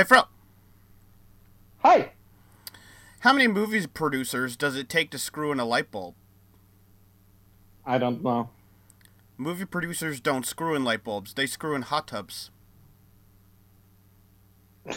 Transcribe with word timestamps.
Hey, 0.00 0.04
Fro. 0.04 0.22
Hi. 1.80 2.12
How 3.18 3.34
many 3.34 3.48
movie 3.48 3.86
producers 3.86 4.56
does 4.56 4.74
it 4.74 4.88
take 4.88 5.10
to 5.10 5.18
screw 5.18 5.52
in 5.52 5.60
a 5.60 5.66
light 5.66 5.90
bulb? 5.90 6.14
I 7.84 7.98
don't 7.98 8.24
know. 8.24 8.48
Movie 9.36 9.66
producers 9.66 10.18
don't 10.18 10.46
screw 10.46 10.74
in 10.74 10.84
light 10.84 11.04
bulbs; 11.04 11.34
they 11.34 11.46
screw 11.46 11.74
in 11.74 11.82
hot 11.82 12.08
tubs. 12.08 12.50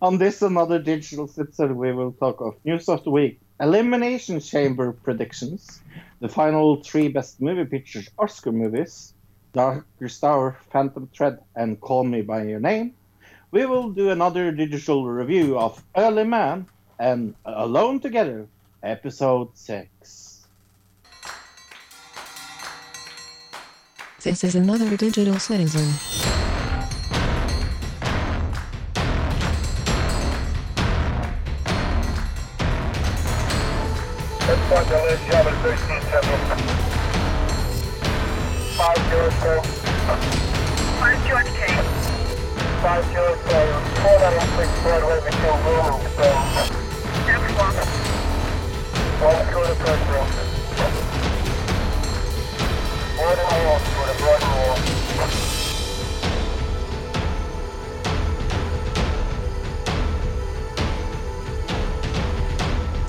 On 0.00 0.18
this 0.18 0.40
and 0.42 0.56
other 0.56 0.78
digital 0.78 1.26
citizen, 1.26 1.76
we 1.76 1.90
will 1.90 2.12
talk 2.12 2.40
of 2.40 2.54
news 2.64 2.88
of 2.88 3.02
the 3.02 3.10
week, 3.10 3.40
elimination 3.58 4.38
chamber 4.38 4.92
predictions, 4.92 5.82
the 6.20 6.28
final 6.28 6.84
three 6.84 7.08
best 7.08 7.40
movie 7.40 7.64
pictures 7.64 8.08
Oscar 8.16 8.52
movies, 8.52 9.12
Darkest 9.56 10.22
Hour, 10.22 10.58
Phantom 10.68 11.08
Thread, 11.16 11.38
and 11.56 11.80
Call 11.80 12.04
Me 12.04 12.20
by 12.20 12.44
Your 12.44 12.60
Name. 12.60 12.92
We 13.52 13.64
will 13.64 13.88
do 13.88 14.10
another 14.10 14.52
digital 14.52 15.08
review 15.08 15.58
of 15.58 15.82
Early 15.96 16.24
Man 16.24 16.66
and 16.98 17.34
Alone 17.46 18.00
Together, 18.00 18.48
episode 18.82 19.48
six. 19.56 20.46
This 24.20 24.44
is 24.44 24.54
another 24.56 24.94
digital 24.94 25.38
citizen. 25.38 26.25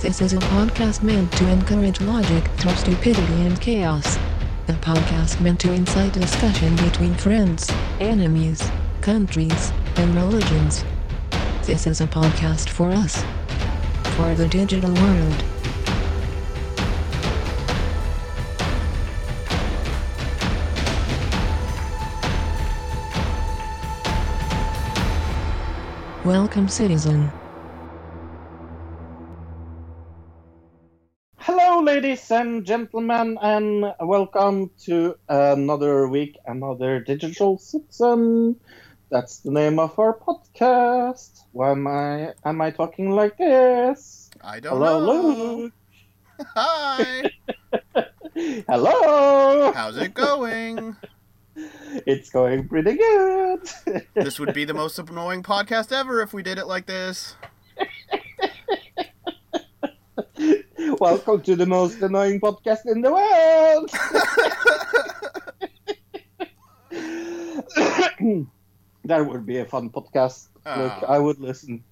This 0.02 0.22
is 0.22 0.34
a 0.34 0.38
podcast 0.38 1.04
meant 1.04 1.32
to 1.34 1.48
encourage 1.50 2.02
logic 2.02 2.48
through 2.58 2.74
stupidity 2.78 3.42
and 3.46 3.62
chaos. 3.62 4.18
A 4.70 4.74
podcast 4.74 5.40
meant 5.40 5.60
to 5.60 5.72
incite 5.72 6.14
discussion 6.14 6.76
between 6.78 7.14
friends, 7.14 7.70
enemies, 8.00 8.72
countries, 9.08 9.72
and 10.00 10.14
religions. 10.14 10.86
This 11.64 11.88
is 11.88 12.02
a 12.02 12.08
podcast 12.08 12.70
for 12.70 12.92
us. 12.92 13.24
For 14.16 14.36
the 14.36 14.48
digital 14.48 14.94
world. 14.94 15.44
Welcome, 26.24 26.68
citizen. 26.68 27.32
Hello, 31.40 31.82
ladies 31.82 32.30
and 32.30 32.66
gentlemen, 32.66 33.40
and 33.42 33.94
welcome 34.02 34.70
to 34.86 35.16
another 35.28 36.08
week, 36.08 36.38
another 36.46 37.00
digital 37.00 37.58
citizen. 37.58 38.60
That's 39.10 39.40
the 39.40 39.52
name 39.52 39.80
of 39.80 39.98
our 39.98 40.14
podcast. 40.14 41.44
Why 41.54 41.72
am 41.72 41.88
I 41.88 42.34
am 42.44 42.60
I 42.60 42.72
talking 42.72 43.12
like 43.12 43.38
this? 43.38 44.30
I 44.42 44.60
don't 44.60 44.74
Hello, 44.78 45.00
know. 45.00 45.56
Luke. 45.56 45.74
Hi. 46.56 47.32
Hello. 48.68 49.72
How's 49.72 49.98
it 49.98 50.14
going? 50.14 50.96
It's 52.06 52.30
going 52.30 52.68
pretty 52.68 52.96
good. 52.96 53.68
This 54.14 54.40
would 54.40 54.54
be 54.54 54.64
the 54.64 54.76
most 54.76 55.00
annoying 55.00 55.42
podcast 55.42 55.92
ever 55.92 56.22
if 56.22 56.32
we 56.32 56.44
did 56.44 56.60
it 56.60 56.68
like 56.68 56.86
this. 56.86 57.34
Welcome 61.00 61.42
to 61.42 61.56
the 61.56 61.66
most 61.66 62.00
annoying 62.04 62.40
podcast 62.40 62.86
in 62.86 63.02
the 63.02 63.12
world. 63.12 63.90
that 69.08 69.26
would 69.26 69.46
be 69.46 69.58
a 69.60 69.66
fun 69.66 69.90
podcast. 69.90 70.48
Look, 70.66 70.94
Oh. 71.04 71.06
I 71.08 71.18
would 71.20 71.40
listen 71.40 71.84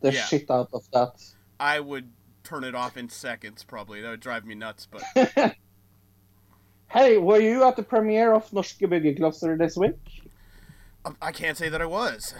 the 0.00 0.12
Yeah. 0.12 0.22
shit 0.24 0.50
out 0.50 0.70
of 0.72 0.88
that. 0.92 1.14
I 1.58 1.80
would 1.80 2.08
turn 2.44 2.62
it 2.64 2.74
off 2.74 2.96
in 2.96 3.08
seconds, 3.08 3.64
probably. 3.64 4.00
That 4.02 4.10
would 4.10 4.20
drive 4.20 4.44
me 4.44 4.54
nuts, 4.54 4.86
but 4.90 5.02
Hey, 6.88 7.18
were 7.18 7.40
you 7.40 7.64
at 7.64 7.74
the 7.76 7.82
premiere 7.82 8.32
of 8.32 8.48
Norske 8.52 8.86
Byggeklosser 8.88 9.58
this 9.58 9.76
week? 9.76 9.98
Um, 11.04 11.16
I 11.20 11.32
can't 11.32 11.56
say 11.58 11.68
that 11.68 11.82
I 11.82 11.86
was. 11.86 12.32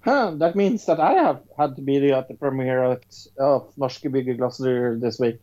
Huh, 0.00 0.32
that 0.38 0.56
means 0.56 0.84
that 0.86 0.98
I 0.98 1.12
have 1.12 1.42
had 1.56 1.76
to 1.76 1.82
be 1.82 2.10
at 2.10 2.28
the 2.28 2.34
premiere 2.34 2.82
at, 2.92 3.04
of 3.38 3.72
Norske 3.76 4.10
Byggeklosser 4.10 5.00
this 5.00 5.18
week. 5.20 5.38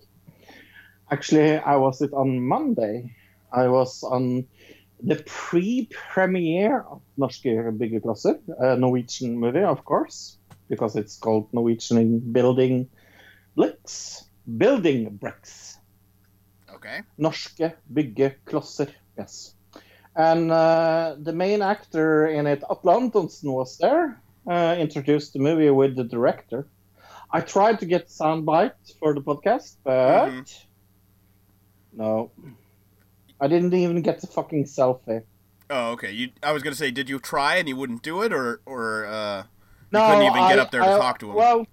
Actually, 1.11 1.57
I 1.57 1.75
was 1.77 2.01
it 2.01 2.13
on 2.13 2.41
Monday. 2.45 3.15
I 3.51 3.67
was 3.67 4.03
on 4.03 4.45
the 5.01 5.15
pre-premiere 5.25 6.81
of 6.81 7.01
Norske 7.17 7.77
Byggeklosser, 7.77 8.39
a 8.59 8.75
Norwegian 8.77 9.37
movie, 9.37 9.63
of 9.63 9.83
course, 9.85 10.37
because 10.69 10.95
it's 10.95 11.17
called 11.17 11.47
Norwegian 11.53 12.19
Building 12.19 12.89
Blix. 13.55 14.25
Building 14.57 15.15
Bricks. 15.17 15.77
Okay. 16.73 17.01
Norske 17.19 17.73
byggeklosser. 17.93 18.89
Yes. 19.17 19.53
And 20.15 20.51
uh, 20.51 21.15
the 21.19 21.33
main 21.33 21.61
actor 21.61 22.27
in 22.27 22.47
it, 22.47 22.63
Atle 22.69 22.91
Antonsen, 22.91 23.51
was 23.51 23.77
there. 23.77 24.21
Uh, 24.47 24.75
introduced 24.79 25.33
the 25.33 25.39
movie 25.39 25.69
with 25.69 25.95
the 25.95 26.03
director. 26.03 26.67
I 27.31 27.41
tried 27.41 27.79
to 27.79 27.85
get 27.85 28.07
soundbite 28.07 28.97
for 28.99 29.13
the 29.13 29.21
podcast, 29.21 29.75
but 29.83 30.29
Mhm. 30.29 30.65
no, 31.93 32.31
I 33.41 33.47
didn't 33.47 33.73
even 33.73 34.01
get 34.01 34.21
the 34.21 34.27
fucking 34.27 34.65
selfie. 34.65 35.23
Oh, 35.69 35.91
okay. 35.91 36.11
You. 36.11 36.29
I 36.41 36.51
was 36.51 36.63
gonna 36.63 36.75
say, 36.75 36.91
did 36.91 37.09
you 37.09 37.19
try 37.19 37.55
and 37.57 37.67
you 37.67 37.75
wouldn't 37.75 38.01
do 38.01 38.21
it, 38.23 38.33
or 38.33 38.61
or 38.65 39.05
uh, 39.05 39.43
No, 39.91 40.07
couldn't 40.07 40.23
even 40.23 40.47
get 40.49 40.59
up 40.59 40.71
there 40.71 40.81
to 40.81 40.87
talk 40.87 41.19
to 41.19 41.29
him. 41.29 41.35
Well, 41.35 41.67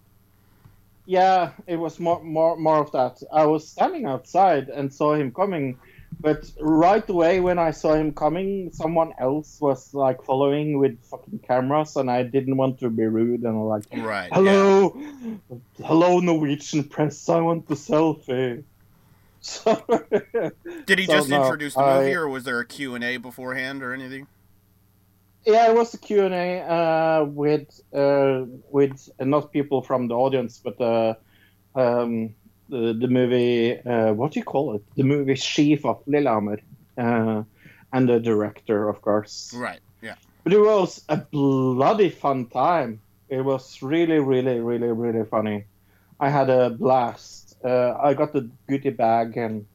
yeah, 1.06 1.52
it 1.66 1.76
was 1.76 1.98
more, 2.00 2.22
more, 2.22 2.56
more 2.56 2.78
of 2.78 2.92
that. 2.92 3.22
I 3.32 3.46
was 3.46 3.66
standing 3.68 4.06
outside 4.06 4.68
and 4.68 4.92
saw 4.92 5.14
him 5.14 5.32
coming, 5.32 5.78
but 6.20 6.50
right 6.60 7.08
away 7.08 7.40
when 7.40 7.58
I 7.58 7.70
saw 7.70 7.94
him 7.94 8.12
coming, 8.12 8.72
someone 8.72 9.12
else 9.18 9.60
was 9.60 9.94
like 9.94 10.24
following 10.24 10.78
with 10.78 11.00
fucking 11.04 11.38
cameras, 11.46 11.96
and 11.96 12.10
I 12.10 12.24
didn't 12.24 12.56
want 12.56 12.80
to 12.80 12.90
be 12.90 13.04
rude, 13.04 13.42
and 13.42 13.48
I'm 13.48 13.62
like, 13.62 13.84
right? 13.92 14.30
"Hello, 14.32 15.00
hello, 15.82 16.20
Norwegian 16.20 16.84
press, 16.84 17.28
I 17.28 17.40
want 17.40 17.68
the 17.68 17.76
selfie." 17.76 18.64
So. 19.46 19.82
Did 20.86 20.98
he 20.98 21.06
So, 21.06 21.12
just 21.12 21.28
no, 21.28 21.42
introduce 21.42 21.74
the 21.74 21.80
I- 21.80 22.00
movie, 22.00 22.14
or 22.14 22.28
was 22.28 22.42
there 22.44 22.58
a 22.58 22.66
Q 22.66 22.94
and 22.96 23.04
A 23.04 23.16
beforehand, 23.18 23.82
or 23.82 23.92
anything? 23.94 24.26
Yeah, 25.46 25.70
it 25.70 25.76
was 25.76 25.94
a 25.94 25.98
Q&A 25.98 26.60
uh, 26.62 27.24
with 27.24 27.80
uh, 27.94 28.46
with 28.72 29.08
uh, 29.20 29.24
not 29.24 29.52
people 29.52 29.80
from 29.82 30.08
the 30.08 30.14
audience, 30.16 30.60
but 30.62 30.80
uh, 30.80 31.14
um, 31.76 32.34
the, 32.68 32.92
the 32.98 33.06
movie, 33.06 33.78
uh, 33.78 34.12
what 34.12 34.32
do 34.32 34.40
you 34.40 34.44
call 34.44 34.74
it? 34.74 34.82
The 34.96 35.04
movie 35.04 35.36
chief 35.36 35.84
of 35.86 36.02
Lillehammer, 36.08 36.58
uh, 36.98 37.44
and 37.92 38.08
the 38.08 38.18
director, 38.18 38.88
of 38.88 39.00
course. 39.02 39.54
Right. 39.56 39.78
Yeah. 40.02 40.16
But 40.42 40.52
it 40.54 40.60
was 40.60 41.04
a 41.08 41.18
bloody 41.18 42.10
fun 42.10 42.46
time. 42.46 43.00
It 43.28 43.42
was 43.44 43.80
really, 43.82 44.18
really, 44.18 44.58
really, 44.58 44.88
really 44.88 45.24
funny. 45.26 45.66
I 46.18 46.28
had 46.30 46.50
a 46.50 46.70
blast. 46.70 47.45
Uh, 47.66 47.98
I 48.00 48.14
got 48.14 48.32
the 48.32 48.48
goodie 48.68 48.90
bag 48.90 49.36
and 49.36 49.66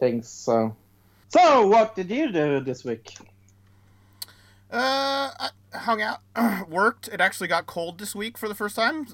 things. 0.00 0.28
So, 0.28 0.74
so 1.28 1.66
what 1.68 1.94
did 1.94 2.10
you 2.10 2.32
do 2.32 2.60
this 2.60 2.84
week? 2.84 3.16
Uh, 4.72 5.30
I 5.38 5.50
hung 5.72 6.02
out, 6.02 6.18
worked. 6.68 7.08
It 7.08 7.20
actually 7.20 7.48
got 7.48 7.66
cold 7.66 7.98
this 7.98 8.14
week 8.14 8.36
for 8.36 8.48
the 8.48 8.54
first 8.54 8.74
time. 8.76 9.06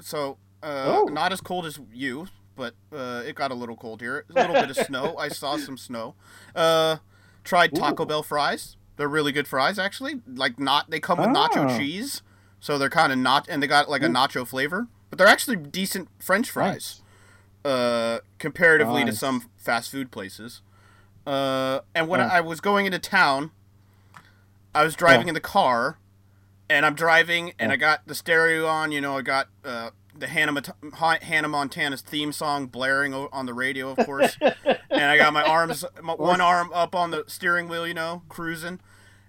So, 0.00 0.36
uh, 0.62 0.84
Oh. 0.86 1.04
not 1.04 1.32
as 1.32 1.40
cold 1.40 1.64
as 1.64 1.80
you, 1.92 2.28
but 2.56 2.74
uh, 2.92 3.22
it 3.26 3.34
got 3.34 3.50
a 3.50 3.54
little 3.54 3.76
cold 3.76 4.00
here. 4.02 4.24
A 4.30 4.32
little 4.34 4.54
bit 4.54 4.70
of 4.70 4.76
snow. 4.76 5.16
I 5.18 5.28
saw 5.28 5.56
some 5.56 5.78
snow. 5.78 6.14
Uh, 6.54 6.96
tried 7.44 7.74
Taco 7.74 8.02
Ooh. 8.02 8.06
Bell 8.06 8.22
fries. 8.22 8.76
They're 8.96 9.08
really 9.08 9.32
good 9.32 9.48
fries, 9.48 9.78
actually. 9.78 10.20
Like 10.26 10.58
not, 10.58 10.90
they 10.90 11.00
come 11.00 11.18
with 11.18 11.28
nacho 11.28 11.70
Ah. 11.70 11.78
cheese, 11.78 12.20
so 12.60 12.76
they're 12.76 12.90
kind 12.90 13.12
of 13.12 13.18
not, 13.18 13.48
and 13.48 13.62
they 13.62 13.66
got 13.68 13.88
like 13.88 14.02
a 14.02 14.08
nacho 14.08 14.46
flavor. 14.46 14.88
But 15.08 15.18
they're 15.18 15.26
actually 15.28 15.56
decent 15.56 16.08
French 16.18 16.50
fries, 16.50 17.00
uh, 17.64 18.18
comparatively 18.38 19.04
to 19.04 19.12
some 19.12 19.48
fast 19.56 19.90
food 19.90 20.10
places. 20.10 20.62
Uh, 21.26 21.80
and 21.94 22.08
when 22.08 22.20
Yeah. 22.20 22.28
I 22.32 22.40
was 22.40 22.60
going 22.60 22.86
into 22.86 22.98
town, 22.98 23.50
I 24.74 24.84
was 24.84 24.94
driving 24.94 25.26
Yeah. 25.26 25.30
in 25.30 25.34
the 25.34 25.40
car, 25.40 25.98
and 26.70 26.86
I'm 26.86 26.94
driving, 26.94 27.52
and 27.58 27.72
I 27.72 27.76
got 27.76 28.06
the 28.06 28.14
stereo 28.14 28.66
on. 28.66 28.92
You 28.92 29.00
know, 29.00 29.18
I 29.18 29.22
got 29.22 29.48
uh, 29.64 29.90
the 30.16 30.26
Hannah, 30.28 30.62
Hannah 31.22 31.48
Montana's 31.48 32.00
theme 32.02 32.32
song 32.32 32.66
blaring 32.66 33.14
o- 33.14 33.28
on 33.32 33.46
the 33.46 33.54
radio, 33.54 33.90
of 33.90 34.04
course. 34.06 34.36
and 34.90 35.02
I 35.04 35.16
got 35.16 35.32
my 35.32 35.42
arms, 35.42 35.84
my, 36.02 36.14
one 36.14 36.40
arm 36.40 36.70
up 36.72 36.94
on 36.94 37.10
the 37.10 37.24
steering 37.26 37.68
wheel, 37.68 37.86
you 37.86 37.94
know, 37.94 38.22
cruising. 38.28 38.80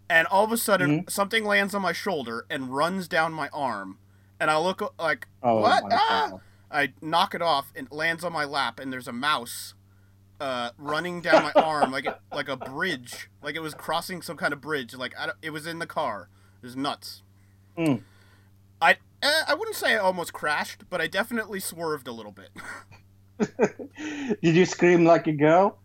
And 0.10 0.26
all 0.28 0.44
of 0.44 0.52
a 0.52 0.58
sudden, 0.58 1.02
Mm-hmm. 1.02 1.08
something 1.10 1.46
lands 1.46 1.76
on 1.76 1.81
my 1.81 1.94
shoulder 1.94 2.46
and 2.50 2.74
runs 2.76 3.08
down 3.08 3.31
my 3.34 3.50
arm. 3.54 3.98
And 4.40 4.50
I 4.50 4.58
look 4.58 4.94
like, 5.00 5.28
Oh 5.44 5.60
what? 5.62 5.84
Ah! 5.92 6.31
I 6.71 6.94
knock 7.01 7.33
it 7.33 7.42
off 7.42 7.71
and 7.75 7.88
it 7.88 7.94
lands 7.94 8.24
on 8.24 8.33
my 8.33 8.45
lap, 8.45 8.80
and 8.80 8.92
there's 8.92 9.07
a 9.07 9.13
mouse 9.13 9.74
uh, 10.39 10.71
running 10.77 11.21
down 11.21 11.44
my 11.44 11.51
arm 11.56 11.92
like 11.92 12.06
it, 12.06 12.16
like 12.33 12.50
a 12.50 12.57
bridge, 12.57 13.30
like 13.42 13.56
it 13.56 13.62
was 13.62 13.74
crossing 13.74 14.21
some 14.21 14.38
kind 14.38 14.54
of 14.54 14.62
bridge. 14.62 14.94
Like 14.95 15.13
I 15.18 15.31
it 15.42 15.51
was 15.51 15.68
in 15.68 15.80
the 15.80 15.88
car. 15.88 16.30
It 16.62 16.66
was 16.66 16.75
nuts. 16.75 17.24
Mm. 17.77 18.04
I 18.81 18.98
eh, 19.21 19.42
I 19.48 19.54
wouldn't 19.54 19.75
say 19.75 19.94
I 19.94 19.98
almost 19.98 20.33
crashed, 20.33 20.89
but 20.89 21.01
I 21.01 21.07
definitely 21.07 21.60
swerved 21.60 22.07
a 22.07 22.12
little 22.12 22.31
bit. 22.31 22.50
Did 24.42 24.56
you 24.56 24.66
scream 24.66 25.06
like 25.06 25.27
a 25.27 25.31
girl? 25.31 25.77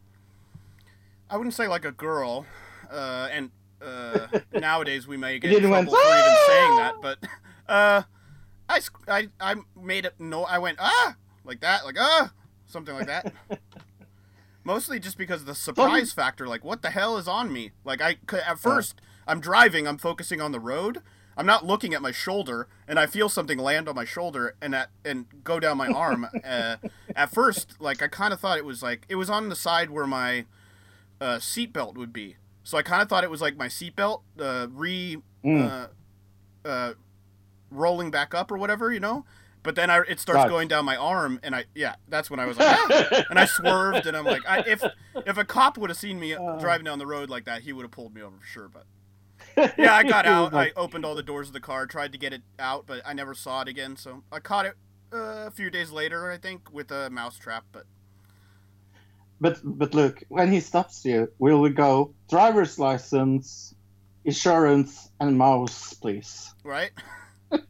I 1.30 1.36
wouldn't 1.36 1.54
say 1.54 1.68
like 1.68 1.84
a 1.84 1.92
girl, 1.92 2.46
uh, 2.90 3.28
and 3.32 3.50
uh, 3.82 4.26
nowadays 4.52 5.06
we 5.06 5.16
may 5.16 5.38
get 5.38 5.52
in 5.52 5.60
trouble 5.60 5.72
went, 5.72 5.90
for 5.90 5.96
even 5.96 6.36
saying 6.46 6.70
"Ah!" 6.70 6.76
that, 6.76 6.94
but 7.02 7.28
uh, 7.68 8.02
I, 8.68 8.80
I 9.08 9.28
I 9.40 9.54
made 9.80 10.04
it 10.04 10.14
no, 10.18 10.44
I 10.44 10.58
went 10.58 10.78
ah 10.80 11.16
like 11.44 11.60
that, 11.60 11.84
like 11.84 11.96
ah 11.98 12.32
something 12.66 12.94
like 12.94 13.06
that. 13.06 13.32
Mostly 14.64 14.98
just 14.98 15.18
because 15.18 15.42
of 15.42 15.46
the 15.46 15.54
surprise 15.54 16.12
factor, 16.12 16.46
like 16.46 16.64
what 16.64 16.80
the 16.82 16.90
hell 16.90 17.18
is 17.18 17.28
on 17.28 17.52
me? 17.52 17.72
Like 17.84 18.00
I 18.00 18.14
could, 18.26 18.40
at 18.40 18.58
first 18.58 19.00
I'm 19.26 19.40
driving, 19.40 19.86
I'm 19.86 19.98
focusing 19.98 20.40
on 20.40 20.52
the 20.52 20.60
road. 20.60 21.00
I'm 21.36 21.46
not 21.46 21.66
looking 21.66 21.94
at 21.94 22.00
my 22.00 22.12
shoulder, 22.12 22.68
and 22.86 22.96
I 22.98 23.06
feel 23.06 23.28
something 23.28 23.58
land 23.58 23.88
on 23.88 23.96
my 23.96 24.04
shoulder 24.04 24.54
and 24.62 24.74
at 24.74 24.90
and 25.04 25.26
go 25.42 25.58
down 25.60 25.76
my 25.76 25.88
arm. 25.88 26.26
uh, 26.44 26.76
at 27.14 27.30
first, 27.32 27.80
like 27.80 28.02
I 28.02 28.08
kind 28.08 28.32
of 28.32 28.40
thought 28.40 28.56
it 28.56 28.64
was 28.64 28.82
like 28.82 29.04
it 29.08 29.16
was 29.16 29.28
on 29.28 29.48
the 29.48 29.56
side 29.56 29.90
where 29.90 30.06
my 30.06 30.46
uh, 31.20 31.36
seatbelt 31.36 31.96
would 31.96 32.12
be. 32.12 32.36
So 32.62 32.78
I 32.78 32.82
kind 32.82 33.02
of 33.02 33.08
thought 33.08 33.24
it 33.24 33.30
was 33.30 33.42
like 33.42 33.56
my 33.56 33.68
seatbelt 33.68 34.22
uh, 34.40 34.68
re 34.70 35.18
Mm. 35.44 35.88
Rolling 37.70 38.10
back 38.10 38.34
up 38.34 38.50
or 38.50 38.58
whatever, 38.58 38.92
you 38.92 39.00
know. 39.00 39.24
But 39.62 39.76
then 39.76 39.88
I, 39.90 40.00
it 40.08 40.20
starts 40.20 40.44
Right. 40.44 40.48
going 40.50 40.68
down 40.68 40.84
my 40.84 40.96
arm, 40.96 41.40
and 41.42 41.54
I 41.54 41.64
yeah, 41.74 41.94
that's 42.08 42.30
when 42.30 42.38
I 42.38 42.46
was 42.46 42.58
like, 42.58 42.68
"Ah!" 42.70 43.24
and 43.30 43.38
I 43.38 43.46
swerved, 43.46 44.06
and 44.06 44.16
I'm 44.16 44.26
like, 44.26 44.42
I, 44.48 44.58
if 44.66 44.82
if 45.26 45.38
a 45.38 45.44
cop 45.44 45.78
would 45.78 45.88
have 45.90 45.96
seen 45.96 46.20
me 46.20 46.34
Uh. 46.34 46.58
driving 46.58 46.84
down 46.84 46.98
the 46.98 47.06
road 47.06 47.30
like 47.30 47.44
that, 47.46 47.62
he 47.62 47.72
would 47.72 47.82
have 47.82 47.90
pulled 47.90 48.14
me 48.14 48.20
over 48.22 48.36
for 48.38 48.44
sure. 48.46 48.68
But 48.68 48.84
yeah, 49.78 49.94
I 49.94 50.02
got 50.02 50.24
He 50.28 50.30
was 50.30 50.52
out. 50.52 50.54
I 50.54 50.72
opened 50.76 51.04
all 51.04 51.14
the 51.14 51.22
doors 51.22 51.46
of 51.48 51.54
the 51.54 51.60
car, 51.60 51.86
tried 51.86 52.12
to 52.12 52.18
get 52.18 52.32
it 52.34 52.42
out, 52.58 52.86
but 52.86 53.00
I 53.06 53.14
never 53.14 53.34
saw 53.34 53.62
it 53.62 53.68
again. 53.68 53.96
So 53.96 54.22
I 54.30 54.40
caught 54.40 54.66
it 54.66 54.74
uh, 55.12 55.46
a 55.46 55.50
few 55.50 55.70
days 55.70 55.90
later, 55.90 56.30
I 56.30 56.36
think, 56.38 56.70
with 56.72 56.90
a 56.90 57.08
mouse 57.10 57.38
trap. 57.38 57.64
But 57.72 57.86
But 59.40 59.60
but 59.64 59.94
look, 59.94 60.24
when 60.28 60.50
he 60.50 60.58
stops 60.60 61.04
you, 61.04 61.32
will 61.38 61.60
we 61.60 61.70
go 61.70 62.14
driver's 62.28 62.78
license, 62.80 63.72
insurance, 64.24 65.08
and 65.20 65.38
mouse, 65.38 65.94
please? 65.94 66.52
right, 66.64 66.90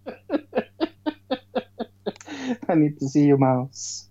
I 2.69 2.75
need 2.75 2.99
to 3.01 3.09
see 3.09 3.27
your 3.27 3.39
mouse. 3.39 4.09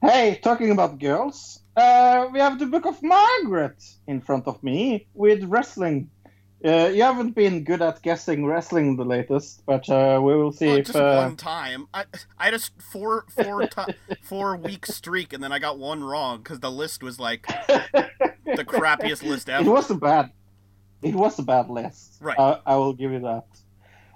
Hey, 0.00 0.40
talking 0.42 0.70
about 0.72 0.98
girls, 0.98 1.60
uh, 1.76 2.26
we 2.32 2.40
have 2.40 2.58
the 2.58 2.66
Book 2.66 2.86
of 2.86 3.00
Margaret 3.02 3.82
in 4.06 4.20
front 4.20 4.46
of 4.48 4.62
me 4.62 5.06
with 5.14 5.44
wrestling. 5.44 6.10
Uh, 6.64 6.90
you 6.94 7.02
haven't 7.02 7.34
been 7.34 7.64
good 7.64 7.82
at 7.82 8.00
guessing 8.02 8.46
wrestling 8.46 8.96
the 8.96 9.04
latest, 9.04 9.64
but 9.66 9.88
uh, 9.88 10.20
we 10.22 10.34
will 10.36 10.52
see 10.52 10.66
Well, 10.66 10.76
if. 10.76 10.86
just 10.86 10.98
Uh, 10.98 11.16
one 11.16 11.36
time. 11.36 11.86
I 11.92 12.04
I 12.38 12.44
had 12.46 12.54
a 12.54 12.60
four 12.92 13.24
four 13.30 13.68
four 14.22 14.56
week 14.56 14.86
streak, 14.86 15.32
and 15.32 15.42
then 15.42 15.50
I 15.52 15.58
got 15.58 15.78
one 15.78 16.04
wrong 16.04 16.38
because 16.38 16.60
the 16.60 16.70
list 16.70 17.02
was 17.02 17.18
like 17.18 17.46
the 17.46 18.64
crappiest 18.64 19.24
list 19.24 19.48
ever. 19.48 19.68
it 19.68 19.72
was 19.72 19.90
a 19.90 19.96
bad. 19.96 20.30
It 21.02 21.16
was 21.16 21.36
a 21.40 21.42
bad 21.42 21.68
list. 21.68 22.18
Right. 22.20 22.38
Uh, 22.38 22.60
I 22.64 22.76
will 22.76 22.92
give 22.92 23.10
you 23.10 23.20
that. 23.20 23.46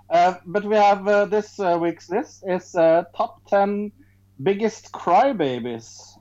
Uh, 0.08 0.34
but 0.46 0.64
we 0.64 0.76
have 0.76 1.06
uh, 1.08 1.24
this 1.26 1.58
uh, 1.58 1.78
week's 1.80 2.08
list 2.10 2.44
is 2.46 2.72
top 2.72 3.40
ten 3.48 3.92
biggest 4.42 4.92
crybabies. 4.92 6.18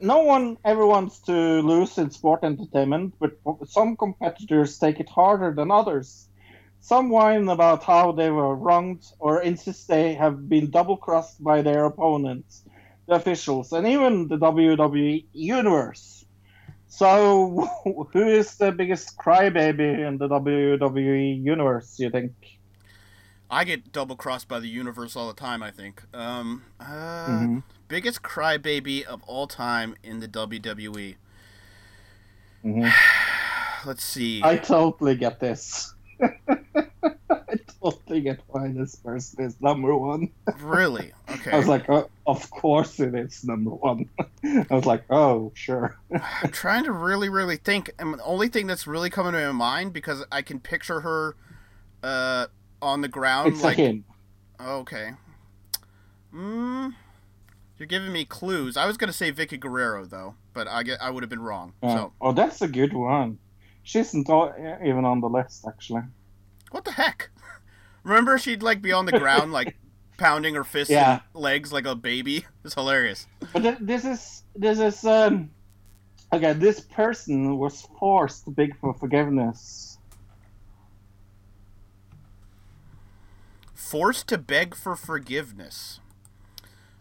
No 0.00 0.22
one 0.22 0.56
ever 0.64 0.86
wants 0.86 1.20
to 1.20 1.32
lose 1.32 1.98
in 1.98 2.10
sport 2.10 2.40
entertainment, 2.42 3.14
but 3.20 3.32
some 3.66 3.96
competitors 3.96 4.78
take 4.78 5.00
it 5.00 5.08
harder 5.08 5.52
than 5.54 5.70
others. 5.70 6.28
Some 6.80 7.10
whine 7.10 7.48
about 7.48 7.84
how 7.84 8.12
they 8.12 8.30
were 8.30 8.54
wronged 8.56 9.04
or 9.18 9.42
insist 9.42 9.88
they 9.88 10.14
have 10.14 10.48
been 10.48 10.70
double 10.70 10.96
crossed 10.96 11.42
by 11.44 11.62
their 11.62 11.84
opponents, 11.84 12.64
the 13.06 13.14
officials, 13.14 13.72
and 13.72 13.86
even 13.86 14.28
the 14.28 14.38
WWE 14.38 15.26
Universe. 15.32 16.19
So, 16.90 17.68
who 18.12 18.28
is 18.28 18.56
the 18.56 18.72
biggest 18.72 19.16
crybaby 19.16 20.06
in 20.06 20.18
the 20.18 20.28
WWE 20.28 21.42
Universe, 21.42 21.98
you 21.98 22.10
think? 22.10 22.32
I 23.48 23.64
get 23.64 23.92
double 23.92 24.16
crossed 24.16 24.48
by 24.48 24.58
the 24.60 24.68
universe 24.68 25.16
all 25.16 25.28
the 25.28 25.34
time. 25.34 25.62
I 25.62 25.70
think. 25.70 26.02
Um, 26.12 26.64
uh, 26.78 27.28
Mhm. 27.28 27.62
biggest 27.88 28.22
crybaby 28.22 29.04
of 29.04 29.22
all 29.24 29.46
time 29.46 29.94
in 30.02 30.20
the 30.20 30.28
WWE. 30.28 31.16
Mhm. 32.64 32.92
Let's 33.86 34.04
see. 34.04 34.42
I 34.44 34.56
totally 34.58 35.14
get 35.14 35.40
this. 35.40 35.94
I 38.10 38.18
get 38.20 38.40
why 38.48 38.68
this 38.72 38.96
person 38.96 39.44
is 39.44 39.60
number 39.60 39.96
one. 39.96 40.30
Really? 40.60 41.12
Okay. 41.30 41.50
I 41.50 41.58
was 41.58 41.68
like, 41.68 41.88
oh, 41.88 42.08
of 42.26 42.50
course 42.50 43.00
it 43.00 43.14
is 43.14 43.44
number 43.44 43.70
one. 43.70 44.08
I 44.44 44.66
was 44.70 44.86
like, 44.86 45.04
oh, 45.10 45.52
sure. 45.54 45.98
I'm 46.12 46.50
trying 46.50 46.84
to 46.84 46.92
really, 46.92 47.28
really 47.28 47.56
think. 47.56 47.90
And 47.98 48.14
the 48.14 48.24
only 48.24 48.48
thing 48.48 48.66
that's 48.66 48.86
really 48.86 49.10
coming 49.10 49.32
to 49.32 49.46
my 49.46 49.52
mind 49.52 49.92
because 49.92 50.24
I 50.30 50.42
can 50.42 50.60
picture 50.60 51.00
her 51.00 51.36
uh, 52.02 52.46
on 52.82 53.00
the 53.00 53.08
ground. 53.08 53.54
It's 53.54 53.64
like, 53.64 53.76
him. 53.76 54.04
Okay. 54.60 55.12
Mm, 56.34 56.94
you're 57.78 57.86
giving 57.86 58.12
me 58.12 58.24
clues. 58.24 58.76
I 58.76 58.86
was 58.86 58.96
gonna 58.96 59.12
say 59.12 59.32
Vickie 59.32 59.58
Guerrero 59.58 60.04
though, 60.04 60.34
but 60.52 60.68
I 60.68 60.82
get 60.82 61.00
I 61.02 61.10
would 61.10 61.22
have 61.22 61.30
been 61.30 61.42
wrong. 61.42 61.72
Yeah. 61.82 61.94
So 61.94 62.12
Oh, 62.20 62.32
that's 62.32 62.62
a 62.62 62.68
good 62.68 62.92
one. 62.92 63.38
She 63.82 63.98
isn't 63.98 64.28
even 64.28 65.04
on 65.04 65.20
the 65.20 65.28
list, 65.28 65.64
actually. 65.66 66.02
what 66.70 66.84
the 66.84 66.92
heck? 66.92 67.30
Remember 68.04 68.38
she'd 68.38 68.62
like 68.62 68.80
be 68.82 68.92
on 68.92 69.06
the 69.06 69.18
ground 69.18 69.52
like 69.52 69.76
pounding 70.18 70.54
her 70.54 70.64
fists 70.64 70.90
Yeah. 70.90 71.20
and 71.34 71.42
legs 71.42 71.72
like 71.72 71.86
a 71.86 71.94
baby. 71.94 72.44
It's 72.64 72.74
hilarious. 72.74 73.26
But 73.52 73.62
th- 73.62 73.78
this 73.80 74.04
is 74.04 74.42
this 74.56 74.78
is 74.78 75.04
um 75.04 75.50
okay. 76.32 76.52
This 76.54 76.80
person 76.80 77.58
was 77.58 77.82
forced 77.98 78.44
to 78.44 78.50
beg 78.50 78.76
for 78.78 78.94
forgiveness. 78.94 79.98
Forced 83.74 84.28
to 84.28 84.38
beg 84.38 84.74
for 84.74 84.94
forgiveness. 84.96 86.00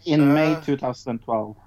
in 0.05 0.33
May 0.33 0.55
Uh, 0.55 0.61
2012. 0.61 1.57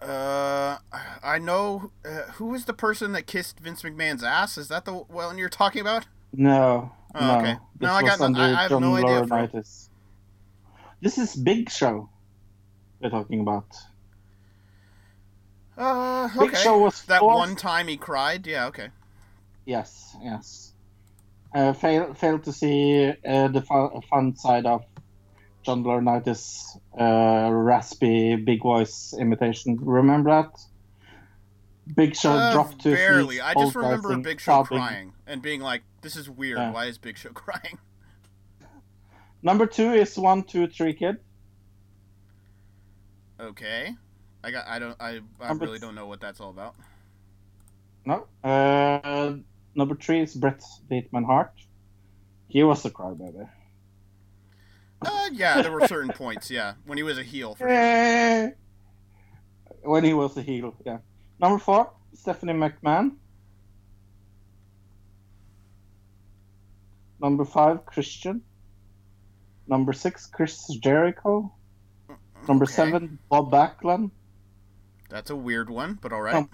Uh, 0.00 0.78
I 1.24 1.38
know 1.38 1.90
uh, 2.04 2.30
who 2.34 2.46
was 2.46 2.66
the 2.66 2.72
person 2.74 3.12
that 3.12 3.26
kissed 3.26 3.58
Vince 3.58 3.82
McMahon's 3.82 4.22
ass. 4.22 4.56
Is 4.56 4.68
that 4.68 4.84
the 4.84 4.92
one 4.92 5.38
you're 5.38 5.48
talking 5.48 5.80
about? 5.80 6.06
No, 6.32 6.92
Oh, 7.14 7.26
no. 7.26 7.38
okay. 7.38 7.52
This 7.78 7.86
No, 7.88 7.92
I 7.92 8.02
was 8.02 8.10
got 8.10 8.20
no- 8.20 8.26
under 8.26 8.40
I- 8.40 8.60
have 8.62 8.70
John 8.70 8.82
no 8.82 8.96
idea. 8.96 9.22
Laurinaitis. 9.22 9.88
This 11.00 11.18
is 11.18 11.34
Big 11.36 11.70
Show. 11.70 12.08
We're 13.00 13.10
talking 13.10 13.40
about. 13.40 13.66
Uh, 15.76 16.28
okay. 16.36 16.46
Big. 16.48 16.56
Show 16.56 16.78
was 16.78 17.02
That 17.04 17.20
forced- 17.20 17.38
one 17.38 17.56
time 17.56 17.88
he 17.88 17.96
cried. 17.96 18.46
Yeah, 18.46 18.66
okay. 18.66 18.88
Yes, 19.64 20.16
yes. 20.22 20.72
Uh, 21.54 21.72
fail, 21.72 22.14
failed 22.14 22.44
to 22.44 22.52
see 22.52 23.08
uh, 23.26 23.48
the 23.48 23.62
fun, 23.62 24.00
fun 24.10 24.36
side 24.36 24.66
of 24.66 24.84
John 25.62 25.84
Laurinaitis' 25.84 26.76
uh, 26.98 27.50
raspy 27.52 28.36
big 28.36 28.62
voice 28.62 29.14
imitation. 29.18 29.78
Remember 29.80 30.30
that? 30.30 30.60
Big 31.94 32.14
Show 32.16 32.32
Uh, 32.32 32.52
dropped 32.52 32.80
to 32.82 32.94
barely. 32.94 33.40
I 33.40 33.54
just 33.54 33.74
remember 33.76 34.16
Big 34.18 34.40
Show 34.40 34.64
sobbing. 34.64 34.78
crying 34.78 35.12
and 35.28 35.42
being 35.42 35.60
like, 35.60 35.82
"This 36.02 36.16
is 36.16 36.28
weird. 36.28 36.58
Yeah. 36.58 36.72
Why 36.72 36.86
is 36.86 36.98
Big 36.98 37.16
Show 37.18 37.30
crying?" 37.34 37.78
Number 39.42 39.66
two 39.66 39.92
is 39.92 40.16
one, 40.18 40.42
two, 40.42 40.66
three 40.66 40.94
kid. 40.94 41.18
Okay. 43.38 43.94
I 44.42 44.50
got. 44.50 44.66
I 44.66 44.78
don't. 44.78 44.96
I. 45.00 45.20
I 45.40 45.48
Number 45.48 45.66
really 45.66 45.78
don't 45.78 45.94
know 45.94 46.06
what 46.06 46.20
that's 46.20 46.40
all 46.40 46.50
about. 46.50 46.74
No. 48.04 48.26
Uh, 48.42 49.36
number 49.74 49.94
three 49.94 50.20
is 50.20 50.34
Bret 50.34 50.62
Hitman 50.90 51.26
Hart. 51.26 51.52
He 52.48 52.62
was 52.62 52.84
a 52.84 52.90
crybaby. 52.90 53.48
Uh, 55.02 55.28
yeah, 55.32 55.62
there 55.62 55.70
were 55.70 55.86
certain 55.86 56.12
points. 56.14 56.50
Yeah, 56.50 56.74
when 56.86 56.96
he 56.98 57.04
was 57.04 57.18
a 57.18 57.22
heel. 57.22 57.54
For 57.54 57.68
sure. 57.68 57.70
Eh. 57.70 58.50
when 59.82 60.02
he 60.04 60.14
was 60.14 60.36
a 60.36 60.42
heel, 60.42 60.74
yeah. 60.84 60.98
Number 61.38 61.58
four, 61.58 61.92
Stephanie 62.14 62.54
McMahon. 62.54 63.16
Number 67.20 67.44
five, 67.44 67.84
Christian. 67.86 68.42
Number 69.66 69.92
six, 69.92 70.26
Chris 70.26 70.66
Jericho. 70.80 71.52
Number 72.46 72.64
Okay. 72.64 72.72
seven, 72.72 73.18
Bob 73.28 73.50
Backlund. 73.50 74.10
That's 75.10 75.30
a 75.30 75.36
weird 75.36 75.68
one, 75.70 75.98
but 76.00 76.12
all 76.12 76.22
right. 76.22 76.34
Um, 76.34 76.50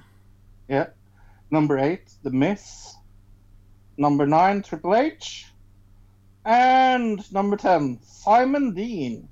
Yeah. 0.69 0.87
Number 1.51 1.79
eight, 1.79 2.11
The 2.23 2.31
Miz. 2.31 2.95
Number 3.97 4.27
nine, 4.27 4.63
Triple 4.63 4.95
H. 4.97 5.47
And 6.45 7.21
number 7.33 7.57
ten, 7.57 8.01
Simon 8.03 8.75
Dean. 8.75 9.29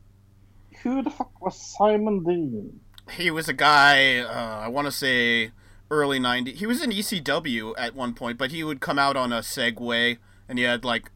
Who 0.83 1.03
the 1.03 1.11
fuck 1.11 1.41
was 1.41 1.57
Simon 1.61 2.23
Dean? 2.25 2.81
He 3.11 3.31
was 3.31 3.49
a 3.49 3.53
guy. 3.53 4.19
Uh, 4.19 4.61
I 4.61 4.69
want 4.69 4.87
to 4.87 4.93
say 4.93 5.51
early 5.91 6.19
'90s. 6.19 6.57
He 6.57 6.67
was 6.67 6.83
in 6.83 6.91
ECW 6.91 7.75
at 7.77 7.95
one 7.95 8.15
point, 8.15 8.39
but 8.39 8.51
he 8.51 8.65
would 8.65 8.81
come 8.81 8.99
out 8.99 9.17
on 9.17 9.33
a 9.33 9.41
Segway, 9.41 10.19
and 10.49 10.59
he 10.59 10.65
had 10.65 10.85
like 10.85 11.11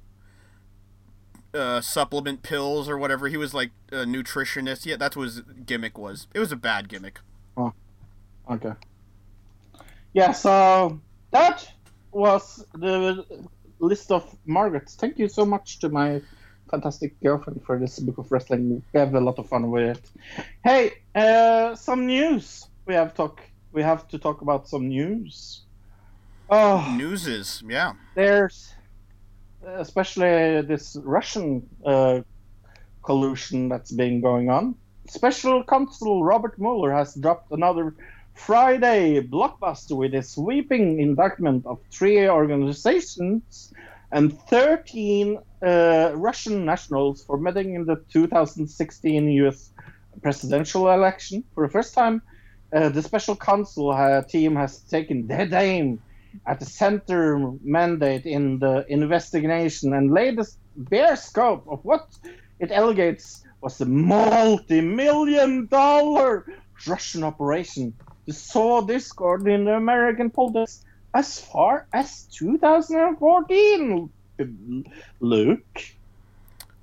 uh, 1.56 1.80
supplement 1.80 2.42
pills 2.42 2.88
or 2.88 2.98
whatever. 2.98 3.28
He 3.28 3.36
was 3.36 3.54
like 3.54 3.70
a 3.90 4.04
nutritionist. 4.04 4.86
Yeah, 4.86 4.96
that's 4.96 5.16
what 5.16 5.24
his 5.24 5.40
gimmick 5.40 5.98
was. 5.98 6.28
It 6.34 6.38
was 6.38 6.52
a 6.52 6.56
bad 6.56 6.88
gimmick. 6.88 7.20
Oh, 7.56 7.72
okay. 8.50 8.72
Yeah, 10.12 10.32
so 10.32 11.00
that 11.30 11.70
was 12.12 12.64
the 12.74 13.24
list 13.78 14.10
of 14.10 14.36
Margarets. 14.46 14.94
Thank 14.94 15.18
you 15.18 15.28
so 15.28 15.44
much 15.44 15.78
to 15.80 15.88
my 15.88 16.22
fantastic 16.70 17.20
girlfriend 17.20 17.62
for 17.64 17.78
this 17.78 17.98
book 17.98 18.18
of 18.18 18.30
wrestling. 18.32 18.82
We 18.92 19.00
have 19.00 19.14
a 19.14 19.20
lot 19.20 19.38
of 19.38 19.48
fun 19.48 19.70
with 19.70 19.98
it. 19.98 20.44
Hey, 20.64 20.92
uh, 21.14 21.74
some 21.74 22.06
news. 22.06 22.68
We 22.86 22.94
have 22.94 23.14
talk. 23.14 23.40
We 23.72 23.82
have 23.82 24.08
to 24.08 24.18
talk 24.18 24.42
about 24.42 24.68
some 24.68 24.88
news. 24.88 25.62
Oh, 26.48 26.94
News 26.96 27.26
is 27.26 27.62
yeah. 27.66 27.94
there's 28.14 28.72
especially 29.66 30.62
this 30.62 30.96
Russian 31.02 31.68
uh, 31.84 32.20
collusion 33.02 33.68
that's 33.68 33.92
been 33.92 34.20
going 34.20 34.50
on. 34.50 34.74
Special 35.08 35.62
Counsel 35.64 36.24
Robert 36.24 36.58
Mueller 36.58 36.92
has 36.92 37.14
dropped 37.14 37.52
another 37.52 37.94
Friday 38.34 39.20
blockbuster 39.22 39.96
with 39.96 40.14
a 40.14 40.22
sweeping 40.22 41.00
indictment 41.00 41.64
of 41.66 41.78
three 41.90 42.28
organizations 42.28 43.72
and 44.12 44.38
13 44.48 45.38
uh, 45.62 46.12
Russian 46.14 46.64
nationals 46.64 47.24
for 47.24 47.38
meddling 47.38 47.74
in 47.74 47.86
the 47.86 47.96
2016 48.12 49.28
U.S. 49.28 49.70
presidential 50.22 50.90
election. 50.90 51.44
For 51.54 51.66
the 51.66 51.72
first 51.72 51.94
time, 51.94 52.22
uh, 52.72 52.88
the 52.90 53.02
special 53.02 53.36
counsel 53.36 53.90
uh, 53.90 54.22
team 54.22 54.54
has 54.56 54.80
taken 54.80 55.26
dead 55.26 55.52
aim 55.52 56.00
at 56.46 56.60
the 56.60 56.66
center 56.66 57.52
mandate 57.62 58.26
in 58.26 58.58
the 58.58 58.84
investigation 58.88 59.92
and 59.94 60.12
laid 60.12 60.36
the 60.36 60.50
bare 60.76 61.16
scope 61.16 61.66
of 61.68 61.84
what 61.84 62.08
it 62.58 62.70
allegates 62.70 63.44
was 63.60 63.80
a 63.80 63.86
multi-million 63.86 65.66
dollar 65.66 66.46
Russian 66.86 67.24
operation 67.24 67.94
to 68.26 68.32
sow 68.32 68.86
discord 68.86 69.46
in 69.48 69.64
the 69.64 69.74
American 69.74 70.30
politics 70.30 70.84
as 71.14 71.40
far 71.40 71.86
as 71.92 72.24
2014. 72.32 74.10
Luke. 75.20 75.82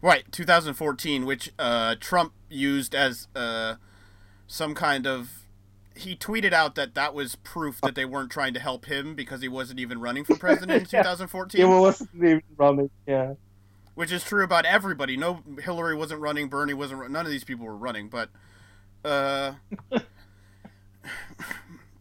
Right, 0.01 0.29
2014, 0.31 1.25
which 1.25 1.51
uh, 1.59 1.95
Trump 1.99 2.33
used 2.49 2.95
as 2.95 3.27
uh, 3.35 3.75
some 4.47 4.75
kind 4.75 5.07
of. 5.07 5.42
He 5.95 6.15
tweeted 6.15 6.53
out 6.53 6.75
that 6.75 6.95
that 6.95 7.13
was 7.13 7.35
proof 7.35 7.79
that 7.81 7.95
they 7.95 8.05
weren't 8.05 8.31
trying 8.31 8.53
to 8.55 8.59
help 8.59 8.85
him 8.85 9.13
because 9.15 9.41
he 9.41 9.47
wasn't 9.47 9.79
even 9.79 9.99
running 10.01 10.23
for 10.23 10.35
president 10.39 10.71
in 10.83 10.87
Yeah. 10.91 11.03
2014. 11.03 11.61
It 11.61 11.65
wasn't 11.65 12.09
even 12.15 12.41
running. 12.57 12.89
Yeah. 13.05 13.33
which 13.95 14.11
is 14.11 14.23
true 14.23 14.43
about 14.43 14.65
everybody. 14.65 15.15
No, 15.17 15.43
Hillary 15.61 15.95
wasn't 15.95 16.21
running, 16.21 16.47
Bernie 16.47 16.73
wasn't. 16.73 17.01
run- 17.01 17.11
None 17.11 17.25
of 17.25 17.31
these 17.31 17.43
people 17.43 17.65
were 17.65 17.77
running, 17.77 18.09
but 18.09 18.29
uh, 19.05 19.53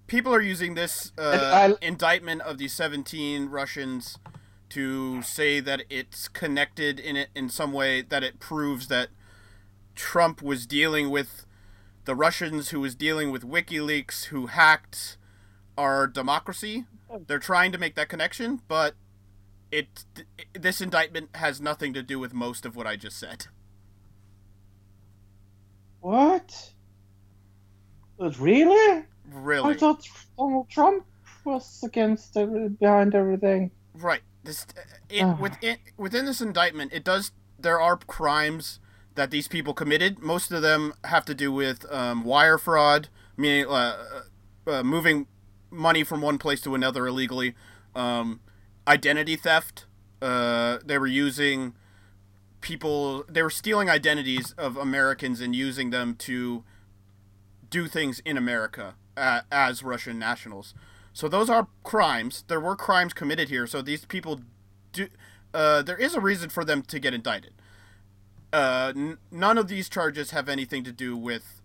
people 0.07 0.35
are 0.35 0.41
using 0.41 0.75
this 0.75 1.13
uh, 1.19 1.75
I- 1.81 1.85
indictment 1.87 2.43
of 2.43 2.59
the 2.59 2.69
17 2.69 3.47
Russians 3.49 4.19
to 4.71 5.21
say 5.23 5.61
that 5.61 5.83
it's 5.91 6.29
connected 6.29 6.99
in 6.99 7.17
it 7.17 7.29
in 7.35 7.49
some 7.51 7.73
way 7.73 8.01
that 8.03 8.23
it 8.23 8.41
proves 8.41 8.89
that 8.89 9.09
Trump 9.95 10.41
was 10.41 10.67
dealing 10.67 11.11
with 11.11 11.45
the 12.05 12.15
Russians 12.15 12.71
who 12.71 12.81
was 12.81 12.95
dealing 12.95 13.31
with 13.31 13.43
WikiLeaks 13.49 14.27
who 14.27 14.47
hacked 14.47 15.17
our 15.79 16.07
democracy. 16.07 16.85
They're 17.27 17.39
trying 17.39 17.73
to 17.73 17.79
make 17.79 17.95
that 17.95 18.09
connection, 18.09 18.61
but 18.69 18.95
it 19.71 20.05
this 20.53 20.81
indictment 20.81 21.37
has 21.37 21.61
nothing 21.61 21.93
to 21.95 22.03
do 22.03 22.19
with 22.19 22.33
most 22.35 22.65
of 22.67 22.75
what 22.77 22.87
I 22.87 22.97
just 22.97 23.19
said. 23.19 23.47
What? 26.01 26.73
But 28.19 28.39
really? 28.39 29.05
I 29.39 29.75
thought 29.75 30.07
Donald 30.37 30.69
Trump 30.69 31.05
was 31.45 31.83
against 31.85 32.37
every, 32.37 32.69
behind 32.69 33.15
everything. 33.15 33.71
right? 33.95 34.23
This 34.45 34.67
it, 35.09 35.23
Ah. 35.23 35.37
within 35.41 35.77
within 35.97 36.25
this 36.27 36.41
indictment, 36.41 36.93
it 36.93 37.05
does 37.05 37.33
there 37.59 37.81
are 37.81 37.97
crimes 37.97 38.81
that 39.15 39.31
these 39.31 39.49
people 39.49 39.75
committed. 39.75 40.19
Most 40.21 40.53
of 40.53 40.63
them 40.63 40.95
have 41.05 41.25
to 41.27 41.35
do 41.35 41.53
with 41.53 41.91
um, 41.93 42.25
wire 42.25 42.59
fraud, 42.59 43.09
meaning 43.37 43.67
uh, 43.69 44.23
uh, 44.67 44.83
moving 44.83 45.27
money 45.71 46.05
from 46.05 46.21
one 46.21 46.39
place 46.39 46.61
to 46.63 46.75
another 46.75 47.07
illegally, 47.07 47.55
um, 47.95 48.41
identity 48.87 49.37
theft. 49.37 49.87
Uh, 50.21 50.79
they 50.85 50.99
were 50.99 51.07
using 51.07 51.75
people. 52.61 53.25
They 53.29 53.43
were 53.43 53.51
stealing 53.51 53.91
identities 53.91 54.53
of 54.57 54.77
Americans 54.77 55.41
and 55.41 55.55
using 55.55 55.91
them 55.91 56.15
to 56.17 56.65
do 57.69 57.89
things 57.89 58.21
in 58.21 58.37
America 58.37 58.95
uh, 59.17 59.41
as 59.51 59.83
Russian 59.83 60.19
nationals. 60.19 60.75
So 61.13 61.29
those 61.29 61.51
are 61.51 61.69
crimes. 61.83 62.45
There 62.49 62.61
were 62.61 62.77
crimes 62.77 63.13
committed 63.13 63.49
here. 63.49 63.67
So 63.67 63.83
these 63.83 64.05
people 64.05 64.41
do. 64.93 65.09
Uh, 65.53 65.83
there 65.83 65.99
is 65.99 66.15
a 66.15 66.21
reason 66.21 66.49
for 66.49 66.65
them 66.65 66.83
to 66.83 66.99
get 66.99 67.13
indicted. 67.13 67.53
Uh, 68.53 68.93
n- 68.95 69.19
none 69.31 69.57
of 69.57 69.69
these 69.69 69.89
charges 69.89 70.31
have 70.31 70.49
anything 70.49 70.85
to 70.85 70.93
do 70.93 71.17
with 71.17 71.63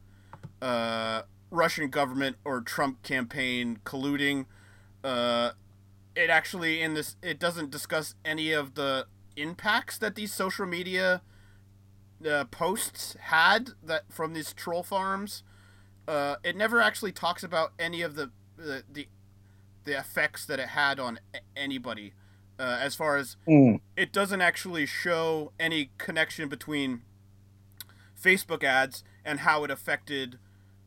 uh, 0.61 1.23
Russian 1.51 1.89
government 1.89 2.37
or 2.45 2.61
Trump 2.61 3.03
campaign 3.03 3.79
colluding. 3.83 4.45
Uh, 5.03 5.51
it 6.15 6.29
actually 6.29 6.81
in 6.81 6.93
this 6.93 7.15
it 7.21 7.39
doesn't 7.39 7.69
discuss 7.69 8.15
any 8.25 8.51
of 8.51 8.75
the 8.75 9.05
impacts 9.35 9.97
that 9.99 10.15
these 10.15 10.33
social 10.33 10.65
media 10.65 11.21
uh, 12.29 12.45
posts 12.45 13.15
had 13.19 13.69
that 13.83 14.11
from 14.11 14.33
these 14.33 14.53
troll 14.53 14.83
farms. 14.83 15.43
Uh, 16.07 16.37
it 16.43 16.55
never 16.55 16.81
actually 16.81 17.11
talks 17.11 17.43
about 17.43 17.73
any 17.77 18.01
of 18.01 18.15
the 18.15 18.31
the 18.55 18.83
the, 18.91 19.07
the 19.83 19.97
effects 19.97 20.45
that 20.45 20.59
it 20.59 20.69
had 20.69 20.99
on 20.99 21.19
anybody. 21.55 22.13
Uh, 22.59 22.79
as 22.81 22.95
far 22.95 23.17
as 23.17 23.35
Mm. 23.47 23.79
it 23.95 24.11
doesn't 24.11 24.41
actually 24.41 24.85
show 24.85 25.51
any 25.59 25.91
connection 25.99 26.49
between 26.49 27.01
Facebook 28.19 28.63
ads 28.63 29.03
and 29.23 29.41
how 29.41 29.63
it 29.63 29.69
affected 29.71 30.39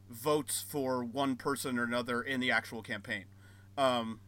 votes 0.09 0.61
for 0.67 1.05
one 1.05 1.37
person 1.37 1.79
or 1.79 1.85
another 1.85 2.21
in 2.23 2.41
the 2.41 2.50
actual 2.50 2.83
campaign. 2.83 3.27
Um, 3.79 4.21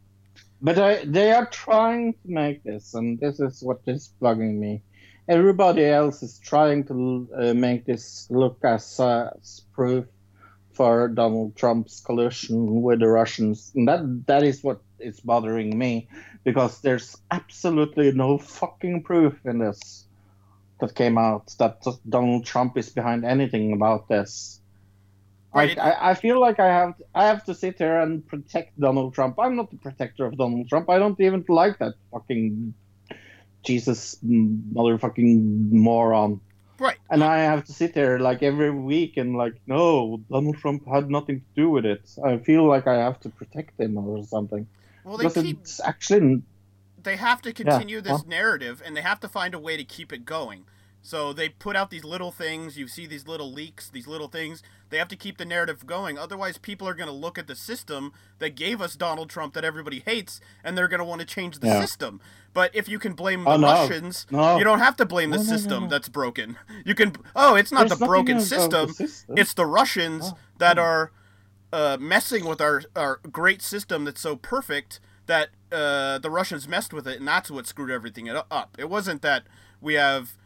But 0.61 0.79
I, 0.79 1.05
they 1.05 1.33
are 1.33 1.47
trying 1.47 2.13
to 2.13 2.19
make 2.31 2.63
this, 2.63 2.95
and 2.95 3.19
this 3.19 3.41
is 3.41 3.63
what 3.63 3.81
is 3.87 4.15
bugging 4.23 4.59
me. 4.59 4.83
Everybody 5.29 5.85
else 5.85 6.23
is 6.23 6.39
trying 6.39 6.85
to 6.85 7.29
uh, 7.37 7.55
make 7.55 7.85
this 7.85 8.29
look 8.31 8.59
as, 8.65 9.01
uh, 9.01 9.31
as 9.41 9.63
proof 9.73 10.05
for 10.75 11.09
Donald 11.09 11.57
Trump's 11.57 12.01
collusion 12.01 12.83
with 12.83 13.01
the 13.01 13.09
Russians, 13.09 13.73
and 13.75 13.89
that 13.89 14.27
that 14.27 14.43
is 14.43 14.63
what 14.63 14.81
is 14.99 15.21
bothering 15.21 15.77
me 15.77 16.09
because 16.45 16.81
there's 16.81 17.17
absolutely 17.31 18.13
no 18.13 18.39
fucking 18.39 19.03
proof 19.03 19.35
in 19.45 19.59
this 19.59 20.05
that 20.81 20.95
came 20.95 21.19
out 21.19 21.55
that 21.59 21.85
Donald 22.09 22.45
Trump 22.45 22.77
is 22.77 22.91
behind 22.91 23.25
anything 23.25 23.73
about 23.73 24.09
this. 24.09 24.61
I, 25.55 25.75
I, 25.75 26.11
I 26.11 26.15
feel 26.15 26.41
like 26.41 26.59
I 26.59 26.67
have 26.67 26.95
I 27.15 27.27
have 27.27 27.45
to 27.45 27.55
sit 27.55 27.79
here 27.79 28.01
and 28.01 28.27
protect 28.27 28.79
Donald 28.81 29.15
Trump. 29.15 29.39
I'm 29.39 29.57
not 29.57 29.71
the 29.71 29.77
protector 29.77 30.25
of 30.25 30.37
Donald 30.37 30.69
Trump. 30.69 30.89
I 30.89 30.99
don't 30.99 31.21
even 31.21 31.45
like 31.49 31.79
that 31.79 31.95
fucking 32.11 32.75
Jesus 33.63 34.17
motherfucking 34.25 35.71
moron. 35.71 36.41
Right. 36.79 36.99
And 37.11 37.23
I 37.23 37.39
have 37.39 37.65
to 37.67 37.73
sit 37.73 37.95
there 37.95 38.19
like 38.19 38.43
every 38.43 38.71
week 38.71 39.17
and 39.17 39.37
like, 39.37 39.55
no, 39.67 40.21
Donald 40.31 40.57
Trump 40.59 40.87
had 40.87 41.11
nothing 41.11 41.41
to 41.41 41.47
do 41.55 41.71
with 41.71 41.85
it. 41.85 42.03
I 42.25 42.39
feel 42.39 42.67
like 42.67 42.87
I 42.87 42.95
have 42.95 43.21
to 43.21 43.29
protect 43.29 43.79
him 43.81 43.97
or 43.99 44.25
something. 44.25 44.67
Well, 45.05 45.17
they 45.17 45.25
because 45.25 45.43
keep 45.43 45.61
it's 45.61 45.81
actually 45.81 46.43
they 47.03 47.17
have 47.17 47.43
to 47.43 47.53
continue 47.53 48.01
this 48.01 48.13
well- 48.13 48.25
narrative 48.29 48.83
and 48.85 48.97
they 48.97 49.03
have 49.03 49.21
to 49.21 49.29
find 49.29 49.55
a 49.55 49.59
way 49.59 49.77
to 49.77 49.85
keep 49.85 50.13
it 50.13 50.25
going. 50.25 50.65
So 51.05 51.33
they 51.33 51.49
put 51.49 51.75
out 51.75 51.91
these 51.91 52.05
little 52.05 52.31
things. 52.31 52.79
You 52.79 52.87
see 52.87 53.07
these 53.07 53.27
little 53.27 53.51
leaks, 53.53 53.89
these 53.91 54.07
little 54.07 54.29
things. 54.29 54.63
They 54.89 54.99
have 54.99 55.09
to 55.09 55.17
keep 55.17 55.37
the 55.37 55.45
narrative 55.45 55.85
going. 55.85 56.17
Otherwise, 56.17 56.59
people 56.59 56.87
are 56.87 56.95
going 56.95 57.09
to 57.09 57.15
look 57.15 57.39
at 57.39 57.49
the 57.49 57.57
system 57.57 58.13
that 58.39 58.55
gave 58.55 58.81
us 58.81 58.95
Donald 58.95 59.29
Trump 59.29 59.53
that 59.55 59.65
everybody 59.65 59.99
hates, 60.05 60.41
and 60.63 60.79
they're 60.79 60.87
going 60.87 61.01
to 61.01 61.05
want 61.05 61.21
to 61.21 61.27
change 61.27 61.59
the 61.59 61.67
Yeah. 61.67 61.81
system. 61.81 62.21
But 62.55 62.71
if 62.75 62.89
you 62.89 63.01
can 63.01 63.15
blame 63.15 63.43
the 63.45 63.51
Oh, 63.51 63.57
no. 63.57 63.67
Russians, 63.67 64.27
No. 64.31 64.59
you 64.59 64.65
don't 64.65 64.79
have 64.79 64.97
to 64.99 65.05
blame 65.05 65.31
the 65.31 65.39
No, 65.39 65.43
no, 65.43 65.49
system 65.49 65.89
that's 65.89 66.09
broken. 66.09 66.57
You 66.85 66.95
can. 66.95 67.15
Oh, 67.35 67.57
it's 67.57 67.73
not 67.73 67.89
There's 67.89 67.99
the 67.99 68.07
broken 68.07 68.37
about 68.37 68.41
the 68.43 68.47
system. 68.47 68.93
system. 68.93 69.39
It's 69.39 69.55
the 69.55 69.67
Russians 69.67 70.27
Oh. 70.33 70.39
that 70.59 70.79
are 70.79 71.11
uh, 71.73 71.97
messing 71.99 72.45
with 72.45 72.61
our 72.61 72.83
our 72.95 73.19
great 73.33 73.61
system 73.63 74.05
that's 74.05 74.21
so 74.21 74.37
perfect 74.37 75.01
that 75.27 75.49
uh, 75.73 76.19
the 76.19 76.31
Russians 76.31 76.69
messed 76.69 76.93
with 76.93 77.09
it, 77.09 77.19
and 77.19 77.27
that's 77.27 77.51
what 77.51 77.67
screwed 77.67 77.91
everything 77.91 78.29
up. 78.29 78.77
It 78.79 78.91
wasn't 78.91 79.23
that 79.23 79.45
we 79.81 79.95
have 79.95 80.37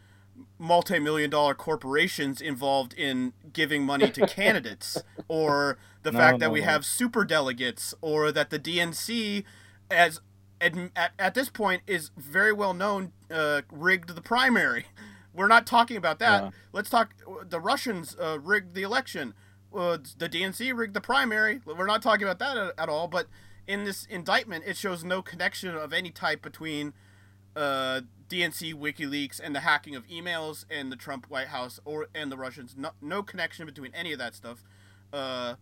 multi-million 0.59 1.29
dollar 1.29 1.53
corporations 1.53 2.41
involved 2.41 2.93
in 2.93 3.33
giving 3.53 3.83
money 3.85 4.09
to 4.11 4.25
candidates 4.27 5.01
or 5.27 5.77
the 6.03 6.11
No, 6.11 6.17
fact 6.19 6.39
that 6.39 6.47
no, 6.47 6.51
we 6.53 6.59
no. 6.61 6.65
have 6.65 6.85
super 6.85 7.23
delegates 7.25 7.93
or 8.01 8.31
that 8.31 8.49
the 8.49 8.59
DNC 8.59 9.43
as 9.89 10.21
at, 10.59 10.73
at 11.19 11.33
this 11.33 11.49
point 11.49 11.81
is 11.87 12.11
very 12.17 12.51
well 12.53 12.73
known 12.73 13.11
uh, 13.31 13.61
rigged 13.71 14.15
the 14.15 14.21
primary. 14.21 14.85
We're 15.33 15.47
not 15.47 15.67
talking 15.67 15.97
about 15.97 16.19
that. 16.19 16.43
Yeah. 16.43 16.49
Let's 16.73 16.89
talk. 16.89 17.13
The 17.47 17.59
Russians 17.59 18.15
uh, 18.19 18.39
rigged 18.39 18.73
the 18.73 18.81
election. 18.81 19.33
Uh, 19.75 19.97
the 20.17 20.27
DNC 20.27 20.75
rigged 20.75 20.95
the 20.95 21.01
primary. 21.01 21.61
We're 21.65 21.85
not 21.85 22.01
talking 22.01 22.23
about 22.27 22.39
that 22.39 22.57
at, 22.57 22.73
at 22.77 22.89
all. 22.89 23.07
But 23.07 23.27
in 23.67 23.83
this 23.83 24.05
indictment, 24.05 24.63
it 24.65 24.77
shows 24.77 25.03
no 25.03 25.21
connection 25.21 25.75
of 25.75 25.93
any 25.93 26.09
type 26.09 26.41
between 26.41 26.93
uh, 27.55 28.01
DNC, 28.29 28.73
WikiLeaks, 28.73 29.39
and 29.43 29.55
the 29.55 29.61
hacking 29.61 29.95
of 29.95 30.05
emails 30.07 30.65
and 30.69 30.91
the 30.91 30.95
Trump 30.95 31.25
White 31.29 31.47
House 31.47 31.79
or 31.85 32.07
and 32.13 32.31
the 32.31 32.37
Russians. 32.37 32.75
No, 32.77 32.91
no 33.01 33.23
connection 33.23 33.65
between 33.65 33.93
any 33.93 34.11
of 34.13 34.19
that 34.19 34.35
stuff. 34.35 34.63
Uh, 35.13 35.55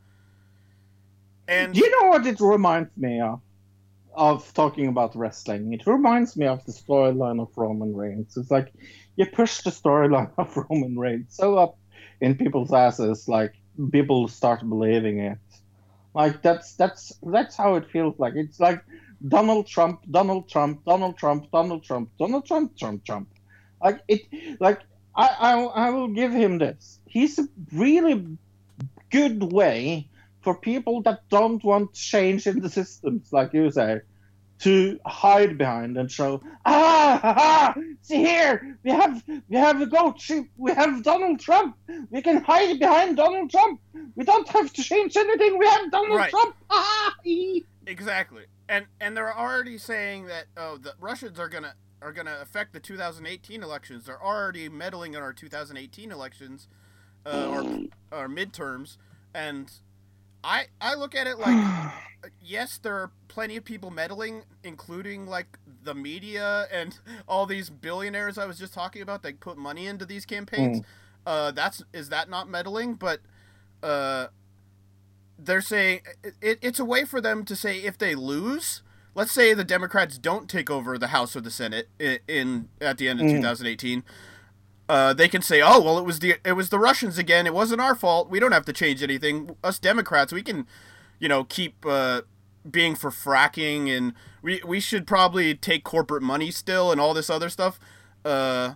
and 1.47 1.77
you 1.77 1.89
know 2.01 2.09
what 2.09 2.25
it 2.25 2.39
reminds 2.39 2.95
me 2.97 3.21
of? 3.21 3.41
Of 4.15 4.53
talking 4.53 4.87
about 4.87 5.15
wrestling, 5.15 5.73
it 5.73 5.85
reminds 5.85 6.37
me 6.37 6.45
of 6.45 6.65
the 6.65 6.71
storyline 6.71 7.41
of 7.41 7.49
Roman 7.57 7.93
Reigns. 7.93 8.37
It's 8.37 8.49
like 8.49 8.71
you 9.17 9.25
push 9.25 9.61
the 9.61 9.71
storyline 9.71 10.31
of 10.37 10.55
Roman 10.55 10.97
Reigns 10.97 11.35
so 11.35 11.57
up 11.57 11.77
in 12.21 12.35
people's 12.35 12.73
asses, 12.73 13.27
like 13.27 13.53
people 13.91 14.27
start 14.29 14.67
believing 14.67 15.19
it. 15.19 15.37
Like 16.13 16.41
that's 16.41 16.75
that's 16.75 17.11
that's 17.23 17.57
how 17.57 17.75
it 17.75 17.89
feels 17.89 18.17
like. 18.17 18.35
It's 18.35 18.59
like 18.59 18.81
Donald 19.27 19.67
Trump, 19.67 20.01
Donald 20.09 20.49
Trump, 20.49 20.83
Donald 20.85 21.17
Trump, 21.17 21.51
Donald 21.51 21.83
Trump, 21.83 22.09
Donald 22.17 22.45
Trump, 22.45 22.77
Trump, 22.77 23.05
Trump. 23.05 23.29
Like 23.83 24.01
it, 24.07 24.21
like 24.59 24.81
I 25.15 25.27
I, 25.27 25.53
I 25.87 25.89
will 25.89 26.07
give 26.09 26.31
him 26.31 26.57
this. 26.57 26.99
He's 27.05 27.39
a 27.39 27.47
really 27.71 28.37
good 29.09 29.43
way 29.43 30.09
for 30.41 30.55
people 30.55 31.01
that 31.03 31.27
don't 31.29 31.63
want 31.63 31.93
change 31.93 32.45
in 32.47 32.59
the 32.59 32.69
systems, 32.69 33.33
like 33.33 33.53
you 33.53 33.71
say, 33.71 34.01
to 34.59 34.99
hide 35.05 35.57
behind 35.57 35.97
and 35.97 36.09
show, 36.09 36.41
ah, 36.65 37.19
ha, 37.21 37.75
see 38.01 38.17
here, 38.17 38.77
we 38.83 38.91
have 38.91 39.23
we 39.49 39.57
have 39.57 39.81
a 39.81 39.85
goat 39.85 40.19
sheep, 40.21 40.49
we 40.57 40.71
have 40.71 41.03
Donald 41.03 41.39
Trump, 41.39 41.75
we 42.09 42.21
can 42.21 42.41
hide 42.43 42.79
behind 42.79 43.17
Donald 43.17 43.49
Trump, 43.51 43.81
we 44.15 44.23
don't 44.23 44.47
have 44.49 44.71
to 44.71 44.83
change 44.83 45.17
anything, 45.17 45.57
we 45.57 45.65
have 45.65 45.91
Donald 45.91 46.17
Right. 46.17 46.29
Trump. 46.29 46.55
Ah. 46.69 47.13
Exactly, 47.87 48.45
and 48.67 48.85
and 48.99 49.15
they're 49.15 49.35
already 49.35 49.77
saying 49.77 50.25
that 50.27 50.45
oh 50.57 50.77
the 50.77 50.93
Russians 50.99 51.39
are 51.39 51.49
gonna 51.49 51.75
are 52.01 52.11
gonna 52.11 52.37
affect 52.41 52.73
the 52.73 52.79
2018 52.79 53.63
elections. 53.63 54.05
They're 54.05 54.23
already 54.23 54.69
meddling 54.69 55.13
in 55.13 55.21
our 55.21 55.33
2018 55.33 56.11
elections, 56.11 56.67
uh, 57.25 57.47
or 58.11 58.21
or 58.23 58.27
midterms, 58.27 58.97
and 59.33 59.71
I 60.43 60.65
I 60.79 60.95
look 60.95 61.15
at 61.15 61.27
it 61.27 61.37
like 61.39 61.91
yes, 62.41 62.77
there 62.77 62.95
are 62.95 63.11
plenty 63.27 63.57
of 63.57 63.65
people 63.65 63.89
meddling, 63.91 64.43
including 64.63 65.27
like 65.27 65.57
the 65.83 65.95
media 65.95 66.67
and 66.71 66.97
all 67.27 67.45
these 67.45 67.69
billionaires 67.69 68.37
I 68.37 68.45
was 68.45 68.57
just 68.57 68.73
talking 68.73 69.01
about 69.01 69.23
that 69.23 69.39
put 69.39 69.57
money 69.57 69.87
into 69.87 70.05
these 70.05 70.25
campaigns. 70.25 70.81
Uh, 71.25 71.51
that's 71.51 71.83
is 71.93 72.09
that 72.09 72.29
not 72.29 72.47
meddling? 72.49 72.93
But 72.95 73.21
uh, 73.81 74.27
they're 75.37 75.61
saying 75.61 76.01
it, 76.41 76.59
it's 76.61 76.79
a 76.79 76.85
way 76.85 77.05
for 77.05 77.19
them 77.21 77.43
to 77.45 77.55
say 77.55 77.79
if 77.79 77.97
they 77.97 78.15
lose. 78.15 78.81
Let's 79.13 79.31
say 79.31 79.53
the 79.53 79.63
Democrats 79.63 80.17
don't 80.17 80.49
take 80.49 80.69
over 80.69 80.97
the 80.97 81.07
House 81.07 81.35
or 81.35 81.41
the 81.41 81.51
Senate 81.51 81.87
in, 81.99 82.19
in 82.27 82.69
at 82.81 82.97
the 82.97 83.07
end 83.07 83.21
of 83.21 83.25
Mm. 83.27 83.35
2018. 83.37 84.03
Uh, 84.87 85.13
they 85.13 85.27
can 85.27 85.41
say, 85.41 85.61
"Oh, 85.61 85.79
well, 85.81 85.97
it 85.97 86.03
was 86.05 86.19
the 86.19 86.35
it 86.45 86.53
was 86.53 86.69
the 86.69 86.77
Russians 86.79 87.17
again. 87.17 87.47
It 87.47 87.53
wasn't 87.53 87.81
our 87.81 87.95
fault. 87.95 88.29
We 88.29 88.39
don't 88.39 88.51
have 88.51 88.65
to 88.65 88.73
change 88.73 89.01
anything. 89.01 89.55
Us 89.63 89.79
Democrats, 89.79 90.31
we 90.33 90.43
can, 90.43 90.67
you 91.19 91.27
know, 91.27 91.43
keep 91.45 91.85
uh, 91.87 92.21
being 92.69 92.93
for 92.95 93.09
fracking, 93.09 93.89
and 93.89 94.13
we 94.43 94.61
we 94.65 94.79
should 94.79 95.07
probably 95.07 95.55
take 95.55 95.83
corporate 95.83 96.21
money 96.21 96.51
still 96.51 96.91
and 96.91 97.01
all 97.01 97.13
this 97.15 97.29
other 97.31 97.49
stuff." 97.49 97.79
Uh, 98.23 98.73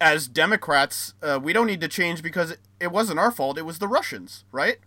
as 0.00 0.28
Democrats, 0.28 1.14
uh, 1.22 1.38
we 1.42 1.52
don't 1.52 1.66
need 1.66 1.80
to 1.80 1.88
change 1.88 2.22
because 2.22 2.50
it, 2.52 2.58
it 2.80 2.90
wasn't 2.90 3.18
our 3.18 3.30
fault. 3.30 3.58
It 3.58 3.66
was 3.66 3.78
the 3.78 3.88
Russians, 3.88 4.44
right? 4.50 4.78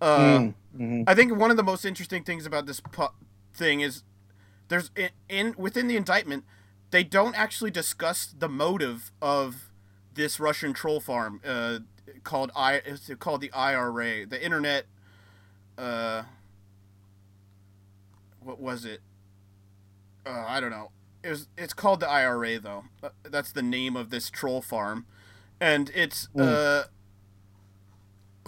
Uh, 0.00 0.38
Mm, 0.40 0.54
mhm. 0.78 1.04
I 1.06 1.14
think 1.14 1.34
one 1.36 1.50
of 1.50 1.56
the 1.56 1.62
most 1.62 1.84
interesting 1.84 2.22
things 2.22 2.44
about 2.46 2.66
this 2.66 2.80
pu- 2.80 3.08
thing 3.54 3.80
is 3.80 4.02
there's 4.68 4.90
in, 4.96 5.10
in 5.28 5.54
within 5.56 5.88
the 5.88 5.96
indictment 5.96 6.44
they 6.90 7.02
don't 7.02 7.34
actually 7.34 7.70
discuss 7.70 8.26
the 8.38 8.48
motive 8.48 9.10
of 9.22 9.70
this 10.14 10.38
Russian 10.38 10.72
troll 10.72 11.00
farm 11.00 11.40
uh, 11.46 11.78
called 12.24 12.50
I 12.54 12.80
called 13.18 13.40
the 13.40 13.52
IRA, 13.52 14.26
the 14.26 14.42
Internet. 14.44 14.86
Uh, 15.78 16.22
what 18.40 18.60
was 18.60 18.84
it? 18.84 19.00
Uh, 20.24 20.44
I 20.46 20.60
don't 20.60 20.70
know. 20.70 20.90
It 21.22 21.30
was. 21.30 21.48
It's 21.56 21.72
called 21.74 22.00
the 22.00 22.08
IRA 22.08 22.58
though. 22.58 22.84
Uh, 23.02 23.08
that's 23.24 23.52
the 23.52 23.62
name 23.62 23.96
of 23.96 24.10
this 24.10 24.30
troll 24.30 24.60
farm, 24.62 25.06
and 25.60 25.90
it's 25.94 26.28
uh, 26.38 26.84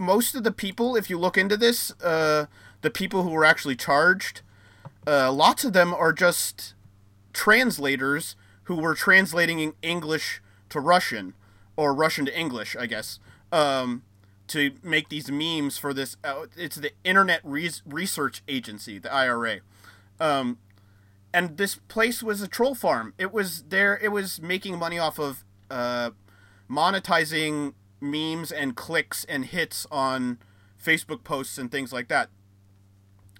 most 0.00 0.34
of 0.34 0.44
the 0.44 0.52
people. 0.52 0.96
If 0.96 1.10
you 1.10 1.18
look 1.18 1.36
into 1.36 1.56
this, 1.56 1.90
uh, 2.02 2.46
the 2.82 2.90
people 2.90 3.22
who 3.22 3.30
were 3.30 3.44
actually 3.44 3.76
charged, 3.76 4.42
uh, 5.06 5.32
lots 5.32 5.64
of 5.64 5.72
them 5.72 5.94
are 5.94 6.12
just 6.12 6.74
translators 7.32 8.36
who 8.64 8.76
were 8.76 8.94
translating 8.94 9.72
English 9.82 10.42
to 10.68 10.80
Russian 10.80 11.34
or 11.76 11.94
Russian 11.94 12.26
to 12.26 12.38
English, 12.38 12.76
I 12.76 12.86
guess, 12.86 13.18
um, 13.52 14.02
to 14.48 14.72
make 14.82 15.08
these 15.08 15.30
memes 15.30 15.78
for 15.78 15.94
this. 15.94 16.16
Uh, 16.24 16.46
it's 16.56 16.76
the 16.76 16.92
Internet 17.04 17.40
Res- 17.44 17.82
Research 17.86 18.42
Agency, 18.48 18.98
the 18.98 19.12
IRA. 19.12 19.60
Um, 20.20 20.58
and 21.32 21.56
this 21.56 21.76
place 21.76 22.22
was 22.22 22.42
a 22.42 22.48
troll 22.48 22.74
farm. 22.74 23.14
It 23.18 23.32
was 23.32 23.64
there. 23.68 23.98
It 24.02 24.08
was 24.08 24.40
making 24.40 24.78
money 24.78 24.98
off 24.98 25.18
of 25.18 25.44
uh, 25.70 26.10
monetizing 26.70 27.74
memes 28.00 28.52
and 28.52 28.76
clicks 28.76 29.24
and 29.24 29.44
hits 29.46 29.86
on 29.90 30.38
Facebook 30.82 31.24
posts 31.24 31.58
and 31.58 31.70
things 31.70 31.92
like 31.92 32.08
that. 32.08 32.30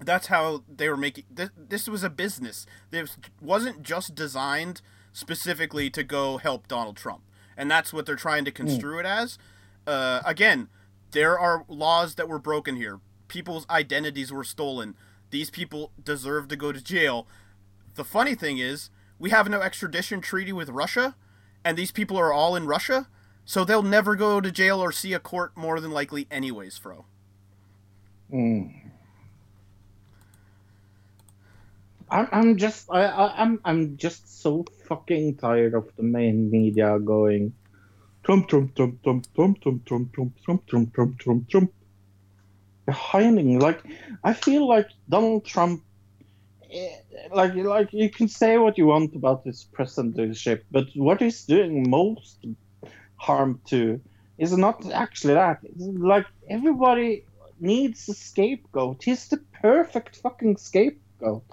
That's 0.01 0.29
how 0.29 0.63
they 0.69 0.89
were 0.89 0.97
making. 0.97 1.25
This, 1.31 1.51
this 1.57 1.89
was 1.89 2.05
a 2.05 2.11
business. 2.11 2.67
This 2.91 3.17
wasn't 3.41 3.83
just 3.83 4.15
designed 4.15 4.81
specifically 5.13 5.91
to 5.91 6.05
go 6.05 6.39
help 6.39 6.69
Donald 6.69 6.97
Trump, 6.97 7.23
and 7.57 7.71
that's 7.71 7.93
what 7.93 8.07
they're 8.07 8.15
trying 8.15 8.45
to 8.45 8.53
construe 8.53 9.01
it 9.01 9.07
as. 9.07 9.39
Uh, 9.87 10.21
again, 10.25 10.69
there 11.11 11.39
are 11.39 11.65
laws 11.69 12.15
that 12.15 12.29
were 12.29 12.39
broken 12.39 12.77
here. 12.77 13.01
People's 13.27 13.67
identities 13.69 14.33
were 14.33 14.45
stolen. 14.45 14.95
These 15.31 15.51
people 15.51 15.93
deserve 16.03 16.49
to 16.49 16.57
go 16.57 16.73
to 16.73 16.81
jail. 16.81 17.27
The 17.95 18.05
funny 18.05 18.35
thing 18.35 18.59
is, 18.59 18.91
we 19.19 19.31
have 19.31 19.49
no 19.49 19.61
extradition 19.61 20.21
treaty 20.21 20.53
with 20.53 20.69
Russia, 20.69 21.17
and 21.65 21.77
these 21.77 21.91
people 21.91 22.17
are 22.17 22.33
all 22.33 22.55
in 22.55 22.67
Russia, 22.67 23.09
so 23.49 23.65
they'll 23.65 23.83
never 23.83 24.15
go 24.15 24.43
to 24.43 24.53
jail 24.53 24.79
or 24.79 24.93
see 24.93 25.15
a 25.15 25.19
court 25.19 25.57
more 25.57 25.81
than 25.81 25.91
likely, 25.91 26.27
anyways, 26.31 26.77
Fro. 26.77 27.07
Mm. 28.31 28.75
I'm, 32.11 32.59
just 32.59 32.91
I, 32.91 33.05
I, 33.05 33.43
I'm 33.43 33.59
I'm 33.65 33.97
just 33.97 34.43
so 34.43 34.67
fucking 34.87 35.37
tired 35.37 35.73
of 35.73 35.89
the 35.97 36.03
main 36.03 36.51
media 36.51 36.99
going 36.99 37.55
Trump 38.23 38.51
Trump 38.51 38.77
Trump 38.77 39.03
Trump 39.03 39.35
Trump 39.35 39.63
Trump 39.63 39.87
Trump 39.87 40.13
Trump 40.15 40.37
Trump 40.43 40.67
Trump 40.67 40.93
Trump 40.95 41.19
Trump 41.19 41.49
Trump 41.49 41.73
hiding 42.91 43.61
like 43.61 43.83
I 44.25 44.35
feel 44.35 44.69
like 44.69 44.91
Donald 45.09 45.47
Trump 45.47 45.83
eh, 46.71 46.97
like 47.33 47.55
like 47.55 47.95
you 47.95 48.11
can 48.11 48.29
say 48.29 48.59
what 48.59 48.77
you 48.77 48.87
want 48.87 49.15
about 49.15 49.45
his 49.45 49.65
presidency 49.65 50.59
but 50.71 50.87
what 50.95 51.23
he's 51.23 51.45
doing 51.45 51.89
most 51.89 52.45
harm 53.19 53.61
to 53.67 54.01
is 54.39 54.57
not 54.57 54.91
actually 54.93 55.35
that 55.35 55.59
it's 55.63 55.85
like 56.15 56.27
everybody 56.49 57.25
needs 57.61 58.09
a 58.09 58.15
scapegoat 58.15 59.03
he's 59.03 59.29
the 59.29 59.37
perfect 59.61 60.17
fucking 60.17 60.57
scapegoat 60.57 61.45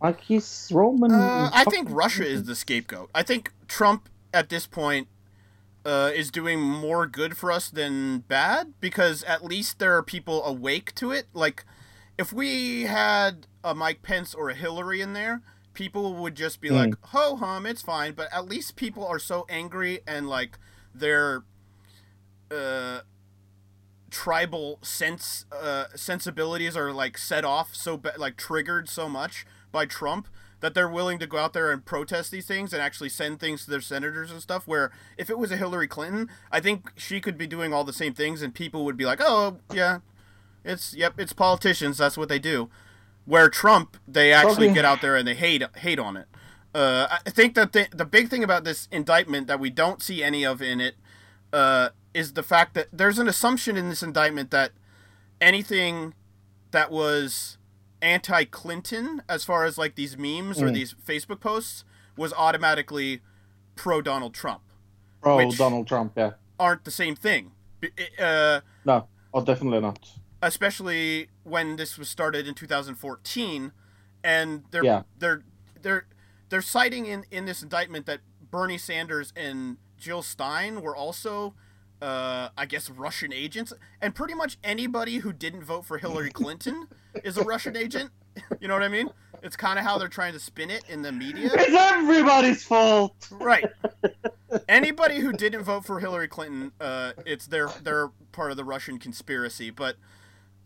like 0.00 0.20
he's 0.20 0.70
Roman. 0.72 1.12
Uh, 1.12 1.50
I 1.52 1.64
think 1.64 1.88
Russia 1.90 2.24
is 2.24 2.44
the 2.44 2.54
scapegoat. 2.54 3.10
I 3.14 3.22
think 3.22 3.52
Trump, 3.66 4.08
at 4.32 4.48
this 4.48 4.66
point 4.66 5.08
uh, 5.84 6.10
is 6.14 6.30
doing 6.30 6.60
more 6.60 7.06
good 7.06 7.36
for 7.36 7.50
us 7.50 7.68
than 7.70 8.20
bad 8.20 8.74
because 8.80 9.24
at 9.24 9.44
least 9.44 9.78
there 9.78 9.96
are 9.96 10.02
people 10.02 10.44
awake 10.44 10.94
to 10.96 11.10
it. 11.10 11.26
Like, 11.34 11.64
if 12.16 12.32
we 12.32 12.82
had 12.82 13.46
a 13.64 13.74
Mike 13.74 14.02
Pence 14.02 14.34
or 14.34 14.50
a 14.50 14.54
Hillary 14.54 15.00
in 15.00 15.14
there, 15.14 15.42
people 15.78 16.12
would 16.14 16.34
just 16.34 16.60
be 16.60 16.70
like, 16.70 16.94
ho 17.06 17.36
hum, 17.36 17.64
it's 17.64 17.82
fine. 17.82 18.12
But 18.12 18.26
at 18.32 18.48
least 18.48 18.74
people 18.74 19.06
are 19.06 19.20
so 19.20 19.46
angry 19.48 20.00
and 20.08 20.28
like 20.28 20.58
their 20.92 21.44
uh, 22.50 23.02
tribal 24.10 24.80
sense 24.82 25.46
uh, 25.52 25.84
sensibilities 25.94 26.76
are 26.76 26.92
like 26.92 27.16
set 27.16 27.44
off 27.44 27.76
so 27.76 27.96
ba- 27.96 28.14
like 28.18 28.36
triggered 28.36 28.88
so 28.88 29.08
much 29.08 29.46
by 29.70 29.86
Trump 29.86 30.26
that 30.58 30.74
they're 30.74 30.88
willing 30.88 31.20
to 31.20 31.28
go 31.28 31.38
out 31.38 31.52
there 31.52 31.70
and 31.70 31.84
protest 31.84 32.32
these 32.32 32.48
things 32.48 32.72
and 32.72 32.82
actually 32.82 33.08
send 33.08 33.38
things 33.38 33.64
to 33.64 33.70
their 33.70 33.80
senators 33.80 34.32
and 34.32 34.42
stuff. 34.42 34.66
Where 34.66 34.90
if 35.16 35.30
it 35.30 35.38
was 35.38 35.52
a 35.52 35.56
Hillary 35.56 35.86
Clinton, 35.86 36.28
I 36.50 36.58
think 36.58 36.90
she 36.96 37.20
could 37.20 37.38
be 37.38 37.46
doing 37.46 37.72
all 37.72 37.84
the 37.84 37.92
same 37.92 38.14
things 38.14 38.42
and 38.42 38.52
people 38.52 38.84
would 38.84 38.96
be 38.96 39.04
like, 39.04 39.20
oh 39.22 39.58
yeah, 39.72 40.00
it's 40.64 40.92
yep, 40.92 41.20
it's 41.20 41.32
politicians. 41.32 41.98
That's 41.98 42.18
what 42.18 42.28
they 42.28 42.40
do. 42.40 42.68
Where 43.28 43.50
Trump, 43.50 43.98
they 44.08 44.32
actually 44.32 44.72
get 44.72 44.86
out 44.86 45.02
there 45.02 45.14
and 45.14 45.28
they 45.28 45.34
hate 45.34 45.62
hate 45.76 45.98
on 45.98 46.16
it. 46.16 46.26
Uh, 46.74 47.18
I 47.26 47.28
think 47.30 47.54
that 47.56 47.72
the 47.74 47.86
the 47.90 48.06
big 48.06 48.28
thing 48.30 48.42
about 48.42 48.64
this 48.64 48.88
indictment 48.90 49.46
that 49.48 49.60
we 49.60 49.68
don't 49.68 50.02
see 50.02 50.22
any 50.22 50.44
of 50.46 50.62
in 50.62 50.80
it 50.80 50.94
uh, 51.52 51.90
is 52.14 52.32
the 52.32 52.42
fact 52.42 52.72
that 52.72 52.88
there's 52.90 53.18
an 53.18 53.28
assumption 53.28 53.76
in 53.76 53.90
this 53.90 54.02
indictment 54.02 54.50
that 54.50 54.72
anything 55.42 56.14
that 56.70 56.90
was 56.90 57.58
anti-Clinton, 58.00 59.22
as 59.28 59.44
far 59.44 59.64
as 59.64 59.76
like 59.76 59.94
these 59.94 60.16
memes 60.16 60.62
or 60.62 60.68
Mm. 60.68 60.74
these 60.74 60.94
Facebook 60.94 61.40
posts, 61.40 61.84
was 62.16 62.32
automatically 62.32 63.20
pro 63.76 64.00
Donald 64.00 64.32
Trump. 64.32 64.62
Pro 65.20 65.50
Donald 65.50 65.86
Trump, 65.86 66.12
yeah. 66.16 66.32
Aren't 66.58 66.84
the 66.84 66.90
same 66.90 67.14
thing. 67.14 67.52
Uh, 68.18 68.60
No, 68.84 69.06
oh, 69.34 69.44
definitely 69.44 69.80
not. 69.80 69.98
Especially 70.42 71.28
when 71.44 71.76
this 71.76 71.98
was 71.98 72.08
started 72.08 72.46
in 72.46 72.54
2014 72.54 73.72
and 74.24 74.64
they're 74.70 74.84
Yeah. 74.84 75.02
they're 75.18 75.42
they're 75.82 76.06
they're 76.48 76.62
citing 76.62 77.06
in 77.06 77.24
in 77.30 77.44
this 77.46 77.62
indictment 77.62 78.06
that 78.06 78.20
Bernie 78.50 78.78
Sanders 78.78 79.32
and 79.36 79.76
Jill 79.98 80.22
Stein 80.22 80.80
were 80.82 80.96
also 80.96 81.54
uh, 82.00 82.50
I 82.56 82.64
guess 82.66 82.88
Russian 82.88 83.32
agents. 83.32 83.72
And 84.00 84.14
pretty 84.14 84.32
much 84.34 84.56
anybody 84.62 85.16
who 85.18 85.32
didn't 85.32 85.64
vote 85.64 85.84
for 85.84 85.98
Hillary 85.98 86.30
Clinton 86.30 86.86
is 87.24 87.36
a 87.36 87.42
Russian 87.42 87.76
agent. 87.76 88.10
You 88.60 88.68
know 88.68 88.74
what 88.74 88.84
I 88.84 88.88
mean? 88.88 89.10
It's 89.42 89.56
kind 89.56 89.80
of 89.80 89.84
how 89.84 89.98
they're 89.98 90.06
trying 90.06 90.32
to 90.34 90.38
spin 90.38 90.70
it 90.70 90.84
in 90.88 91.02
the 91.02 91.10
media. 91.10 91.50
It's 91.52 91.74
everybody's 91.74 92.62
fault. 92.62 93.28
right. 93.32 93.64
Anybody 94.68 95.18
who 95.18 95.32
didn't 95.32 95.64
vote 95.64 95.84
for 95.84 95.98
Hillary 96.00 96.28
Clinton 96.28 96.70
uh, 96.80 97.12
it's 97.26 97.46
their 97.48 97.68
they're 97.82 98.10
part 98.32 98.52
of 98.52 98.56
the 98.56 98.64
Russian 98.64 98.98
conspiracy 98.98 99.70
but 99.70 99.96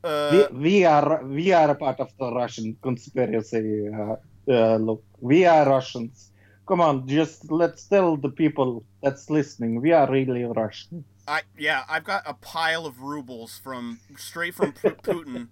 we, 0.05 0.47
we 0.59 0.85
are 0.85 1.25
we 1.25 1.53
are 1.53 1.71
a 1.71 1.75
part 1.75 2.01
of 2.01 2.11
the 2.19 2.33
Russian 2.33 2.77
conspiracy. 2.83 3.88
Uh, 3.88 4.17
uh, 4.49 4.77
look, 4.77 5.03
we 5.21 5.45
are 5.45 5.69
Russians. 5.69 6.31
Come 6.67 6.81
on, 6.81 7.07
just 7.07 7.51
let's 7.51 7.85
tell 7.85 8.17
the 8.17 8.31
people 8.31 8.85
that's 9.03 9.29
listening 9.31 9.81
we 9.81 9.93
are 9.93 10.11
really 10.11 10.45
Russian. 10.45 11.05
I 11.27 11.43
yeah, 11.57 11.85
I've 11.88 12.05
got 12.05 12.23
a 12.27 12.35
pile 12.35 12.87
of 12.87 13.01
rubles 13.01 13.59
from 13.59 14.01
straight 14.17 14.55
from 14.55 14.73
Pu- 14.73 14.91
Putin. 15.03 15.49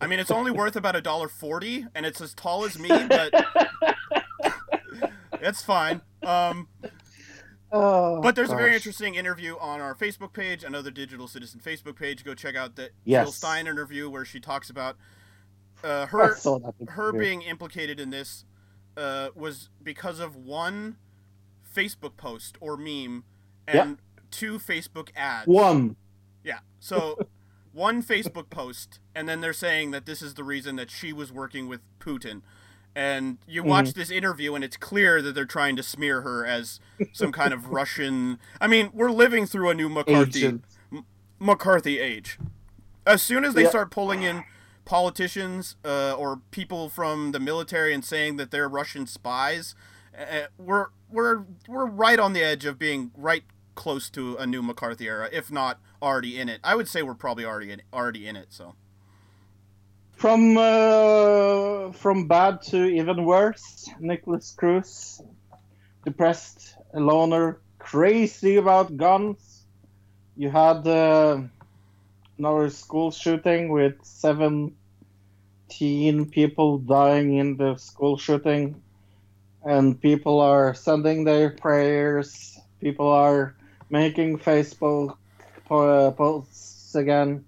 I 0.00 0.06
mean, 0.06 0.18
it's 0.18 0.30
only 0.30 0.50
worth 0.50 0.76
about 0.76 0.96
a 0.96 1.00
dollar 1.00 1.28
forty, 1.28 1.86
and 1.94 2.04
it's 2.04 2.20
as 2.20 2.34
tall 2.34 2.64
as 2.64 2.78
me, 2.78 2.88
but 2.88 3.32
it's 5.40 5.62
fine. 5.62 6.00
Um, 6.22 6.68
Oh, 7.72 8.20
but 8.20 8.36
there's 8.36 8.50
a 8.50 8.56
very 8.56 8.74
interesting 8.74 9.16
interview 9.16 9.56
on 9.58 9.80
our 9.80 9.94
Facebook 9.94 10.32
page, 10.32 10.62
another 10.62 10.90
Digital 10.90 11.26
Citizen 11.26 11.60
Facebook 11.60 11.96
page. 11.96 12.24
Go 12.24 12.34
check 12.34 12.54
out 12.54 12.76
the 12.76 12.90
Jill 13.06 13.32
Stein 13.32 13.66
interview 13.66 14.08
where 14.08 14.24
she 14.24 14.38
talks 14.38 14.70
about 14.70 14.96
uh, 15.82 16.06
her 16.06 16.36
her 16.88 17.12
being 17.12 17.42
implicated 17.42 17.98
in 17.98 18.10
this 18.10 18.44
uh, 18.96 19.28
was 19.34 19.68
because 19.82 20.20
of 20.20 20.36
one 20.36 20.96
Facebook 21.74 22.16
post 22.16 22.56
or 22.60 22.76
meme 22.76 23.24
and 23.66 23.98
two 24.30 24.58
Facebook 24.58 25.08
ads. 25.16 25.46
one. 25.46 25.96
Yeah. 26.44 26.60
So 26.78 27.18
one 27.72 28.02
Facebook 28.02 28.48
post, 28.48 29.00
and 29.14 29.28
then 29.28 29.40
they're 29.40 29.52
saying 29.52 29.90
that 29.90 30.06
this 30.06 30.22
is 30.22 30.34
the 30.34 30.44
reason 30.44 30.76
that 30.76 30.90
she 30.90 31.12
was 31.12 31.32
working 31.32 31.68
with 31.68 31.80
Putin. 31.98 32.42
And 32.96 33.36
you 33.46 33.62
watch 33.62 33.92
this 33.92 34.10
interview, 34.10 34.54
and 34.54 34.64
it's 34.64 34.78
clear 34.78 35.20
that 35.20 35.34
they're 35.34 35.44
trying 35.44 35.76
to 35.76 35.82
smear 35.82 36.22
her 36.22 36.46
as 36.46 36.80
some 37.12 37.30
kind 37.30 37.52
of 37.52 37.66
Russian. 37.68 38.38
I 38.58 38.66
mean, 38.66 38.88
we're 38.94 39.10
living 39.10 39.44
through 39.44 39.68
a 39.68 39.74
new 39.74 39.90
McCarthy 39.90 40.38
Agent. 40.46 40.64
McCarthy 41.38 41.98
age. 42.00 42.38
As 43.06 43.22
soon 43.22 43.44
as 43.44 43.52
they 43.52 43.64
Yeah. 43.64 43.68
start 43.68 43.90
pulling 43.90 44.22
in 44.22 44.44
politicians 44.86 45.76
uh, 45.84 46.14
or 46.14 46.40
people 46.50 46.88
from 46.88 47.32
the 47.32 47.38
military 47.38 47.92
and 47.92 48.02
saying 48.02 48.36
that 48.36 48.50
they're 48.50 48.66
Russian 48.68 49.06
spies, 49.06 49.74
uh, 50.18 50.46
we're 50.56 50.86
we're 51.10 51.44
we're 51.68 51.84
right 51.84 52.18
on 52.18 52.32
the 52.32 52.42
edge 52.42 52.64
of 52.64 52.78
being 52.78 53.10
right 53.14 53.44
close 53.74 54.08
to 54.08 54.36
a 54.36 54.46
new 54.46 54.62
McCarthy 54.62 55.06
era, 55.06 55.28
if 55.30 55.52
not 55.52 55.80
already 56.00 56.40
in 56.40 56.48
it. 56.48 56.60
I 56.64 56.74
would 56.74 56.88
say 56.88 57.02
we're 57.02 57.14
probably 57.14 57.44
already 57.44 57.70
in 57.72 57.82
already 57.92 58.26
in 58.26 58.36
it. 58.36 58.46
So 58.54 58.74
From 60.16 60.56
uh, 60.56 61.92
from 61.92 62.26
bad 62.26 62.62
to 62.72 62.86
even 62.86 63.26
worse, 63.26 63.86
Nikolas 64.00 64.50
Cruz, 64.56 65.20
depressed, 66.06 66.74
a 66.94 67.00
loner, 67.00 67.60
crazy 67.78 68.56
about 68.56 68.96
guns. 68.96 69.66
You 70.34 70.48
had 70.48 70.86
uh, 70.88 71.42
another 72.38 72.70
school 72.70 73.10
shooting 73.10 73.68
with 73.68 74.02
17 74.04 74.74
people 76.30 76.78
dying 76.78 77.36
in 77.36 77.58
the 77.58 77.76
school 77.76 78.16
shooting, 78.16 78.80
and 79.66 80.00
people 80.00 80.40
are 80.40 80.72
sending 80.72 81.24
their 81.24 81.50
prayers. 81.50 82.58
People 82.80 83.08
are 83.08 83.54
making 83.90 84.38
Facebook 84.38 85.18
posts 85.68 86.94
again, 86.94 87.44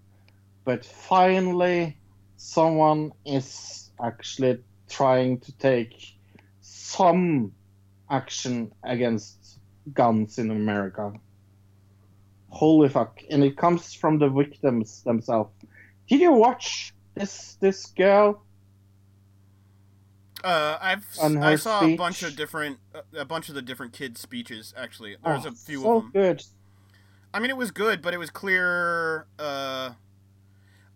but 0.67 0.85
finally 0.85 1.98
someone 2.39 3.13
is 3.27 3.91
actually 4.03 4.61
trying 4.89 5.39
to 5.41 5.53
take 5.59 6.15
some 6.63 7.53
action 8.11 8.73
against 8.85 9.59
guns 9.93 10.39
in 10.39 10.51
America. 10.51 11.13
Holy 12.49 12.89
fuck. 12.89 13.21
And 13.31 13.45
it 13.45 13.57
comes 13.59 13.93
from 13.93 14.19
the 14.19 14.29
victims 14.29 15.03
themselves. 15.03 15.51
Did 16.09 16.21
you 16.21 16.33
watch 16.33 16.95
this 17.15 17.57
this 17.61 17.87
girl? 17.87 18.43
uh, 20.45 20.79
I've 20.81 21.05
I 21.21 21.57
saw 21.57 21.85
a 21.85 21.97
bunch 21.97 22.23
of 22.23 22.37
different 22.37 22.79
a 23.15 23.25
bunch 23.25 23.49
of 23.49 23.55
the 23.55 23.63
different 23.63 23.93
kids' 23.93 24.21
speeches. 24.21 24.73
Actually, 24.77 25.17
there's 25.23 25.45
Oh, 25.45 25.49
a 25.49 25.53
few 25.53 25.83
so 25.83 25.97
of 25.97 26.03
them. 26.05 26.13
good. 26.13 26.43
I 27.35 27.41
mean, 27.41 27.51
it 27.51 27.57
was 27.57 27.71
good, 27.71 28.01
but 28.01 28.15
it 28.15 28.19
was 28.19 28.31
clear. 28.31 29.27
Uh, 29.39 29.91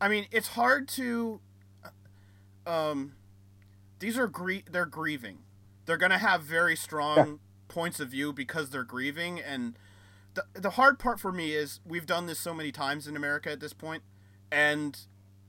I 0.02 0.08
mean, 0.08 0.26
it's 0.32 0.48
hard 0.48 0.88
to. 0.88 1.40
Um, 2.66 3.14
these 3.98 4.18
are 4.18 4.26
grie- 4.26 4.64
they're 4.70 4.84
grieving. 4.86 5.38
They're 5.86 5.96
gonna 5.96 6.18
have 6.18 6.42
very 6.42 6.76
strong 6.76 7.40
points 7.68 8.00
of 8.00 8.08
view 8.10 8.32
because 8.32 8.70
they're 8.70 8.84
grieving, 8.84 9.40
and 9.40 9.78
the 10.34 10.44
the 10.54 10.70
hard 10.70 10.98
part 10.98 11.20
for 11.20 11.32
me 11.32 11.52
is 11.54 11.80
we've 11.86 12.06
done 12.06 12.26
this 12.26 12.38
so 12.38 12.52
many 12.54 12.72
times 12.72 13.06
in 13.06 13.16
America 13.16 13.50
at 13.50 13.60
this 13.60 13.72
point, 13.72 14.02
and 14.50 14.98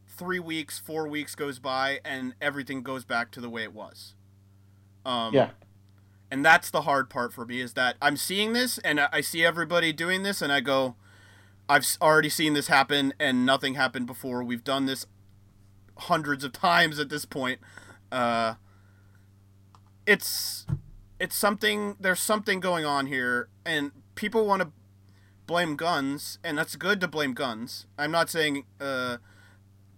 three 0.08 0.40
weeks, 0.40 0.78
four 0.80 1.08
weeks 1.08 1.36
goes 1.36 1.60
by, 1.60 2.00
and 2.06 2.36
everything 2.40 2.84
goes 2.84 3.04
back 3.06 3.32
to 3.32 3.42
the 3.42 3.50
way 3.50 3.64
it 3.64 3.74
was. 3.74 4.14
Um, 5.06 5.34
Yeah. 5.34 5.50
and 6.32 6.46
that's 6.46 6.70
the 6.70 6.84
hard 6.84 7.10
part 7.10 7.34
for 7.34 7.46
me 7.46 7.60
is 7.60 7.74
that 7.74 7.98
I'm 8.02 8.16
seeing 8.18 8.54
this 8.54 8.78
and 8.80 9.00
I 9.00 9.22
see 9.22 9.44
everybody 9.44 9.92
doing 9.92 10.24
this 10.24 10.42
and 10.42 10.52
I 10.54 10.62
go, 10.62 10.96
I've 11.70 11.86
already 12.02 12.30
seen 12.30 12.54
this 12.54 12.68
happen 12.68 13.14
and 13.20 13.46
nothing 13.46 13.76
happened 13.76 14.08
before. 14.08 14.44
We've 14.44 14.64
done 14.64 14.86
this 14.86 15.06
hundreds 15.98 16.44
of 16.44 16.52
times 16.52 17.00
at 17.00 17.10
this 17.10 17.26
point. 17.26 17.60
Uh, 18.12 18.56
it's 20.06 20.66
it's 21.20 21.36
something. 21.36 21.96
There's 22.00 22.20
something 22.20 22.60
going 22.60 22.86
on 22.86 23.08
here, 23.08 23.48
and 23.66 23.92
people 24.16 24.46
want 24.46 24.62
to 24.62 24.72
blame 25.48 25.76
guns, 25.76 26.38
and 26.44 26.58
that's 26.58 26.76
good 26.76 27.00
to 27.02 27.08
blame 27.08 27.34
guns. 27.34 27.88
I'm 27.98 28.12
not 28.12 28.30
saying 28.30 28.66
uh, 28.82 29.18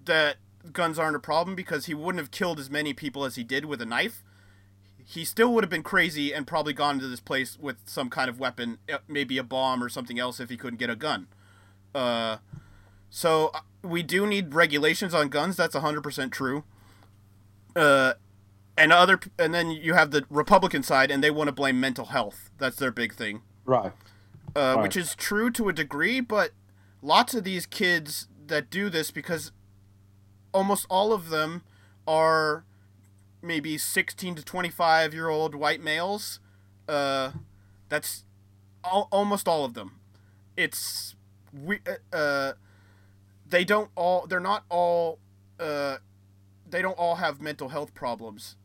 that 0.05 0.37
guns 0.71 0.99
aren't 0.99 1.15
a 1.15 1.19
problem 1.19 1.55
because 1.55 1.87
he 1.87 1.93
wouldn't 1.93 2.19
have 2.19 2.31
killed 2.31 2.59
as 2.59 2.69
many 2.69 2.93
people 2.93 3.25
as 3.25 3.35
he 3.35 3.43
did 3.43 3.65
with 3.65 3.81
a 3.81 3.85
knife 3.85 4.23
he 5.07 5.23
still 5.23 5.53
would 5.53 5.63
have 5.63 5.69
been 5.69 5.83
crazy 5.83 6.33
and 6.33 6.47
probably 6.47 6.73
gone 6.73 6.99
to 6.99 7.07
this 7.07 7.19
place 7.19 7.59
with 7.59 7.77
some 7.85 8.09
kind 8.09 8.27
of 8.27 8.39
weapon, 8.39 8.79
uh, 8.91 8.97
maybe 9.07 9.37
a 9.37 9.43
bomb 9.43 9.83
or 9.83 9.87
something 9.87 10.17
else 10.17 10.39
if 10.39 10.49
he 10.49 10.57
couldn't 10.57 10.79
get 10.79 10.89
a 10.89 10.95
gun. 10.95 11.27
Uh, 11.95 12.37
so 13.09 13.49
uh, 13.53 13.61
we 13.81 14.03
do 14.03 14.27
need 14.27 14.53
regulations 14.53 15.13
on 15.13 15.29
guns. 15.29 15.55
That's 15.55 15.75
100% 15.75 16.31
true. 16.31 16.63
Uh, 17.75 18.13
and 18.77 18.91
other, 18.91 19.19
and 19.39 19.53
then 19.53 19.71
you 19.71 19.93
have 19.93 20.11
the 20.11 20.25
Republican 20.29 20.83
side, 20.83 21.09
and 21.09 21.23
they 21.23 21.31
want 21.31 21.47
to 21.47 21.51
blame 21.53 21.79
mental 21.79 22.07
health. 22.07 22.51
That's 22.57 22.75
their 22.75 22.91
big 22.91 23.13
thing. 23.13 23.41
Right. 23.65 23.93
uh, 24.55 24.73
Right. 24.75 24.83
which 24.83 24.97
is 24.97 25.15
true 25.15 25.49
to 25.51 25.69
a 25.69 25.73
degree, 25.73 26.19
but 26.19 26.51
lots 27.01 27.33
of 27.33 27.43
these 27.43 27.65
kids 27.65 28.27
that 28.47 28.69
do 28.69 28.89
this 28.89 29.09
because 29.11 29.51
almost 30.53 30.85
all 30.89 31.13
of 31.13 31.29
them 31.29 31.63
are 32.07 32.63
maybe 33.41 33.77
16 33.77 34.35
to 34.35 34.43
25 34.43 35.13
year 35.13 35.29
old 35.29 35.55
white 35.55 35.81
males. 35.81 36.39
Uh, 36.87 37.31
that's 37.89 38.23
al- 38.83 39.07
almost 39.11 39.47
all 39.47 39.65
of 39.65 39.73
them. 39.73 39.99
It's 40.55 41.14
we 41.63 41.79
uh, 41.87 42.15
uh, 42.15 42.53
they 43.47 43.63
don't 43.63 43.89
all 43.95 44.25
they're 44.27 44.39
not 44.39 44.63
all 44.69 45.19
uh, 45.59 45.97
they 46.69 46.81
don't 46.81 46.97
all 46.97 47.15
have 47.15 47.41
mental 47.41 47.69
health 47.69 47.93
problems. 47.93 48.55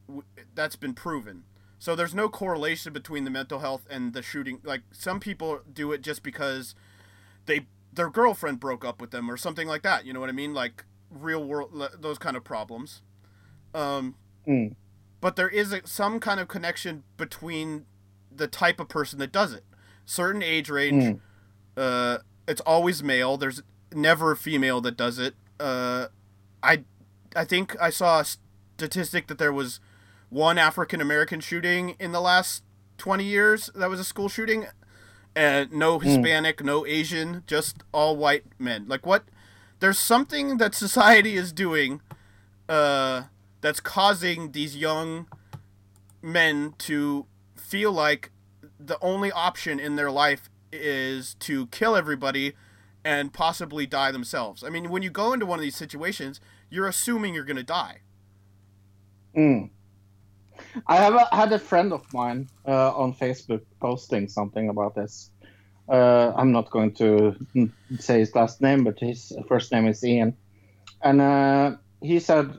That's 0.55 0.77
been 0.77 0.95
proven. 0.95 1.45
So 1.79 1.95
there's 1.95 2.15
no 2.15 2.29
correlation 2.29 2.93
between 2.93 3.25
the 3.25 3.31
mental 3.31 3.61
health 3.61 3.87
and 3.89 4.13
the 4.13 4.23
shooting. 4.23 4.61
Like 4.65 4.83
some 4.93 5.21
people 5.21 5.61
do 5.73 5.93
it 5.93 6.03
just 6.03 6.23
because 6.23 6.75
they 7.47 7.67
their 7.93 8.11
girlfriend 8.11 8.61
broke 8.61 8.85
up 8.85 9.01
with 9.01 9.11
them 9.11 9.31
or 9.31 9.37
something 9.37 9.67
like 9.69 9.83
that. 9.83 10.05
You 10.05 10.13
know 10.13 10.21
what 10.21 10.29
I 10.29 10.33
mean? 10.33 10.53
Like 10.55 10.85
real 11.11 11.43
world 11.45 11.71
those 11.99 12.19
kind 12.19 12.37
of 12.37 12.45
problems. 12.45 13.03
Um, 13.75 14.17
Mm. 14.49 14.75
but 15.21 15.37
there 15.37 15.51
is 15.51 15.71
a, 15.73 15.87
some 15.87 16.19
kind 16.19 16.41
of 16.41 16.49
connection 16.49 17.05
between 17.19 17.85
the 18.35 18.47
type 18.49 18.81
of 18.81 18.89
person 18.89 19.19
that 19.19 19.31
does 19.33 19.53
it. 19.53 19.65
Certain 20.07 20.43
age 20.43 20.71
range, 20.71 21.05
Mm. 21.05 21.21
uh, 21.77 22.19
it's 22.51 22.61
always 22.63 23.03
male. 23.03 23.37
There's 23.37 23.63
never 23.93 24.33
a 24.33 24.37
female 24.37 24.81
that 24.81 24.97
does 24.97 25.19
it. 25.19 25.35
Uh, 25.59 26.09
I, 26.63 26.85
I 27.35 27.45
think 27.45 27.81
I 27.81 27.91
saw 27.91 28.21
a 28.21 28.25
statistic 28.25 29.29
that 29.29 29.39
there 29.39 29.53
was 29.53 29.79
one 30.29 30.59
African 30.59 31.01
American 31.01 31.41
shooting 31.41 31.97
in 32.01 32.13
the 32.13 32.21
last 32.21 32.65
20 32.99 33.25
years 33.25 33.71
that 33.75 33.89
was 33.89 34.01
a 34.01 34.05
school 34.05 34.29
shooting, 34.29 34.67
and 35.35 35.73
no 35.73 35.99
Hispanic, 36.01 36.63
no 36.65 36.85
Asian, 36.87 37.45
just 37.47 37.85
all 37.93 38.17
white 38.17 38.45
men. 38.59 38.87
Like 38.89 39.07
what? 39.07 39.25
There's 39.79 39.99
something 39.99 40.59
that 40.59 40.75
society 40.75 41.37
is 41.37 41.53
doing, 41.53 42.01
uh, 42.69 43.23
that's 43.61 43.81
causing 43.81 44.53
these 44.53 44.77
young 44.77 45.27
men 46.21 46.75
to 46.79 47.27
feel 47.57 47.93
like 47.93 48.31
the 48.79 48.99
only 49.01 49.31
option 49.31 49.79
in 49.79 49.97
their 49.97 50.11
life 50.11 50.51
is 50.73 51.35
to 51.41 51.67
kill 51.69 51.97
everybody 51.97 52.55
and 53.05 53.33
possibly 53.33 53.87
die 53.87 54.11
themselves. 54.11 54.63
I 54.63 54.71
mean, 54.71 54.91
when 54.91 55.03
you 55.03 55.11
go 55.11 55.33
into 55.33 55.47
one 55.47 55.59
of 55.59 55.63
these 55.63 55.77
situations, 55.77 56.41
you're 56.69 56.87
assuming 56.87 57.35
you're 57.35 57.45
going 57.45 57.57
to 57.57 57.63
die. 57.63 57.99
Mm. 59.37 59.71
I 60.87 60.97
have 60.97 61.15
a, 61.15 61.29
had 61.35 61.53
a 61.53 61.59
friend 61.59 61.93
of 61.93 62.03
mine 62.13 62.49
uh, 62.67 62.95
on 62.95 63.15
Facebook 63.15 63.63
posting 63.81 64.29
something 64.29 64.69
about 64.69 64.95
this. 64.95 65.31
Uh, 65.89 66.33
I'm 66.37 66.53
not 66.53 66.71
going 66.71 66.93
to 66.95 67.35
mm, 67.55 67.73
say 67.99 68.21
his 68.21 68.35
last 68.35 68.61
name, 68.61 68.85
but 68.85 68.99
his 69.01 69.33
first 69.49 69.73
name 69.73 69.87
is 69.89 70.05
Ian. 70.05 70.37
And 71.03 71.21
uh, 71.21 71.77
he 72.01 72.21
said, 72.21 72.53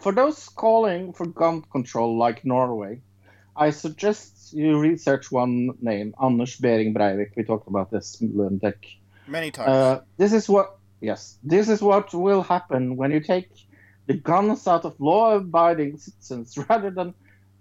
for 0.00 0.12
those 0.12 0.48
calling 0.48 1.12
for 1.12 1.26
gun 1.26 1.62
control 1.62 2.16
like 2.16 2.44
Norway, 2.44 3.02
I 3.56 3.70
suggest 3.70 4.52
you 4.52 4.78
research 4.78 5.30
one 5.30 5.70
name, 5.80 6.14
Anders 6.22 6.56
Behring 6.56 6.94
Breivik. 6.94 7.36
We 7.36 7.44
talked 7.44 7.68
about 7.68 7.90
this 7.90 8.20
Lunatic. 8.20 8.96
Many 9.26 9.50
times. 9.50 9.68
Uh, 9.68 10.00
this 10.16 10.32
is 10.32 10.48
what 10.48 10.76
yes, 11.00 11.38
this 11.42 11.68
is 11.68 11.82
what 11.82 12.12
will 12.14 12.42
happen 12.42 12.96
when 12.96 13.10
you 13.10 13.20
take 13.20 13.50
the 14.06 14.14
guns 14.14 14.66
out 14.66 14.84
of 14.84 15.00
law-abiding 15.00 15.98
citizens 15.98 16.58
rather 16.68 16.90
than 16.90 17.14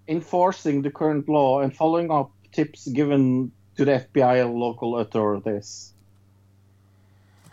enforcing 0.08 0.82
the 0.82 0.92
current 0.92 1.30
law 1.30 1.62
and 1.62 1.76
following 1.76 2.12
up 2.12 2.32
tips 2.52 2.88
given 2.88 3.52
to 3.76 3.86
the 3.86 3.92
FBI 3.92 4.44
and 4.44 4.56
local 4.56 4.98
authorities. 4.98 5.94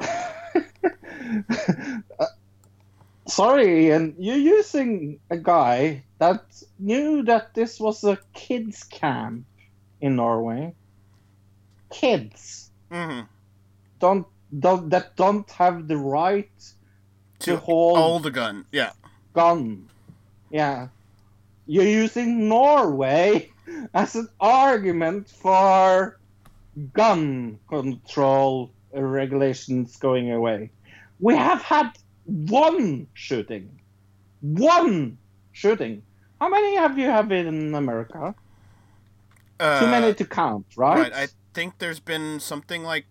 Uh, 2.19 2.27
Sorry, 3.27 3.91
and 3.91 4.15
you're 4.19 4.37
using 4.37 5.21
a 5.29 5.37
guy 5.37 6.05
that 6.19 6.63
knew 6.79 7.23
that 7.25 7.55
this 7.55 7.81
was 7.81 8.05
a 8.05 8.19
kids 8.35 8.85
camp 8.85 9.47
in 10.01 10.17
Norway. 10.17 10.75
Kids 11.93 12.71
hmm 12.91 13.21
don't, 14.01 14.27
don't 14.59 14.91
that 14.91 15.17
don't 15.17 15.51
have 15.53 15.89
the 15.89 15.97
right 15.97 16.51
to, 17.41 17.53
To 17.53 17.57
hold 17.57 17.99
hold 17.99 18.27
a 18.27 18.31
gun. 18.31 18.67
Yeah. 18.73 18.93
gun. 19.35 19.89
Yeah, 20.51 20.89
you're 21.67 21.85
using 21.87 22.49
Norway 22.49 23.51
as 23.95 24.17
an 24.17 24.29
argument 24.41 25.31
for 25.31 26.19
gun 26.93 27.61
control 27.69 28.75
regulations 28.93 29.97
going 29.97 30.33
away. 30.33 30.73
We 31.21 31.37
have 31.37 31.63
had 31.63 31.91
one 32.25 33.09
shooting, 33.15 33.81
one 34.41 35.19
shooting. 35.53 36.03
How 36.41 36.49
many 36.49 36.77
have 36.77 36.99
you 36.99 37.07
have 37.07 37.33
in 37.33 37.75
America? 37.75 38.35
Uh, 39.59 39.81
Too 39.81 39.87
many 39.87 40.15
to 40.15 40.25
count, 40.25 40.67
right? 40.77 40.99
Right. 40.99 41.13
I 41.13 41.29
think 41.53 41.79
there's 41.79 42.01
been 42.01 42.41
something 42.41 42.83
like. 42.85 43.07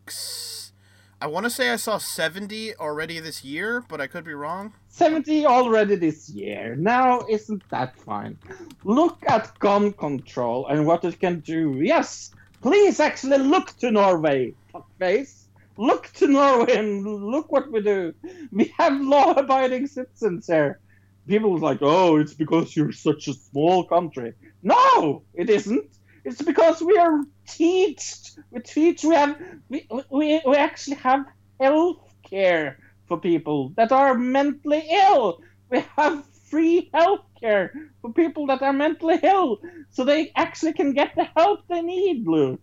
I 1.19 1.25
want 1.27 1.45
to 1.45 1.49
say 1.49 1.71
I 1.71 1.77
saw 1.77 1.97
70 1.97 2.75
already 2.75 3.19
this 3.19 3.43
year, 3.43 3.83
but 3.89 3.99
I 3.99 4.05
could 4.05 4.23
be 4.23 4.35
wrong. 4.35 4.73
70 4.89 5.47
already 5.47 5.95
this 5.95 6.29
year. 6.29 6.75
Now, 6.75 7.21
isn't 7.27 7.67
that 7.69 7.97
fine? 7.97 8.37
Look 8.83 9.17
at 9.27 9.57
gun 9.57 9.93
control 9.93 10.67
and 10.67 10.85
what 10.85 11.03
it 11.03 11.19
can 11.19 11.39
do. 11.39 11.79
Yes, 11.81 12.31
please 12.61 12.99
actually 12.99 13.39
look 13.39 13.75
to 13.79 13.89
Norway, 13.89 14.53
fuckface. 14.73 15.45
Look 15.77 16.11
to 16.13 16.27
Norway 16.27 16.77
and 16.77 17.03
look 17.03 17.51
what 17.51 17.71
we 17.71 17.81
do. 17.81 18.13
We 18.51 18.73
have 18.77 18.99
law 19.01 19.33
abiding 19.33 19.87
citizens 19.87 20.45
here. 20.47 20.79
People 21.27 21.55
are 21.55 21.59
like, 21.59 21.79
oh, 21.81 22.17
it's 22.17 22.33
because 22.33 22.75
you're 22.75 22.91
such 22.91 23.27
a 23.27 23.33
small 23.33 23.83
country. 23.83 24.33
No, 24.63 25.23
it 25.33 25.49
isn't. 25.49 25.89
It's 26.23 26.41
because 26.41 26.81
we 26.81 26.97
are 26.97 27.21
teached. 27.47 28.39
We 28.51 28.61
teach. 28.61 29.03
We 29.03 29.15
have. 29.15 29.37
We, 29.69 29.87
we, 30.09 30.41
we 30.45 30.55
actually 30.55 30.97
have 30.97 31.25
health 31.59 31.99
care 32.29 32.79
for 33.07 33.19
people 33.19 33.73
that 33.77 33.91
are 33.91 34.13
mentally 34.13 34.87
ill. 34.89 35.41
We 35.69 35.83
have 35.97 36.23
free 36.49 36.89
health 36.93 37.25
care 37.39 37.73
for 38.01 38.11
people 38.13 38.47
that 38.47 38.61
are 38.61 38.73
mentally 38.73 39.19
ill, 39.23 39.59
so 39.89 40.03
they 40.03 40.31
actually 40.35 40.73
can 40.73 40.93
get 40.93 41.13
the 41.15 41.25
help 41.35 41.67
they 41.67 41.81
need. 41.81 42.27
Luke, 42.27 42.61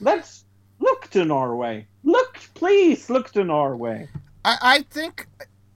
let's 0.00 0.44
look 0.78 1.08
to 1.10 1.24
Norway. 1.24 1.86
Look, 2.02 2.38
please 2.54 3.10
look 3.10 3.30
to 3.32 3.44
Norway. 3.44 4.08
I, 4.44 4.58
I 4.60 4.82
think. 4.90 5.26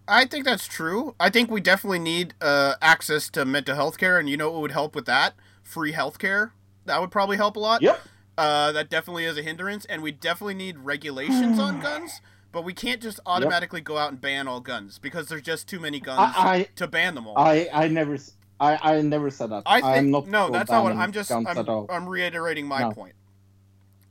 I 0.08 0.24
think 0.24 0.44
that's 0.44 0.66
true. 0.66 1.14
I 1.20 1.28
think 1.30 1.50
we 1.50 1.60
definitely 1.60 1.98
need 1.98 2.34
uh, 2.40 2.74
access 2.80 3.28
to 3.30 3.44
mental 3.44 3.74
health 3.74 3.98
care, 3.98 4.18
and 4.18 4.28
you 4.28 4.36
know 4.36 4.50
what 4.50 4.62
would 4.62 4.72
help 4.72 4.94
with 4.94 5.06
that? 5.06 5.34
Free 5.62 5.92
health 5.92 6.18
care. 6.18 6.52
That 6.86 7.00
would 7.00 7.10
probably 7.10 7.36
help 7.36 7.56
a 7.56 7.60
lot. 7.60 7.82
Yep. 7.82 8.00
Uh, 8.38 8.72
that 8.72 8.88
definitely 8.88 9.24
is 9.24 9.36
a 9.36 9.42
hindrance, 9.42 9.84
and 9.86 10.00
we 10.02 10.12
definitely 10.12 10.54
need 10.54 10.78
regulations 10.78 11.58
on 11.58 11.80
guns. 11.82 12.20
But 12.50 12.64
we 12.64 12.72
can't 12.72 13.02
just 13.02 13.20
automatically 13.26 13.82
go 13.82 13.98
out 13.98 14.10
and 14.10 14.20
ban 14.20 14.48
all 14.48 14.60
guns 14.60 14.98
because 14.98 15.28
there's 15.28 15.42
just 15.42 15.68
too 15.68 15.78
many 15.78 16.00
guns 16.00 16.32
I- 16.36 16.68
to 16.76 16.86
ban 16.88 17.14
them 17.14 17.26
all. 17.26 17.36
I 17.38 17.68
I 17.72 17.88
never 17.88 18.14
s- 18.14 18.32
I 18.58 18.94
I 18.94 19.02
never 19.02 19.28
said 19.30 19.50
that. 19.50 19.64
I 19.66 19.80
think 19.82 19.96
am 19.96 20.10
not 20.10 20.26
no, 20.28 20.50
that's 20.50 20.70
not 20.70 20.82
what 20.82 20.96
I'm 20.96 21.12
just. 21.12 21.30
I'm. 21.30 21.46
I'm 21.46 22.08
reiterating 22.08 22.66
my 22.66 22.80
No. 22.80 22.90
point. 22.92 23.14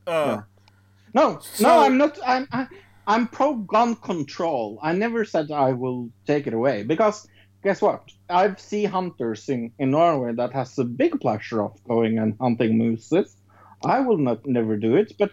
Uh, 0.05 0.41
No, 1.13 1.39
So- 1.41 1.63
no, 1.67 1.79
I'm 1.79 1.97
not. 1.97 2.19
I'm 2.25 2.47
I, 2.51 2.67
I'm 3.07 3.27
pro 3.27 3.55
gun 3.55 3.95
control. 3.95 4.79
I 4.83 4.91
never 4.91 5.23
said 5.23 5.49
I 5.49 5.71
will 5.71 6.09
take 6.25 6.45
it 6.45 6.53
away 6.53 6.83
because 6.83 7.25
guess 7.63 7.81
what? 7.81 8.03
I've 8.29 8.59
seen 8.59 8.89
hunters 8.89 9.47
in, 9.47 9.71
in 9.79 9.91
Norway 9.91 10.33
that 10.33 10.51
has 10.53 10.77
a 10.77 10.83
big 10.83 11.19
pleasure 11.21 11.63
of 11.63 11.81
going 11.85 12.19
and 12.19 12.35
hunting 12.39 12.77
mooses. 12.77 13.37
I 13.85 14.01
will 14.01 14.17
not 14.17 14.45
never 14.45 14.75
do 14.75 14.95
it, 14.97 15.13
but 15.17 15.31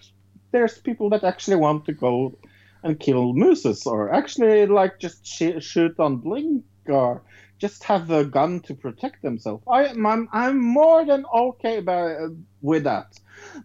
there's 0.52 0.78
people 0.78 1.10
that 1.10 1.24
actually 1.24 1.56
want 1.56 1.84
to 1.86 1.92
go 1.92 2.38
and 2.84 3.00
kill 3.00 3.32
mooses 3.34 3.86
or 3.86 4.12
actually 4.12 4.66
like 4.66 5.00
just 5.00 5.26
sh- 5.26 5.60
shoot 5.60 5.98
on 5.98 6.18
blink 6.18 6.64
or 6.86 7.22
just 7.58 7.82
have 7.84 8.10
a 8.10 8.24
gun 8.24 8.60
to 8.60 8.74
protect 8.74 9.22
themselves. 9.22 9.64
I, 9.68 9.86
I'm 9.86 10.28
I'm 10.32 10.60
more 10.60 11.04
than 11.04 11.24
okay 11.34 11.80
by, 11.80 12.14
with 12.60 12.84
that. 12.84 13.18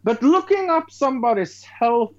But 0.03 0.23
looking 0.23 0.69
up 0.69 0.89
somebody's 0.89 1.63
health 1.63 2.13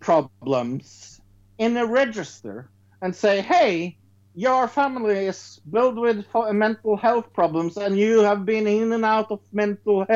problems 0.00 1.20
in 1.58 1.76
a 1.76 1.86
register 1.86 2.70
and 3.02 3.14
say, 3.14 3.40
hey, 3.40 3.96
your 4.34 4.68
family 4.68 5.26
is 5.26 5.60
filled 5.72 5.98
with 5.98 6.24
mental 6.52 6.96
health 6.96 7.32
problems 7.32 7.76
and 7.76 7.98
you 7.98 8.20
have 8.20 8.46
been 8.46 8.66
in 8.66 8.92
and 8.92 9.04
out 9.04 9.30
of 9.30 9.40
mental 9.52 10.06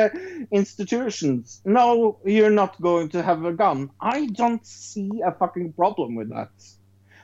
institutions. 0.51 1.61
No, 1.65 2.17
you're 2.25 2.49
not 2.49 2.81
going 2.81 3.09
to 3.09 3.21
have 3.21 3.43
a 3.45 3.53
gun. 3.53 3.91
I 3.99 4.27
don't 4.27 4.65
see 4.65 5.21
a 5.25 5.31
fucking 5.31 5.73
problem 5.73 6.15
with 6.15 6.29
that. 6.29 6.49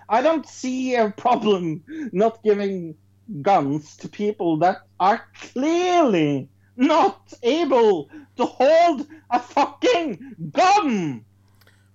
I 0.10 0.22
don't 0.22 0.46
see 0.46 0.96
a 0.96 1.10
problem 1.10 1.84
not 2.12 2.44
giving 2.44 2.96
guns 3.42 3.96
to 3.98 4.10
people 4.10 4.58
that 4.58 4.82
are 5.00 5.22
clearly 5.40 6.50
not 6.76 7.34
able 7.44 8.10
to 8.36 8.46
hold 8.46 9.08
a 9.30 9.40
fucking 9.40 10.36
gun. 10.52 11.24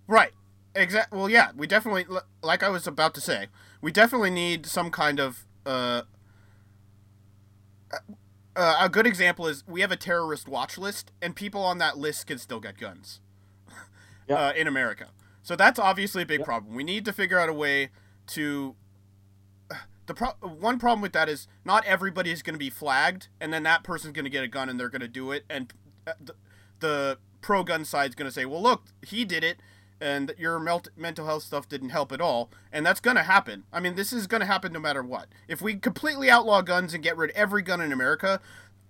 Right. 0.08 0.32
Exact. 0.76 1.12
Well, 1.12 1.28
yeah, 1.30 1.50
we 1.56 1.66
definitely, 1.66 2.04
like 2.42 2.62
I 2.62 2.68
was 2.68 2.86
about 2.86 3.14
to 3.14 3.20
say, 3.20 3.46
we 3.80 3.90
definitely 3.90 4.30
need 4.30 4.66
some 4.66 4.90
kind 4.90 5.18
of. 5.18 5.46
Uh, 5.64 6.02
uh, 8.54 8.76
a 8.80 8.88
good 8.88 9.06
example 9.06 9.46
is 9.46 9.64
we 9.66 9.80
have 9.80 9.90
a 9.92 9.96
terrorist 9.96 10.48
watch 10.48 10.78
list, 10.78 11.12
and 11.20 11.34
people 11.36 11.62
on 11.62 11.78
that 11.78 11.98
list 11.98 12.26
can 12.26 12.38
still 12.38 12.60
get 12.60 12.78
guns 12.78 13.20
Yeah. 14.28 14.36
uh, 14.36 14.52
in 14.52 14.66
America. 14.66 15.08
So 15.42 15.56
that's 15.56 15.78
obviously 15.78 16.22
a 16.22 16.26
big 16.26 16.40
Yeah. 16.40 16.46
problem. 16.46 16.74
We 16.74 16.84
need 16.84 17.04
to 17.04 17.12
figure 17.12 17.38
out 17.38 17.48
a 17.48 17.54
way 17.54 17.90
to. 18.28 18.74
The 20.06 20.14
pro- 20.14 20.36
one 20.40 20.78
problem 20.78 21.00
with 21.00 21.12
that 21.14 21.28
is 21.28 21.48
not 21.64 21.84
everybody 21.84 22.30
is 22.30 22.40
going 22.40 22.54
to 22.54 22.60
be 22.60 22.70
flagged, 22.70 23.26
and 23.40 23.52
then 23.52 23.64
that 23.64 23.82
person's 23.82 24.12
going 24.12 24.24
to 24.24 24.30
get 24.30 24.44
a 24.44 24.48
gun 24.48 24.68
and 24.68 24.78
they're 24.78 24.88
going 24.88 25.00
to 25.00 25.08
do 25.08 25.32
it, 25.32 25.44
and 25.50 25.72
uh, 26.06 26.12
the, 26.20 26.34
the 26.78 27.18
pro 27.40 27.64
gun 27.64 27.84
side's 27.84 28.14
going 28.14 28.28
to 28.28 28.32
say, 28.32 28.44
"Well, 28.44 28.62
look, 28.62 28.84
he 29.04 29.24
did 29.24 29.42
it, 29.42 29.58
and 30.00 30.34
your 30.38 30.58
mental 30.96 31.26
health 31.26 31.44
stuff 31.44 31.68
didn't 31.68 31.90
help 31.90 32.12
at 32.12 32.20
all," 32.20 32.50
and 32.72 32.84
that's 32.84 33.00
going 33.00 33.16
to 33.16 33.22
happen. 33.22 33.64
I 33.72 33.80
mean, 33.80 33.94
this 33.94 34.12
is 34.12 34.26
going 34.26 34.40
to 34.40 34.46
happen 34.46 34.72
no 34.72 34.80
matter 34.80 35.02
what. 35.02 35.26
If 35.48 35.60
we 35.62 35.76
completely 35.76 36.30
outlaw 36.30 36.62
guns 36.62 36.94
and 36.94 37.02
get 37.02 37.16
rid 37.16 37.30
of 37.30 37.36
every 37.36 37.62
gun 37.62 37.80
in 37.80 37.92
America, 37.92 38.40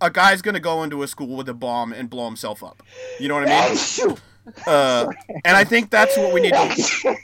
a 0.00 0.10
guy's 0.10 0.42
going 0.42 0.54
to 0.54 0.60
go 0.60 0.82
into 0.82 1.02
a 1.02 1.08
school 1.08 1.36
with 1.36 1.48
a 1.48 1.54
bomb 1.54 1.92
and 1.92 2.10
blow 2.10 2.26
himself 2.26 2.62
up. 2.62 2.82
You 3.18 3.28
know 3.28 3.34
what 3.34 3.48
I 3.48 3.68
mean? 4.04 4.16
Uh, 4.64 5.08
and 5.44 5.56
I 5.56 5.64
think 5.64 5.90
that's 5.90 6.16
what 6.16 6.32
we 6.32 6.40
need 6.40 6.54
to. 6.54 7.16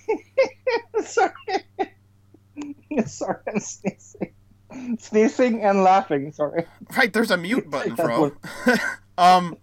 Sorry. 1.04 1.32
Sorry, 3.06 3.38
I'm 3.48 3.60
sneezing. 3.60 4.32
Sneezing 4.98 5.62
and 5.62 5.82
laughing, 5.82 6.32
sorry. 6.32 6.64
Right, 6.96 7.12
there's 7.12 7.30
a 7.30 7.36
mute 7.36 7.70
button, 7.70 7.94
bro. 7.96 8.32
um, 9.18 9.56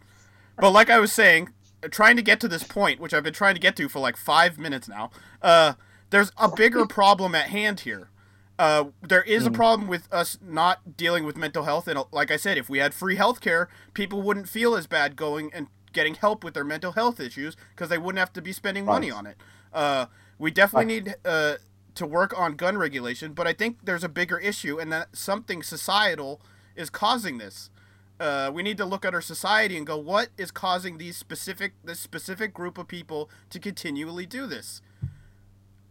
but 0.58 0.71
like 0.71 0.89
I 0.89 0.99
was 0.99 1.12
saying, 1.12 1.49
trying 1.92 2.15
to 2.15 2.22
get 2.22 2.39
to 2.42 2.48
this 2.48 2.63
point, 2.63 3.00
which 3.00 3.13
I've 3.13 3.24
been 3.24 3.34
trying 3.34 3.56
to 3.56 3.62
get 3.62 3.76
to 3.78 3.89
for 3.89 4.00
like 4.00 4.18
five 4.18 4.58
minutes 4.58 4.88
now. 4.88 5.12
Uh, 5.42 5.74
there's 6.10 6.32
a 6.38 6.50
bigger 6.50 6.86
problem 6.86 7.36
at 7.36 7.50
hand 7.50 7.82
here. 7.82 8.10
Uh, 8.58 8.86
there 9.02 9.24
is 9.24 9.46
a 9.46 9.52
problem 9.52 9.88
with 9.88 10.12
us 10.12 10.38
not 10.42 10.98
dealing 10.98 11.24
with 11.24 11.38
mental 11.38 11.63
health, 11.63 11.88
and 11.88 12.04
like 12.12 12.30
I 12.30 12.36
said, 12.36 12.58
if 12.58 12.70
we 12.70 12.80
had 12.80 12.94
free 12.94 13.15
healthcare, 13.15 13.68
people 13.94 14.22
wouldn't 14.22 14.50
feel 14.50 14.76
as 14.76 14.86
bad 14.86 15.15
going 15.15 15.50
and 15.54 15.68
getting 15.94 16.15
help 16.15 16.44
with 16.44 16.56
their 16.56 16.65
mental 16.65 16.92
health 16.92 17.22
issues 17.22 17.56
because 17.72 17.88
they 17.88 17.98
wouldn't 17.98 18.20
have 18.20 18.34
to 18.34 18.42
be 18.42 18.52
spending 18.52 18.84
money 18.86 19.10
on 19.10 19.26
it. 19.26 19.38
Uh, 19.74 20.08
we 20.38 20.52
definitely 20.52 20.94
need 20.94 21.15
uh, 21.24 21.56
to 21.96 22.06
work 22.06 22.38
on 22.38 22.56
gun 22.56 22.78
regulation, 22.78 23.34
but 23.34 23.48
I 23.48 23.54
think 23.54 23.78
there's 23.84 24.04
a 24.04 24.10
bigger 24.10 24.38
issue, 24.38 24.78
and 24.78 24.92
that 24.92 25.15
something 25.15 25.63
societal 25.63 26.42
is 26.76 26.89
causing 26.89 27.38
this. 27.38 27.70
Uh, 28.19 28.51
we 28.53 28.63
need 28.63 28.77
to 28.77 28.86
look 28.86 29.05
at 29.05 29.13
our 29.13 29.21
society 29.21 29.77
and 29.77 29.88
go, 29.88 29.97
what 29.97 30.29
is 30.38 30.51
causing 30.51 30.97
these 30.97 31.15
specific 31.15 31.73
this 31.84 31.99
specific 31.99 32.53
group 32.53 32.77
of 32.77 32.88
people 32.88 33.29
to 33.49 33.60
continually 33.60 34.25
do 34.25 34.45
this? 34.45 34.82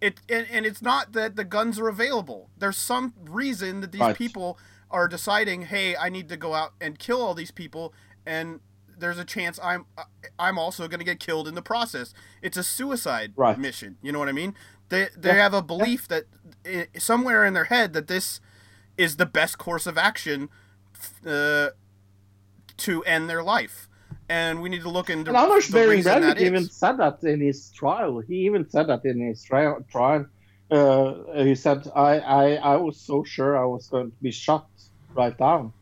It 0.00 0.20
and, 0.28 0.46
and 0.50 0.66
it's 0.66 0.82
not 0.82 1.12
that 1.12 1.36
the 1.36 1.44
guns 1.44 1.78
are 1.78 1.88
available. 1.88 2.50
There's 2.56 2.76
some 2.76 3.14
reason 3.24 3.80
that 3.80 3.92
these 3.92 4.00
Right. 4.02 4.16
people 4.16 4.58
are 4.90 5.08
deciding, 5.08 5.62
hey, 5.62 5.96
I 5.96 6.08
need 6.08 6.28
to 6.28 6.36
go 6.36 6.54
out 6.54 6.72
and 6.80 6.98
kill 6.98 7.20
all 7.22 7.34
these 7.34 7.50
people, 7.50 7.92
and 8.24 8.60
there's 8.96 9.18
a 9.18 9.24
chance 9.24 9.58
I'm 9.62 9.86
I'm 10.38 10.58
also 10.58 10.86
going 10.86 11.00
to 11.00 11.04
get 11.04 11.18
killed 11.20 11.48
in 11.48 11.54
the 11.54 11.62
process. 11.62 12.12
It's 12.42 12.56
a 12.56 12.62
suicide 12.62 13.32
Right. 13.36 13.58
mission. 13.58 13.96
You 14.02 14.12
know 14.12 14.18
what 14.18 14.28
I 14.28 14.32
mean? 14.32 14.54
They 14.90 15.08
they 15.16 15.30
Yeah. 15.30 15.42
have 15.42 15.54
a 15.54 15.62
belief 15.62 16.06
that 16.08 16.24
i 16.66 16.86
somewhere 16.98 17.44
in 17.44 17.54
their 17.54 17.64
head 17.64 17.92
that 17.94 18.06
this 18.06 18.40
is 18.96 19.16
the 19.16 19.26
best 19.26 19.58
course 19.58 19.86
of 19.86 19.96
action 19.98 20.48
uh, 21.26 21.68
to 22.78 23.02
end 23.04 23.28
their 23.28 23.42
life, 23.42 23.88
and 24.28 24.62
we 24.62 24.68
need 24.68 24.82
to 24.82 24.88
look 24.88 25.10
into 25.10 25.30
And 25.30 25.36
Anders 25.36 25.68
the 25.68 25.72
Behring 25.72 26.02
Breivik 26.02 26.40
even 26.40 26.62
is. 26.62 26.72
said 26.72 26.98
that 26.98 27.22
in 27.22 27.40
his 27.40 27.70
trial. 27.70 28.20
He 28.20 28.46
even 28.46 28.68
said 28.68 28.88
that 28.88 29.04
in 29.04 29.20
his 29.20 29.42
trial. 29.42 29.84
trial. 29.90 30.26
Uh, 30.70 31.14
he 31.42 31.54
said, 31.54 31.90
I, 31.94 32.18
I, 32.18 32.54
I 32.54 32.76
was 32.76 32.98
so 33.00 33.24
sure 33.24 33.56
I 33.56 33.64
was 33.64 33.88
going 33.88 34.10
to 34.10 34.16
be 34.22 34.30
shot 34.30 34.66
right 35.14 35.36
down. 35.36 35.72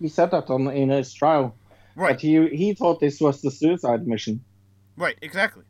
He 0.00 0.08
said 0.08 0.30
that 0.30 0.48
on 0.48 0.68
in 0.68 0.88
his 0.88 1.12
trial. 1.12 1.54
Right. 1.94 2.14
But 2.14 2.20
he, 2.20 2.48
he 2.48 2.74
thought 2.74 3.00
this 3.00 3.20
was 3.20 3.42
the 3.42 3.50
suicide 3.50 4.06
mission. 4.06 4.42
Right, 4.96 5.18
exactly. 5.20 5.64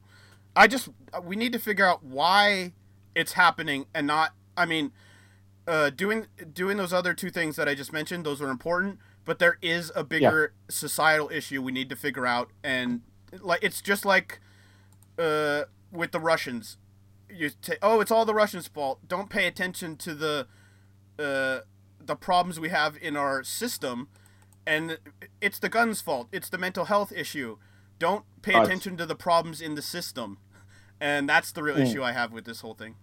I 0.54 0.66
just 0.66 0.88
we 1.22 1.36
need 1.36 1.52
to 1.52 1.58
figure 1.58 1.86
out 1.86 2.02
why 2.04 2.72
it's 3.14 3.32
happening 3.32 3.86
and 3.94 4.06
not. 4.06 4.32
I 4.56 4.64
mean, 4.66 4.92
uh, 5.66 5.90
doing 5.90 6.26
doing 6.52 6.76
those 6.76 6.92
other 6.92 7.14
two 7.14 7.30
things 7.30 7.56
that 7.56 7.68
I 7.68 7.74
just 7.74 7.92
mentioned, 7.92 8.24
those 8.24 8.42
are 8.42 8.50
important. 8.50 8.98
But 9.28 9.40
there 9.40 9.58
is 9.60 9.92
a 9.94 10.02
bigger 10.04 10.54
societal 10.70 11.28
issue 11.30 11.60
we 11.60 11.70
need 11.70 11.90
to 11.90 11.96
figure 11.96 12.24
out, 12.26 12.48
and 12.64 13.02
like 13.42 13.62
it's 13.62 13.82
just 13.82 14.06
like 14.06 14.40
uh, 15.18 15.64
with 15.92 16.12
the 16.12 16.18
Russians. 16.18 16.78
You 17.28 17.50
say, 17.60 17.76
oh, 17.82 18.00
it's 18.00 18.10
all 18.10 18.24
the 18.24 18.32
Russians' 18.32 18.68
fault. 18.68 19.06
Don't 19.06 19.28
pay 19.28 19.46
attention 19.46 19.96
to 19.98 20.14
the 20.14 20.46
uh, 21.18 21.58
the 22.00 22.16
problems 22.16 22.58
we 22.58 22.70
have 22.70 22.96
in 22.96 23.18
our 23.18 23.44
system, 23.44 24.08
and 24.66 24.98
it's 25.42 25.58
the 25.58 25.68
guns' 25.68 26.00
fault. 26.00 26.28
It's 26.32 26.48
the 26.48 26.56
mental 26.56 26.86
health 26.86 27.12
issue. 27.12 27.58
Don't 27.98 28.24
pay 28.40 28.54
Right. 28.54 28.64
attention 28.64 28.96
to 28.96 29.04
the 29.04 29.14
problems 29.14 29.60
in 29.60 29.74
the 29.74 29.82
system, 29.82 30.38
and 31.02 31.28
that's 31.28 31.52
the 31.52 31.62
real 31.62 31.76
Mm. 31.76 31.82
issue 31.86 32.02
I 32.02 32.12
have 32.12 32.32
with 32.32 32.46
this 32.46 32.62
whole 32.62 32.72
thing. 32.72 32.96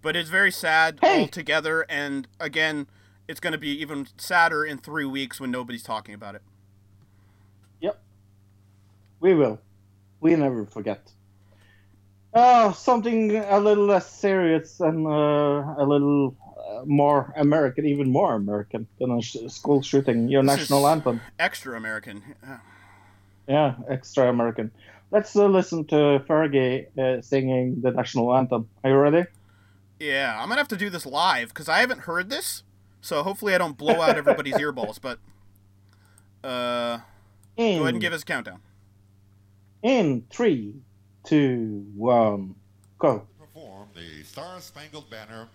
But 0.00 0.16
it's 0.16 0.30
very 0.30 0.50
sad 0.50 1.00
Hey! 1.02 1.20
altogether, 1.20 1.84
and 1.90 2.28
again, 2.40 2.86
it's 3.28 3.40
going 3.40 3.52
to 3.52 3.58
be 3.58 3.70
even 3.80 4.06
sadder 4.16 4.64
in 4.64 4.78
three 4.78 5.04
weeks 5.04 5.40
when 5.40 5.50
nobody's 5.50 5.82
talking 5.82 6.14
about 6.14 6.34
it. 6.34 6.42
Yep. 7.80 8.00
We 9.20 9.34
will. 9.34 9.60
We 10.20 10.36
never 10.36 10.66
forget. 10.66 11.10
Uh, 12.32 12.72
something 12.72 13.36
a 13.36 13.60
little 13.60 13.86
less 13.86 14.10
serious 14.10 14.80
and 14.80 15.06
uh, 15.06 15.74
a 15.78 15.84
little 15.86 16.36
uh, 16.58 16.82
more 16.84 17.32
American, 17.36 17.86
even 17.86 18.10
more 18.10 18.34
American 18.34 18.88
than 18.98 19.12
a 19.12 19.22
sh- 19.22 19.36
school 19.48 19.82
shooting. 19.82 20.28
Your 20.28 20.42
This 20.42 20.56
national 20.56 20.88
anthem. 20.88 21.20
Extra 21.38 21.76
American. 21.76 22.22
Yeah. 22.42 22.58
Yeah, 23.46 23.74
extra 23.88 24.28
American. 24.28 24.70
Let's 25.10 25.36
uh, 25.36 25.46
listen 25.46 25.84
to 25.86 26.24
Fergie 26.26 26.86
uh, 26.98 27.22
singing 27.22 27.80
the 27.82 27.92
national 27.92 28.34
anthem. 28.34 28.68
Are 28.82 28.90
you 28.90 28.96
ready? 28.96 29.26
Yeah, 30.00 30.36
I'm 30.40 30.48
gonna 30.48 30.60
have 30.60 30.68
to 30.68 30.76
do 30.76 30.90
this 30.90 31.06
live 31.06 31.48
because 31.48 31.68
I 31.68 31.78
haven't 31.78 32.00
heard 32.00 32.30
this, 32.30 32.64
so 33.04 33.22
hopefully 33.22 33.54
I 33.54 33.58
don't 33.58 33.76
blow 33.76 34.00
out 34.00 34.16
everybody's 34.16 34.54
earballs. 34.56 34.98
But 35.00 35.18
uh, 36.42 36.98
In, 37.56 37.78
go 37.78 37.82
ahead 37.84 37.94
and 37.94 38.00
give 38.00 38.12
us 38.12 38.22
a 38.22 38.26
countdown. 38.26 38.60
in 39.82 40.24
three, 40.30 40.74
two, 41.24 41.86
one, 41.94 42.54
go. 42.98 43.26
perform 43.38 43.88
the 43.94 44.22
Star 44.24 44.60
Spangled 44.60 45.08
Banner 45.10 45.46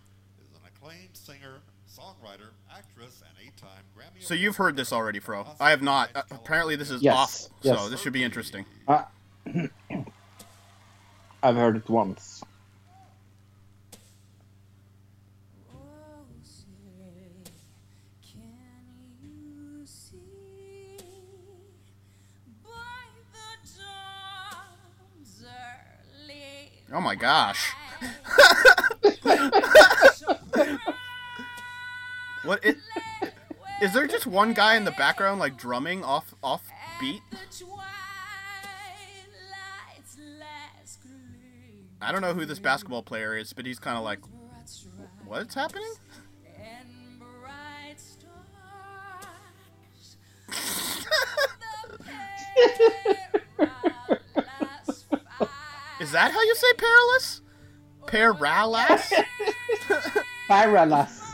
is 0.42 0.48
an 0.56 0.62
acclaimed 0.68 1.10
singer, 1.14 1.60
songwriter, 1.92 2.52
actress, 2.72 3.22
and 3.28 3.36
eight-time 3.46 3.84
Grammy. 3.98 4.22
So 4.24 4.34
you've 4.36 4.58
heard 4.58 4.76
this 4.78 4.94
already, 4.94 5.20
Fro. 5.20 5.46
I 5.60 5.72
have 5.72 5.82
not. 5.82 6.12
Uh, 6.16 6.22
apparently, 6.32 6.76
this 6.76 6.92
is 6.92 7.02
Yes, 7.02 7.16
awful. 7.16 7.50
yes. 7.64 7.78
So 7.80 7.90
this 7.90 8.00
should 8.02 8.14
be 8.14 8.24
interesting. 8.24 8.66
I've 8.88 9.06
heard 11.56 11.78
it 11.78 11.90
once. 11.90 12.44
Oh 26.94 27.02
my 27.02 27.16
gosh. 27.16 27.74
What? 32.44 32.64
It, 32.64 32.78
is 33.82 33.94
there 33.94 34.08
just 34.08 34.26
one 34.26 34.54
guy 34.54 34.76
in 34.76 34.86
the 34.86 34.92
background 34.92 35.40
like 35.40 35.58
drumming 35.58 36.04
off 36.04 36.34
off 36.42 36.64
beat? 37.00 37.22
I 42.02 42.12
don't 42.12 42.22
know 42.22 42.34
who 42.34 42.46
this 42.46 42.60
basketball 42.60 43.04
player 43.04 43.38
is, 43.38 43.52
but 43.52 43.66
he's 43.66 43.78
kind 43.78 43.98
of 43.98 44.04
like, 44.04 44.20
what's 45.26 45.54
happening? 45.54 45.92
And 56.00 56.08
bright 56.08 56.08
stars. 56.08 56.08
Is 56.08 56.12
that 56.12 56.32
how 56.32 56.42
you 56.42 56.56
say 56.56 56.74
perilous? 56.78 57.42
Paralas? 58.08 59.14
Paralas. 60.48 61.26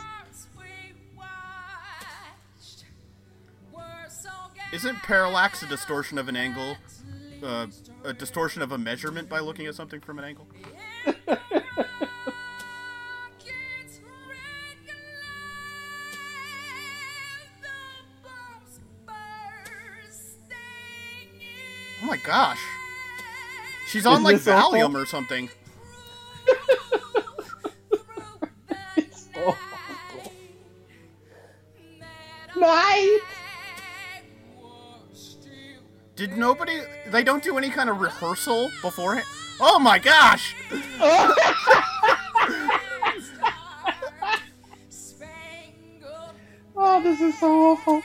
Isn't 4.72 4.96
parallax 4.96 5.62
a 5.62 5.66
distortion 5.66 6.18
of 6.18 6.28
an 6.28 6.36
angle? 6.36 6.76
Uh, 7.42 7.68
a 8.04 8.12
distortion 8.12 8.62
of 8.62 8.72
a 8.72 8.78
measurement 8.78 9.28
by 9.28 9.38
looking 9.38 9.66
at 9.66 9.74
something 9.74 10.00
from 10.00 10.18
an 10.18 10.24
angle? 10.24 10.48
Oh 22.02 22.08
my 22.08 22.18
gosh. 22.18 22.60
She's 23.96 24.04
on 24.04 24.22
like 24.22 24.36
this 24.36 24.46
awful? 24.46 24.78
Valium 24.78 24.94
or 24.94 25.06
something. 25.06 25.48
It's 28.98 29.28
awful. 29.34 30.32
Night! 32.56 33.20
Did 36.14 36.36
nobody? 36.36 36.82
They 37.06 37.24
don't 37.24 37.42
do 37.42 37.56
any 37.56 37.70
kind 37.70 37.88
of 37.88 38.02
rehearsal 38.02 38.70
beforehand. 38.82 39.26
Oh 39.60 39.78
my 39.78 39.98
gosh! 39.98 40.54
Oh, 46.78 47.02
this 47.02 47.22
is 47.22 47.38
so 47.40 47.72
awful. 47.72 48.02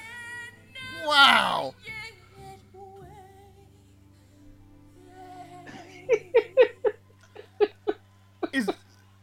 Wow! 1.05 1.75
He's 8.51 8.65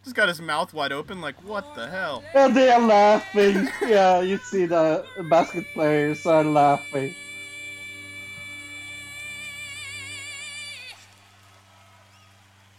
just 0.04 0.16
got 0.16 0.28
his 0.28 0.40
mouth 0.40 0.72
wide 0.72 0.92
open, 0.92 1.20
like 1.20 1.34
what 1.44 1.74
the 1.74 1.88
hell? 1.88 2.22
And 2.34 2.56
they 2.56 2.70
are 2.70 2.80
laughing. 2.80 3.68
Yeah, 3.82 4.20
you 4.20 4.38
see 4.38 4.66
the 4.66 5.04
basket 5.28 5.66
players 5.74 6.24
are 6.26 6.44
laughing. 6.44 7.14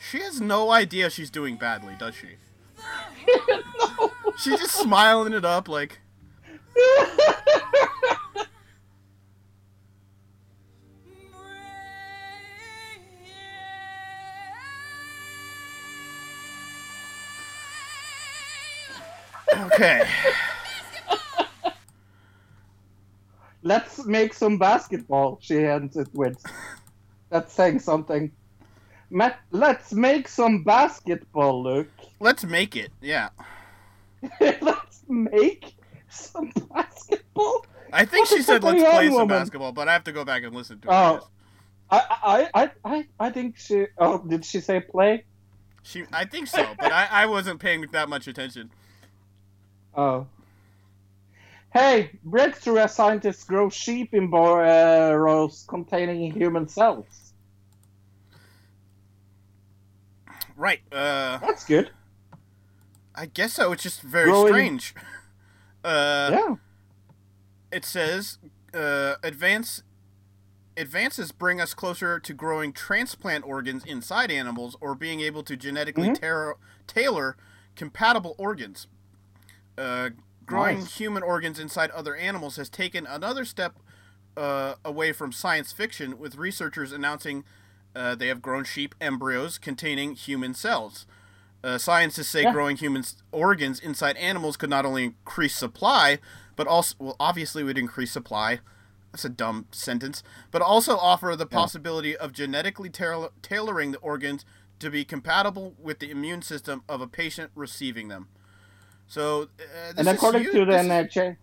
She 0.09 0.19
has 0.21 0.41
no 0.41 0.71
idea 0.71 1.09
she's 1.11 1.29
doing 1.29 1.55
badly, 1.55 1.93
does 1.99 2.15
she? 2.15 2.29
She's 4.39 4.59
just 4.59 4.73
smiling 4.73 5.33
it 5.33 5.45
up, 5.45 5.67
like. 5.67 5.99
Okay. 19.55 20.07
Let's 23.61 24.05
make 24.05 24.33
some 24.33 24.57
basketball, 24.57 25.37
she 25.41 25.57
ends 25.65 25.97
it 25.97 26.07
with. 26.13 26.41
That's 27.29 27.53
saying 27.53 27.79
something. 27.79 28.31
Matt, 29.09 29.39
let's 29.51 29.91
make 29.91 30.27
some 30.27 30.63
basketball, 30.63 31.63
Luke. 31.63 31.89
Let's 32.19 32.45
make 32.45 32.75
it. 32.75 32.91
Yeah. 33.01 33.29
let's 34.39 35.03
make 35.07 35.73
some 36.09 36.51
basketball. 36.73 37.65
I 37.91 38.05
think 38.05 38.29
What 38.29 38.37
she 38.37 38.43
said 38.43 38.63
let's 38.63 38.81
play 38.81 39.05
some 39.07 39.13
woman? 39.13 39.27
basketball, 39.27 39.71
but 39.71 39.87
I 39.87 39.93
have 39.93 40.03
to 40.05 40.11
go 40.11 40.23
back 40.23 40.43
and 40.43 40.55
listen 40.55 40.79
to 40.81 40.87
it. 40.87 40.91
Oh. 40.93 41.27
I, 41.91 42.49
I, 42.53 42.63
I, 42.63 42.71
I, 42.85 43.07
I 43.19 43.29
think 43.31 43.57
she. 43.57 43.87
Oh, 43.97 44.19
did 44.19 44.45
she 44.45 44.59
say 44.59 44.79
play? 44.79 45.25
She, 45.81 46.05
I 46.13 46.25
think 46.25 46.47
so, 46.47 46.75
but 46.79 46.91
I, 46.91 47.07
I 47.09 47.25
wasn't 47.25 47.59
paying 47.59 47.81
that 47.91 48.09
much 48.09 48.27
attention. 48.27 48.69
Oh. 49.99 50.27
Hey, 51.73 52.11
breakthrough 52.23 52.77
as 52.77 52.95
scientists 52.95 53.43
grow 53.43 53.69
sheep 53.69 54.13
in 54.13 54.29
burrows 54.29 55.65
containing 55.67 56.31
human 56.31 56.69
cells. 56.69 57.33
Right. 60.55 60.79
Uh, 60.91 61.37
That's 61.39 61.65
good. 61.65 61.89
I 63.13 63.25
guess 63.25 63.53
so. 63.53 63.73
It's 63.73 63.83
just 63.83 64.01
very 64.01 64.31
Growing- 64.31 64.53
strange. 64.53 64.95
Uh, 65.81 66.29
yeah. 66.33 66.55
it 67.71 67.85
says 67.85 68.37
uh, 68.73 69.15
advance 69.23 69.81
advances 70.75 71.31
bring 71.31 71.61
us 71.61 71.73
closer 71.73 72.19
to 72.19 72.33
growing 72.33 72.73
transplant 72.73 73.45
organs 73.45 73.85
inside 73.85 74.29
animals 74.29 74.75
or 74.81 74.93
being 74.93 75.21
able 75.21 75.41
to 75.41 75.55
genetically 75.55 76.09
Mhm. 76.09 76.19
tar- 76.19 76.57
tailor 76.85 77.37
compatible 77.77 78.35
organs. 78.37 78.87
Uh, 79.79 80.09
growing 80.45 80.79
Nice. 80.79 80.97
human 80.97 81.23
organs 81.23 81.57
inside 81.59 81.89
other 81.91 82.15
animals 82.15 82.57
has 82.57 82.69
taken 82.69 83.05
another 83.07 83.45
step 83.45 83.77
uh, 84.35 84.75
away 84.83 85.11
from 85.13 85.31
science 85.31 85.71
fiction, 85.71 86.19
with 86.19 86.35
researchers 86.35 86.91
announcing 86.91 87.43
uh, 87.95 88.13
they 88.15 88.27
have 88.27 88.41
grown 88.41 88.63
sheep 88.63 88.93
embryos 89.01 89.57
containing 89.57 90.15
human 90.15 90.53
cells. 90.53 91.05
Uh, 91.63 91.77
scientists 91.77 92.29
say 92.29 92.43
Yeah. 92.43 92.53
growing 92.53 92.77
human 92.77 93.03
organs 93.31 93.79
inside 93.79 94.15
animals 94.17 94.57
could 94.57 94.69
not 94.69 94.85
only 94.85 95.05
increase 95.05 95.55
supply, 95.55 96.19
but 96.55 96.67
also, 96.67 96.95
well, 96.99 97.15
obviously 97.19 97.63
would 97.63 97.77
increase 97.77 98.11
supply. 98.11 98.59
That's 99.11 99.25
a 99.25 99.29
dumb 99.29 99.65
sentence. 99.71 100.23
But 100.51 100.61
also 100.61 100.95
offer 100.97 101.35
the 101.35 101.45
possibility 101.47 102.15
of 102.15 102.31
genetically 102.31 102.89
tail- 102.89 103.31
tailoring 103.41 103.91
the 103.91 103.97
organs 103.99 104.45
to 104.79 104.89
be 104.89 105.03
compatible 105.03 105.75
with 105.79 105.99
the 105.99 106.11
immune 106.11 106.41
system 106.43 106.83
of 106.87 107.01
a 107.01 107.07
patient 107.07 107.51
receiving 107.55 108.07
them. 108.07 108.29
So, 109.09 109.43
uh, 109.59 109.93
this 109.93 109.97
And 109.97 110.07
is 110.07 110.13
according 110.15 110.43
huge. 110.43 110.53
to 110.53 110.65
the 110.65 110.65
this, 110.67 110.81
is, 110.83 110.87
NHA, 110.87 111.37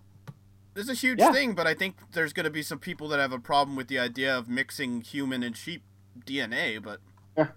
this 0.75 0.85
is 0.85 0.91
a 0.91 0.95
huge 0.95 1.21
Yeah. 1.21 1.33
thing, 1.33 1.55
but 1.55 1.67
I 1.67 1.75
think 1.75 1.97
there's 2.13 2.33
going 2.33 2.45
to 2.45 2.51
be 2.51 2.63
some 2.63 2.79
people 2.79 3.09
that 3.09 3.19
have 3.21 3.33
a 3.33 3.41
problem 3.41 3.77
with 3.77 3.89
the 3.89 3.99
idea 3.99 4.37
of 4.39 4.49
mixing 4.49 5.03
human 5.03 5.43
and 5.43 5.57
sheep 5.57 5.83
DNA. 6.27 6.79
But 6.83 7.01
yeah. 7.37 7.49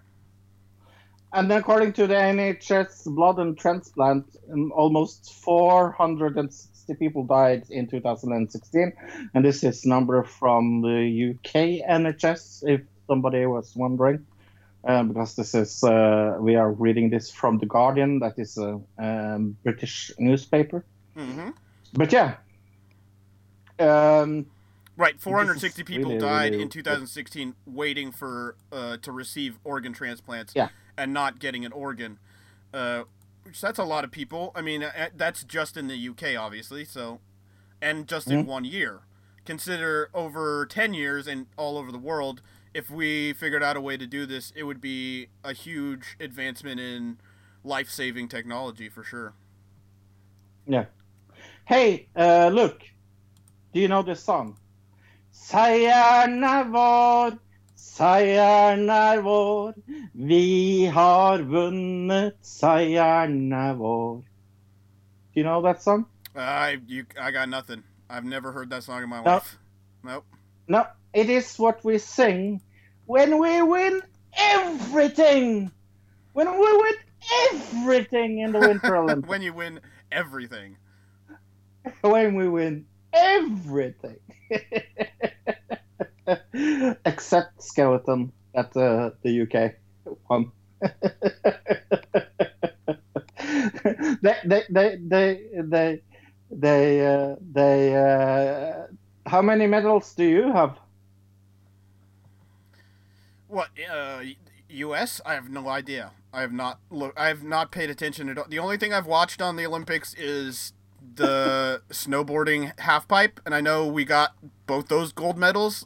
and 1.32 1.50
according 1.52 1.92
to 1.94 2.06
the 2.08 2.14
NHS 2.16 3.04
blood 3.14 3.38
and 3.38 3.56
transplant, 3.56 4.26
um, 4.52 4.72
almost 4.72 5.32
460 5.44 6.94
people 6.94 7.24
died 7.24 7.64
in 7.70 7.86
2016, 7.88 8.92
and 9.34 9.44
this 9.44 9.62
is 9.62 9.86
number 9.86 10.24
from 10.24 10.82
the 10.82 11.34
UK 11.36 11.82
NHS. 11.88 12.64
If 12.66 12.80
somebody 13.08 13.46
was 13.46 13.72
wondering, 13.76 14.26
uh, 14.84 15.02
because 15.02 15.36
this 15.36 15.54
is 15.54 15.82
uh, 15.84 16.36
we 16.40 16.56
are 16.56 16.72
reading 16.72 17.10
this 17.10 17.30
from 17.30 17.58
the 17.58 17.66
Guardian, 17.66 18.18
that 18.20 18.38
is 18.38 18.56
a 18.58 18.80
um, 18.98 19.56
British 19.62 20.10
newspaper. 20.18 20.84
Mhm. 21.16 21.54
But 21.94 22.12
yeah. 22.12 22.36
Um, 23.78 24.46
Right, 24.96 25.18
460 25.18 25.82
people 25.84 26.10
really, 26.10 26.20
died 26.20 26.50
really 26.52 26.62
in 26.64 26.68
2016 26.68 27.54
waiting 27.64 28.12
for 28.12 28.56
uh, 28.70 28.98
to 28.98 29.12
receive 29.12 29.58
organ 29.64 29.94
transplants 29.94 30.52
Yeah. 30.54 30.68
and 30.98 31.14
not 31.14 31.38
getting 31.38 31.64
an 31.64 31.72
organ. 31.72 32.18
Uh, 32.74 33.04
which 33.44 33.60
that's 33.62 33.78
a 33.78 33.84
lot 33.84 34.04
of 34.04 34.10
people. 34.10 34.52
I 34.54 34.60
mean, 34.60 34.82
uh, 34.82 35.08
that's 35.16 35.42
just 35.44 35.78
in 35.78 35.86
the 35.86 35.96
UK, 35.96 36.36
obviously. 36.36 36.84
So, 36.84 37.20
and 37.80 38.06
just 38.06 38.28
in 38.28 38.44
Mhm. 38.44 38.46
one 38.46 38.64
year. 38.66 39.00
Consider 39.46 40.10
over 40.12 40.66
10 40.66 40.92
years 40.92 41.26
and 41.26 41.46
all 41.56 41.78
over 41.78 41.90
the 41.90 41.98
world. 41.98 42.42
If 42.72 42.90
we 42.90 43.32
figured 43.32 43.62
out 43.62 43.76
a 43.76 43.80
way 43.80 43.96
to 43.96 44.06
do 44.06 44.26
this, 44.26 44.52
it 44.54 44.62
would 44.62 44.80
be 44.80 45.28
a 45.42 45.52
huge 45.52 46.16
advancement 46.20 46.78
in 46.80 47.18
life-saving 47.64 48.28
technology 48.28 48.88
for 48.88 49.02
sure. 49.02 49.34
Yeah. 50.66 50.84
Hey, 51.64 52.08
uh, 52.16 52.48
look. 52.52 52.82
Do 53.72 53.80
you 53.80 53.88
know 53.88 54.02
this 54.02 54.22
song? 54.22 54.56
Seieren 55.32 56.42
er 56.44 56.64
vår, 56.64 57.38
seieren 57.76 58.88
er 58.90 59.20
vår. 59.22 59.74
Vi 60.14 60.84
har 60.86 61.38
vunnet, 61.38 62.34
seieren 62.42 63.52
er 63.52 63.74
vår. 63.74 64.16
Do 65.32 65.40
you 65.40 65.44
know 65.44 65.62
that 65.62 65.82
song? 65.82 66.06
I 66.36 66.78
you 66.86 67.06
I 67.20 67.30
got 67.30 67.48
nothing. 67.48 67.82
I've 68.08 68.24
never 68.24 68.52
heard 68.52 68.70
that 68.70 68.82
song 68.82 69.02
in 69.02 69.08
my 69.08 69.22
No. 69.22 69.34
life. 69.34 69.58
Nope. 70.02 70.24
No, 70.68 70.86
it 71.12 71.30
is 71.30 71.56
what 71.58 71.84
we 71.84 71.98
sing 71.98 72.60
when 73.06 73.38
we 73.38 73.62
win 73.62 74.02
everything. 74.36 75.70
When 76.32 76.50
we 76.52 76.76
win 76.76 76.94
everything 77.52 78.38
in 78.38 78.52
the 78.52 78.60
Winter 78.60 78.96
Olympics. 78.98 79.28
when 79.28 79.42
you 79.42 79.52
win 79.52 79.80
everything. 80.10 80.76
when 82.02 82.34
we 82.34 82.48
win 82.48 82.86
everything. 83.12 84.18
Except 87.04 87.62
skeleton 87.62 88.32
at 88.54 88.76
uh, 88.76 89.10
the 89.22 89.42
UK 89.42 89.74
won. 90.28 90.52
they, 94.22 94.34
they, 94.44 94.62
they, 94.70 94.96
they, 95.00 95.40
they, 95.62 96.02
they, 96.50 97.06
uh, 97.06 97.36
they, 97.52 97.96
uh, 97.96 98.86
how 99.26 99.42
many 99.42 99.66
medals 99.66 100.14
do 100.14 100.24
you 100.24 100.52
have? 100.52 100.78
What? 103.50 103.70
Uh, 103.92 104.22
U.S. 104.68 105.20
I 105.26 105.34
have 105.34 105.50
no 105.50 105.68
idea. 105.68 106.12
I 106.32 106.42
have 106.42 106.52
not 106.52 106.78
look. 106.88 107.12
I 107.16 107.26
have 107.26 107.42
not 107.42 107.72
paid 107.72 107.90
attention 107.90 108.28
at 108.28 108.38
all. 108.38 108.46
The 108.48 108.60
only 108.60 108.76
thing 108.76 108.94
I've 108.94 109.06
watched 109.06 109.42
on 109.42 109.56
the 109.56 109.66
Olympics 109.66 110.14
is 110.14 110.72
the 111.16 111.82
snowboarding 111.90 112.78
half 112.78 113.08
pipe, 113.08 113.40
and 113.44 113.52
I 113.52 113.60
know 113.60 113.88
we 113.88 114.04
got 114.04 114.36
both 114.66 114.86
those 114.86 115.12
gold 115.12 115.36
medals. 115.36 115.84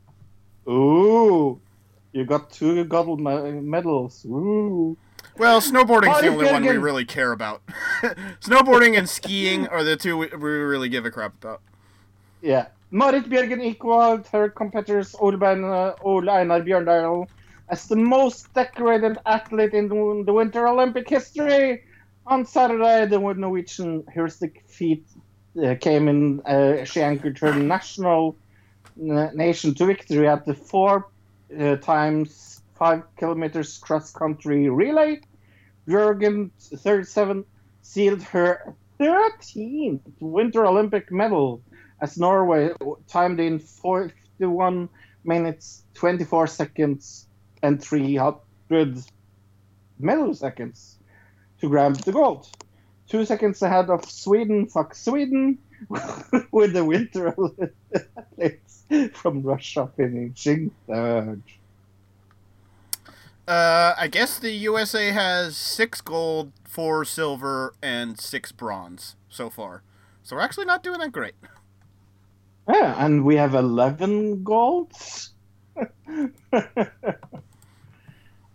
Ooh, 0.68 1.60
you 2.12 2.24
got 2.24 2.50
two 2.50 2.82
gold 2.84 3.20
medals. 3.20 4.24
Ooh. 4.24 4.96
Well, 5.36 5.60
snowboarding's 5.60 6.22
the 6.22 6.28
only 6.28 6.46
one 6.46 6.64
we 6.64 6.78
really 6.78 7.04
care 7.04 7.32
about. 7.32 7.60
snowboarding 8.40 8.96
and 8.96 9.06
skiing 9.06 9.68
are 9.68 9.84
the 9.84 9.96
two 9.96 10.16
we, 10.16 10.28
we 10.28 10.38
really 10.38 10.88
give 10.88 11.04
a 11.04 11.10
crap 11.10 11.34
about. 11.44 11.60
Yeah. 12.40 12.68
Marit 12.96 13.26
Bjørgen 13.28 13.60
equaled 13.60 14.26
her 14.32 14.48
competitors 14.48 15.14
Ole, 15.20 15.36
uh, 15.44 15.92
Ole 16.00 16.30
Einar 16.32 16.62
Bjørndal 16.64 17.26
as 17.68 17.88
the 17.88 17.96
most 17.96 18.54
decorated 18.54 19.18
athlete 19.26 19.74
in 19.74 19.88
the 20.24 20.32
Winter 20.32 20.66
Olympic 20.66 21.06
history. 21.06 21.82
On 22.26 22.46
Saturday, 22.46 23.04
the 23.04 23.18
Norwegian 23.18 24.02
heuristic 24.14 24.62
feat 24.66 25.04
uh, 25.62 25.74
came 25.74 26.08
in. 26.08 26.40
Uh, 26.46 26.84
she 26.84 27.02
anchored 27.02 27.38
her 27.38 27.52
national 27.54 28.34
uh, 29.10 29.28
nation 29.34 29.74
to 29.74 29.84
victory 29.84 30.26
at 30.26 30.46
the 30.46 30.54
four 30.54 31.10
uh, 31.60 31.76
times 31.76 32.62
five 32.78 33.02
kilometers 33.18 33.76
cross 33.76 34.10
country 34.10 34.70
relay. 34.70 35.20
Bjørgen, 35.86 36.50
37, 36.58 37.44
sealed 37.82 38.22
her 38.22 38.74
13th 38.98 40.00
Winter 40.20 40.64
Olympic 40.64 41.10
medal 41.10 41.60
as 42.00 42.18
Norway 42.18 42.70
timed 43.08 43.40
in 43.40 43.58
41 43.58 44.88
minutes, 45.24 45.84
24 45.94 46.46
seconds, 46.46 47.26
and 47.62 47.82
300 47.82 49.02
milliseconds 50.00 50.96
to 51.60 51.68
grab 51.68 51.96
the 51.96 52.12
gold. 52.12 52.48
Two 53.08 53.24
seconds 53.24 53.62
ahead 53.62 53.88
of 53.88 54.04
Sweden, 54.10 54.66
fuck 54.66 54.94
Sweden, 54.94 55.58
with 56.50 56.72
the 56.72 56.84
Winter 56.84 57.28
athletes 58.16 58.84
from 59.14 59.42
Russia 59.42 59.88
finishing 59.96 60.70
third. 60.86 61.42
Uh, 63.46 63.94
I 63.96 64.08
guess 64.08 64.38
the 64.40 64.50
USA 64.50 65.12
has 65.12 65.56
six 65.56 66.00
gold, 66.00 66.52
four 66.64 67.04
silver, 67.04 67.74
and 67.80 68.18
six 68.18 68.50
bronze 68.50 69.14
so 69.28 69.50
far. 69.50 69.82
So 70.24 70.34
we're 70.34 70.42
actually 70.42 70.64
not 70.64 70.82
doing 70.82 70.98
that 70.98 71.12
great. 71.12 71.34
Yeah, 72.68 72.94
and 73.04 73.24
we 73.24 73.36
have 73.36 73.54
11 73.54 74.42
golds. 74.44 75.32
uh, 76.58 76.74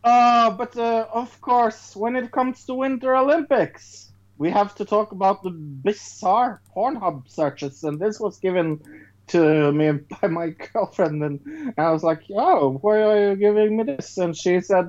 but 0.04 0.76
uh, 0.78 1.06
of 1.14 1.40
course, 1.42 1.96
when 1.96 2.16
it 2.16 2.32
comes 2.32 2.66
to 2.66 2.74
Winter 2.74 3.16
Olympics, 3.16 4.12
we 4.38 4.50
have 4.50 4.74
to 4.76 4.86
talk 4.86 5.12
about 5.12 5.44
the 5.44 5.52
bizarre 5.52 6.62
Pornhub 6.76 7.30
searches, 7.30 7.84
and 7.84 8.00
this 8.00 8.20
was 8.20 8.40
given 8.40 8.80
to 9.28 9.72
me 9.72 9.92
by 10.22 10.28
my 10.28 10.50
girlfriend, 10.74 11.24
and 11.24 11.74
I 11.78 11.92
was 11.92 12.04
like, 12.04 12.24
"Oh, 12.36 12.80
why 12.82 13.02
are 13.04 13.30
you 13.32 13.36
giving 13.36 13.78
me 13.78 13.84
this?" 13.84 14.18
And 14.18 14.36
she 14.36 14.60
said, 14.62 14.86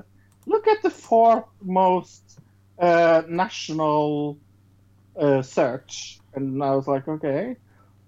"Look 0.47 0.67
at 0.67 0.81
the 0.81 0.89
four 0.89 1.45
most 1.61 2.39
uh, 2.81 3.21
national 3.27 4.39
uh, 5.19 5.41
search," 5.43 6.21
and 6.33 6.63
I 6.63 6.75
was 6.75 6.87
like, 6.87 7.07
"Okay." 7.07 7.55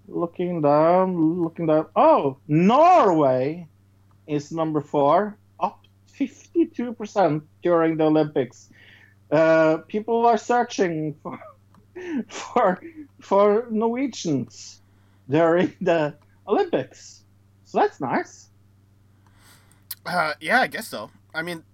Looking 0.08 0.62
down, 0.62 1.42
looking 1.42 1.66
down. 1.66 1.86
Oh, 1.96 2.38
Norway 2.48 3.66
is 4.26 4.52
number 4.52 4.80
four, 4.80 5.36
up 5.60 5.84
52% 6.18 7.42
during 7.62 7.96
the 7.96 8.04
Olympics. 8.04 8.68
Uh, 9.30 9.78
people 9.88 10.26
are 10.26 10.38
searching 10.38 11.14
for 11.22 11.38
for 12.28 12.80
for 13.20 13.66
Norwegians 13.70 14.80
during 15.28 15.72
the 15.80 16.14
Olympics, 16.46 17.22
so 17.64 17.78
that's 17.80 18.00
nice. 18.00 18.48
Uh, 20.04 20.34
yeah, 20.40 20.60
I 20.60 20.68
guess 20.68 20.86
so. 20.86 21.10
I 21.34 21.42
mean, 21.42 21.64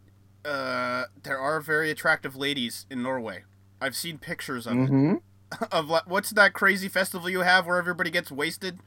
uh, 0.44 1.04
there 1.22 1.38
are 1.38 1.60
very 1.60 1.90
attractive 1.90 2.34
ladies 2.36 2.86
in 2.88 3.02
Norway. 3.02 3.44
I've 3.80 3.96
seen 3.96 4.16
pictures 4.18 4.66
of 4.66 4.74
it. 5.16 5.22
Of 5.72 5.90
what's 6.06 6.30
that 6.30 6.52
crazy 6.52 6.88
festival 6.88 7.28
you 7.28 7.40
have 7.40 7.66
where 7.66 7.78
everybody 7.78 8.10
gets 8.10 8.30
wasted 8.30 8.78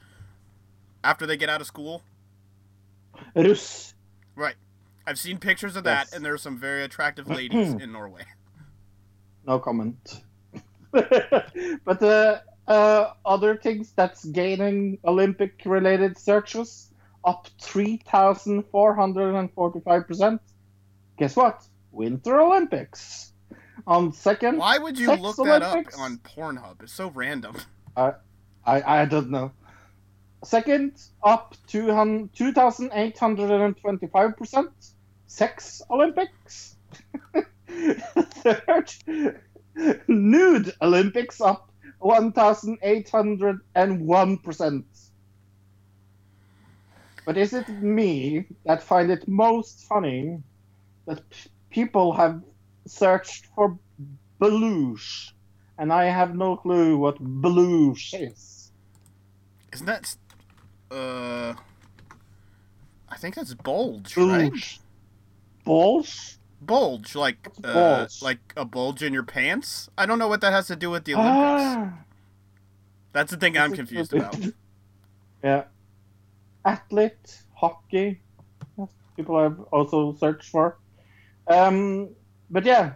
after 1.04 1.26
they 1.26 1.36
get 1.36 1.48
out 1.48 1.60
of 1.60 1.66
school? 1.66 2.02
Russ. 3.34 3.94
Right. 4.34 4.56
I've 5.06 5.18
seen 5.18 5.38
pictures 5.38 5.76
of 5.76 5.84
that, 5.84 6.06
Yes. 6.08 6.14
and 6.14 6.24
there 6.24 6.34
are 6.34 6.38
some 6.38 6.58
very 6.58 6.82
attractive 6.82 7.28
ladies 7.40 7.74
in 7.74 7.92
Norway. 7.92 8.22
No 9.46 9.58
comment. 9.60 10.22
but 10.90 12.02
uh, 12.02 12.40
uh, 12.66 13.12
other 13.24 13.56
things 13.56 13.92
that's 13.94 14.24
gaining 14.24 14.98
Olympic 15.04 15.62
related 15.64 16.18
searches 16.18 16.90
up 17.24 17.46
3,445%. 17.62 20.40
Guess 21.18 21.36
what? 21.36 21.64
Winter 21.92 22.40
Olympics. 22.40 23.32
On 23.86 24.12
second, 24.12 24.58
Why 24.58 24.78
would 24.78 24.98
you 24.98 25.14
look 25.14 25.36
that 25.36 25.62
up 25.62 25.72
Olympics? 25.74 25.96
on 25.98 26.18
Pornhub? 26.18 26.82
It's 26.82 26.92
so 26.92 27.10
random. 27.10 27.56
I, 27.96 28.14
I 28.64 29.02
I 29.02 29.04
don't 29.04 29.30
know. 29.30 29.52
Second, 30.44 31.00
up 31.22 31.54
200 31.68 32.32
2,825%. 32.34 34.68
Sex 35.28 35.82
Olympics. 35.90 36.76
Third, 37.68 38.94
nude 40.08 40.72
Olympics 40.80 41.40
up 41.40 41.70
1,801%. 42.00 44.84
But 47.24 47.36
is 47.36 47.52
it 47.52 47.68
me 47.68 48.46
that 48.64 48.82
find 48.82 49.10
it 49.10 49.26
most 49.28 49.84
funny 49.86 50.42
that 51.06 51.28
p- 51.28 51.50
people 51.70 52.12
have 52.12 52.40
searched 52.86 53.46
for 53.54 53.78
belush, 54.38 55.34
and 55.78 55.92
I 55.92 56.04
have 56.04 56.34
no 56.34 56.56
clue 56.56 56.96
what 56.96 57.18
belush 57.20 58.14
is? 58.14 58.72
Isn't 59.72 59.86
that? 59.86 60.16
Uh, 60.90 61.54
I 63.08 63.16
think 63.16 63.34
that's 63.34 63.54
bulge, 63.54 64.16
right? 64.16 64.50
Belush. 64.50 64.80
Bulge? 65.64 66.38
Bulge, 66.60 67.14
like 67.14 67.48
uh, 67.62 67.72
bulge? 67.74 68.22
like 68.22 68.38
a 68.56 68.64
bulge 68.64 69.02
in 69.02 69.12
your 69.12 69.24
pants. 69.24 69.90
I 69.98 70.06
don't 70.06 70.18
know 70.18 70.28
what 70.28 70.40
that 70.40 70.52
has 70.52 70.68
to 70.68 70.76
do 70.76 70.90
with 70.90 71.04
the 71.04 71.14
Olympics. 71.14 71.36
Ah, 71.36 71.98
That's 73.12 73.30
the 73.30 73.36
thing 73.36 73.58
I'm 73.58 73.72
confused 73.72 74.14
about. 74.14 74.36
Yeah. 75.44 75.64
Athlete, 76.64 77.42
hockey. 77.54 78.20
That's 78.76 78.92
People 79.16 79.40
have 79.40 79.60
also 79.70 80.14
searched 80.14 80.50
for. 80.50 80.78
Um, 81.46 82.08
but 82.50 82.64
yeah. 82.64 82.92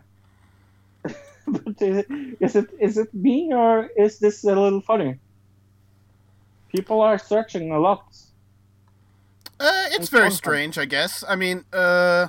but 1.46 1.80
is 1.80 2.57
it, 2.57 2.70
is 2.80 2.98
it 2.98 3.12
me 3.14 3.53
or 3.53 3.90
is 3.96 4.18
this 4.18 4.44
a 4.44 4.55
little 4.55 4.80
funny? 4.80 5.18
People 6.68 7.01
are 7.01 7.18
searching 7.18 7.72
a 7.72 7.78
lot. 7.78 8.05
Uh, 9.59 9.86
it's 9.88 9.96
It's 9.98 10.09
very 10.09 10.30
strange, 10.30 10.78
I 10.78 10.86
guess. 10.86 11.22
I 11.28 11.36
mean, 11.36 11.64
uh, 11.72 12.28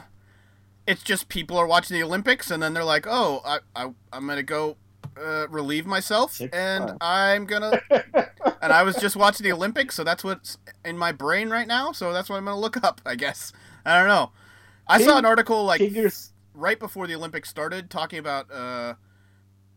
it's 0.86 1.04
just 1.04 1.30
people 1.30 1.58
are 1.58 1.68
watching 1.68 1.96
the 1.96 2.04
Olympics, 2.04 2.52
and 2.52 2.62
then 2.62 2.74
they're 2.74 2.84
like, 2.84 3.06
"Oh, 3.08 3.42
I, 3.46 3.60
I 3.76 3.94
I'm 4.12 4.28
gonna 4.28 4.44
go 4.44 4.76
uh, 5.16 5.48
relieve 5.50 5.86
myself, 5.86 6.34
Six 6.34 6.54
and 6.54 6.90
five. 6.90 6.98
I'm 7.00 7.46
gonna." 7.46 7.80
and 8.62 8.74
I 8.74 8.84
was 8.84 8.96
just 8.98 9.16
watching 9.16 9.46
the 9.46 9.54
Olympics, 9.54 9.96
so 9.96 10.04
that's 10.04 10.24
what's 10.24 10.58
in 10.84 10.98
my 10.98 11.12
brain 11.14 11.50
right 11.50 11.68
now. 11.68 11.94
So 11.94 12.12
that's 12.12 12.30
what 12.30 12.36
I'm 12.38 12.46
gonna 12.46 12.60
look 12.60 12.84
up, 12.84 13.00
I 13.06 13.16
guess. 13.16 13.54
I 13.86 13.98
don't 14.00 14.10
know. 14.10 14.32
I 14.88 15.02
saw 15.02 15.18
an 15.18 15.26
article 15.26 15.64
like 15.64 15.80
Figures. 15.80 16.31
Right 16.54 16.80
before 16.80 17.08
the 17.08 17.16
Olympics 17.16 17.50
started 17.50 17.90
talking 17.90 18.20
about 18.20 18.52
uh, 18.52 18.96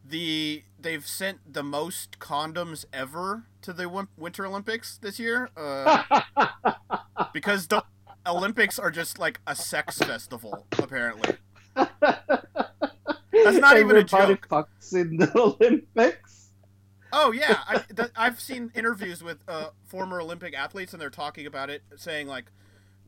the 0.04 0.62
they've 0.78 1.06
sent 1.06 1.52
the 1.52 1.62
most 1.62 2.18
condoms 2.18 2.84
ever 2.92 3.44
to 3.62 3.72
the 3.72 4.06
Winter 4.16 4.46
Olympics 4.46 4.98
this 4.98 5.18
year 5.18 5.48
uh, 5.56 6.02
because 7.32 7.68
the 7.68 7.84
Olympics 8.26 8.78
are 8.78 8.90
just 8.90 9.18
like 9.18 9.40
a 9.46 9.54
sex 9.54 9.98
festival 9.98 10.66
apparently. 10.78 11.36
That's 11.74 13.58
not 13.58 13.78
even 13.78 13.96
a 13.96 14.04
joke. 14.04 14.48
fucks 14.48 14.94
in 14.94 15.16
the 15.16 15.30
Olympics. 15.38 16.50
Oh 17.12 17.30
yeah, 17.30 17.58
I, 17.68 17.82
I've 18.16 18.40
seen 18.40 18.72
interviews 18.74 19.22
with 19.22 19.38
uh, 19.46 19.68
former 19.86 20.20
Olympic 20.20 20.54
athletes, 20.54 20.92
and 20.92 21.00
they're 21.00 21.10
talking 21.10 21.46
about 21.46 21.70
it, 21.70 21.82
saying 21.96 22.26
like, 22.26 22.46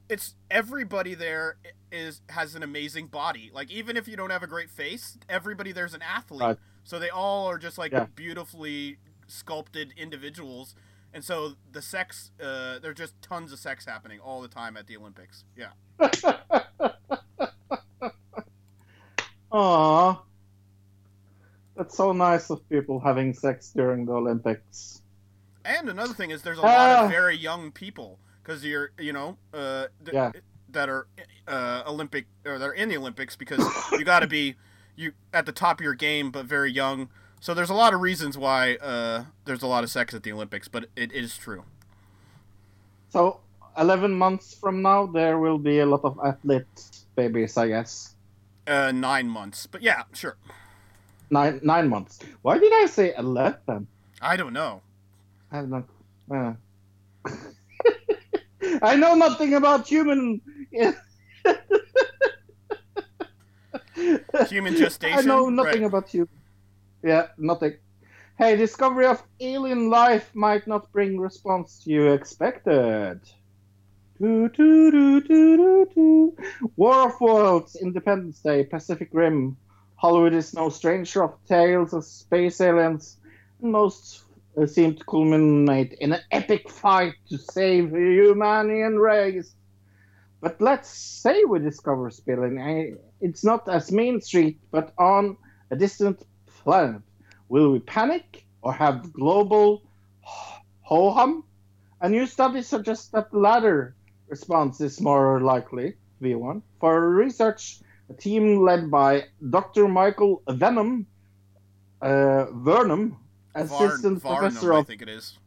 it's 0.08 0.34
everybody 0.50 1.14
there 1.14 1.56
is 1.92 2.20
has 2.30 2.54
an 2.54 2.62
amazing 2.62 3.06
body. 3.08 3.50
Like 3.52 3.70
even 3.70 3.96
if 3.96 4.06
you 4.08 4.16
don't 4.16 4.30
have 4.30 4.42
a 4.42 4.46
great 4.46 4.70
face, 4.70 5.18
everybody 5.28 5.72
there's 5.72 5.94
an 5.94 6.02
athlete, 6.02 6.40
Right. 6.42 6.58
so 6.84 6.98
they 6.98 7.10
all 7.10 7.46
are 7.48 7.58
just 7.58 7.78
like 7.78 7.92
Yeah. 7.92 8.06
beautifully 8.14 8.98
sculpted 9.26 9.92
individuals. 9.96 10.74
And 11.12 11.24
so 11.24 11.54
the 11.72 11.80
sex, 11.82 12.30
uh, 12.42 12.78
there's 12.78 12.96
just 12.96 13.20
tons 13.22 13.52
of 13.52 13.58
sex 13.58 13.84
happening 13.86 14.20
all 14.20 14.42
the 14.42 14.48
time 14.48 14.76
at 14.76 14.86
the 14.86 14.96
Olympics. 14.96 15.44
Yeah. 15.56 15.70
Aww. 19.52 20.20
That's 21.76 21.96
so 21.96 22.12
nice 22.12 22.50
of 22.50 22.66
people 22.68 23.00
having 23.00 23.34
sex 23.34 23.70
during 23.74 24.06
the 24.06 24.12
Olympics. 24.12 25.02
And 25.64 25.88
another 25.88 26.14
thing 26.14 26.30
is, 26.30 26.42
there's 26.42 26.58
a 26.58 26.62
lot 26.62 26.70
Ah. 26.78 27.04
of 27.04 27.10
very 27.10 27.36
young 27.36 27.70
people 27.72 28.18
because 28.46 28.64
you're, 28.64 28.92
you 28.98 29.12
know, 29.12 29.36
uh, 29.52 29.86
th- 30.04 30.14
Yeah. 30.14 30.30
that 30.70 30.88
are 30.88 31.08
uh, 31.48 31.82
Olympic 31.86 32.26
or 32.44 32.58
they're 32.58 32.72
in 32.72 32.88
the 32.88 32.96
Olympics 32.96 33.34
because 33.34 33.64
you 33.92 34.04
got 34.04 34.20
to 34.20 34.26
be 34.26 34.54
you 34.94 35.12
at 35.32 35.46
the 35.46 35.52
top 35.52 35.80
of 35.80 35.84
your 35.84 35.94
game, 35.94 36.30
but 36.30 36.46
very 36.46 36.70
young. 36.70 37.08
So 37.40 37.54
there's 37.54 37.70
a 37.70 37.74
lot 37.74 37.92
of 37.92 38.00
reasons 38.00 38.38
why 38.38 38.76
uh, 38.76 39.24
there's 39.44 39.62
a 39.62 39.66
lot 39.66 39.84
of 39.84 39.90
sex 39.90 40.14
at 40.14 40.22
the 40.22 40.32
Olympics, 40.32 40.68
but 40.68 40.86
it 40.96 41.12
is 41.12 41.36
true. 41.36 41.64
So, 43.10 43.40
11 43.78 44.12
months 44.12 44.54
from 44.54 44.82
now, 44.82 45.06
there 45.06 45.38
will 45.38 45.58
be 45.58 45.80
a 45.80 45.86
lot 45.86 46.02
of 46.04 46.18
athlete 46.24 46.66
babies, 47.14 47.56
I 47.56 47.68
guess. 47.68 48.14
Uh, 48.66 48.92
nine 48.92 49.28
months, 49.28 49.66
but 49.66 49.82
yeah, 49.82 50.04
sure. 50.12 50.36
Nine 51.30 51.60
nine 51.62 51.88
months. 51.88 52.20
Why 52.42 52.58
did 52.58 52.72
I 52.72 52.86
say 52.86 53.12
11? 53.16 53.86
I 54.20 54.36
don't 54.36 54.52
know. 54.52 54.82
I 55.50 55.56
have 55.56 55.68
not. 55.68 55.84
Uh. 56.30 56.54
I 58.82 58.96
know 58.96 59.14
nothing 59.14 59.54
about 59.54 59.86
human. 59.88 60.40
Human 64.48 64.74
gestation. 64.74 65.18
I 65.18 65.22
know 65.22 65.48
nothing 65.48 65.82
Right. 65.82 65.86
about 65.86 66.12
you. 66.14 66.28
Yeah, 67.02 67.28
nothing. 67.38 67.78
Hey, 68.38 68.56
discovery 68.56 69.06
of 69.06 69.22
alien 69.40 69.88
life 69.90 70.34
might 70.34 70.66
not 70.66 70.92
bring 70.92 71.18
response 71.18 71.82
you 71.86 72.08
expected. 72.12 73.20
Doo, 74.20 74.48
doo, 74.50 74.90
doo, 74.90 75.20
doo, 75.22 75.56
doo, 75.56 75.86
doo. 75.94 76.36
War 76.76 77.08
of 77.08 77.20
Worlds, 77.20 77.76
Independence 77.76 78.40
Day, 78.40 78.64
Pacific 78.64 79.08
Rim. 79.12 79.56
Hollywood 79.96 80.34
is 80.34 80.52
no 80.54 80.68
stranger 80.68 81.22
of 81.22 81.38
tales 81.48 81.94
of 81.94 82.04
space 82.04 82.60
aliens. 82.60 83.18
Most 83.60 84.25
uh, 84.56 84.66
seem 84.66 84.94
to 84.94 85.04
culminate 85.04 85.94
in 86.00 86.12
an 86.12 86.20
epic 86.30 86.68
fight 86.70 87.14
to 87.28 87.38
save 87.38 87.90
the 87.90 87.98
human 87.98 88.98
race. 88.98 89.54
But 90.40 90.60
let's 90.60 90.88
say 90.88 91.44
we 91.44 91.58
discover 91.58 92.10
spilling. 92.10 92.96
It's 93.20 93.44
not 93.44 93.68
as 93.68 93.90
Main 93.90 94.20
Street, 94.20 94.58
but 94.70 94.92
on 94.98 95.36
a 95.70 95.76
distant 95.76 96.22
planet. 96.46 97.02
Will 97.48 97.72
we 97.72 97.80
panic 97.80 98.44
or 98.62 98.72
have 98.72 99.12
global 99.12 99.82
ho 100.82 101.10
hum? 101.10 101.44
A 102.00 102.08
new 102.08 102.26
study 102.26 102.62
suggests 102.62 103.08
that 103.08 103.30
the 103.30 103.38
latter 103.38 103.94
response 104.28 104.80
is 104.80 105.00
more 105.00 105.40
likely 105.40 105.92
to 105.92 106.22
be 106.22 106.34
one. 106.34 106.62
For 106.80 107.10
research, 107.10 107.80
a 108.10 108.14
team 108.14 108.60
led 108.62 108.90
by 108.90 109.24
Dr. 109.50 109.88
Michael 109.88 110.42
Venom, 110.48 111.06
uh, 112.02 112.46
Vernum, 112.52 113.16
assistant 113.62 114.20
Varn- 114.22 114.38
professor 114.38 114.68
Varnum, 114.68 114.80
I 114.80 114.84
think 114.84 115.02
it 115.02 115.08
is. 115.08 115.38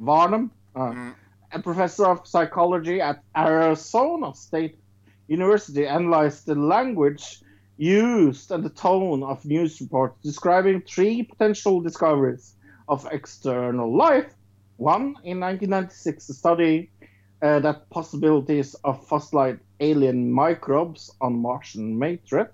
Varnum, 0.00 0.50
uh, 0.74 0.92
Mm. 0.92 1.14
a 1.52 1.58
professor 1.60 2.06
of 2.06 2.26
psychology 2.26 3.00
at 3.00 3.22
Arizona 3.36 4.34
State 4.34 4.76
University, 5.28 5.86
analyzed 5.86 6.46
the 6.46 6.54
language 6.54 7.42
used 7.76 8.50
and 8.50 8.64
the 8.64 8.70
tone 8.70 9.22
of 9.22 9.44
news 9.44 9.80
reports 9.80 10.16
describing 10.22 10.80
three 10.82 11.22
potential 11.22 11.80
discoveries 11.80 12.54
of 12.88 13.06
external 13.12 13.94
life. 13.96 14.32
One, 14.78 15.14
in 15.24 15.38
1996, 15.40 16.28
a 16.28 16.34
study 16.34 16.90
uh, 17.40 17.60
that 17.60 17.88
possibilities 17.90 18.74
of 18.82 19.06
fossilized 19.06 19.60
alien 19.78 20.30
microbes 20.32 21.10
on 21.20 21.40
Martian 21.40 21.96
matrix. 21.96 22.50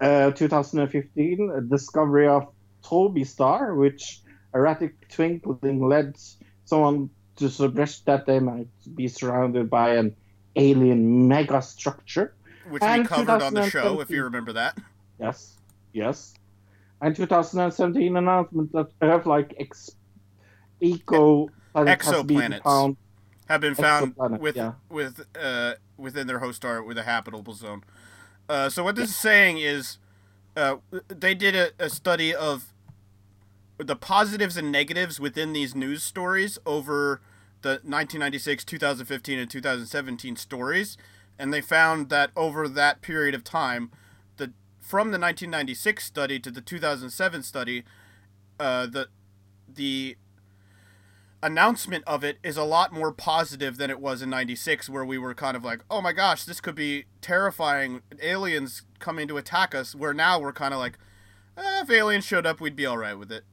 Uh, 0.00 0.30
2015, 0.32 1.50
a 1.56 1.60
discovery 1.62 2.26
of 2.28 2.48
Tabby 2.82 3.24
Star, 3.24 3.74
which 3.74 4.20
erratic 4.54 5.08
twinkling 5.08 5.86
led 5.86 6.16
someone 6.64 7.10
to 7.36 7.48
suggest 7.48 8.06
that 8.06 8.26
they 8.26 8.38
might 8.38 8.68
be 8.94 9.08
surrounded 9.08 9.70
by 9.70 9.96
an 9.96 10.14
alien 10.56 11.28
megastructure. 11.28 12.30
Which 12.68 12.82
we 12.82 13.04
covered 13.04 13.42
on 13.42 13.54
the 13.54 13.68
show, 13.70 14.00
if 14.00 14.10
you 14.10 14.24
remember 14.24 14.52
that. 14.52 14.78
Yes, 15.18 15.56
yes. 15.92 16.34
And 17.00 17.16
2017 17.16 18.16
announcement 18.16 18.72
that 18.72 18.88
Earth 19.00 19.26
like 19.26 19.54
ex- 19.58 19.90
eco 20.80 21.50
planet 21.72 22.02
has 22.02 22.22
been 22.24 22.36
Exoplanets. 22.36 22.62
found. 22.62 22.96
Have 23.48 23.60
been 23.62 23.74
found 23.74 24.14
with 24.38 24.56
yeah. 24.56 24.74
with 24.88 25.26
uh 25.40 25.74
within 25.96 26.26
their 26.26 26.38
host 26.38 26.56
star 26.58 26.82
with 26.82 26.98
a 26.98 27.02
habitable 27.02 27.54
zone. 27.54 27.82
Uh, 28.48 28.68
so 28.68 28.82
what 28.82 28.96
this 28.96 29.10
is 29.10 29.16
saying 29.16 29.58
is, 29.58 29.98
uh, 30.56 30.76
they 31.06 31.34
did 31.34 31.54
a, 31.54 31.70
a 31.78 31.88
study 31.88 32.34
of 32.34 32.69
the 33.82 33.96
positives 33.96 34.56
and 34.56 34.70
negatives 34.70 35.18
within 35.18 35.52
these 35.52 35.74
news 35.74 36.02
stories 36.02 36.58
over 36.66 37.20
the 37.62 37.70
1996, 37.70 38.64
2015, 38.64 39.38
and 39.38 39.50
2017 39.50 40.36
stories, 40.36 40.96
and 41.38 41.52
they 41.52 41.60
found 41.60 42.08
that 42.08 42.30
over 42.36 42.68
that 42.68 43.02
period 43.02 43.34
of 43.34 43.44
time, 43.44 43.90
the 44.36 44.52
from 44.80 45.08
the 45.08 45.18
1996 45.18 46.04
study 46.04 46.38
to 46.40 46.50
the 46.50 46.60
2007 46.60 47.42
study, 47.42 47.84
uh, 48.58 48.86
the 48.86 49.08
the 49.72 50.16
announcement 51.42 52.04
of 52.06 52.22
it 52.22 52.38
is 52.42 52.56
a 52.56 52.64
lot 52.64 52.92
more 52.92 53.12
positive 53.12 53.78
than 53.78 53.88
it 53.88 53.98
was 53.98 54.20
in 54.20 54.28
96 54.28 54.90
where 54.90 55.06
we 55.06 55.16
were 55.16 55.34
kind 55.34 55.56
of 55.56 55.64
like 55.64 55.82
oh 55.90 56.02
my 56.02 56.12
gosh 56.12 56.44
this 56.44 56.60
could 56.60 56.74
be 56.74 57.04
terrifying. 57.22 58.02
Aliens 58.22 58.82
coming 58.98 59.26
to 59.28 59.38
attack 59.38 59.74
us 59.74 59.94
where 59.94 60.12
now 60.12 60.38
we're 60.38 60.52
kind 60.52 60.74
of 60.74 60.80
like 60.80 60.98
eh, 61.60 61.82
if 61.82 61.90
aliens 61.90 62.24
showed 62.24 62.46
up 62.46 62.60
we'd 62.60 62.76
be 62.76 62.86
all 62.86 62.98
right 62.98 63.18
with 63.18 63.30
it. 63.32 63.44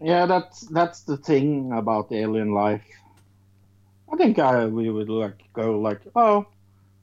Yeah, 0.00 0.26
that's 0.26 0.62
that's 0.62 1.02
the 1.02 1.16
thing 1.16 1.72
about 1.72 2.12
alien 2.12 2.52
life. 2.54 2.84
I 4.12 4.16
think 4.16 4.38
I 4.38 4.66
we 4.66 4.90
would 4.90 5.08
like 5.08 5.42
go 5.52 5.78
like, 5.78 6.00
oh, 6.16 6.46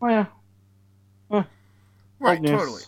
oh 0.01 0.07
yeah, 0.07 0.25
right 2.19 2.37
old 2.37 2.41
news. 2.41 2.51
totally. 2.51 2.83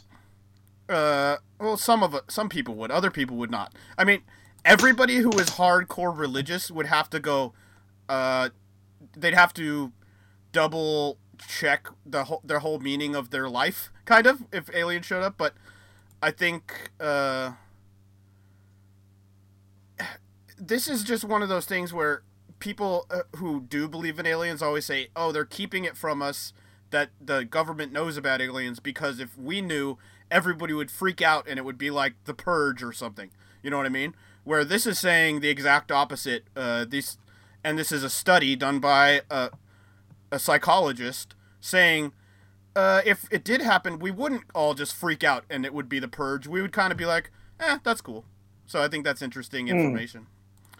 Uh 0.90 1.38
well 1.60 1.78
some 1.78 2.04
of 2.04 2.20
some 2.28 2.50
people 2.50 2.76
would 2.76 2.92
other 2.92 3.12
people 3.12 3.38
would 3.38 3.52
not. 3.52 3.74
I 3.98 4.04
mean 4.04 4.22
everybody 4.66 5.18
who 5.18 5.32
is 5.40 5.52
hardcore 5.52 6.16
religious 6.18 6.70
would 6.70 6.86
have 6.88 7.10
to 7.12 7.20
go 7.20 7.54
uh 8.10 8.50
they'd 9.16 9.34
have 9.34 9.54
to 9.54 9.92
double 10.52 11.18
check 11.48 11.88
the 12.06 12.26
whole 12.26 12.42
their 12.44 12.60
whole 12.60 12.80
meaning 12.80 13.16
of 13.16 13.30
their 13.30 13.50
life 13.50 13.92
kind 14.06 14.28
of 14.28 14.44
if 14.52 14.74
aliens 14.74 15.06
showed 15.06 15.24
up 15.24 15.36
but 15.38 15.54
i 16.22 16.32
think 16.32 16.92
uh 17.00 17.52
this 20.58 20.88
is 20.88 21.04
just 21.04 21.24
one 21.24 21.42
of 21.42 21.50
those 21.50 21.66
things 21.66 21.92
where 21.94 22.24
people 22.60 23.06
uh, 23.10 23.22
who 23.38 23.62
do 23.62 23.88
believe 23.88 24.20
in 24.20 24.26
aliens 24.26 24.62
always 24.62 24.86
say 24.86 25.08
oh 25.16 25.32
they're 25.32 25.46
keeping 25.46 25.84
it 25.84 25.98
from 25.98 26.22
us 26.22 26.54
that 26.92 27.10
the 27.20 27.44
government 27.44 27.92
knows 27.92 28.18
about 28.18 28.42
aliens 28.42 28.80
because 28.80 29.20
if 29.20 29.38
we 29.38 29.62
knew 29.62 29.98
everybody 30.32 30.74
would 30.74 30.90
freak 30.90 31.22
out 31.22 31.48
and 31.48 31.60
it 31.60 31.66
would 31.66 31.78
be 31.78 31.92
like 31.92 32.14
the 32.24 32.34
purge 32.34 32.82
or 32.82 32.94
something. 32.94 33.30
You 33.62 33.70
know 33.70 33.78
what 33.78 33.86
i 33.86 33.90
mean? 33.90 34.16
Where 34.44 34.64
this 34.64 34.88
is 34.88 34.98
saying 34.98 35.42
the 35.42 35.50
exact 35.50 35.92
opposite 35.92 36.46
uh 36.56 36.86
these 36.86 37.18
and 37.64 37.78
this 37.78 37.92
is 37.92 38.04
a 38.04 38.10
study 38.10 38.56
done 38.56 38.80
by 38.80 39.22
a, 39.30 39.52
a 40.32 40.40
psychologist 40.40 41.36
saying 41.60 42.14
uh, 42.76 43.02
if 43.06 43.28
it 43.32 43.44
did 43.44 43.62
happen, 43.62 44.00
we 44.00 44.12
wouldn't 44.12 44.44
all 44.56 44.74
just 44.74 44.96
freak 44.96 45.24
out 45.24 45.44
and 45.50 45.66
it 45.66 45.74
would 45.74 45.90
be 45.90 46.00
the 46.00 46.08
purge. 46.08 46.48
We 46.48 46.62
would 46.62 46.72
kind 46.72 46.92
of 46.92 46.98
be 46.98 47.06
like, 47.06 47.32
eh, 47.60 47.80
that's 47.84 48.02
cool. 48.02 48.26
So 48.66 48.82
I 48.82 48.88
think 48.88 49.04
that's 49.04 49.22
interesting 49.22 49.68
information. 49.68 50.28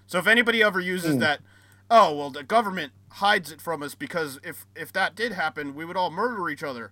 So 0.08 0.18
if 0.18 0.28
anybody 0.28 0.64
ever 0.64 0.80
uses 0.80 1.18
that, 1.18 1.42
oh 1.90 2.16
well, 2.16 2.30
the 2.30 2.44
government 2.44 2.94
hides 3.10 3.52
it 3.52 3.62
from 3.62 3.84
us 3.84 3.96
because 3.96 4.40
if 4.44 4.66
if 4.76 4.94
that 4.94 5.16
did 5.16 5.34
happen, 5.34 5.76
we 5.76 5.84
would 5.84 5.98
all 5.98 6.10
murder 6.10 6.50
each 6.50 6.64
other. 6.64 6.92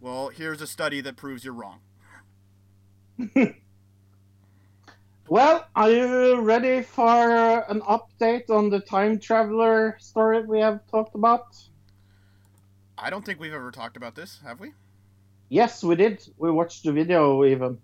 Well, 0.00 0.28
here's 0.28 0.60
a 0.60 0.66
study 0.66 1.00
that 1.00 1.16
proves 1.16 1.44
you're 1.44 1.54
wrong. 1.54 1.80
Well, 5.28 5.66
are 5.74 5.90
you 5.90 6.40
ready 6.40 6.82
for 6.82 7.64
an 7.68 7.80
update 7.80 8.48
on 8.48 8.70
the 8.70 8.78
time 8.78 9.18
traveler 9.18 9.96
story 9.98 10.44
we 10.44 10.60
have 10.60 10.86
talked 10.86 11.16
about? 11.16 11.56
I 12.98 13.10
don't 13.10 13.24
think 13.24 13.38
we've 13.40 13.52
ever 13.52 13.70
talked 13.70 13.96
about 13.96 14.14
this, 14.14 14.40
have 14.44 14.60
we? 14.60 14.72
Yes, 15.48 15.82
we 15.84 15.96
did. 15.96 16.26
We 16.38 16.50
watched 16.50 16.84
the 16.84 16.92
video 16.92 17.44
even. 17.44 17.78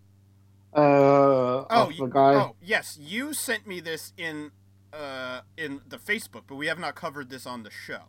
Uh, 0.75 0.81
Oh, 0.81 1.67
of 1.71 1.93
you, 1.93 1.99
the 2.07 2.07
guy. 2.13 2.35
oh, 2.35 2.57
yes, 2.63 2.99
you 3.01 3.35
sent 3.35 3.67
me 3.67 3.81
this 3.81 4.13
in 4.17 4.51
uh 4.93 5.41
in 5.57 5.81
the 5.89 5.97
Facebook, 5.99 6.43
but 6.47 6.57
we 6.57 6.67
have 6.67 6.79
not 6.79 6.95
covered 6.95 7.31
this 7.31 7.47
on 7.47 7.63
the 7.63 7.71
show. 7.71 8.03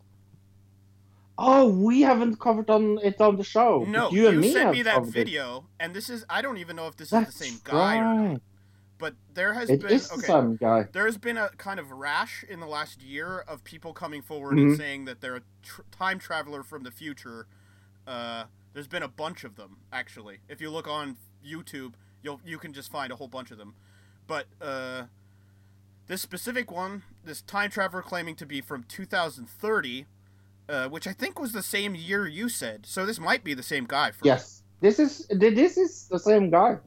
Oh, 1.38 1.68
we 1.68 2.01
haven't 2.01 2.39
covered 2.39 2.70
on 2.70 2.99
it 3.04 3.20
on 3.20 3.38
the 3.38 3.43
show. 3.43 3.86
No, 3.88 4.10
you 4.12 4.24
you, 4.24 4.28
and 4.30 4.39
me 4.39 4.51
sent 4.54 4.72
me 4.72 4.84
that 4.84 4.95
covered 4.95 5.10
it. 5.10 5.14
video, 5.14 5.66
and 5.80 5.93
this 5.93 6.10
is 6.10 6.26
I 6.30 6.41
don't 6.41 6.58
even 6.58 6.76
know 6.76 6.88
if 6.88 6.95
this 6.95 7.10
That's 7.10 7.30
is 7.30 7.36
the 7.38 7.45
same 7.45 7.60
guy 7.64 7.97
or 7.97 8.04
not. 8.30 8.41
But 9.04 9.16
there 9.34 9.54
has 9.54 9.70
It 9.70 9.82
been 9.82 9.99
okay. 10.14 10.88
There 10.93 11.06
has 11.06 11.18
been 11.18 11.36
a 11.36 11.49
kind 11.58 11.78
of 11.78 11.91
rash 11.91 12.45
in 12.47 12.62
the 12.62 12.66
last 12.66 13.01
year 13.01 13.39
of 13.39 13.66
people 13.66 13.91
coming 13.91 14.22
forward 14.22 14.56
Mhm. 14.56 14.62
and 14.62 14.78
saying 14.78 15.04
that 15.04 15.20
they're 15.20 15.36
a 15.36 15.41
tr- 15.62 15.82
time 15.91 16.20
traveler 16.20 16.64
from 16.64 16.84
the 16.84 16.91
future. 16.91 17.45
Uh, 18.08 18.45
there's 18.72 18.88
been 18.88 19.04
a 19.04 19.10
bunch 19.10 19.43
of 19.43 19.58
them 19.58 19.80
actually. 19.91 20.39
If 20.47 20.62
you 20.62 20.70
look 20.70 20.88
on 20.88 21.18
YouTube, 21.45 21.95
you'll 22.22 22.39
you 22.45 22.58
can 22.58 22.72
just 22.72 22.89
find 22.89 23.12
a 23.12 23.18
whole 23.18 23.28
bunch 23.28 23.51
of 23.51 23.58
them. 23.58 23.76
But 24.26 24.45
uh, 24.62 25.08
this 26.08 26.22
specific 26.22 26.72
one, 26.72 27.04
this 27.26 27.41
time 27.41 27.72
traveler 27.72 28.01
claiming 28.01 28.38
to 28.38 28.45
be 28.45 28.62
from 28.62 28.84
2030, 28.84 30.06
uh, 30.70 30.88
which 30.88 31.08
I 31.08 31.12
think 31.12 31.38
was 31.38 31.51
the 31.51 31.62
same 31.62 31.93
year 31.93 32.26
you 32.26 32.47
said. 32.47 32.86
So 32.86 33.06
this 33.06 33.20
might 33.20 33.43
be 33.43 33.54
the 33.54 33.64
same 33.64 33.84
guy. 33.84 34.12
For 34.12 34.26
Yes, 34.26 34.64
this 34.80 34.97
is 34.97 35.28
this 35.28 35.76
is 35.78 36.08
the 36.08 36.20
same 36.20 36.49
guy. 36.51 36.78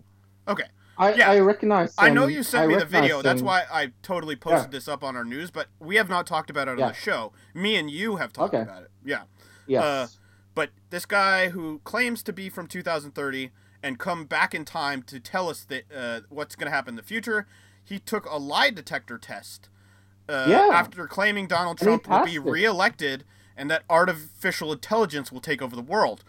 Okay. 0.48 0.64
I, 0.98 1.14
Yeah. 1.14 1.30
I 1.30 1.38
recognize. 1.40 1.94
I 1.98 2.10
know 2.10 2.26
you 2.26 2.42
sent 2.42 2.64
I 2.64 2.66
me 2.68 2.74
the 2.76 2.84
video. 2.84 3.22
That's 3.22 3.42
why 3.42 3.64
I 3.70 3.92
totally 4.02 4.36
posted 4.36 4.72
Yeah. 4.72 4.76
this 4.78 4.88
up 4.88 5.04
on 5.04 5.16
our 5.16 5.24
news, 5.24 5.50
but 5.50 5.68
we 5.78 5.96
have 5.96 6.08
not 6.08 6.26
talked 6.26 6.48
about 6.50 6.68
it 6.68 6.72
on 6.72 6.78
Yeah. 6.78 6.88
the 6.88 6.94
show. 6.94 7.32
Me 7.54 7.76
and 7.76 7.90
you 7.90 8.16
have 8.16 8.32
talked 8.32 8.54
Okay. 8.54 8.62
about 8.62 8.82
it. 8.84 8.90
Yeah. 9.04 9.22
Yes. 9.66 9.82
uh, 9.82 10.06
But 10.54 10.70
this 10.88 11.04
guy 11.04 11.50
who 11.50 11.80
claims 11.84 12.22
to 12.22 12.32
be 12.32 12.48
from 12.48 12.66
2030 12.66 13.50
and 13.82 13.98
come 13.98 14.24
back 14.24 14.54
in 14.54 14.64
time 14.64 15.02
to 15.02 15.20
tell 15.20 15.50
us 15.50 15.64
that 15.64 15.84
uh, 15.94 16.20
what's 16.30 16.56
going 16.56 16.64
to 16.70 16.74
happen 16.74 16.92
in 16.92 16.96
the 16.96 17.02
future, 17.02 17.46
he 17.84 17.98
took 17.98 18.24
a 18.24 18.36
lie 18.38 18.70
detector 18.70 19.18
test. 19.18 19.68
Uh, 20.28 20.46
Yeah. 20.48 20.70
After 20.72 21.06
claiming 21.06 21.46
Donald 21.46 21.76
Trump 21.78 22.08
will 22.08 22.24
be 22.24 22.38
reelected 22.38 23.24
and 23.54 23.70
that 23.70 23.82
artificial 23.90 24.72
intelligence 24.72 25.30
will 25.30 25.42
take 25.42 25.60
over 25.60 25.76
the 25.76 25.82
world. 25.82 26.24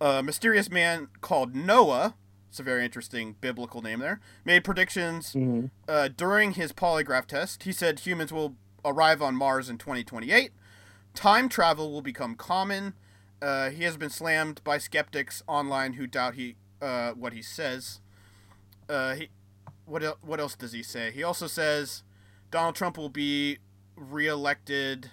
A 0.00 0.22
mysterious 0.22 0.70
man 0.70 1.08
called 1.20 1.54
Noah, 1.56 2.14
it's 2.52 2.60
a 2.60 2.62
very 2.62 2.84
interesting 2.84 3.34
biblical 3.40 3.80
name 3.80 4.00
there, 4.00 4.20
made 4.44 4.62
predictions 4.62 5.32
Mhm. 5.32 5.70
uh, 5.88 6.08
during 6.08 6.52
his 6.52 6.70
polygraph 6.70 7.24
test. 7.24 7.62
He 7.62 7.72
said 7.72 8.00
humans 8.00 8.30
will 8.30 8.56
arrive 8.84 9.22
on 9.22 9.34
Mars 9.36 9.70
in 9.70 9.78
2028. 9.78 10.52
Time 11.14 11.48
travel 11.48 11.90
will 11.90 12.02
become 12.02 12.34
common. 12.34 12.92
Uh, 13.40 13.70
he 13.70 13.84
has 13.84 13.96
been 13.96 14.10
slammed 14.10 14.62
by 14.64 14.76
skeptics 14.76 15.42
online 15.46 15.94
who 15.94 16.06
doubt 16.06 16.34
he 16.34 16.56
uh, 16.82 17.12
what 17.12 17.32
he 17.32 17.40
says. 17.40 18.00
Uh, 18.86 19.14
he, 19.14 19.28
what 19.86 20.02
el- 20.02 20.18
what 20.20 20.38
else 20.38 20.54
does 20.54 20.72
he 20.72 20.82
say? 20.82 21.10
He 21.10 21.22
also 21.22 21.46
says 21.46 22.02
Donald 22.50 22.74
Trump 22.74 22.98
will 22.98 23.08
be 23.08 23.58
reelected 23.96 25.10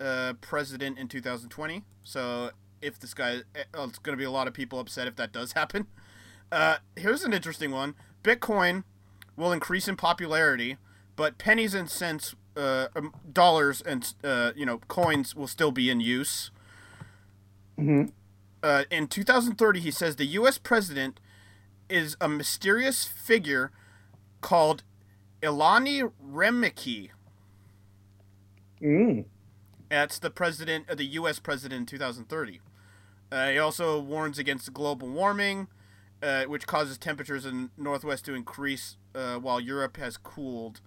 uh, 0.00 0.32
president 0.40 0.98
in 0.98 1.06
2020. 1.06 1.84
So 2.02 2.50
if 2.80 2.98
this 2.98 3.14
guy, 3.14 3.42
uh, 3.54 3.84
it's 3.84 3.98
going 4.00 4.16
to 4.16 4.20
be 4.20 4.24
a 4.24 4.30
lot 4.32 4.48
of 4.48 4.54
people 4.54 4.80
upset 4.80 5.06
if 5.06 5.14
that 5.16 5.30
does 5.32 5.52
happen. 5.60 5.86
Uh, 6.52 6.76
here's 6.94 7.24
an 7.24 7.32
interesting 7.32 7.70
one: 7.70 7.94
Bitcoin 8.22 8.84
will 9.36 9.50
increase 9.52 9.88
in 9.88 9.96
popularity, 9.96 10.76
but 11.16 11.38
pennies 11.38 11.74
and 11.74 11.90
cents, 11.90 12.34
uh, 12.56 12.88
um, 12.94 13.14
dollars 13.32 13.80
and 13.80 14.14
uh, 14.22 14.52
you 14.54 14.66
know 14.66 14.78
coins 14.86 15.34
will 15.34 15.48
still 15.48 15.72
be 15.72 15.90
in 15.90 16.00
use. 16.00 16.50
Mhm. 17.78 18.12
Uh, 18.62 18.84
in 18.90 19.08
2030, 19.08 19.80
he 19.80 19.90
says 19.90 20.16
the 20.16 20.26
U.S. 20.26 20.58
president 20.58 21.18
is 21.88 22.16
a 22.20 22.28
mysterious 22.28 23.04
figure 23.06 23.72
called 24.40 24.84
Ilana 25.42 26.12
Remikee. 26.24 27.10
Mm. 28.80 29.24
That's 29.88 30.18
the 30.18 30.30
president, 30.30 30.88
uh, 30.88 30.94
the 30.94 31.04
U.S. 31.04 31.38
president 31.38 31.80
in 31.80 31.86
2030. 31.86 32.60
Uh, 33.30 33.48
he 33.48 33.58
also 33.58 34.00
warns 34.00 34.38
against 34.38 34.72
global 34.72 35.08
warming, 35.08 35.68
uh, 36.22 36.44
which 36.44 36.66
causes 36.66 36.96
temperatures 36.98 37.44
in 37.44 37.70
Northwest 37.76 38.24
to 38.26 38.34
increase 38.34 38.96
uh, 39.14 39.36
while 39.36 39.60
Europe 39.60 39.96
has 39.96 40.16
cooled. 40.16 40.80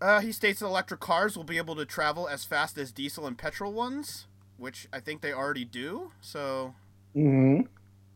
Uh, 0.00 0.20
he 0.20 0.32
states 0.32 0.60
that 0.60 0.66
electric 0.66 1.00
cars 1.00 1.36
will 1.36 1.44
be 1.44 1.58
able 1.58 1.76
to 1.76 1.84
travel 1.84 2.28
as 2.28 2.44
fast 2.44 2.78
as 2.78 2.90
diesel 2.92 3.26
and 3.26 3.36
petrol 3.36 3.72
ones, 3.72 4.26
which 4.56 4.88
I 4.92 5.00
think 5.00 5.20
they 5.20 5.32
already 5.32 5.64
do. 5.64 6.12
So, 6.20 6.74
hmm 7.14 7.60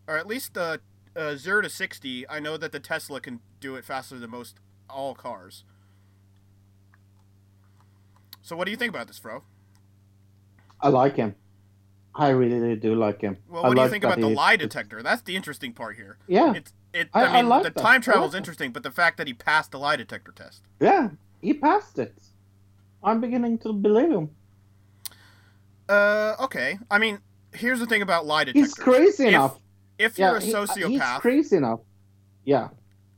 or 0.07 0.19
at 0.19 0.27
least 0.27 0.55
the 0.55 0.81
uh, 1.17 1.37
zero 1.37 1.63
to 1.63 1.71
sixty. 1.71 2.29
I 2.29 2.41
know 2.41 2.57
that 2.57 2.73
the 2.73 2.81
Tesla 2.81 3.21
can 3.21 3.41
do 3.61 3.77
it 3.77 3.85
faster 3.85 4.19
than 4.19 4.31
most 4.31 4.61
all 4.89 5.15
cars. 5.15 5.65
So, 8.43 8.57
what 8.57 8.65
do 8.67 8.71
you 8.71 8.77
think 8.77 8.91
about 8.91 9.07
this, 9.07 9.19
Fro? 9.19 9.43
I 10.81 10.89
like 10.89 11.17
him. 11.17 11.35
I 12.17 12.29
really 12.29 12.77
do 12.77 12.95
like 12.95 13.21
him. 13.21 13.39
Well, 13.49 13.65
I 13.65 13.69
what 13.69 13.77
do 13.77 13.83
you 13.83 13.89
think 13.89 14.05
about 14.05 14.21
the 14.21 14.29
lie 14.29 14.57
detector? 14.57 15.03
That's 15.03 15.23
the 15.23 15.35
interesting 15.35 15.73
part 15.73 15.97
here. 15.97 16.19
Yeah, 16.29 16.55
It's 16.55 16.73
it. 16.93 17.09
I- 17.13 17.23
I, 17.25 17.27
I 17.27 17.33
mean, 17.43 17.49
like 17.49 17.65
the 17.65 17.71
that. 17.71 17.81
time 17.81 18.01
travel 18.01 18.23
is 18.23 18.27
like 18.29 18.33
that. 18.33 18.39
interesting, 18.39 18.73
but 18.73 18.83
the 18.85 18.91
fact 18.93 19.17
that 19.17 19.27
he 19.27 19.35
passed 19.35 19.73
the 19.73 19.79
lie 19.81 19.97
detector 19.97 20.31
test. 20.33 20.63
yeah, 20.81 21.11
he 21.41 21.55
passed 21.55 21.99
it. 21.99 22.15
I'm 23.03 23.21
beginning 23.21 23.59
to 23.59 23.73
believe 23.73 24.11
him. 24.13 24.31
Uh, 25.89 26.35
okay. 26.41 26.79
I 26.91 26.99
mean, 26.99 27.19
here's 27.53 27.81
the 27.81 27.87
thing 27.87 28.03
about 28.03 28.27
lie 28.27 28.45
detectors. 28.45 28.69
He's 28.69 28.75
crazy 28.75 29.25
If- 29.25 29.29
enough. 29.35 29.59
If 29.99 30.19
Yeah, 30.19 30.29
you're 30.31 30.37
a 30.39 30.41
he- 30.41 30.55
uh, 30.55 30.61
he's 30.67 30.71
sociopath, 31.01 31.21
crazy 31.21 31.57
enough. 31.57 31.81
Yeah, 32.45 32.69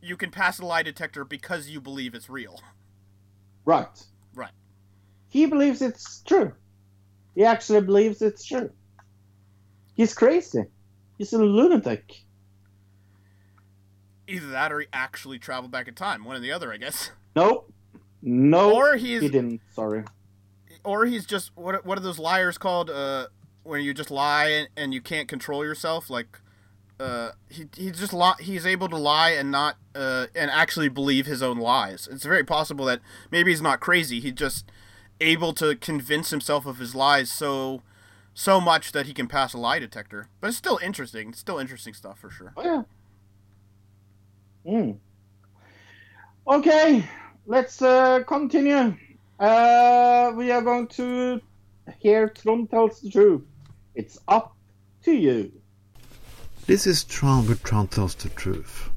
you 0.03 0.17
can 0.17 0.31
pass 0.31 0.59
a 0.59 0.67
lie 0.67 0.83
detector 0.83 1.25
because 1.25 1.69
you 1.69 1.81
believe 1.81 2.15
it's 2.15 2.29
real. 2.29 2.61
right. 3.65 3.89
Right. 4.35 4.53
He 5.29 5.47
believes 5.47 5.81
it's 5.83 6.23
true. 6.23 6.53
He 7.35 7.45
actually 7.45 7.81
believes 7.81 8.21
it's 8.23 8.45
true. 8.45 8.71
He's 9.97 10.15
crazy. 10.15 10.65
He's 11.19 11.33
a 11.33 11.39
lunatic. 11.39 12.23
Either 14.29 14.49
that, 14.49 14.73
or 14.73 14.81
he 14.81 14.87
actually 14.93 15.39
traveled 15.39 15.71
back 15.71 15.89
in 15.89 15.95
time. 15.95 16.25
One 16.25 16.37
or 16.37 16.41
the 16.41 16.53
other, 16.53 16.73
I 16.73 16.77
guess. 16.79 17.11
Nope. 17.35 17.73
No, 18.23 18.75
Or 18.75 18.97
he's 18.97 19.23
he 19.23 19.29
didn't. 19.29 19.61
Sorry. 19.73 20.03
or 20.85 21.07
he's 21.07 21.25
just 21.27 21.53
what 21.55 21.85
what 21.87 21.97
are 21.97 22.01
those 22.01 22.19
liars 22.19 22.59
called? 22.59 22.91
Uh, 22.91 23.27
when 23.63 23.83
you 23.83 23.93
just 23.95 24.11
lie 24.11 24.47
and, 24.49 24.69
and 24.77 24.95
you 24.95 25.01
can't 25.01 25.29
control 25.29 25.65
yourself. 25.65 26.11
Like, 26.11 26.41
uh, 26.99 27.31
he 27.49 27.67
he's 27.77 27.99
just 28.01 28.13
li- 28.13 28.35
he's 28.41 28.67
able 28.67 28.89
to 28.89 28.97
lie 28.97 29.31
and 29.31 29.51
not 29.53 29.77
uh 29.95 30.27
and 30.35 30.51
actually 30.51 30.89
believe 30.89 31.27
his 31.27 31.41
own 31.43 31.59
lies. 31.59 32.09
It's 32.11 32.25
very 32.25 32.43
possible 32.43 32.85
that 32.87 33.01
maybe 33.31 33.51
he's 33.53 33.63
not 33.63 33.79
crazy. 33.81 34.19
He's 34.19 34.33
just 34.33 34.71
able 35.21 35.53
to 35.55 35.77
convince 35.77 36.31
himself 36.31 36.67
of 36.67 36.79
his 36.79 36.95
lies 36.97 37.31
so 37.31 37.83
so 38.37 38.61
much 38.61 38.93
that 38.93 39.07
he 39.07 39.15
can 39.15 39.27
pass 39.27 39.55
a 39.55 39.59
lie 39.59 39.79
detector. 39.79 40.29
But 40.41 40.49
it's 40.49 40.59
still 40.59 40.79
interesting. 40.83 41.31
It's 41.31 41.41
still 41.41 41.59
interesting 41.59 41.95
stuff 41.95 42.19
for 42.19 42.31
sure. 42.31 42.53
Oh 42.57 42.63
yeah. 42.63 42.83
Hmm. 44.71 44.93
Okay, 46.47 47.05
let's 47.47 47.81
uh, 47.81 48.23
continue. 48.25 48.95
Uh, 49.41 50.33
we 50.37 50.53
are 50.53 50.63
going 50.63 50.87
to 50.89 51.41
hear 51.99 52.29
Trond 52.29 52.71
tells 52.71 53.01
the 53.01 53.11
truth. 53.11 53.43
It's 53.95 54.19
up 54.29 54.55
to 55.05 55.13
you. 55.13 55.51
This 56.67 56.87
is 56.87 57.05
Trond 57.05 57.49
with 57.49 57.63
Trond 57.63 57.91
Tells 57.91 58.15
the 58.17 58.29
Truth. 58.29 58.91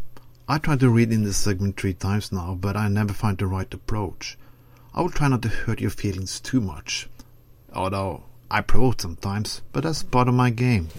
I 0.48 0.58
tried 0.58 0.82
to 0.82 0.90
read 0.90 1.14
in 1.14 1.24
this 1.24 1.38
segment 1.38 1.80
three 1.80 1.94
times 1.94 2.32
now, 2.32 2.58
but 2.60 2.76
I 2.76 2.88
never 2.88 3.14
find 3.14 3.38
the 3.38 3.48
right 3.48 3.74
approach. 3.74 4.38
I 4.94 5.02
will 5.02 5.10
try 5.10 5.28
not 5.30 5.44
to 5.44 5.50
hurt 5.50 5.80
your 5.80 5.92
feelings 5.92 6.40
too 6.40 6.60
much. 6.60 7.10
Although, 7.74 8.24
I 8.52 8.62
provoke 8.62 9.02
sometimes, 9.02 9.62
but 9.72 9.84
that's 9.84 10.04
part 10.04 10.28
of 10.28 10.34
my 10.34 10.50
game. 10.50 10.90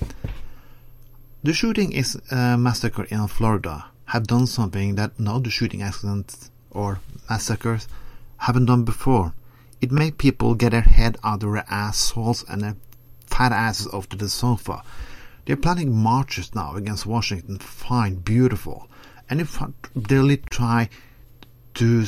The 1.42 1.52
shooting 1.52 1.92
is 1.92 2.20
a 2.30 2.56
massacre 2.56 3.04
in 3.04 3.26
Florida 3.26 3.86
have 4.06 4.26
done 4.26 4.46
something 4.46 4.96
that 4.96 5.18
no 5.18 5.36
other 5.36 5.50
shooting 5.50 5.82
accidents 5.82 6.50
or 6.70 7.00
massacres 7.28 7.86
haven't 8.38 8.66
done 8.66 8.84
before. 8.84 9.32
It 9.80 9.92
made 9.92 10.18
people 10.18 10.54
get 10.54 10.70
their 10.70 10.80
head 10.80 11.16
out 11.22 11.42
of 11.42 11.52
their 11.52 11.64
assholes 11.70 12.44
and 12.48 12.60
their 12.60 12.76
fat 13.26 13.52
asses 13.52 13.86
off 13.86 14.08
to 14.08 14.16
the 14.16 14.28
sofa. 14.28 14.82
They're 15.44 15.56
planning 15.56 15.96
marches 15.96 16.54
now 16.54 16.74
against 16.74 17.06
Washington. 17.06 17.58
Fine, 17.58 18.16
beautiful. 18.16 18.88
And 19.28 19.40
if 19.40 19.62
they 19.94 20.16
really 20.16 20.38
try 20.50 20.88
to 21.74 22.04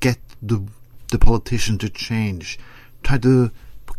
get 0.00 0.18
the 0.42 0.62
the 1.10 1.18
politician 1.18 1.78
to 1.78 1.88
change, 1.88 2.58
try 3.02 3.18
to 3.18 3.50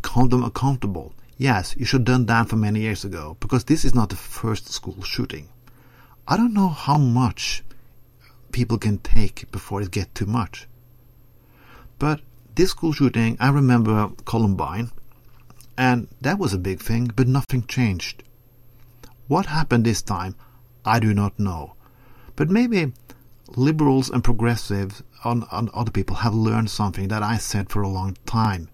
hold 0.07 0.31
them 0.31 0.43
accountable. 0.43 1.13
Yes, 1.37 1.75
you 1.77 1.85
should 1.85 2.01
have 2.01 2.05
done 2.05 2.25
that 2.27 2.49
for 2.49 2.55
many 2.55 2.81
years 2.81 3.05
ago, 3.05 3.37
because 3.39 3.65
this 3.65 3.85
is 3.85 3.93
not 3.93 4.09
the 4.09 4.15
first 4.15 4.69
school 4.69 5.01
shooting. 5.03 5.49
I 6.27 6.35
don't 6.35 6.53
know 6.53 6.69
how 6.69 6.97
much 6.97 7.63
people 8.51 8.77
can 8.77 8.97
take 8.97 9.51
before 9.51 9.81
it 9.81 9.91
gets 9.91 10.11
too 10.13 10.25
much. 10.25 10.67
But 11.99 12.21
this 12.55 12.71
school 12.71 12.91
shooting, 12.91 13.37
I 13.39 13.49
remember 13.49 14.09
Columbine, 14.25 14.91
and 15.77 16.07
that 16.21 16.39
was 16.39 16.53
a 16.53 16.57
big 16.57 16.81
thing, 16.81 17.11
but 17.15 17.27
nothing 17.27 17.65
changed. 17.67 18.23
What 19.27 19.45
happened 19.45 19.85
this 19.85 20.01
time, 20.01 20.35
I 20.83 20.99
do 20.99 21.13
not 21.13 21.37
know. 21.39 21.75
But 22.35 22.49
maybe 22.49 22.93
liberals 23.55 24.09
and 24.09 24.23
progressives 24.23 25.03
and, 25.23 25.43
and 25.51 25.69
other 25.69 25.91
people 25.91 26.17
have 26.17 26.33
learned 26.33 26.69
something 26.69 27.09
that 27.09 27.23
I 27.23 27.37
said 27.37 27.69
for 27.69 27.81
a 27.81 27.89
long 27.89 28.17
time. 28.25 28.69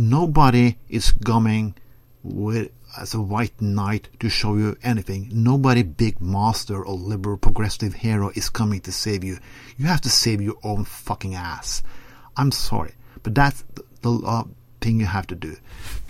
Nobody 0.00 0.78
is 0.88 1.12
coming 1.12 1.74
with 2.22 2.70
as 2.96 3.12
a 3.12 3.20
white 3.20 3.60
knight 3.60 4.08
to 4.20 4.30
show 4.30 4.56
you 4.56 4.78
anything. 4.82 5.28
Nobody 5.30 5.82
big 5.82 6.22
master 6.22 6.82
or 6.82 6.94
liberal 6.94 7.36
progressive 7.36 7.92
hero 7.92 8.30
is 8.34 8.48
coming 8.48 8.80
to 8.80 8.92
save 8.92 9.22
you. 9.24 9.36
You 9.76 9.84
have 9.88 10.00
to 10.00 10.08
save 10.08 10.40
your 10.40 10.56
own 10.62 10.86
fucking 10.86 11.34
ass. 11.34 11.82
I'm 12.34 12.50
sorry, 12.50 12.94
but 13.22 13.34
that's 13.34 13.62
the, 14.00 14.14
uh, 14.24 14.44
thing 14.80 15.00
you 15.00 15.04
have 15.04 15.26
to 15.26 15.34
do. 15.34 15.54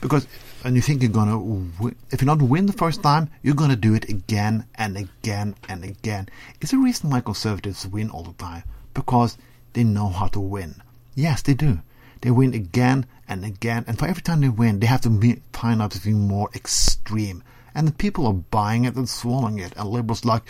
Because 0.00 0.28
and 0.62 0.76
you 0.76 0.82
think 0.82 1.02
you're 1.02 1.10
gonna 1.10 1.36
win, 1.36 1.96
if 2.12 2.22
you're 2.22 2.26
not 2.26 2.42
win 2.42 2.66
the 2.66 2.72
first 2.72 3.02
time, 3.02 3.28
you're 3.42 3.56
gonna 3.56 3.74
do 3.74 3.94
it 3.94 4.08
again 4.08 4.66
and 4.76 4.96
again 4.96 5.56
and 5.68 5.82
again. 5.82 6.28
It's 6.60 6.70
the 6.70 6.78
reason 6.78 7.10
why 7.10 7.22
conservatives 7.22 7.88
win 7.88 8.10
all 8.10 8.22
the 8.22 8.34
time 8.34 8.62
because 8.94 9.36
they 9.72 9.82
know 9.82 10.10
how 10.10 10.28
to 10.28 10.38
win. 10.38 10.80
Yes, 11.16 11.42
they 11.42 11.54
do. 11.54 11.80
They 12.20 12.30
win 12.30 12.52
again 12.54 13.06
and 13.28 13.44
again, 13.44 13.84
and 13.86 13.98
for 13.98 14.06
every 14.06 14.22
time 14.22 14.40
they 14.40 14.48
win, 14.48 14.80
they 14.80 14.86
have 14.86 15.00
to 15.02 15.40
find 15.52 15.80
out 15.80 15.92
something 15.92 16.28
more 16.28 16.50
extreme. 16.54 17.42
And 17.74 17.86
the 17.86 17.92
people 17.92 18.26
are 18.26 18.32
buying 18.32 18.84
it 18.84 18.96
and 18.96 19.08
swallowing 19.08 19.58
it. 19.58 19.72
And 19.76 19.88
liberals 19.88 20.24
like, 20.24 20.42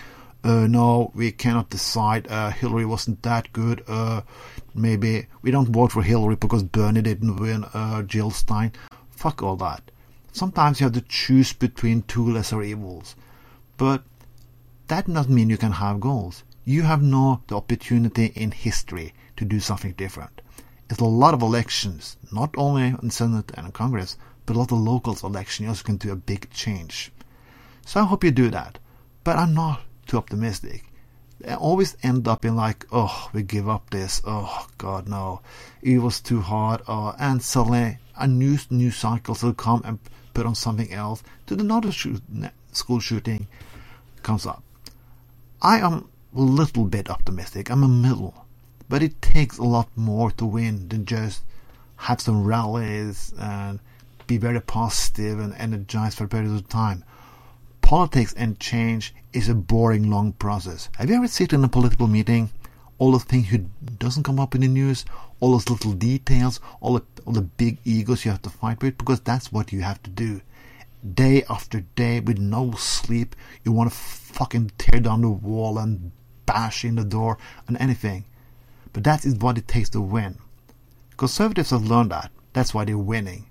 uh, 0.42 0.66
no, 0.66 1.12
we 1.14 1.30
cannot 1.32 1.70
decide. 1.70 2.26
Uh, 2.28 2.50
Hillary 2.50 2.86
wasn't 2.86 3.22
that 3.22 3.52
good. 3.52 3.84
Uh, 3.86 4.22
maybe 4.74 5.26
we 5.42 5.50
don't 5.50 5.68
vote 5.68 5.92
for 5.92 6.02
Hillary 6.02 6.36
because 6.36 6.62
Bernie 6.62 7.02
didn't 7.02 7.36
win. 7.36 7.64
Uh, 7.74 8.02
Jill 8.02 8.30
Stein. 8.30 8.72
Fuck 9.10 9.42
all 9.42 9.56
that. 9.56 9.90
Sometimes 10.32 10.80
you 10.80 10.84
have 10.84 10.94
to 10.94 11.02
choose 11.02 11.52
between 11.52 12.02
two 12.02 12.32
lesser 12.32 12.62
evils, 12.62 13.16
but 13.76 14.02
that 14.86 15.12
doesn't 15.12 15.34
mean 15.34 15.50
you 15.50 15.58
can 15.58 15.72
have 15.72 16.00
goals. 16.00 16.42
You 16.64 16.82
have 16.82 17.02
no 17.02 17.42
the 17.48 17.56
opportunity 17.56 18.26
in 18.34 18.52
history 18.52 19.12
to 19.36 19.44
do 19.44 19.60
something 19.60 19.92
different. 19.92 20.40
It's 20.91 21.01
a 21.01 21.05
lot 21.05 21.34
of 21.34 21.43
elections, 21.43 22.16
not 22.32 22.53
only 22.59 22.95
in 23.01 23.11
Senate 23.11 23.53
and 23.55 23.72
Congress, 23.72 24.16
but 24.45 24.57
a 24.57 24.59
lot 24.59 24.72
of 24.72 24.78
local 24.78 25.16
elections. 25.22 25.64
You 25.64 25.68
also 25.68 25.84
can 25.84 25.97
do 25.97 26.11
a 26.11 26.16
big 26.16 26.51
change. 26.51 27.12
So 27.86 28.01
I 28.01 28.05
hope 28.05 28.24
you 28.24 28.32
do 28.32 28.51
that. 28.51 28.78
But 29.22 29.36
I'm 29.36 29.55
not 29.55 29.82
too 30.09 30.18
optimistic. 30.18 30.84
I 31.47 31.55
always 31.55 31.97
end 32.03 32.26
up 32.26 32.45
in 32.45 32.57
like, 32.57 32.86
oh, 32.91 33.30
we 33.32 33.45
give 33.45 33.68
up 33.68 33.91
this. 33.91 34.20
Oh 34.26 34.66
God, 34.78 35.09
no, 35.09 35.43
it 35.80 35.99
was 35.99 36.20
too 36.20 36.41
hard. 36.41 36.82
Oh, 36.88 37.14
and 37.18 37.41
suddenly 37.41 37.99
a 38.16 38.26
new 38.26 38.59
news 38.68 38.97
cycle 38.97 39.36
will 39.41 39.55
come 39.55 39.82
and 39.84 40.01
put 40.34 40.45
on 40.45 40.55
something 40.55 40.93
else. 40.93 41.22
To 41.47 41.55
another 41.55 41.93
shoot, 41.93 42.20
school 42.72 42.99
shooting 42.99 43.47
comes 44.22 44.45
up. 44.45 44.62
I 45.62 45.78
am 45.78 46.09
a 46.34 46.41
little 46.41 46.84
bit 46.84 47.09
optimistic. 47.09 47.70
I'm 47.70 47.84
a 47.84 47.88
middle, 47.88 48.47
but 48.91 49.03
it 49.03 49.22
takes 49.22 49.57
a 49.57 49.64
lot 49.76 49.88
more 49.97 50.30
to 50.32 50.45
win 50.45 50.88
than 50.88 51.07
just 51.07 51.43
have 51.97 52.20
some 52.20 52.45
rallies 52.45 53.32
and 53.38 53.80
be 54.26 54.36
very 54.36 54.61
positive 54.61 55.41
and 55.41 55.55
energized 55.55 56.18
for 56.18 56.24
a 56.24 56.28
period 56.28 56.53
of 56.53 56.68
time 56.68 57.05
politics 57.91 58.32
and 58.34 58.61
change 58.61 59.12
is 59.32 59.49
a 59.49 59.55
boring, 59.55 60.09
long 60.09 60.32
process. 60.34 60.88
Have 60.97 61.11
you 61.11 61.16
ever 61.16 61.26
sit 61.26 61.53
in 61.53 61.64
a 61.64 61.68
political 61.68 62.07
meeting? 62.07 62.49
All 62.99 63.11
the 63.11 63.18
things 63.18 63.49
who 63.49 63.59
doesn't 63.99 64.22
come 64.22 64.38
up 64.38 64.55
in 64.55 64.61
the 64.61 64.68
news, 64.68 65.05
all 65.41 65.51
those 65.51 65.68
little 65.68 65.95
details, 65.95 66.61
all 66.80 66.95
the, 66.95 67.03
all 67.26 67.32
the 67.32 67.43
big 67.43 67.78
egos 67.84 68.24
you 68.24 68.30
have 68.30 68.43
to 68.43 68.49
fight 68.49 68.80
with, 68.80 68.97
because 68.97 69.18
that's 69.22 69.51
what 69.51 69.72
you 69.72 69.80
have 69.80 70.01
to 70.05 70.11
do. 70.11 70.41
Day 71.03 71.43
after 71.51 71.80
day, 71.97 72.20
with 72.20 72.38
no 72.38 72.70
sleep, 72.78 73.34
you 73.64 73.72
want 73.72 73.91
to 73.91 73.97
fucking 73.97 74.70
tear 74.78 75.01
down 75.01 75.22
the 75.22 75.28
wall 75.28 75.76
and 75.76 76.12
bash 76.47 76.84
in 76.84 76.95
the 76.95 77.05
door 77.05 77.38
and 77.66 77.76
anything. 77.80 78.24
But 78.93 79.05
that 79.05 79.24
is 79.24 79.34
what 79.34 79.59
it 79.59 79.68
takes 79.68 79.91
to 79.91 80.01
win. 80.01 80.38
Conservatives 81.16 81.70
have 81.70 81.86
learned 81.86 82.11
that. 82.11 82.30
That's 82.53 82.74
why 82.74 82.84
they're 82.84 82.99
winning. 82.99 83.47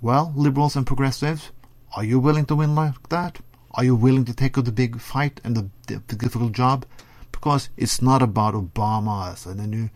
Well, 0.00 0.32
liberals 0.36 0.76
and 0.76 0.86
progressives, 0.86 1.50
are 1.96 2.04
you 2.04 2.20
willing 2.20 2.44
to 2.46 2.56
win 2.56 2.74
like 2.74 3.08
that? 3.08 3.40
Are 3.72 3.84
you 3.84 3.94
willing 3.94 4.24
to 4.26 4.34
take 4.34 4.58
up 4.58 4.64
the 4.64 4.72
big 4.72 5.00
fight 5.00 5.40
and 5.44 5.56
the, 5.56 5.70
the 5.86 6.16
difficult 6.16 6.52
job? 6.52 6.84
Because 7.32 7.70
it's 7.76 8.02
not 8.02 8.22
about 8.22 8.54
Obama's 8.54 9.46
and 9.46 9.60
the 9.60 9.66
new 9.66 9.90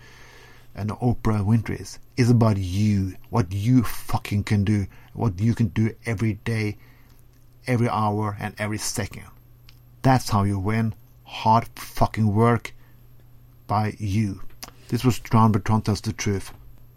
and 0.74 0.90
the 0.90 0.96
Oprah 0.96 1.44
Winfrey's. 1.44 1.98
It's 2.16 2.30
about 2.30 2.56
you, 2.56 3.16
what 3.28 3.52
you 3.52 3.82
fucking 3.82 4.44
can 4.44 4.64
do, 4.64 4.86
what 5.14 5.40
you 5.40 5.54
can 5.54 5.68
do 5.68 5.94
every 6.06 6.34
day, 6.34 6.76
every 7.66 7.88
hour, 7.88 8.36
and 8.38 8.54
every 8.58 8.78
second. 8.78 9.24
That's 10.02 10.30
how 10.30 10.44
you 10.44 10.58
win. 10.58 10.94
Hard 11.24 11.68
fucking 11.74 12.34
work 12.34 12.72
by 13.66 13.94
you. 13.98 14.42
This 14.90 15.04
was 15.04 15.20
John 15.20 15.52
Bertrand 15.52 15.84
tells 15.84 16.00
the 16.00 16.12
truth. 16.12 16.52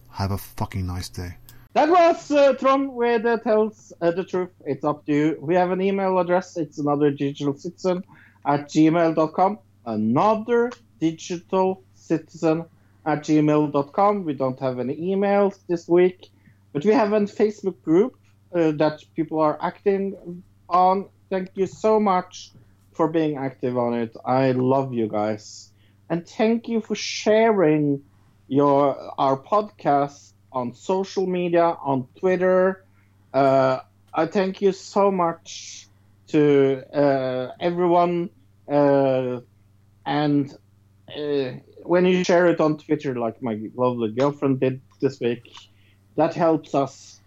Have 0.09 0.31
a 0.31 0.37
fucking 0.39 0.87
nice 0.87 1.09
day. 1.09 1.37
That 1.73 1.89
was 1.89 2.31
uh, 2.31 2.53
Trond 2.53 2.91
with 2.91 3.23
uh, 3.23 3.37
tells 3.37 3.93
uh, 4.01 4.09
the 4.09 4.23
truth. 4.23 4.49
It's 4.65 4.83
up 4.83 5.05
to 5.05 5.13
you. 5.13 5.37
We 5.39 5.53
have 5.53 5.69
an 5.69 5.79
email 5.79 6.17
address. 6.17 6.57
It's 6.57 6.79
another 6.79 7.11
digital 7.11 7.55
citizen 7.55 8.03
at 8.47 8.67
gmail.com. 8.69 9.59
Another 9.85 10.71
digital 10.99 11.83
citizen 11.93 12.65
at 13.05 13.19
gmail.com. 13.19 14.23
We 14.23 14.33
don't 14.33 14.59
have 14.59 14.79
any 14.79 14.95
emails 14.95 15.59
this 15.67 15.87
week, 15.87 16.29
but 16.71 16.83
we 16.83 16.93
have 16.93 17.13
a 17.13 17.19
Facebook 17.21 17.79
group 17.83 18.17
uh, 18.55 18.71
that 18.71 19.03
people 19.15 19.39
are 19.39 19.59
acting 19.61 20.43
on. 20.67 21.09
Thank 21.29 21.51
you 21.53 21.67
so 21.67 21.99
much 21.99 22.53
for 22.93 23.07
being 23.07 23.37
active 23.37 23.77
on 23.77 23.93
it. 23.93 24.17
I 24.25 24.53
love 24.53 24.93
you 24.95 25.07
guys, 25.07 25.69
and 26.09 26.27
thank 26.27 26.67
you 26.67 26.81
for 26.81 26.95
sharing 26.95 28.03
your 28.47 28.97
our 29.17 29.41
podcast 29.43 30.33
on 30.51 30.73
social 30.73 31.25
media, 31.25 31.75
on 31.83 32.07
Twitter. 32.19 32.83
Uh, 33.33 33.79
I 34.13 34.27
thank 34.27 34.61
you 34.61 34.71
so 34.71 35.11
much 35.11 35.87
to 36.29 36.83
uh, 36.93 37.51
everyone. 37.59 38.29
Uh, 38.71 39.39
and 40.05 40.51
uh, 41.15 41.51
when 41.83 42.05
you 42.05 42.23
share 42.23 42.47
it 42.47 42.59
on 42.61 42.77
Twitter, 42.77 43.15
like 43.15 43.35
my 43.41 43.57
lovely 43.75 44.13
girlfriend 44.13 44.59
did 44.59 44.81
this 45.01 45.19
week, 45.19 45.41
that 46.17 46.33
helps 46.33 46.73
us 46.75 47.21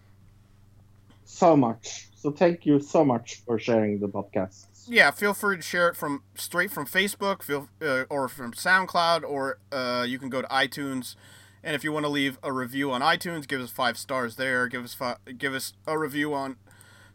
so 1.25 1.55
much. 1.55 2.09
So 2.15 2.31
thank 2.31 2.65
you 2.65 2.79
so 2.79 3.03
much 3.05 3.41
for 3.45 3.59
sharing 3.59 3.99
the 3.99 4.07
podcast. 4.07 4.76
Yeah, 4.89 5.11
feel 5.11 5.33
free 5.33 5.57
to 5.57 5.61
share 5.61 5.89
it 5.89 5.95
from 5.95 6.23
straight 6.35 6.71
from 6.71 6.85
Facebook, 6.85 7.43
feel 7.43 7.67
uh, 7.81 8.03
or 8.09 8.29
from 8.29 8.53
SoundCloud, 8.53 9.23
or 9.23 9.59
uh, 9.71 10.05
you 10.07 10.17
can 10.17 10.29
go 10.29 10.41
to 10.41 10.47
iTunes. 10.47 11.15
And 11.61 11.75
if 11.75 11.83
you 11.83 11.91
want 11.91 12.05
to 12.05 12.09
leave 12.09 12.39
a 12.41 12.53
review 12.53 12.91
on 12.91 13.01
iTunes, 13.01 13.47
give 13.47 13.59
us 13.59 13.69
five 13.69 13.97
stars 13.97 14.37
there. 14.37 14.67
Give 14.67 14.85
us 14.85 14.93
five, 14.93 15.17
give 15.37 15.53
us 15.53 15.73
a 15.85 15.97
review 15.97 16.33
on 16.33 16.55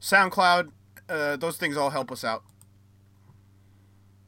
SoundCloud. 0.01 0.71
Uh, 1.09 1.37
those 1.37 1.57
things 1.57 1.77
all 1.77 1.91
help 1.91 2.13
us 2.13 2.25
out. 2.25 2.43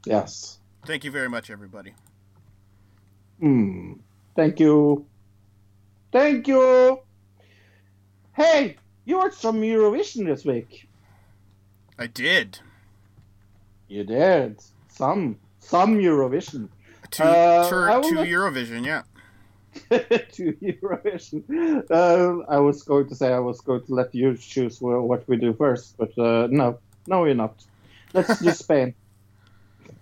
Yes. 0.05 0.59
Thank 0.85 1.03
you 1.03 1.11
very 1.11 1.29
much, 1.29 1.49
everybody. 1.49 1.93
Hmm. 3.39 3.93
Thank 4.35 4.59
you. 4.59 5.05
Thank 6.11 6.47
you. 6.47 6.99
Hey, 8.33 8.77
you 9.05 9.17
watched 9.17 9.39
some 9.39 9.61
Eurovision 9.61 10.25
this 10.25 10.45
week. 10.45 10.87
I 11.97 12.07
did. 12.07 12.59
You 13.87 14.03
did 14.03 14.61
some 14.89 15.37
some 15.59 15.97
Eurovision. 15.97 16.69
To 17.11 17.23
Uh, 17.23 17.69
to, 17.69 17.75
I 17.75 17.97
will 17.97 18.09
to 18.09 18.15
let- 18.15 18.27
Eurovision, 18.27 18.85
yeah. 18.85 19.03
to 19.89 20.53
Eurovision. 20.61 21.43
Uh, 21.89 22.43
I 22.49 22.57
was 22.59 22.83
going 22.83 23.07
to 23.09 23.15
say 23.15 23.31
I 23.33 23.39
was 23.39 23.61
going 23.61 23.83
to 23.85 23.93
let 23.93 24.13
you 24.15 24.35
choose 24.37 24.81
what 24.81 25.27
we 25.27 25.37
do 25.37 25.53
first, 25.53 25.97
but 25.97 26.17
uh, 26.17 26.47
no, 26.49 26.79
no, 27.07 27.25
you're 27.25 27.35
not. 27.35 27.63
Let's 28.13 28.39
do 28.39 28.51
Spain. 28.63 28.93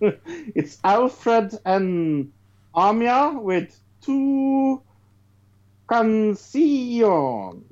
it's 0.00 0.78
Alfred 0.84 1.54
and 1.64 2.32
Amaia 2.74 3.40
with 3.40 3.76
Tu 4.02 4.80
canción. 5.88 7.62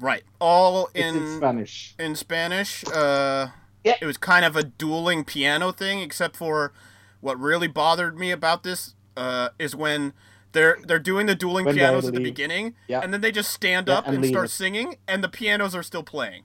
Right. 0.00 0.24
All 0.40 0.88
It's 0.94 1.06
in 1.06 1.22
in 1.22 1.36
Spanish. 1.36 1.94
in 1.98 2.16
Spanish. 2.16 2.84
Uh, 2.92 3.48
Yeah. 3.84 3.96
It 4.00 4.06
was 4.06 4.16
kind 4.16 4.44
of 4.44 4.56
a 4.56 4.62
dueling 4.62 5.24
piano 5.24 5.72
thing, 5.72 6.00
except 6.00 6.36
for 6.36 6.72
what 7.20 7.38
really 7.38 7.68
bothered 7.68 8.18
me 8.18 8.30
about 8.30 8.62
this 8.62 8.94
uh, 9.16 9.50
is 9.58 9.74
when 9.74 10.12
they're 10.52 10.78
they're 10.86 10.98
doing 10.98 11.26
the 11.26 11.34
dueling 11.34 11.64
When 11.64 11.74
pianos 11.76 12.06
at 12.06 12.14
the 12.14 12.20
beginning, 12.20 12.74
Yeah. 12.88 13.00
and 13.00 13.12
then 13.12 13.20
they 13.20 13.32
just 13.32 13.50
stand 13.50 13.88
Yeah, 13.88 13.98
up 13.98 14.06
and 14.06 14.16
and, 14.16 14.26
start 14.26 14.50
singing, 14.50 14.96
and 15.08 15.24
the 15.24 15.28
pianos 15.28 15.74
are 15.74 15.82
still 15.82 16.02
playing. 16.02 16.44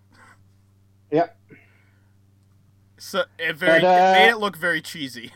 Yeah. 1.12 1.28
So 2.98 3.26
it 3.38 3.56
very 3.56 3.82
But, 3.82 3.88
uh, 3.88 3.90
it 3.90 4.20
made 4.20 4.30
it 4.30 4.38
look 4.38 4.58
very 4.58 4.82
cheesy. 4.82 5.32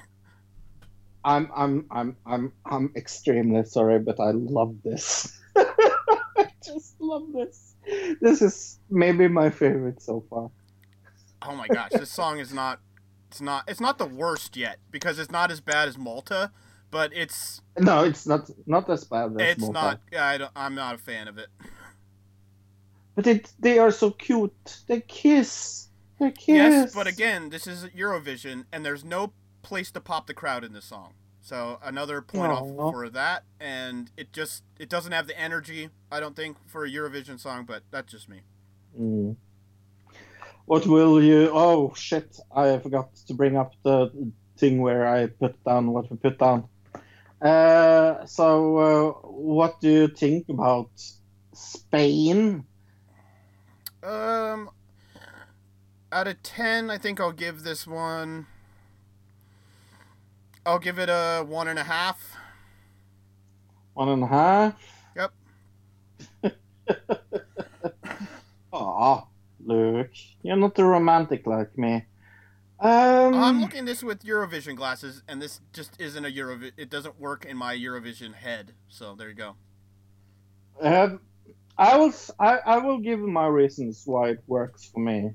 I'm 1.24 1.52
I'm 1.56 1.86
I'm 1.92 2.18
I'm 2.26 2.54
I'm 2.66 2.92
extremely 2.96 3.64
sorry, 3.66 4.00
but 4.00 4.20
I 4.20 4.32
love 4.32 4.76
this. 4.84 5.40
I 5.56 6.48
just 6.64 7.00
love 7.00 7.32
this. 7.34 7.76
This 8.22 8.42
is 8.42 8.80
maybe 8.90 9.28
my 9.28 9.50
favorite 9.50 10.02
so 10.02 10.24
far. 10.30 10.50
Oh 11.42 11.56
my 11.56 11.68
gosh, 11.68 11.92
this 11.92 12.10
song 12.10 12.40
is 12.40 12.54
not 12.54 12.80
it's 13.30 13.42
not 13.42 13.64
it's 13.68 13.80
not 13.80 13.98
the 13.98 14.06
worst 14.06 14.58
yet 14.58 14.80
because 14.92 15.18
it's 15.18 15.32
not 15.32 15.52
as 15.52 15.62
bad 15.62 15.88
as 15.88 15.98
Malta, 15.98 16.52
but 16.92 17.12
it's 17.14 17.62
No, 17.78 18.04
it's 18.04 18.28
not 18.28 18.50
not 18.68 18.90
as 18.90 19.04
bad 19.06 19.32
as 19.40 19.52
it's 19.52 19.62
Malta. 19.62 19.74
not 19.74 20.22
I 20.22 20.38
don't, 20.38 20.52
I'm 20.56 20.76
not 20.76 20.96
a 20.96 20.98
fan 20.98 21.28
of 21.28 21.38
it. 21.38 21.48
But 23.16 23.28
it, 23.28 23.52
they 23.60 23.78
are 23.80 23.92
so 23.92 24.12
cute. 24.12 24.84
They 24.88 25.02
kiss. 25.02 25.88
They 26.20 26.32
kiss. 26.32 26.48
Yes, 26.48 26.96
but 26.96 27.08
again, 27.08 27.50
this 27.50 27.68
is 27.68 27.86
Eurovision, 27.86 28.66
and 28.72 28.86
there's 28.86 29.04
no 29.04 29.34
place 29.64 29.92
to 29.92 30.02
pop 30.02 30.28
the 30.28 30.34
crowd 30.34 30.64
in 30.64 30.74
this 30.74 30.86
song. 30.86 31.14
So 31.42 31.80
another 31.84 32.22
point 32.22 32.52
off 32.52 32.68
for 32.94 33.10
that, 33.10 33.44
and 33.60 34.12
it 34.16 34.32
just 34.32 34.64
it 34.80 34.90
doesn't 34.90 35.12
have 35.12 35.28
the 35.28 35.40
energy 35.40 35.90
I 36.12 36.20
don't 36.20 36.36
think 36.36 36.58
for 36.68 36.86
a 36.86 36.90
Eurovision 36.90 37.40
song, 37.40 37.66
but 37.66 37.84
that's 37.92 38.12
just 38.12 38.30
me. 38.30 38.42
Mm. 39.00 39.36
What 40.72 40.88
will 40.88 41.22
you? 41.22 41.52
Oh 41.52 41.94
shit! 41.98 42.40
I 42.56 42.78
forgot 42.78 43.14
to 43.28 43.34
bring 43.34 43.58
up 43.58 43.74
the 43.84 44.10
thing 44.58 44.82
where 44.82 45.06
I 45.06 45.28
put 45.28 45.62
down 45.66 45.92
what 45.92 46.10
we 46.10 46.16
put 46.16 46.40
down. 46.40 46.70
Uh, 47.42 48.26
so, 48.26 48.78
uh, 48.78 49.12
what 49.28 49.82
do 49.82 49.90
you 49.90 50.08
think 50.08 50.48
about 50.48 50.90
Spain? 51.52 52.64
Um, 54.02 54.70
out 56.10 56.30
of 56.30 56.42
ten, 56.42 56.90
I 56.90 56.98
think 56.98 57.20
I'll 57.20 57.34
give 57.34 57.64
this 57.64 57.86
one. 57.86 58.48
I'll 60.66 60.80
give 60.80 60.98
it 61.00 61.10
a 61.10 61.44
one 61.46 61.68
and 61.68 61.80
a 61.80 61.84
half. 61.84 62.38
One 63.94 64.08
and 64.08 64.24
a 64.24 64.28
half. 64.28 64.76
Yep. 65.18 65.34
Aw, 68.72 69.26
Luke, 69.66 70.12
you're 70.44 70.56
not 70.56 70.78
a 70.80 70.84
romantic 70.86 71.46
like 71.48 71.78
me. 71.78 72.06
Um, 72.80 73.36
I'm 73.36 73.62
looking 73.62 73.82
at 73.82 73.86
this 73.86 74.04
with 74.04 74.24
Eurovision 74.24 74.76
glasses, 74.76 75.22
and 75.28 75.40
this 75.42 75.62
just 75.72 76.00
isn't 76.02 76.26
a 76.26 76.30
Eurovision. 76.30 76.72
It 76.78 76.90
doesn't 76.90 77.20
work 77.20 77.46
in 77.46 77.56
my 77.56 77.76
Eurovision 77.76 78.34
head. 78.34 78.74
So 78.90 79.14
there 79.16 79.30
you 79.30 79.36
go. 79.36 79.56
Um, 80.82 81.20
I 81.78 81.98
will. 81.98 82.14
I 82.40 82.78
will 82.80 82.98
give 83.00 83.20
my 83.20 83.46
reasons 83.48 84.02
why 84.06 84.30
it 84.32 84.44
works 84.48 84.86
for 84.86 85.00
me. 85.00 85.32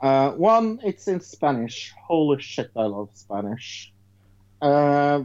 Uh, 0.00 0.32
one, 0.32 0.78
it's 0.84 1.08
in 1.08 1.20
Spanish. 1.20 1.94
Holy 1.98 2.40
shit, 2.42 2.70
I 2.76 2.82
love 2.84 3.08
Spanish. 3.14 3.92
Uh, 4.60 5.22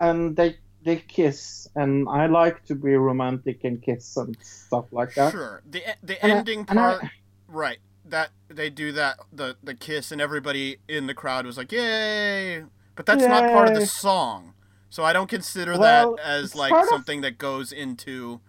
and 0.00 0.36
they 0.36 0.56
they 0.82 0.96
kiss, 0.96 1.66
and 1.74 2.08
I 2.08 2.26
like 2.26 2.64
to 2.66 2.74
be 2.74 2.94
romantic 2.94 3.64
and 3.64 3.82
kiss 3.82 4.16
and 4.18 4.36
stuff 4.42 4.86
like 4.92 5.14
that. 5.14 5.32
Sure. 5.32 5.62
The 5.70 5.82
the 6.02 6.22
And 6.22 6.32
I- 6.32 6.36
ending 6.36 6.66
I- 6.68 6.74
part, 6.74 7.04
right? 7.50 7.78
That 8.04 8.30
they 8.48 8.70
do 8.70 8.92
that 8.92 9.18
the 9.32 9.56
the 9.62 9.74
kiss, 9.74 10.10
and 10.10 10.20
everybody 10.20 10.78
in 10.88 11.06
the 11.06 11.14
crowd 11.14 11.44
was 11.46 11.56
like, 11.56 11.70
"Yay!" 11.72 12.64
But 12.94 13.06
that's 13.06 13.24
not 13.24 13.50
part 13.52 13.68
of 13.68 13.74
the 13.74 13.86
song, 13.86 14.54
so 14.88 15.04
I 15.04 15.12
don't 15.12 15.28
consider 15.28 15.72
Well, 15.78 16.16
that 16.16 16.24
as 16.24 16.54
like 16.54 16.70
part 16.70 16.84
of- 16.84 16.88
something 16.90 17.20
that 17.20 17.38
goes 17.38 17.72
into 17.72 18.40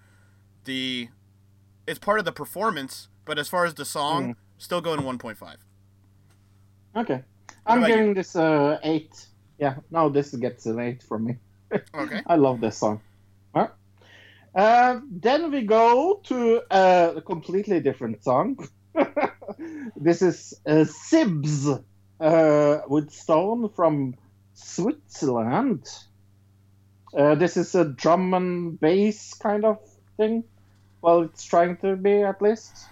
the. 0.64 1.10
It's 1.88 2.00
part 2.00 2.20
of 2.20 2.26
the 2.26 2.32
performance, 2.32 3.10
but 3.26 3.38
as 3.38 3.50
far 3.50 3.66
as 3.66 3.74
the 3.74 3.86
song, 3.86 4.36
still 4.58 4.82
going 4.82 5.04
one 5.04 5.18
point 5.18 5.38
five. 5.38 5.58
Okay, 6.96 7.24
I'm 7.66 7.80
about 7.80 7.90
you? 7.90 7.96
giving 7.96 8.14
this 8.14 8.36
a 8.36 8.80
eight. 8.84 9.28
Yeah, 9.58 9.76
no, 9.92 10.10
this 10.10 10.34
gets 10.36 10.66
an 10.66 10.80
eight 10.80 11.04
from 11.04 11.26
me. 11.26 11.36
Okay. 11.96 12.22
I 12.28 12.36
love 12.36 12.60
this 12.60 12.78
song. 12.78 13.00
Huh? 13.56 13.70
Uh, 14.54 15.00
then 15.10 15.50
we 15.52 15.62
go 15.62 16.20
to 16.26 16.62
uh, 16.70 17.14
a 17.16 17.22
completely 17.22 17.80
different 17.80 18.22
song. 18.24 18.58
this 19.96 20.22
is 20.22 20.54
uh, 20.66 20.86
ZiBBZ 20.86 21.84
uh, 22.20 22.78
with 22.88 23.12
Stone 23.12 23.70
from 23.70 24.16
Switzerland. 24.54 25.88
Uh, 27.16 27.36
this 27.36 27.58
is 27.58 27.76
a 27.76 27.86
drum 27.86 28.34
and 28.34 28.80
bass 28.80 29.34
kind 29.34 29.66
of 29.66 29.80
thing. 30.18 30.44
Well, 31.02 31.22
it's 31.22 31.44
trying 31.44 31.78
to 31.78 31.96
be 31.96 32.22
at 32.22 32.42
least. 32.42 32.86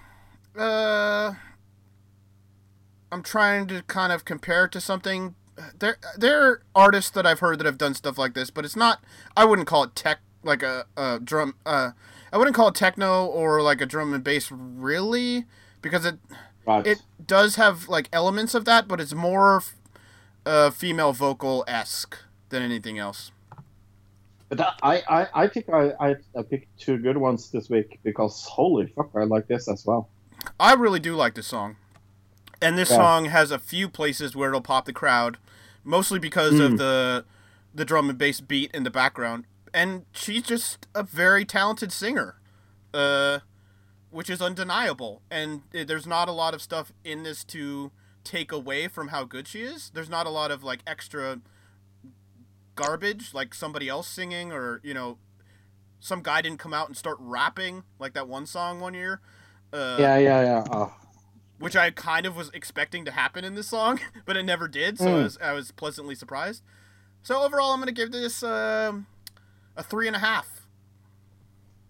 Uh, 0.57 1.33
I'm 3.11 3.23
trying 3.23 3.67
to 3.67 3.83
kind 3.83 4.11
of 4.11 4.25
compare 4.25 4.65
it 4.65 4.71
to 4.73 4.81
something. 4.81 5.35
There, 5.77 5.97
there 6.17 6.41
are 6.43 6.61
artists 6.73 7.11
that 7.11 7.25
I've 7.25 7.39
heard 7.39 7.59
that 7.59 7.65
have 7.65 7.77
done 7.77 7.93
stuff 7.93 8.17
like 8.17 8.33
this, 8.33 8.49
but 8.49 8.65
it's 8.65 8.75
not. 8.75 9.03
I 9.37 9.45
wouldn't 9.45 9.67
call 9.67 9.83
it 9.83 9.95
tech 9.95 10.19
like 10.43 10.63
a, 10.63 10.85
a 10.97 11.19
drum. 11.23 11.55
Uh, 11.65 11.91
I 12.31 12.37
wouldn't 12.37 12.55
call 12.55 12.69
it 12.69 12.75
techno 12.75 13.25
or 13.25 13.61
like 13.61 13.81
a 13.81 13.85
drum 13.85 14.13
and 14.13 14.23
bass 14.23 14.51
really, 14.51 15.45
because 15.81 16.05
it 16.05 16.17
Right. 16.65 16.85
it 16.85 17.01
does 17.25 17.55
have 17.55 17.87
like 17.89 18.09
elements 18.13 18.53
of 18.53 18.65
that, 18.65 18.87
but 18.87 18.99
it's 19.01 19.13
more 19.13 19.63
uh, 20.45 20.69
female 20.69 21.13
vocal 21.13 21.63
esque 21.67 22.17
than 22.49 22.61
anything 22.61 22.97
else. 22.99 23.31
But 24.49 24.61
I, 24.81 25.03
I, 25.07 25.27
I 25.43 25.47
think 25.47 25.69
I, 25.69 25.91
I, 25.99 26.15
I 26.37 26.41
picked 26.41 26.79
two 26.79 26.97
good 26.97 27.17
ones 27.17 27.51
this 27.51 27.69
week 27.69 27.99
because 28.03 28.43
holy 28.45 28.87
fuck, 28.95 29.11
I 29.15 29.23
like 29.23 29.47
this 29.47 29.67
as 29.67 29.85
well. 29.85 30.09
I 30.59 30.73
really 30.73 30.99
do 30.99 31.15
like 31.15 31.35
this 31.35 31.47
song. 31.47 31.75
And 32.61 32.77
this 32.77 32.89
Yeah. 32.89 32.97
song 32.97 33.25
has 33.25 33.51
a 33.51 33.59
few 33.59 33.87
places 33.87 34.35
where 34.35 34.49
it'll 34.49 34.61
pop 34.61 34.85
the 34.85 34.93
crowd, 34.93 35.37
mostly 35.83 36.19
because 36.19 36.59
of 36.59 36.73
Mm. 36.73 36.77
the 36.77 37.25
the 37.75 37.85
drum 37.85 38.09
and 38.09 38.17
bass 38.17 38.41
beat 38.41 38.71
in 38.73 38.83
the 38.83 38.89
background. 38.89 39.45
And 39.73 40.05
she's 40.11 40.41
just 40.41 40.87
a 40.95 41.03
very 41.03 41.45
talented 41.45 41.91
singer, 41.91 42.35
uh, 42.93 43.39
which 44.11 44.29
is 44.29 44.41
undeniable. 44.41 45.21
And 45.29 45.61
uh, 45.77 45.83
there's 45.85 46.07
not 46.07 46.27
a 46.29 46.31
lot 46.33 46.53
of 46.53 46.61
stuff 46.61 46.91
in 47.03 47.23
this 47.23 47.43
to 47.45 47.91
take 48.23 48.51
away 48.51 48.87
from 48.87 49.09
how 49.09 49.23
good 49.23 49.47
she 49.47 49.61
is. 49.61 49.91
There's 49.93 50.09
not 50.09 50.25
a 50.25 50.29
lot 50.29 50.51
of 50.51 50.63
like 50.63 50.79
extra 50.85 51.39
garbage, 52.75 53.33
like 53.33 53.53
somebody 53.53 53.89
else 53.89 54.07
singing, 54.07 54.51
or 54.51 54.79
you 54.83 54.93
know, 54.93 55.17
some 55.99 56.21
guy 56.21 56.41
didn't 56.41 56.59
come 56.59 56.73
out 56.73 56.87
and 56.87 56.95
start 56.97 57.17
rapping 57.19 57.83
like 57.99 58.13
that 58.13 58.27
one 58.27 58.45
song 58.45 58.79
one 58.79 58.93
year. 58.93 59.19
Uh, 59.71 59.97
yeah, 59.99 60.17
yeah, 60.17 60.41
yeah. 60.41 60.63
Oh. 60.71 60.93
which 61.59 61.75
I 61.75 61.91
kind 61.91 62.25
of 62.25 62.35
was 62.35 62.49
expecting 62.53 63.05
to 63.05 63.11
happen 63.11 63.43
in 63.43 63.55
this 63.55 63.67
song, 63.67 63.99
but 64.25 64.35
it 64.37 64.43
never 64.43 64.67
did. 64.67 64.97
So 64.97 65.05
I, 65.05 65.09
Mm. 65.09 65.23
was, 65.23 65.37
I 65.41 65.51
was 65.53 65.71
pleasantly 65.71 66.15
surprised. 66.15 66.63
So 67.21 67.41
overall, 67.43 67.73
I'm 67.73 67.79
gonna 67.79 67.91
give 67.91 68.11
this 68.11 68.41
um, 68.43 69.05
a 69.75 69.83
three 69.83 70.07
and 70.07 70.15
a 70.15 70.19
half. 70.19 70.61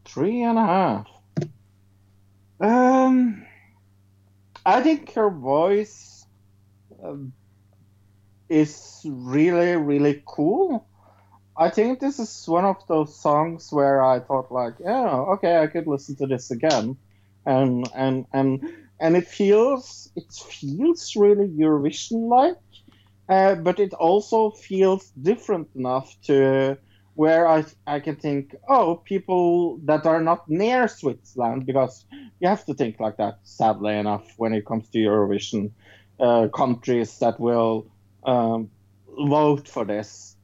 Three 0.06 0.42
and 0.42 0.58
a 0.58 0.66
half. 0.66 1.08
Um, 2.60 3.46
I 4.66 4.82
think 4.82 5.14
her 5.14 5.30
voice 5.30 6.26
um, 7.04 7.34
is 8.50 9.02
really, 9.06 9.76
really 9.76 10.24
cool. 10.26 10.88
I 11.58 11.70
think 11.70 12.00
this 12.00 12.20
is 12.20 12.44
one 12.48 12.66
of 12.66 12.78
those 12.88 13.20
songs 13.22 13.70
where 13.72 14.04
I 14.04 14.20
thought 14.20 14.52
like, 14.52 14.76
oh, 14.86 15.34
okay, 15.36 15.60
I 15.60 15.68
could 15.68 15.88
listen 15.88 16.16
to 16.18 16.28
this 16.28 16.52
again, 16.52 16.98
and 17.46 17.90
and 17.96 18.26
and 18.34 18.62
and 19.00 19.18
it 19.18 19.28
feels 19.28 20.10
it 20.16 20.32
feels 20.34 21.14
really 21.16 21.48
Eurovision 21.50 22.30
like, 22.30 22.58
uh, 23.30 23.56
but 23.56 23.80
it 23.80 23.94
also 23.94 24.52
feels 24.52 25.12
different 25.12 25.70
enough 25.76 26.16
to 26.26 26.78
where 27.20 27.46
I 27.50 27.66
I 27.86 28.00
can 28.00 28.16
think, 28.16 28.56
oh, 28.70 28.96
people 29.04 29.78
that 29.84 30.06
are 30.06 30.22
not 30.22 30.48
near 30.48 30.88
Switzerland, 30.88 31.66
because 31.66 32.06
you 32.40 32.48
have 32.48 32.64
to 32.68 32.74
think 32.74 32.98
like 33.02 33.18
that. 33.18 33.40
Sadly 33.44 33.98
enough, 33.98 34.26
when 34.38 34.54
it 34.54 34.66
comes 34.66 34.88
to 34.92 35.00
Eurovision, 35.00 35.72
uh, 36.18 36.48
countries 36.48 37.20
that 37.20 37.38
will 37.38 37.88
um, 38.24 38.70
vote 39.38 39.68
for 39.68 39.84
this, 39.84 40.38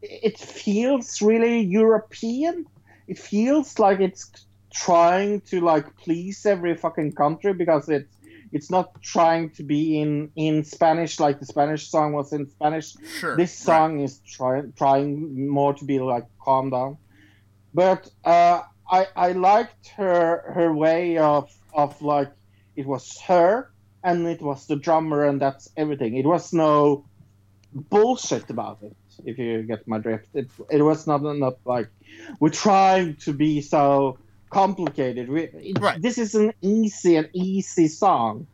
it 0.00 0.38
feels 0.38 1.20
really 1.20 1.60
European. 1.60 2.64
It 3.08 3.18
feels 3.18 3.78
like 3.78 4.00
it's 4.00 4.46
trying 4.72 5.42
to 5.50 5.60
like 5.60 5.96
please 5.96 6.46
every 6.46 6.76
fucking 6.76 7.12
country 7.12 7.52
because 7.52 7.90
it's 7.90 8.15
it's 8.56 8.70
not 8.70 9.02
trying 9.02 9.50
to 9.50 9.62
be 9.62 10.00
in 10.00 10.30
in 10.34 10.64
Spanish 10.64 11.20
like 11.20 11.38
the 11.40 11.46
Spanish 11.46 11.90
song 11.90 12.14
was 12.14 12.32
in 12.32 12.48
Spanish. 12.48 12.94
Sure. 13.20 13.36
this 13.36 13.52
song 13.52 14.00
is 14.00 14.20
trying 14.36 14.72
trying 14.72 15.48
more 15.48 15.74
to 15.74 15.84
be 15.84 15.98
like 16.00 16.24
calm 16.42 16.70
down. 16.70 16.96
But 17.74 18.08
uh, 18.24 18.62
I 18.90 19.06
I 19.14 19.32
liked 19.32 19.88
her 20.00 20.22
her 20.56 20.72
way 20.72 21.18
of 21.18 21.52
of 21.74 22.00
like 22.00 22.32
it 22.76 22.86
was 22.86 23.04
her 23.28 23.70
and 24.02 24.26
it 24.26 24.40
was 24.40 24.66
the 24.66 24.76
drummer 24.76 25.24
and 25.28 25.38
that's 25.38 25.68
everything. 25.76 26.16
It 26.16 26.26
was 26.26 26.52
no 26.52 27.04
bullshit 27.72 28.48
about 28.48 28.78
it 28.82 28.96
if 29.24 29.36
you 29.38 29.62
get 29.64 29.86
my 29.86 29.98
drift. 29.98 30.30
It 30.34 30.48
it 30.70 30.82
was 30.82 31.06
not 31.06 31.22
not 31.22 31.56
like 31.66 31.90
we're 32.40 32.58
trying 32.68 33.16
to 33.26 33.34
be 33.34 33.60
so 33.60 34.18
complicated 34.50 35.28
we, 35.28 35.42
it, 35.44 35.78
Right. 35.80 36.00
this 36.00 36.18
is 36.18 36.34
an 36.34 36.52
easy 36.62 37.16
and 37.16 37.28
easy 37.32 37.88
song 37.88 38.46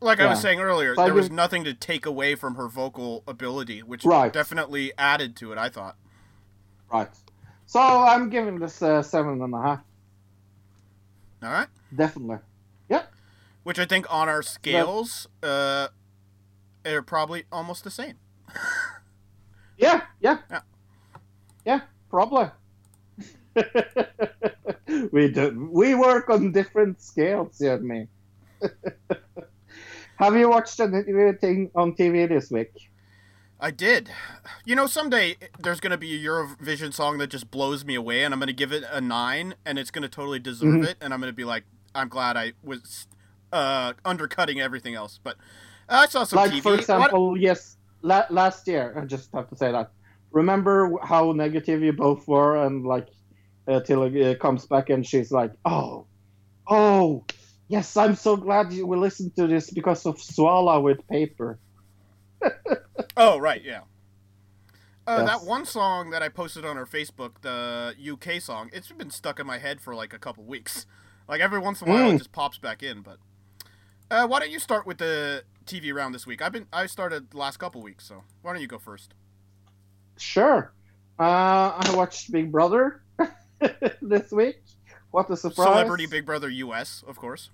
like 0.00 0.20
I 0.20 0.26
was 0.26 0.40
saying 0.40 0.60
earlier, 0.60 0.94
So 0.94 1.04
there 1.04 1.14
was 1.14 1.30
nothing 1.30 1.64
to 1.64 1.74
take 1.74 2.06
away 2.06 2.34
from 2.36 2.54
her 2.56 2.68
vocal 2.68 3.22
ability, 3.26 3.82
which 3.82 4.04
Right. 4.04 4.32
definitely 4.32 4.92
added 4.98 5.34
to 5.36 5.52
it. 5.52 5.58
I 5.58 5.68
thought. 5.68 5.96
right 6.92 7.08
so 7.66 7.80
i'm 7.80 8.30
giving 8.30 8.58
this 8.58 8.80
uh, 8.82 9.02
seven 9.02 9.42
and 9.42 9.54
a 9.54 9.60
half 9.60 9.80
All 11.42 11.50
right. 11.50 11.68
definitely 11.94 12.38
yeah. 12.88 13.02
Which 13.64 13.78
I 13.78 13.84
think 13.84 14.06
on 14.10 14.28
our 14.30 14.42
scales, 14.42 15.26
uh, 15.42 15.88
are 16.86 17.02
probably 17.02 17.44
almost 17.52 17.84
the 17.84 17.90
same. 17.90 18.14
Yeah, 19.76 20.02
yeah, 20.20 20.38
Yeah. 20.50 20.60
yeah, 21.66 21.80
probably. 22.08 22.46
we 25.12 25.28
do. 25.30 25.68
We 25.72 25.94
work 25.94 26.28
on 26.30 26.52
different 26.52 27.00
scales, 27.02 27.60
you 27.60 27.72
and 27.72 27.84
me. 27.84 28.06
Have 30.16 30.36
you 30.36 30.48
watched 30.50 30.80
anything 30.80 31.70
on 31.76 31.94
TV 31.94 32.28
this 32.28 32.50
week? 32.50 32.72
I 33.60 33.70
did. 33.70 34.10
You 34.64 34.74
know, 34.74 34.86
someday 34.86 35.36
there's 35.58 35.80
going 35.80 35.90
to 35.92 35.96
be 35.96 36.14
a 36.14 36.28
Eurovision 36.28 36.92
song 36.92 37.18
that 37.18 37.28
just 37.28 37.50
blows 37.50 37.84
me 37.84 37.94
away, 37.94 38.24
and 38.24 38.32
I'm 38.34 38.40
going 38.40 38.48
to 38.48 38.52
give 38.52 38.72
it 38.72 38.84
a 38.90 39.00
nine, 39.00 39.54
and 39.64 39.78
it's 39.78 39.90
going 39.90 40.02
to 40.02 40.08
totally 40.08 40.38
deserve 40.38 40.74
Mhm. 40.74 40.88
it, 40.88 40.96
and 41.00 41.12
I'm 41.14 41.20
going 41.20 41.32
to 41.32 41.36
be 41.36 41.44
like, 41.44 41.64
I'm 41.94 42.08
glad 42.08 42.36
I 42.36 42.52
was 42.62 43.06
uh, 43.52 43.94
undercutting 44.04 44.60
everything 44.60 44.94
else. 44.94 45.18
But 45.22 45.36
I 45.88 46.06
saw 46.06 46.24
some 46.24 46.36
like, 46.36 46.50
TV. 46.52 46.62
for 46.62 46.70
What- 46.72 46.80
example, 46.80 47.36
yes, 47.38 47.76
la- 48.02 48.26
last 48.30 48.66
year. 48.68 48.94
I 48.96 49.04
just 49.06 49.32
have 49.32 49.48
to 49.50 49.56
say 49.56 49.72
that. 49.72 49.90
Remember 50.32 50.92
how 51.02 51.32
negative 51.32 51.80
you 51.82 51.92
both 51.92 52.28
were, 52.28 52.62
and 52.64 52.84
like, 52.84 53.08
uh, 53.68 53.80
till 53.80 54.02
uh, 54.02 54.34
comes 54.36 54.66
back 54.66 54.90
and 54.90 55.06
she's 55.06 55.30
like, 55.30 55.52
"Oh, 55.64 56.06
oh, 56.66 57.24
yes, 57.68 57.96
I'm 57.96 58.14
so 58.16 58.36
glad 58.36 58.72
you 58.72 58.86
will 58.86 58.98
listen 59.00 59.30
to 59.36 59.46
this 59.46 59.70
because 59.70 60.06
of 60.06 60.20
Swallow 60.20 60.80
with 60.80 61.06
paper." 61.08 61.58
Oh, 63.16 63.38
right, 63.38 63.62
yeah. 63.64 63.80
Uh, 65.06 65.24
Yes. 65.24 65.26
That 65.40 65.46
one 65.48 65.64
song 65.64 66.10
that 66.10 66.22
I 66.22 66.28
posted 66.28 66.64
on 66.64 66.76
our 66.78 66.86
Facebook, 66.86 67.40
the 67.40 67.94
UK 67.98 68.40
song, 68.40 68.70
it's 68.72 68.92
been 68.92 69.10
stuck 69.10 69.40
in 69.40 69.46
my 69.46 69.58
head 69.58 69.80
for 69.80 69.94
like 69.94 70.12
a 70.12 70.18
couple 70.18 70.44
weeks. 70.44 70.86
Like 71.28 71.40
every 71.40 71.58
once 71.58 71.82
in 71.82 71.88
a 71.88 71.90
while, 71.90 72.10
it 72.10 72.14
Mm. 72.14 72.18
just 72.18 72.30
pops 72.32 72.58
back 72.58 72.82
in. 72.82 73.00
But 73.02 73.18
uh, 74.10 74.26
why 74.28 74.38
don't 74.38 74.50
you 74.52 74.60
start 74.60 74.86
with 74.86 74.98
the 74.98 75.42
TV 75.66 75.92
round 75.92 76.14
this 76.14 76.26
week? 76.26 76.40
I've 76.42 76.52
been 76.52 76.66
I 76.72 76.86
started 76.86 77.30
the 77.30 77.38
last 77.38 77.56
couple 77.58 77.82
weeks, 77.82 78.04
so 78.06 78.22
why 78.42 78.52
don't 78.52 78.62
you 78.62 78.68
go 78.68 78.78
first? 78.78 79.14
Sure. 80.16 80.72
Uh, 81.18 81.72
I 81.82 81.92
watched 81.94 82.30
Big 82.30 82.52
Brother 82.52 83.02
this 84.02 84.30
week. 84.30 84.60
What 85.10 85.30
a 85.30 85.36
surprise! 85.36 85.66
Celebrity 85.66 86.06
Big 86.06 86.26
Brother 86.26 86.48
US, 86.48 87.02
of 87.06 87.16
course. 87.16 87.50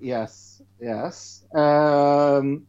Yes, 0.00 0.62
yes. 0.80 1.42
Um, 1.54 2.66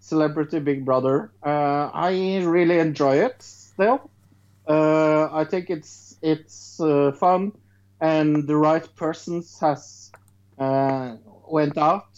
Celebrity 0.00 0.58
Big 0.58 0.84
Brother. 0.84 1.30
Uh, 1.44 1.90
I 1.92 2.42
really 2.44 2.78
enjoy 2.78 3.16
it 3.16 3.40
still. 3.42 4.10
Uh, 4.66 5.28
I 5.32 5.44
think 5.44 5.70
it's 5.70 6.16
it's 6.22 6.80
uh, 6.80 7.12
fun, 7.12 7.52
and 8.00 8.46
the 8.46 8.56
right 8.56 8.86
persons 8.96 9.58
has 9.60 10.10
uh, 10.58 11.16
went 11.48 11.78
out. 11.78 12.08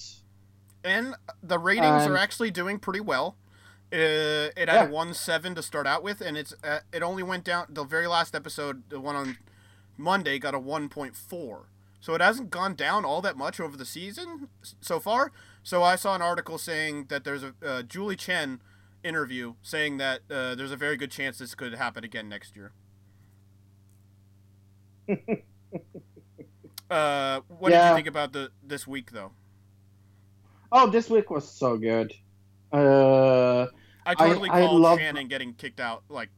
And 0.82 1.14
the 1.42 1.58
ratings 1.58 2.06
are 2.06 2.16
actually 2.16 2.50
doing 2.50 2.78
pretty 2.78 3.00
well. 3.00 3.36
Uh, 3.92 4.48
it 4.56 4.68
had 4.68 4.68
Yeah. 4.68 4.86
a 4.86 4.90
one 4.90 5.12
seven 5.14 5.54
to 5.56 5.62
start 5.62 5.86
out 5.86 6.02
with, 6.02 6.20
and 6.22 6.36
it's 6.38 6.54
uh, 6.64 6.80
it 6.92 7.02
only 7.02 7.22
went 7.22 7.44
down. 7.44 7.66
The 7.68 7.84
very 7.84 8.06
last 8.06 8.34
episode, 8.34 8.82
the 8.88 8.98
one 8.98 9.14
on 9.16 9.36
Monday, 10.00 10.38
got 10.38 10.54
a 10.54 10.58
one 10.58 10.88
point 10.88 11.14
four. 11.14 11.66
So 12.00 12.14
it 12.14 12.20
hasn't 12.22 12.50
gone 12.50 12.74
down 12.74 13.04
all 13.04 13.20
that 13.20 13.36
much 13.36 13.60
over 13.60 13.76
the 13.76 13.84
season 13.84 14.48
so 14.80 14.98
far. 14.98 15.32
So 15.62 15.82
I 15.82 15.96
saw 15.96 16.14
an 16.14 16.22
article 16.22 16.56
saying 16.56 17.06
that 17.08 17.24
there's 17.24 17.42
a 17.42 17.54
uh, 17.64 17.82
Julie 17.82 18.16
Chen 18.16 18.60
interview 19.04 19.54
saying 19.62 19.98
that 19.98 20.20
uh, 20.30 20.54
there's 20.54 20.72
a 20.72 20.76
very 20.76 20.96
good 20.96 21.10
chance 21.10 21.38
this 21.38 21.54
could 21.54 21.74
happen 21.74 22.04
again 22.04 22.28
next 22.28 22.56
year. 22.56 22.72
uh, 26.90 27.40
what 27.58 27.70
did 27.70 27.88
you 27.88 27.94
think 27.94 28.06
about 28.06 28.32
the 28.32 28.50
this 28.62 28.86
week 28.86 29.12
though? 29.12 29.32
Oh, 30.72 30.88
this 30.88 31.10
week 31.10 31.30
was 31.30 31.50
so 31.50 31.76
good. 31.76 32.14
Uh, 32.72 33.66
I 34.06 34.14
totally 34.14 34.48
I 34.50 34.60
called 34.60 34.80
love- 34.80 34.98
Shannon 34.98 35.28
getting 35.28 35.54
kicked 35.54 35.80
out. 35.80 36.04
Like, 36.08 36.30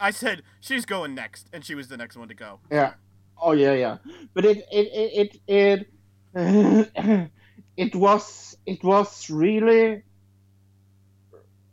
I 0.00 0.10
said 0.10 0.42
she's 0.60 0.84
going 0.84 1.14
next, 1.14 1.48
and 1.52 1.64
she 1.64 1.74
was 1.74 1.88
the 1.88 1.96
next 1.96 2.16
one 2.16 2.28
to 2.28 2.34
go. 2.34 2.60
Yeah. 2.70 2.94
Oh 3.40 3.52
yeah, 3.52 3.74
yeah. 3.74 3.98
But 4.34 4.44
it 4.44 4.66
it 4.70 4.88
it 4.92 5.40
it 5.46 5.88
it, 6.34 7.30
it 7.76 7.94
was 7.94 8.56
it 8.66 8.84
was 8.84 9.30
really 9.30 10.02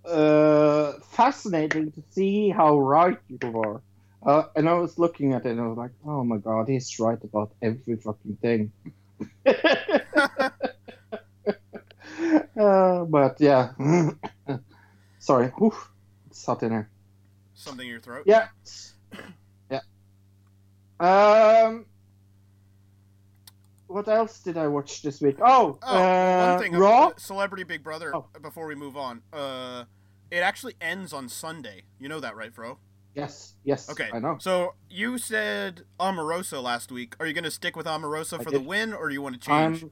uh, 0.05 0.93
fascinating 1.11 1.91
to 1.91 2.03
see 2.09 2.49
how 2.49 2.79
right 2.79 3.19
you 3.27 3.51
were. 3.51 3.81
Uh, 4.21 4.43
and 4.55 4.67
I 4.67 4.73
was 4.73 4.99
looking 4.99 5.33
at 5.33 5.45
it 5.45 5.51
and 5.51 5.61
I 5.61 5.67
was 5.67 5.77
like, 5.77 5.91
oh 6.05 6.23
my 6.23 6.37
god, 6.37 6.67
he's 6.67 6.99
right 6.99 7.23
about 7.23 7.51
every 7.61 7.95
fucking 7.95 8.37
thing. 8.41 8.71
uh, 12.59 13.05
but 13.05 13.39
yeah. 13.39 13.71
Sorry. 15.19 15.47
Whew. 15.57 15.73
It's 16.29 16.45
hot 16.45 16.63
in 16.63 16.71
here. 16.71 16.89
Something 17.59 17.87
in 17.87 17.91
your 17.91 17.99
throat. 18.01 18.23
Yeah. 18.25 18.47
Yeah. 19.71 19.81
Um. 20.99 21.85
What 23.87 24.07
else 24.07 24.39
did 24.39 24.57
I 24.57 24.67
watch 24.67 25.01
this 25.01 25.19
week? 25.19 25.37
Oh, 25.43 25.79
Oh, 25.83 25.97
uh, 25.97 26.53
one 26.55 26.61
thing. 26.63 26.73
Raw. 26.79 27.07
uh, 27.07 27.11
Celebrity 27.17 27.63
Big 27.63 27.83
Brother. 27.83 28.15
Oh. 28.15 28.25
Before 28.41 28.67
we 28.67 28.75
move 28.75 28.95
on, 28.95 29.21
uh, 29.33 29.85
it 30.31 30.37
actually 30.37 30.75
ends 30.79 31.11
on 31.11 31.27
Sunday. 31.27 31.83
You 31.99 32.07
know 32.07 32.19
that, 32.19 32.35
right, 32.35 32.53
Fro? 32.53 32.77
Yes, 33.15 33.55
yes. 33.63 33.89
Okay. 33.89 34.09
I 34.13 34.19
know. 34.19 34.37
So 34.39 34.75
you 34.89 35.17
said 35.17 35.81
Omarosa 35.99 36.61
last 36.61 36.91
week. 36.91 37.15
Are 37.19 37.25
you 37.25 37.33
going 37.33 37.43
to 37.43 37.51
stick 37.51 37.75
with 37.75 37.87
Omarosa 37.87 38.39
I 38.39 38.43
for 38.43 38.51
the 38.51 38.59
win, 38.59 38.93
or 38.93 39.07
do 39.09 39.13
you 39.13 39.21
want 39.21 39.41
to 39.41 39.47
change? 39.47 39.83
I'm. 39.83 39.91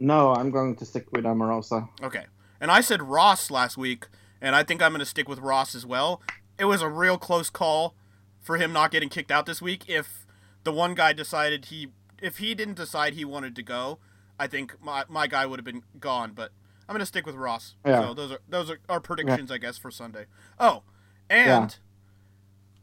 No, 0.00 0.34
I'm 0.34 0.50
going 0.50 0.76
to 0.76 0.84
stick 0.84 1.06
with 1.12 1.24
Omarosa. 1.24 1.88
Okay. 2.02 2.26
And 2.60 2.70
I 2.70 2.80
said 2.80 3.02
Ross 3.02 3.50
last 3.50 3.76
week, 3.78 4.08
and 4.40 4.54
I 4.56 4.62
think 4.64 4.82
I'm 4.82 4.90
going 4.90 4.98
to 5.00 5.06
stick 5.06 5.28
with 5.28 5.38
Ross 5.38 5.74
as 5.74 5.86
well. 5.86 6.20
It 6.58 6.64
was 6.64 6.82
a 6.82 6.88
real 6.88 7.18
close 7.18 7.50
call 7.50 7.94
for 8.40 8.56
him 8.56 8.72
not 8.72 8.90
getting 8.90 9.08
kicked 9.08 9.30
out 9.30 9.46
this 9.46 9.60
week. 9.60 9.84
If 9.88 10.26
the 10.64 10.72
one 10.72 10.94
guy 10.94 11.12
decided 11.12 11.66
he, 11.66 11.88
if 12.20 12.38
he 12.38 12.54
didn't 12.54 12.76
decide 12.76 13.14
he 13.14 13.24
wanted 13.24 13.54
to 13.56 13.62
go, 13.62 13.98
I 14.38 14.46
think 14.46 14.82
my, 14.82 15.04
my 15.08 15.26
guy 15.26 15.46
would 15.46 15.58
have 15.58 15.64
been 15.64 15.82
gone. 15.98 16.32
But 16.32 16.52
I'm 16.88 16.92
going 16.94 17.00
to 17.00 17.06
stick 17.06 17.26
with 17.26 17.34
Ross. 17.34 17.74
Yeah. 17.84 18.02
So 18.02 18.14
those 18.14 18.32
are 18.32 18.40
those 18.48 18.70
are 18.70 18.78
our 18.88 19.00
predictions, 19.00 19.50
I 19.50 19.58
guess, 19.58 19.76
for 19.78 19.90
Sunday. 19.90 20.26
Oh, 20.58 20.82
and 21.28 21.76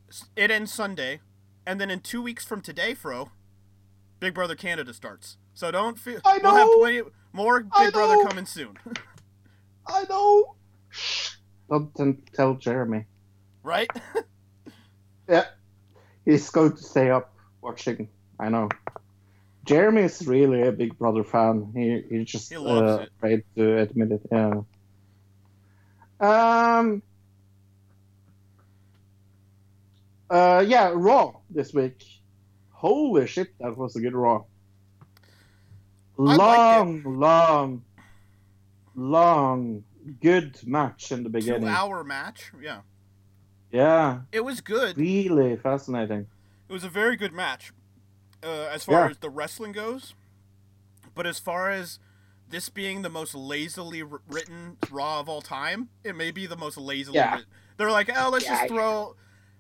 s 0.10 0.26
it 0.36 0.52
ends 0.52 0.74
Sunday, 0.74 1.22
and 1.66 1.80
then 1.80 1.90
in 1.90 2.02
two 2.02 2.22
weeks 2.22 2.44
from 2.46 2.62
today, 2.62 2.94
Fro, 2.94 3.32
Big 4.20 4.34
Brother 4.34 4.56
Canada 4.56 4.94
starts. 4.94 5.38
So 5.54 5.72
don't 5.72 5.98
feel. 5.98 6.20
I 6.26 6.40
know. 6.40 6.52
We'll 6.52 6.56
have 6.56 6.68
know! 6.68 6.80
plenty 6.80 7.02
more 7.32 7.60
Big 7.62 7.72
I 7.74 7.90
Brother 7.92 8.16
know! 8.16 8.26
coming 8.26 8.46
soon. 8.46 8.78
I 9.88 10.06
know. 10.10 10.56
Don't 11.70 11.96
t- 11.96 12.24
tell 12.34 12.56
Jeremy. 12.56 13.06
Right? 13.64 13.90
Yeah, 15.30 15.46
he's 16.26 16.50
going 16.50 16.74
to 16.74 16.84
stay 16.84 17.10
up 17.10 17.34
watching. 17.62 18.10
I 18.38 18.50
know. 18.50 18.68
Jeremy 19.64 20.02
is 20.02 20.28
really 20.28 20.64
a 20.64 20.72
Big 20.74 20.98
Brother 20.98 21.24
fan. 21.24 21.72
He 21.74 22.04
he's 22.10 22.28
just 22.28 22.50
He 22.50 22.58
uh, 22.58 23.06
afraid 23.18 23.44
to 23.56 23.78
admit 23.78 24.12
it. 24.12 24.22
Yeah. 24.30 24.62
Um. 26.20 27.02
Uh, 30.30 30.66
yeah, 30.68 30.92
Raw 30.94 31.36
this 31.50 31.74
week. 31.74 32.04
Holy 32.72 33.26
shit, 33.26 33.58
that 33.60 33.78
was 33.78 33.96
a 33.96 34.02
good 34.02 34.14
Raw. 34.14 34.44
Long, 36.18 37.02
long, 37.04 37.84
long, 38.94 39.84
good 40.22 40.58
match 40.68 41.14
in 41.14 41.20
the 41.24 41.30
Two 41.30 41.34
beginning. 41.34 41.70
hour 41.70 42.04
match. 42.04 42.52
Yeah. 42.62 42.82
Yeah, 43.74 44.20
It 44.32 44.42
was 44.46 44.62
good. 44.62 44.98
really 44.98 45.58
fascinating. 45.58 46.28
It 46.70 46.74
was 46.74 46.84
a 46.84 46.90
very 46.90 47.16
good 47.18 47.34
match. 47.34 47.74
Uh, 48.44 48.68
as 48.72 48.84
far 48.86 49.06
Yeah. 49.06 49.10
as 49.12 49.18
the 49.18 49.30
wrestling 49.30 49.72
goes. 49.72 50.14
But 51.16 51.26
as 51.26 51.40
far 51.40 51.70
as 51.72 51.98
this 52.48 52.70
being 52.70 53.02
the 53.02 53.10
most 53.10 53.34
lazily 53.34 54.04
written 54.04 54.78
Raw 54.92 55.20
of 55.20 55.28
all 55.28 55.42
time, 55.42 55.90
it 56.04 56.16
may 56.16 56.30
be 56.30 56.46
the 56.46 56.56
most 56.58 56.78
lazily 56.78 57.16
Yeah. 57.18 57.32
written. 57.36 57.48
They're 57.78 57.90
like, 57.92 58.10
oh, 58.16 58.30
let's 58.30 58.46
Yeah. 58.46 58.58
just 58.60 58.68
throw. 58.70 59.16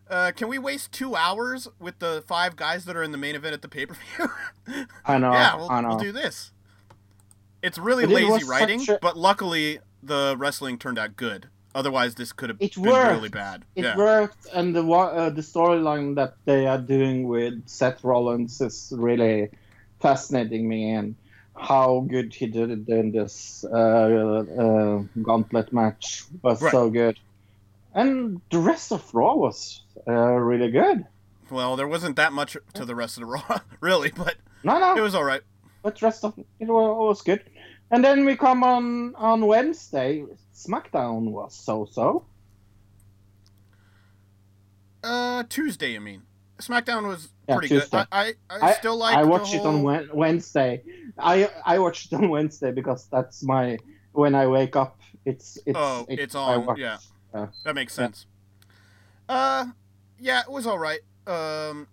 Uh, 0.09 0.31
can 0.35 0.47
we 0.47 0.59
waste 0.59 0.91
two 0.91 1.15
hours 1.15 1.67
with 1.79 1.97
the 1.99 2.23
five 2.27 2.55
guys 2.55 2.85
that 2.85 2.95
are 2.95 3.03
in 3.03 3.11
the 3.13 3.17
main 3.17 3.35
event 3.35 3.53
at 3.53 3.61
the 3.63 3.69
pay 3.69 3.85
per 3.87 3.95
view? 3.95 4.85
I 5.05 5.17
know. 5.17 5.31
yeah, 5.31 5.55
we'll, 5.55 5.71
I 5.71 5.81
know. 5.81 5.89
we'll 5.89 5.97
do 5.97 6.11
this. 6.11 6.51
It's 7.63 7.77
really 7.77 8.05
But 8.05 8.13
lazy 8.15 8.43
writing, 8.45 8.87
a- 8.89 8.99
but 9.01 9.17
luckily 9.17 9.79
the 10.03 10.35
wrestling 10.37 10.77
turned 10.77 10.99
out 10.99 11.15
good. 11.15 11.47
Otherwise, 11.75 12.15
this 12.15 12.31
could 12.31 12.49
have 12.49 12.57
It 12.61 12.75
been 12.75 12.83
worked. 12.91 13.11
really 13.15 13.29
bad. 13.29 13.65
It 13.75 13.83
yeah. 13.85 13.97
worked, 13.97 14.47
and 14.53 14.75
the 14.75 14.83
uh, 14.87 15.29
the 15.31 15.41
storyline 15.41 16.15
that 16.15 16.35
they 16.45 16.67
are 16.67 16.77
doing 16.77 17.27
with 17.27 17.67
Seth 17.67 18.03
Rollins 18.03 18.61
is 18.61 18.93
really 18.95 19.49
fascinating 20.01 20.67
me, 20.67 20.91
and 20.91 21.15
how 21.55 22.05
good 22.09 22.33
he 22.33 22.47
did 22.47 22.69
it 22.71 22.87
in 22.89 23.11
this 23.11 23.63
uh, 23.71 23.75
uh, 23.75 25.03
gauntlet 25.21 25.71
match 25.73 26.23
was 26.41 26.61
Right. 26.61 26.71
so 26.71 26.89
good, 26.89 27.19
and 27.93 28.41
the 28.51 28.59
rest 28.59 28.91
of 28.91 29.01
Raw 29.13 29.35
was 29.35 29.81
uh, 30.07 30.11
really 30.13 30.71
good. 30.71 31.05
Well, 31.49 31.75
there 31.75 31.87
wasn't 31.87 32.15
that 32.15 32.33
much 32.33 32.57
to 32.73 32.85
the 32.85 32.95
rest 32.95 33.17
of 33.17 33.21
the 33.21 33.27
Raw, 33.27 33.59
really, 33.81 34.11
but 34.15 34.35
No, 34.63 34.79
no, 34.79 34.95
it 34.95 35.01
was 35.01 35.13
all 35.15 35.23
right. 35.23 35.41
but 35.83 35.97
the 35.99 36.05
rest 36.05 36.23
of 36.23 36.33
it 36.59 36.67
was 36.67 37.21
good. 37.21 37.41
And 37.91 38.03
then 38.03 38.25
we 38.25 38.35
come 38.35 38.63
on 38.63 39.13
on 39.15 39.45
Wednesday. 39.45 40.23
SmackDown 40.67 41.31
was 41.31 41.55
so 41.55 41.85
so. 41.91 42.25
Uh, 45.03 45.43
Tuesday, 45.49 45.95
I 45.95 45.99
mean. 45.99 46.23
SmackDown 46.59 47.07
was 47.07 47.29
Yeah, 47.49 47.55
pretty 47.55 47.69
Tuesday. 47.75 47.97
good. 47.97 48.07
I, 48.11 48.33
I, 48.49 48.69
I 48.69 48.73
still 48.73 48.95
like. 48.95 49.15
I 49.17 49.23
watched 49.23 49.53
it 49.53 49.61
on 49.65 49.81
whole- 49.81 50.07
Wednesday. 50.13 50.83
I 51.17 51.49
I 51.65 51.79
watched 51.79 52.11
it 52.11 52.15
on 52.15 52.29
Wednesday 52.29 52.71
because 52.71 53.07
that's 53.11 53.43
my 53.43 53.77
when 54.13 54.33
I 54.35 54.47
wake 54.47 54.75
up. 54.75 54.99
It's 55.25 55.57
it's 55.65 55.77
Oh, 55.77 56.05
it's 56.07 56.35
I 56.35 56.39
on, 56.55 56.65
watch. 56.65 56.77
yeah. 56.77 56.97
Yeah. 57.33 57.47
That 57.65 57.75
makes 57.75 57.97
Yeah. 57.97 58.03
sense. 58.05 58.25
Uh, 59.27 59.65
yeah, 60.19 60.41
it 60.41 60.51
was 60.51 60.65
all 60.67 60.79
right. 60.79 60.99
Um, 61.27 61.87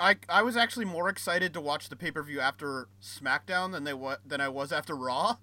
I 0.00 0.16
I 0.28 0.42
was 0.42 0.56
actually 0.56 0.84
more 0.86 1.08
excited 1.08 1.52
to 1.54 1.60
watch 1.60 1.88
the 1.88 1.96
pay 1.96 2.10
per 2.12 2.22
view 2.22 2.40
after 2.40 2.88
SmackDown 3.02 3.72
than 3.72 3.84
they 3.84 3.94
wa- 3.94 4.16
than 4.24 4.40
I 4.40 4.48
was 4.48 4.72
after 4.72 4.94
Raw. 4.94 5.36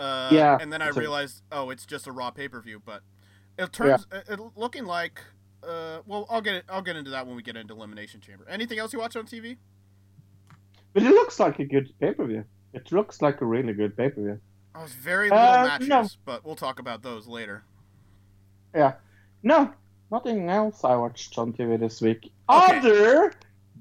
Uh, 0.00 0.28
Yeah, 0.32 0.58
and 0.60 0.72
then 0.72 0.80
I 0.82 0.88
realized, 0.88 1.42
oh, 1.52 1.70
it's 1.70 1.84
just 1.86 2.06
a 2.06 2.12
Raw 2.12 2.30
pay 2.30 2.48
per 2.48 2.60
view. 2.60 2.80
But 2.84 3.02
it 3.58 3.72
turns 3.72 4.06
it, 4.12 4.24
it 4.28 4.40
looking 4.56 4.84
like. 4.86 5.20
Uh, 5.62 6.00
well, 6.06 6.26
I'll 6.30 6.40
get 6.40 6.54
it. 6.54 6.64
I'll 6.70 6.80
get 6.82 6.96
into 6.96 7.10
that 7.10 7.26
when 7.26 7.36
we 7.36 7.42
get 7.42 7.56
into 7.56 7.74
Elimination 7.74 8.20
Chamber. 8.22 8.46
Anything 8.48 8.78
else 8.78 8.92
you 8.94 8.98
watch 8.98 9.14
on 9.14 9.26
TV? 9.26 9.58
But 10.94 11.02
it 11.02 11.10
looks 11.10 11.38
like 11.38 11.58
a 11.58 11.64
good 11.64 11.92
pay 12.00 12.12
per 12.14 12.24
view. 12.26 12.44
It 12.72 12.90
looks 12.92 13.20
like 13.20 13.40
a 13.42 13.44
really 13.44 13.72
good 13.74 13.96
pay 13.96 14.08
per 14.10 14.20
view. 14.22 14.40
I 14.74 14.82
was 14.82 14.92
very 14.92 15.28
little 15.28 15.44
Uh, 15.44 15.64
matches, 15.64 15.88
no. 15.88 16.08
but 16.24 16.44
we'll 16.44 16.56
talk 16.56 16.78
about 16.78 17.02
those 17.02 17.26
later. 17.26 17.64
Yeah. 18.74 18.94
No. 19.42 19.72
nothing 20.12 20.48
else 20.48 20.82
I 20.82 20.96
watched 20.96 21.36
on 21.38 21.52
TV 21.52 21.78
this 21.78 22.00
week. 22.00 22.32
Okay. 22.48 22.78
Other 22.78 23.32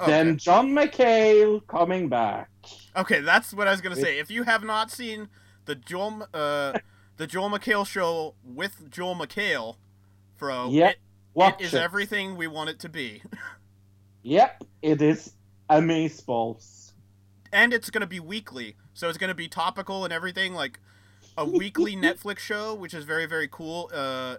than 0.05 0.27
Okay. 0.29 0.35
John 0.37 0.69
McHale 0.71 1.65
coming 1.67 2.07
back. 2.09 2.49
Okay, 2.95 3.21
that's 3.21 3.53
what 3.53 3.67
I 3.67 3.71
was 3.71 3.81
gonna 3.81 3.95
say. 3.95 4.19
If 4.19 4.29
you 4.29 4.43
have 4.43 4.63
not 4.63 4.91
seen 4.91 5.29
the 5.69 5.75
Joel, 5.75 6.27
uh, 6.33 6.73
the 7.17 7.27
Joel 7.27 7.49
McHale 7.51 7.85
show 7.85 8.33
with 8.43 8.89
Joel 8.89 9.15
McHale, 9.15 9.75
Fro, 10.35 10.69
Yep, 10.71 10.91
it, 10.93 10.97
Watch 11.35 11.61
it 11.61 11.65
is 11.65 11.73
it. 11.75 11.81
everything 11.81 12.35
we 12.35 12.47
want 12.47 12.71
it 12.71 12.79
to 12.79 12.89
be, 12.89 13.21
Yep, 14.23 14.63
it 14.81 15.01
is 15.01 15.33
amazeballs. 15.69 16.93
and 17.53 17.71
it's 17.71 17.89
gonna 17.91 18.07
be 18.07 18.19
weekly, 18.19 18.75
so 18.95 19.09
it's 19.09 19.17
gonna 19.19 19.35
be 19.35 19.47
topical 19.47 20.03
and 20.03 20.11
everything, 20.11 20.53
like 20.55 20.79
a 21.37 21.45
weekly 21.45 21.95
Netflix 22.07 22.39
show, 22.39 22.73
which 22.73 22.93
is 22.95 23.05
very 23.05 23.27
very 23.27 23.47
cool. 23.47 23.89
Uh, 23.93 24.37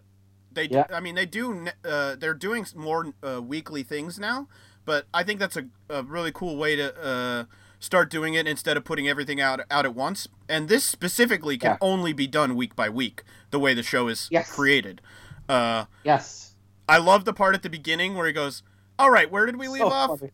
they, 0.53 0.65
Yeah. 0.65 0.87
I 0.93 0.99
mean, 0.99 1.15
they 1.15 1.27
do. 1.27 1.69
Uh, 1.85 2.17
they're 2.17 2.35
doing 2.35 2.67
more 2.75 3.15
uh, 3.23 3.41
weekly 3.41 3.85
things 3.85 4.19
now, 4.19 4.49
but 4.85 5.07
I 5.15 5.23
think 5.23 5.39
that's 5.39 5.57
a, 5.57 5.67
a 5.89 6.03
really 6.03 6.33
cool 6.33 6.57
way 6.57 6.75
to 6.75 7.01
uh, 7.01 7.45
start 7.81 8.11
doing 8.11 8.35
it 8.35 8.47
instead 8.47 8.77
of 8.77 8.85
putting 8.85 9.09
everything 9.09 9.41
out 9.41 9.61
out 9.71 9.85
at 9.85 9.95
once. 9.95 10.29
And 10.49 10.69
this 10.69 10.85
specifically 10.85 11.59
can 11.59 11.73
Yeah. 11.73 11.77
only 11.81 12.13
be 12.13 12.27
done 12.29 12.55
week 12.55 12.77
by 12.77 12.89
week, 12.89 13.25
the 13.51 13.59
way 13.59 13.75
the 13.75 13.83
show 13.83 14.07
is 14.07 14.29
Yes. 14.31 14.53
created. 14.53 15.01
Uh, 15.49 15.87
Yes. 16.05 16.55
I 16.89 16.99
love 16.99 17.25
the 17.25 17.33
part 17.33 17.55
at 17.55 17.63
the 17.63 17.71
beginning 17.71 18.15
where 18.15 18.27
he 18.27 18.33
goes, 18.33 18.63
"All 18.99 19.11
right, 19.11 19.31
where 19.31 19.47
did 19.47 19.57
we 19.57 19.67
leave 19.69 19.81
So 19.81 19.89
off? 19.89 20.21
funny. 20.21 20.33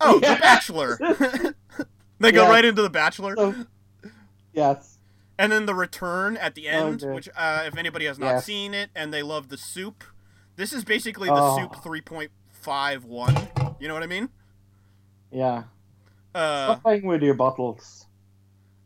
Oh, 0.00 0.18
Yeah. 0.22 0.34
The 0.34 0.40
Bachelor." 0.40 0.98
they 2.18 2.32
go 2.32 2.48
right 2.48 2.64
into 2.64 2.82
The 2.82 2.90
Bachelor. 2.90 3.36
So- 3.36 3.66
yes. 4.52 4.98
And 5.38 5.50
then 5.52 5.66
the 5.66 5.74
return 5.74 6.36
at 6.36 6.54
the 6.54 6.68
end, 6.68 7.02
Okay. 7.02 7.12
which 7.12 7.28
uh, 7.36 7.64
if 7.66 7.76
anybody 7.76 8.04
has 8.06 8.18
not 8.18 8.26
Yes. 8.36 8.44
seen 8.46 8.72
it 8.72 8.90
and 8.94 9.12
they 9.12 9.22
love 9.22 9.48
the 9.48 9.58
soup, 9.58 10.04
this 10.56 10.72
is 10.72 10.84
basically 10.84 11.28
the 11.28 11.34
Oh. 11.36 11.58
soup 11.58 11.74
3.51. 11.82 13.76
You 13.80 13.88
know 13.88 13.94
what 13.94 14.02
I 14.04 14.06
mean? 14.06 14.28
Yeah. 15.32 15.64
Uh, 16.34 16.66
Stop 16.66 16.82
playing 16.82 17.06
with 17.06 17.22
your 17.22 17.34
bottles. 17.34 18.06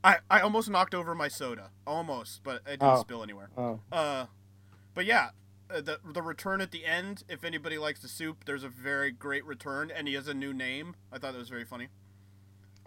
I, 0.04 0.18
I 0.30 0.40
almost 0.40 0.70
knocked 0.70 0.94
over 0.94 1.14
my 1.14 1.28
soda, 1.28 1.70
almost, 1.86 2.42
but 2.44 2.56
it 2.66 2.78
didn't 2.78 2.82
Oh. 2.82 3.00
spill 3.00 3.22
anywhere. 3.22 3.50
Oh. 3.56 3.80
Uh, 3.90 4.26
but 4.94 5.04
yeah, 5.06 5.30
uh, 5.70 5.80
the 5.80 5.98
the 6.04 6.22
return 6.22 6.60
at 6.60 6.70
the 6.70 6.84
end. 6.84 7.24
If 7.28 7.44
anybody 7.44 7.78
likes 7.78 8.00
the 8.00 8.08
soup, 8.08 8.44
there's 8.44 8.64
a 8.64 8.68
very 8.68 9.10
great 9.10 9.44
return, 9.44 9.90
and 9.94 10.06
he 10.06 10.14
has 10.14 10.28
a 10.28 10.34
new 10.34 10.52
name. 10.52 10.94
I 11.12 11.18
thought 11.18 11.32
that 11.32 11.38
was 11.38 11.48
very 11.48 11.64
funny. 11.64 11.88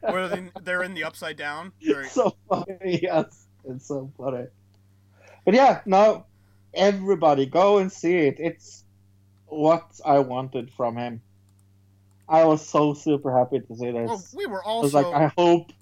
Where 0.00 0.28
they- 0.28 0.50
they're 0.62 0.82
in 0.82 0.94
the 0.94 1.04
upside 1.04 1.36
down. 1.36 1.72
Very, 1.82 2.08
so 2.08 2.34
funny. 2.48 3.00
Yes, 3.02 3.46
it's 3.64 3.86
so 3.88 4.10
funny. 4.16 4.46
But 5.44 5.54
yeah, 5.54 5.80
no, 5.86 6.24
everybody 6.72 7.46
go 7.46 7.78
and 7.78 7.90
see 7.92 8.16
it. 8.16 8.36
It's 8.38 8.84
what 9.46 10.00
I 10.04 10.20
wanted 10.20 10.72
from 10.72 10.96
him. 10.96 11.20
I 12.28 12.44
was 12.44 12.66
so 12.66 12.94
super 12.94 13.36
happy 13.36 13.60
to 13.60 13.76
see 13.76 13.90
this. 13.90 14.08
well, 14.08 14.24
we 14.34 14.46
were 14.46 14.64
I 14.66 14.68
was 14.80 14.94
also 14.94 15.10
like, 15.10 15.22
I 15.22 15.32
hope, 15.36 15.72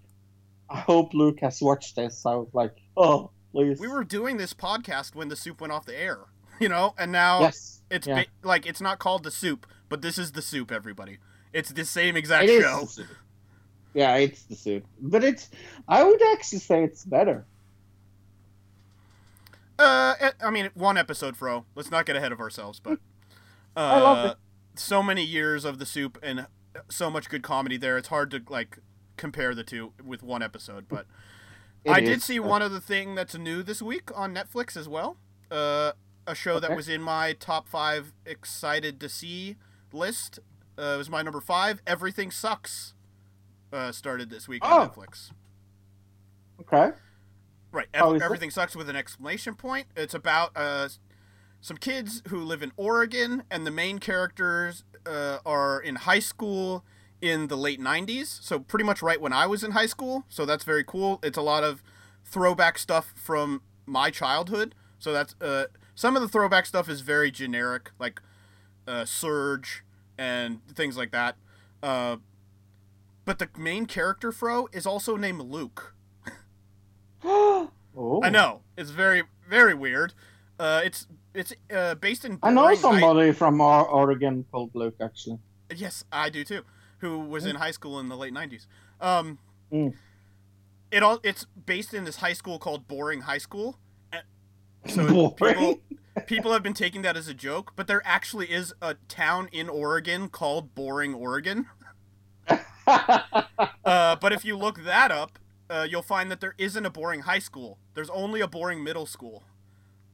I 0.69 0.79
hope 0.79 1.15
Luke 1.15 1.39
has 1.41 1.61
watched 1.63 1.97
this. 1.97 2.27
I 2.27 2.35
was 2.35 2.49
like, 2.53 2.77
oh, 2.97 3.31
please. 3.53 3.79
we 3.79 3.89
were 3.89 4.05
doing 4.05 4.37
this 4.39 4.53
podcast 4.53 5.15
when 5.15 5.29
the 5.29 5.37
soup 5.37 5.61
went 5.61 5.73
off 5.73 5.87
the 5.87 5.99
air. 5.99 6.19
You 6.61 6.69
know, 6.69 6.95
and 6.97 7.11
now 7.11 7.41
Yes. 7.41 7.81
it's 7.91 8.07
yeah. 8.07 8.23
ba- 8.23 8.47
like 8.49 8.67
it's 8.67 8.81
not 8.81 9.01
called 9.01 9.25
the 9.25 9.33
soup, 9.33 9.67
but 9.89 10.01
this 10.01 10.17
is 10.17 10.31
the 10.33 10.43
soup. 10.43 10.71
Everybody, 10.71 11.19
it's 11.53 11.73
the 11.73 11.85
same 11.85 12.15
exact 12.17 12.49
It 12.49 12.63
show. 12.63 12.87
Yeah, 13.95 14.15
it's 14.17 14.45
the 14.45 14.55
suit, 14.55 14.85
but 15.01 15.25
it's. 15.25 15.51
I 15.89 16.05
would 16.05 16.23
actually 16.33 16.61
say 16.61 16.85
it's 16.85 17.05
better. 17.05 17.45
Uh, 19.79 20.15
eh, 20.21 20.31
I 20.45 20.51
mean, 20.51 20.71
one 20.75 20.97
episode, 20.97 21.37
Fro. 21.37 21.65
Let's 21.75 21.91
not 21.91 22.07
get 22.07 22.15
ahead 22.15 22.31
of 22.31 22.39
ourselves, 22.39 22.79
but 22.79 22.99
uh, 23.77 23.81
I 23.81 24.01
love 24.01 24.31
it. 24.31 24.37
So 24.75 25.03
many 25.03 25.23
years 25.25 25.65
of 25.65 25.79
the 25.79 25.87
soup 25.87 26.19
and 26.23 26.47
so 26.89 27.11
much 27.11 27.29
good 27.29 27.43
comedy 27.43 27.77
there. 27.77 27.97
It's 27.99 28.09
hard 28.09 28.31
to 28.33 28.43
like 28.49 28.79
compare 29.17 29.55
the 29.55 29.63
two 29.65 29.93
with 30.03 30.23
one 30.23 30.43
episode, 30.43 30.87
but 30.89 31.07
It 31.85 31.91
I 31.91 32.01
did 32.01 32.23
see 32.23 32.41
one 32.41 32.63
other 32.63 32.81
thing 32.81 33.15
that's 33.15 33.37
new 33.37 33.63
this 33.63 33.83
week 33.83 34.11
on 34.17 34.35
Netflix 34.35 34.77
as 34.77 34.89
well. 34.89 35.17
Uh, 35.51 35.93
a 36.27 36.35
show 36.35 36.59
that 36.61 36.75
was 36.77 36.89
in 36.89 37.03
my 37.03 37.33
top 37.35 37.69
five 37.69 38.13
excited 38.25 39.01
to 39.01 39.09
see 39.09 39.57
list. 39.93 40.39
Uh, 40.79 40.93
it 40.95 40.99
was 40.99 41.11
my 41.11 41.21
number 41.23 41.41
five. 41.41 41.83
Everything 41.87 42.31
sucks. 42.31 42.95
Uh, 43.73 43.91
started 43.93 44.31
this 44.31 44.49
week 44.49 44.65
on 44.65 44.73
Oh. 44.83 44.89
Netflix. 44.89 45.31
Okay. 46.61 46.93
Right. 47.73 47.89
How 47.95 48.11
Ev- 48.11 48.17
is 48.17 48.23
it? 48.23 48.25
everything 48.25 48.51
sucks 48.51 48.77
with 48.77 48.89
an 48.89 48.97
exclamation 48.97 49.55
point. 49.55 49.87
It's 49.97 50.15
about 50.15 50.53
uh, 50.55 50.89
some 51.63 51.77
kids 51.77 52.23
who 52.29 52.45
live 52.45 52.63
in 52.63 52.73
Oregon, 52.77 53.45
and 53.51 53.65
the 53.65 53.71
main 53.71 54.01
characters 54.01 54.85
uh, 55.07 55.39
are 55.47 55.81
in 55.81 55.95
high 55.95 56.19
school 56.19 56.85
in 57.21 57.47
the 57.47 57.57
late 57.57 57.81
90s. 57.81 58.27
So, 58.43 58.59
pretty 58.59 58.85
much 58.85 59.01
right 59.01 59.21
when 59.21 59.33
I 59.33 59.47
was 59.47 59.63
in 59.63 59.71
high 59.71 59.87
school. 59.87 60.25
So, 60.29 60.45
that's 60.45 60.65
very 60.65 60.83
cool. 60.85 61.21
It's 61.23 61.39
a 61.39 61.43
lot 61.43 61.63
of 61.63 61.83
throwback 62.25 62.79
stuff 62.79 63.15
from 63.17 63.63
my 63.87 64.11
childhood. 64.11 64.75
So, 64.99 65.13
that's 65.13 65.37
uh, 65.41 65.67
some 65.95 66.17
of 66.17 66.23
the 66.23 66.29
throwback 66.29 66.67
stuff 66.67 66.89
is 66.89 67.01
very 67.01 67.31
generic, 67.31 67.93
like 67.99 68.21
uh, 68.89 69.05
Surge 69.05 69.85
and 70.19 70.67
things 70.67 70.97
like 70.97 71.13
that. 71.13 71.37
Uh, 71.81 72.17
but 73.25 73.39
the 73.39 73.49
main 73.57 73.87
character, 73.87 74.33
Fro, 74.33 74.69
is 74.73 74.85
also 74.85 75.17
named 75.17 75.43
Luke. 75.43 75.95
oh. 77.25 77.71
I 78.23 78.31
know 78.31 78.63
it's 78.77 78.91
very 78.91 79.23
very 79.49 79.75
weird. 79.75 80.15
Uh, 80.59 80.81
it's 80.85 81.07
it's 81.35 81.53
uh, 81.75 81.95
based 81.97 82.25
in. 82.25 82.39
I 82.43 82.51
know 82.51 82.63
Boring 82.63 82.77
somebody 82.79 83.33
from 83.33 83.61
Or- 83.61 83.87
Oregon 83.89 84.45
called 84.51 84.71
Luke, 84.75 84.97
actually. 85.01 85.39
yes, 85.75 86.05
I 86.13 86.29
do 86.31 86.45
too. 86.45 86.63
Who 86.99 87.19
was 87.21 87.47
in 87.47 87.57
high 87.57 87.71
school 87.73 87.99
in 88.01 88.09
the 88.09 88.17
late 88.17 88.33
nineties. 88.33 88.67
Um, 89.01 89.39
Mm. 89.73 89.95
it 90.91 91.03
all 91.03 91.19
it's 91.23 91.47
based 91.67 91.95
in 91.95 92.05
this 92.05 92.17
high 92.17 92.35
school 92.35 92.59
called 92.59 92.87
Boring 92.87 93.23
High 93.23 93.39
School. 93.39 93.79
So 94.87 95.31
people 95.31 95.81
people 96.27 96.53
have 96.53 96.63
been 96.63 96.75
taking 96.75 97.03
that 97.03 97.17
as 97.17 97.27
a 97.29 97.35
joke, 97.35 97.73
but 97.77 97.87
there 97.87 98.03
actually 98.05 98.51
is 98.51 98.75
a 98.83 98.97
town 99.09 99.49
in 99.53 99.69
Oregon 99.69 100.29
called 100.29 100.75
Boring, 100.75 101.15
Oregon. 101.15 101.67
Uh, 103.85 104.17
but 104.17 104.33
if 104.33 104.45
you 104.45 104.57
look 104.57 104.85
that 104.85 105.11
up, 105.11 105.39
uh, 105.71 105.87
you'll 105.89 106.03
find 106.03 106.31
that 106.31 106.41
there 106.41 106.55
isn't 106.59 106.85
a 106.85 106.91
boring 106.91 107.21
high 107.21 107.39
school. 107.39 107.79
There's 107.95 108.11
only 108.11 108.41
a 108.41 108.49
boring 108.49 108.83
middle 108.83 109.07
school. 109.07 109.43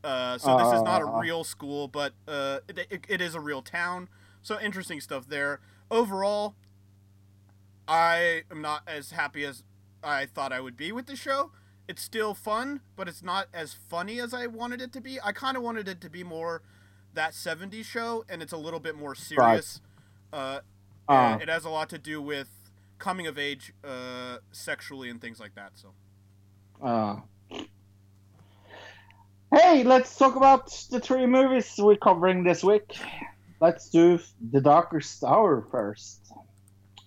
Uh, 0.08 0.38
so 0.38 0.56
this 0.56 0.72
is 0.72 0.82
not 0.82 1.02
a 1.02 1.04
real 1.20 1.44
school, 1.44 1.86
but 1.88 2.14
uh, 2.26 2.60
it, 2.68 2.78
it, 2.90 3.04
it 3.08 3.20
is 3.20 3.34
a 3.34 3.40
real 3.40 3.60
town. 3.62 4.08
So 4.42 4.58
interesting 4.58 5.00
stuff 5.00 5.28
there. 5.28 5.60
Overall, 5.90 6.54
I 7.86 8.42
am 8.50 8.62
not 8.62 8.82
as 8.86 9.10
happy 9.12 9.44
as 9.44 9.64
I 10.02 10.26
thought 10.26 10.52
I 10.52 10.60
would 10.60 10.76
be 10.76 10.92
with 10.92 11.06
the 11.06 11.16
show. 11.16 11.52
It's 11.86 12.02
still 12.02 12.34
fun, 12.34 12.80
but 12.96 13.08
it's 13.08 13.22
not 13.22 13.48
as 13.52 13.72
funny 13.74 14.20
as 14.20 14.34
I 14.34 14.46
wanted 14.46 14.80
it 14.80 14.92
to 14.92 15.00
be. 15.00 15.18
I 15.22 15.32
kind 15.32 15.56
of 15.56 15.62
wanted 15.62 15.88
it 15.88 16.00
to 16.02 16.10
be 16.10 16.22
more 16.24 16.62
that 17.14 17.34
70s 17.34 17.84
show, 17.84 18.24
and 18.28 18.42
it's 18.42 18.52
a 18.52 18.58
little 18.58 18.80
bit 18.80 18.96
more 18.96 19.14
serious. 19.14 19.80
Uh, 20.32 20.60
Uh, 21.08 21.38
it 21.40 21.48
has 21.48 21.64
a 21.64 21.70
lot 21.70 21.88
to 21.90 21.98
do 21.98 22.20
with 22.22 22.48
coming 22.98 23.26
of 23.26 23.38
age 23.38 23.72
uh, 23.84 24.38
sexually 24.52 25.08
and 25.10 25.20
things 25.20 25.40
like 25.40 25.54
that. 25.54 25.72
So 25.76 25.94
uh. 26.82 27.20
Hey, 29.52 29.82
let's 29.82 30.14
talk 30.16 30.36
about 30.36 30.70
the 30.90 31.00
three 31.00 31.26
movies 31.26 31.74
we're 31.78 31.96
covering 31.96 32.44
this 32.44 32.62
week. 32.62 32.98
Let's 33.60 33.88
do 33.88 34.20
The 34.52 34.60
Darkest 34.60 35.24
Hour 35.24 35.66
first. 35.70 36.20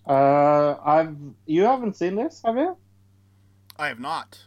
Uh, 0.06 0.74
I've 0.84 1.16
you 1.46 1.62
haven't 1.62 1.96
seen 1.96 2.16
this, 2.16 2.42
have 2.44 2.56
you? 2.56 2.76
I 3.78 3.86
have 3.88 4.00
not. 4.00 4.44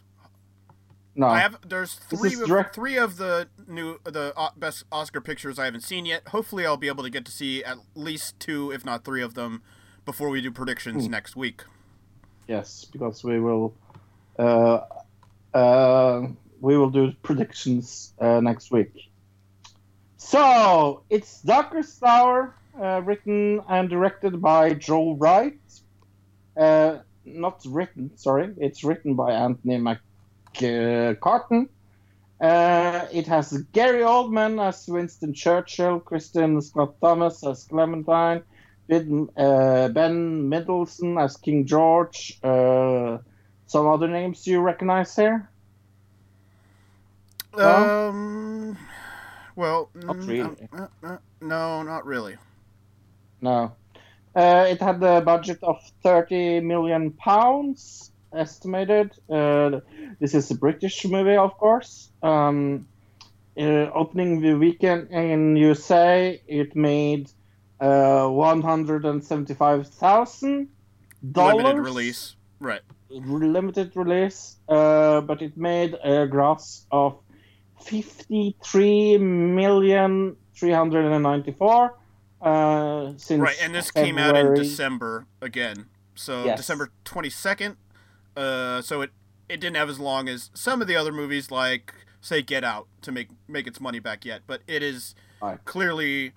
No. 1.16 1.28
I 1.28 1.40
have. 1.40 1.58
There's 1.66 1.94
three 1.94 2.34
of, 2.34 2.46
direct- 2.46 2.76
three 2.76 2.98
of 2.98 3.16
the 3.16 3.48
new 3.66 4.00
the 4.04 4.34
uh, 4.36 4.50
best 4.58 4.84
Oscar 4.92 5.22
pictures 5.22 5.58
I 5.58 5.64
haven't 5.64 5.82
seen 5.84 6.06
yet. 6.06 6.28
Hopefully, 6.28 6.66
I'll 6.66 6.76
be 6.76 6.90
able 6.90 7.06
to 7.06 7.10
get 7.10 7.24
to 7.26 7.32
see 7.32 7.64
at 7.64 7.78
least 7.96 8.38
two, 8.42 8.72
if 8.72 8.84
not 8.84 9.06
three, 9.06 9.22
of 9.22 9.34
them 9.34 9.64
before 10.06 10.28
we 10.30 10.42
do 10.42 10.52
predictions 10.52 11.06
Hmm. 11.06 11.12
next 11.12 11.38
week. 11.38 11.64
Yes, 12.50 12.86
because 12.92 13.24
we 13.24 13.40
will 13.40 13.74
uh, 14.38 14.82
uh, 15.54 16.28
we 16.66 16.76
will 16.76 16.90
do 16.90 17.14
predictions 17.22 18.12
uh, 18.20 18.40
next 18.40 18.72
week. 18.72 18.94
So 20.18 21.04
it's 21.12 21.42
Darkest 21.44 22.04
Hour, 22.04 22.56
uh, 22.82 23.02
written 23.06 23.62
and 23.70 23.88
directed 23.88 24.42
by 24.42 24.74
Joe 24.74 25.14
Wright. 25.14 25.60
Uh, 26.58 26.98
not 27.24 27.62
written, 27.68 28.18
sorry, 28.18 28.52
it's 28.58 28.84
written 28.84 29.14
by 29.14 29.34
Anthony 29.34 29.78
McCarten. 29.78 31.70
Uh, 32.42 33.06
it 33.14 33.28
has 33.28 33.52
Gary 33.72 34.02
Oldman 34.02 34.60
as 34.60 34.88
Winston 34.88 35.36
Churchill, 35.36 36.00
Kristin 36.00 36.64
Scott 36.64 36.96
Thomas 37.00 37.46
as 37.46 37.64
Clementine, 37.66 38.42
Ben, 38.88 39.30
uh, 39.38 39.90
Middleton 39.94 41.20
as 41.20 41.38
King 41.38 41.68
George. 41.68 42.40
Uh, 42.44 43.20
some 43.68 43.88
other 43.88 44.08
names 44.08 44.48
you 44.48 44.62
recognize 44.62 45.16
here? 45.16 45.48
Well- 47.56 48.10
Um, 48.10 48.78
Well, 49.56 49.90
Not 49.96 50.18
mm, 50.18 50.28
really. 50.28 50.68
uh, 50.74 50.82
uh, 50.82 50.88
uh, 51.14 51.18
no, 51.40 51.82
not 51.84 52.06
really. 52.06 52.36
No. 53.42 53.72
Uh, 54.36 54.66
it 54.70 54.82
had 54.82 55.02
a 55.02 55.22
budget 55.22 55.60
of 55.64 55.82
30 56.04 56.60
million 56.60 57.12
pounds 57.12 58.12
estimated. 58.34 59.14
Uh, 59.30 59.80
this 60.20 60.34
is 60.34 60.52
a 60.52 60.56
British 60.56 61.06
movie, 61.06 61.38
of 61.38 61.58
course. 61.58 62.10
Um, 62.22 62.86
uh, 63.58 63.90
opening 63.94 64.42
the 64.42 64.56
weekend 64.56 65.10
in 65.12 65.56
USA, 65.56 66.42
it 66.48 66.76
made 66.76 67.32
uh, 67.80 68.28
175,000 68.28 70.68
dollars. 71.32 71.64
Limited 71.64 71.82
release. 71.82 72.36
Right. 72.60 72.82
Limited 73.10 73.96
release, 73.96 74.58
uh, 74.68 75.22
but 75.22 75.42
it 75.42 75.56
made 75.56 75.96
a 76.04 76.28
gross 76.28 76.86
of 76.92 77.18
53 77.82 79.18
million 79.18 80.36
394 80.56 81.98
uh, 82.42 83.14
since 83.18 83.42
Right, 83.42 83.56
and 83.62 83.74
this 83.74 83.92
came 83.92 84.18
out 84.18 84.36
in 84.38 84.54
December 84.54 85.28
again. 85.42 85.86
So 86.16 86.46
Yes. 86.46 86.58
December 86.58 86.92
22nd. 87.06 87.76
Uh, 88.36 88.82
so 88.82 89.02
it 89.02 89.12
it 89.48 89.60
didn't 89.60 89.76
have 89.76 89.90
as 89.90 90.00
long 90.00 90.28
as 90.28 90.50
some 90.54 90.82
of 90.82 90.88
the 90.88 90.96
other 90.96 91.12
movies 91.12 91.52
like 91.52 91.94
say 92.22 92.42
Get 92.42 92.64
Out 92.64 92.88
to 93.02 93.12
make 93.12 93.30
make 93.48 93.68
its 93.68 93.80
money 93.80 94.00
back 94.00 94.26
yet, 94.26 94.42
but 94.48 94.62
it 94.68 94.82
is 94.84 95.16
Right. 95.42 95.64
clearly 95.66 96.34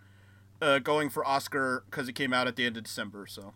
uh, 0.61 0.79
going 0.81 1.09
for 1.09 1.27
Oscar 1.27 1.85
because 1.91 2.09
it 2.09 2.15
came 2.15 2.33
out 2.33 2.47
at 2.47 2.57
the 2.57 2.67
end 2.67 2.77
of 2.77 2.83
December. 2.85 3.27
So 3.27 3.55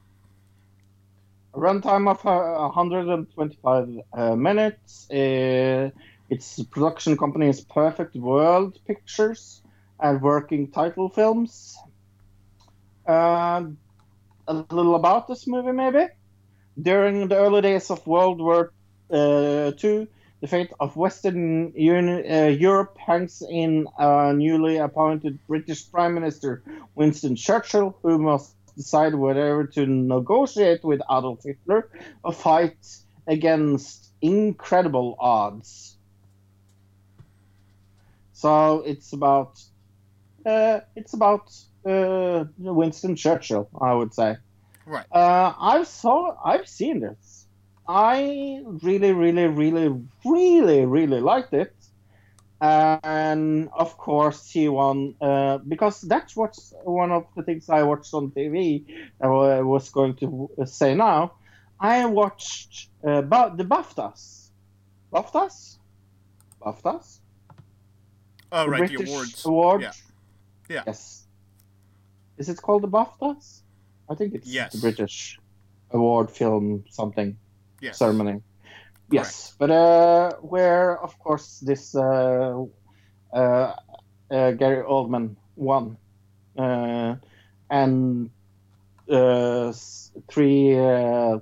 A 1.54 1.58
runtime 1.58 2.08
of 2.08 2.24
uh, 2.24 2.68
125 2.68 3.88
uh, 4.12 4.36
minutes. 4.36 5.06
Its 6.32 6.62
production 6.64 7.14
company 7.18 7.46
is 7.46 7.60
Perfect 7.60 8.16
World 8.16 8.78
Pictures 8.86 9.60
and 10.00 10.22
Working 10.22 10.70
Title 10.70 11.10
Films. 11.10 11.76
Uh, 13.06 13.64
a 14.48 14.54
little 14.54 14.94
about 14.94 15.28
this 15.28 15.46
movie, 15.46 15.72
maybe. 15.72 16.06
During 16.80 17.28
the 17.28 17.36
early 17.36 17.60
days 17.60 17.90
of 17.90 18.06
World 18.06 18.40
War 18.40 18.72
uh, 19.12 19.72
II, 19.84 20.08
the 20.40 20.46
fate 20.48 20.72
of 20.80 20.96
Western 20.96 21.74
Uni- 21.76 22.26
uh, 22.26 22.46
Europe 22.46 22.96
hangs 22.96 23.42
in 23.42 23.86
a 23.98 24.32
newly 24.32 24.78
appointed 24.78 25.38
British 25.46 25.90
Prime 25.92 26.14
Minister, 26.14 26.62
Winston 26.94 27.36
Churchill, 27.36 27.94
who 28.02 28.16
must 28.16 28.56
decide 28.74 29.14
whether 29.14 29.66
to 29.74 29.84
negotiate 29.84 30.82
with 30.82 31.02
Adolf 31.10 31.42
Hitler 31.44 31.90
or 32.24 32.32
fight 32.32 32.78
against 33.26 34.14
incredible 34.22 35.14
odds. 35.20 35.98
So 38.42 38.82
it's 38.84 39.12
about 39.12 39.62
uh, 40.44 40.80
it's 40.96 41.14
about 41.14 41.54
uh, 41.86 42.44
Winston 42.58 43.14
Churchill, 43.14 43.68
I 43.80 43.94
would 43.94 44.12
say. 44.12 44.36
right. 44.84 45.06
Uh, 45.12 45.52
I've 45.56 45.86
saw 45.86 46.34
I've 46.44 46.66
seen 46.66 46.98
this. 46.98 47.46
I 47.86 48.62
really, 48.82 49.12
really, 49.12 49.46
really, 49.46 49.88
really, 50.24 50.84
really 50.86 51.20
liked 51.20 51.54
it, 51.54 51.76
and 52.60 53.68
of 53.78 53.96
course 53.96 54.50
he 54.50 54.68
won 54.68 55.14
uh, 55.20 55.58
because 55.58 56.00
that's 56.00 56.34
what's 56.34 56.74
one 56.82 57.12
of 57.12 57.26
the 57.36 57.44
things 57.44 57.68
I 57.70 57.84
watched 57.84 58.12
on 58.12 58.32
TV. 58.32 58.84
I 59.20 59.60
was 59.60 59.90
going 59.90 60.16
to 60.16 60.66
say 60.66 60.96
now. 60.96 61.34
I 61.78 62.06
watched 62.06 62.88
uh, 63.06 63.22
bu- 63.22 63.56
the 63.56 63.64
BAFTAs. 63.64 64.50
BAFTAs. 65.12 65.78
BAFTAs. 66.60 67.21
Oh, 68.52 68.64
The 68.64 68.70
right. 68.70 68.90
The 68.90 68.96
British 68.96 69.44
awards. 69.44 69.82
Yeah. 70.68 70.76
Yeah. 70.76 70.82
Yes. 70.86 71.26
Is 72.38 72.48
it 72.48 72.58
called 72.60 72.82
the 72.82 72.88
BAFTAs? 72.88 73.62
I 74.10 74.14
think 74.14 74.34
it's 74.34 74.46
Yes. 74.46 74.72
the 74.74 74.80
British 74.80 75.38
award 75.90 76.30
film 76.30 76.84
something 76.90 77.36
Yes. 77.80 77.98
ceremony. 77.98 78.42
Yes, 79.10 79.54
but 79.58 79.70
uh, 79.70 80.36
where 80.40 80.96
of 81.02 81.18
course 81.18 81.58
this 81.60 81.94
uh, 81.94 82.64
uh, 83.32 83.74
uh, 84.30 84.50
Gary 84.52 84.82
Oldman 84.84 85.36
won, 85.54 85.98
uh, 86.56 87.16
and 87.68 88.30
uh, 89.10 89.72
three 90.30 90.78
uh, 90.78 91.38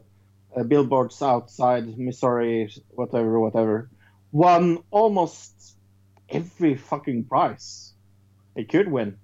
uh, 0.57 0.63
billboards 0.67 1.23
outside 1.23 1.97
Missouri, 1.97 2.73
whatever, 2.91 3.39
whatever, 3.39 3.89
won 4.33 4.79
almost 4.91 5.77
every 6.31 6.75
fucking 6.77 7.25
prize 7.25 7.93
it 8.57 8.69
could 8.69 8.89
win. 8.89 9.19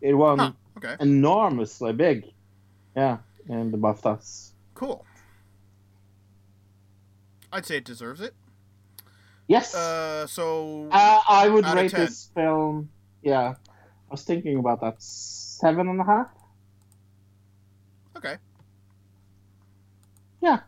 It 0.00 0.14
won 0.14 0.38
Huh, 0.38 0.52
okay. 0.78 0.96
enormously 1.00 1.92
big, 1.92 2.32
yeah, 2.94 3.18
and 3.48 3.72
the 3.72 3.78
BAFTAs. 3.78 4.50
Cool. 4.74 5.04
I'd 7.52 7.64
say 7.64 7.78
it 7.78 7.84
deserves 7.84 8.20
it. 8.20 8.34
Yes. 9.48 9.74
Uh, 9.74 10.26
so 10.26 10.88
Uh, 10.90 11.20
I 11.28 11.48
would 11.48 11.64
rate 11.66 11.92
this 11.92 12.30
film. 12.34 12.90
Yeah, 13.22 13.54
I 13.54 14.10
was 14.10 14.22
thinking 14.24 14.58
about 14.58 14.80
that 14.80 15.00
seven 15.02 15.88
and 15.88 16.00
a 16.00 16.04
half. 16.04 16.28
okay. 18.16 18.36
Yeah. 20.42 20.60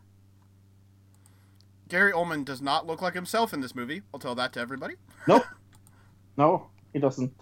Gary 1.88 2.12
Oldman 2.12 2.44
does 2.44 2.60
not 2.60 2.86
look 2.86 3.00
like 3.02 3.14
himself 3.14 3.52
in 3.52 3.60
this 3.60 3.74
movie. 3.74 4.02
I'll 4.12 4.20
tell 4.20 4.34
that 4.34 4.52
to 4.54 4.60
everybody. 4.60 4.94
Nope. 5.26 5.44
no, 6.36 6.68
he 6.92 6.98
doesn't. 6.98 7.32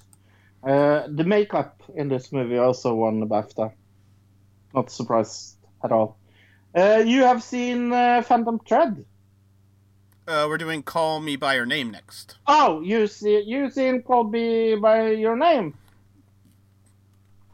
Uh, 0.62 1.06
the 1.08 1.24
makeup 1.24 1.82
in 1.94 2.08
this 2.08 2.32
movie 2.32 2.58
also 2.58 2.94
won 2.94 3.20
the 3.20 3.26
BAFTA. 3.26 3.72
Not 4.74 4.90
surprised 4.90 5.56
at 5.82 5.92
all. 5.92 6.18
Uh, 6.74 7.02
you 7.04 7.22
have 7.22 7.42
seen 7.42 7.92
uh, 7.92 8.22
Phantom 8.22 8.58
Thread. 8.58 9.04
Uh, 10.28 10.46
we're 10.48 10.58
doing 10.58 10.82
Call 10.82 11.20
Me 11.20 11.36
by 11.36 11.54
Your 11.54 11.66
Name 11.66 11.90
next. 11.90 12.36
Oh, 12.46 12.80
you 12.80 13.06
see, 13.06 13.40
you 13.42 13.70
seen 13.70 14.02
Call 14.02 14.24
Me 14.24 14.74
by 14.74 15.10
Your 15.10 15.36
Name. 15.36 15.74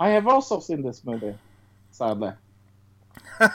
I 0.00 0.10
have 0.10 0.26
also 0.26 0.58
seen 0.58 0.82
this 0.82 1.04
movie. 1.04 1.34
Sadly. 1.90 2.32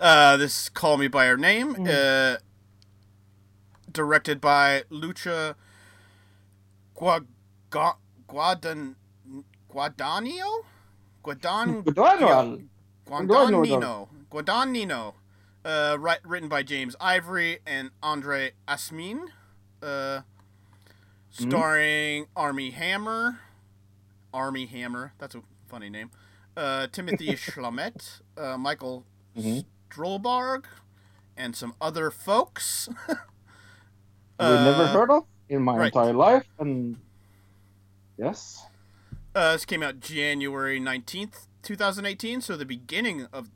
uh, 0.00 0.36
this 0.36 0.62
is 0.62 0.68
Call 0.68 0.96
Me 0.96 1.08
by 1.08 1.26
Your 1.26 1.36
Name, 1.36 1.74
Mm. 1.74 1.88
uh, 1.88 2.38
directed 3.90 4.40
by 4.40 4.84
Luca 4.90 5.56
Gua- 6.94 7.24
Gua- 7.70 7.96
Guadan- 8.28 8.94
Guadagnino? 9.70 10.64
Guadan- 11.24 11.82
Guadagnino. 11.84 12.68
Guadagnino. 13.06 14.08
Guadagnino. 14.30 15.14
Uh, 15.64 15.96
ri- 15.98 16.20
written 16.24 16.48
by 16.48 16.62
James 16.62 16.94
Ivory 17.00 17.58
and 17.66 17.90
Andre 18.02 18.52
Asmin. 18.66 19.28
Uh, 19.82 20.22
starring 21.30 22.26
Armie 22.36 22.70
Hammer. 22.70 23.40
Armie 24.32 24.66
Hammer. 24.66 25.12
That's 25.18 25.34
a 25.34 25.42
funny 25.68 25.88
name. 25.90 26.10
Uh, 26.56 26.86
Timothy 26.88 27.28
Chalamet. 27.36 28.20
Uh, 28.36 28.56
Michael 28.58 29.04
Mhm. 29.36 29.64
Stuhlbarg. 29.90 30.64
And 31.36 31.54
some 31.54 31.74
other 31.80 32.10
folks. 32.10 32.88
we 33.08 33.14
never 34.38 34.82
Uh, 34.84 34.92
heard 34.92 35.10
of 35.10 35.24
in 35.48 35.62
my 35.62 35.76
right. 35.76 35.86
entire 35.86 36.12
life, 36.12 36.44
and 36.58 36.96
yes. 38.16 38.64
Uh, 39.34 39.52
this 39.52 39.64
came 39.64 39.82
out 39.82 40.00
January 40.00 40.80
nineteenth, 40.80 41.46
two 41.62 41.76
thousand 41.76 42.06
eighteen. 42.06 42.40
So 42.40 42.56
the 42.56 42.64
beginning 42.64 43.26
of 43.32 43.50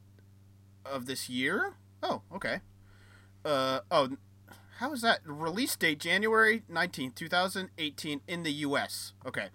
of 0.87 1.07
this 1.07 1.29
year. 1.29 1.75
Oh, 2.05 2.23
okay. 2.33 2.61
Uh 3.45 3.81
oh, 3.91 4.11
how 4.79 4.93
is 4.93 5.03
that 5.03 5.21
release 5.25 5.75
date? 5.75 5.99
January 5.99 6.63
nineteenth, 6.69 7.17
two 7.17 7.29
thousand 7.29 7.71
eighteen, 7.79 8.21
in 8.29 8.45
the 8.45 8.53
U.S. 8.53 9.13
Okay. 9.27 9.49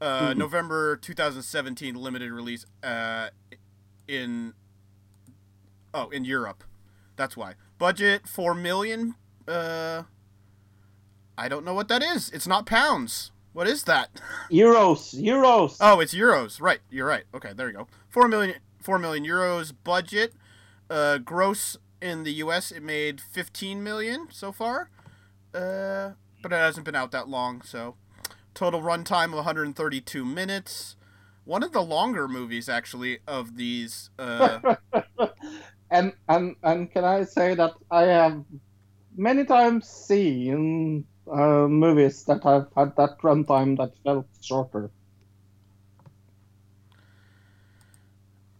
Uh, 0.00 0.30
Mhm. 0.30 0.36
November 0.38 0.96
two 0.96 1.14
thousand 1.14 1.42
seventeen 1.42 1.94
limited 1.94 2.32
release. 2.32 2.66
Uh, 2.82 3.28
in 4.08 4.54
oh 6.06 6.10
in 6.10 6.24
Europe. 6.24 6.64
That's 7.16 7.36
why 7.36 7.54
budget 7.78 8.26
four 8.26 8.54
million. 8.54 9.14
Uh, 9.46 10.02
I 11.36 11.48
don't 11.48 11.64
know 11.64 11.74
what 11.74 11.88
that 11.88 12.02
is. 12.02 12.30
It's 12.30 12.46
not 12.46 12.66
pounds. 12.66 13.30
What 13.52 13.66
is 13.66 13.84
that? 13.84 14.10
Euros, 14.50 15.14
euros. 15.20 15.78
Oh, 15.80 16.00
it's 16.00 16.14
euros. 16.14 16.60
Right. 16.60 16.80
You're 16.90 17.06
right. 17.06 17.24
Okay, 17.34 17.52
there 17.54 17.68
you 17.68 17.74
go. 17.74 17.88
Four 18.08 18.28
million. 18.28 18.56
Four 18.80 18.98
million 18.98 19.24
euros 19.24 19.72
budget. 19.84 20.32
Uh, 20.90 21.18
gross 21.18 21.76
in 22.00 22.24
the 22.24 22.32
U.S. 22.34 22.70
it 22.70 22.82
made 22.82 23.20
15 23.20 23.82
million 23.82 24.28
so 24.30 24.52
far. 24.52 24.90
Uh, 25.52 26.12
but 26.42 26.52
it 26.52 26.56
hasn't 26.56 26.84
been 26.84 26.94
out 26.94 27.10
that 27.10 27.28
long. 27.28 27.62
So, 27.62 27.96
total 28.54 28.80
runtime 28.80 29.26
of 29.26 29.34
132 29.34 30.24
minutes. 30.24 30.96
One 31.44 31.62
of 31.62 31.72
the 31.72 31.82
longer 31.82 32.28
movies, 32.28 32.68
actually, 32.68 33.18
of 33.26 33.56
these. 33.56 34.10
Uh, 34.18 34.76
and 35.90 36.12
and 36.28 36.56
and 36.62 36.90
can 36.90 37.04
I 37.04 37.24
say 37.24 37.54
that 37.54 37.72
I 37.90 38.02
have 38.02 38.44
many 39.16 39.44
times 39.44 39.88
seen 39.88 41.06
uh, 41.30 41.66
movies 41.68 42.24
that 42.24 42.42
have 42.44 42.68
had 42.76 42.96
that 42.96 43.18
runtime 43.22 43.76
that 43.78 43.92
felt 44.04 44.26
shorter. 44.42 44.90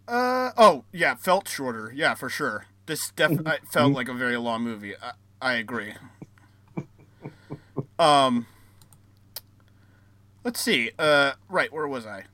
Uh 0.06 0.52
oh, 0.56 0.84
yeah, 0.92 1.14
felt 1.14 1.48
shorter. 1.48 1.92
Yeah, 1.94 2.14
for 2.14 2.30
sure. 2.30 2.66
This 2.86 3.10
definitely 3.10 3.58
felt 3.70 3.92
like 3.92 4.08
a 4.08 4.14
very 4.14 4.38
long 4.38 4.62
movie. 4.62 4.94
I, 4.96 5.12
I 5.40 5.52
agree. 5.54 5.92
um, 7.98 8.46
let's 10.44 10.60
see. 10.60 10.90
Uh, 10.98 11.32
right, 11.50 11.70
where 11.70 11.86
was 11.86 12.06
I? 12.06 12.24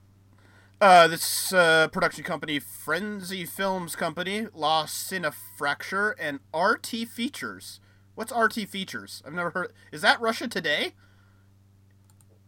Uh, 0.85 1.09
this 1.09 1.51
uh, 1.55 1.89
production 1.89 2.23
company, 2.23 2.59
Frenzy 2.59 3.47
Films 3.47 3.97
Company, 3.97 4.48
La 4.52 4.85
Cinefracture, 4.85 6.12
and 6.20 6.40
RT 6.55 7.09
Features. 7.09 7.81
What's 8.15 8.31
RT 8.36 8.69
Features? 8.69 9.23
I've 9.27 9.32
never 9.32 9.48
heard. 9.48 9.73
Is 9.93 10.02
that 10.02 10.20
Russia 10.20 10.47
Today? 10.47 10.93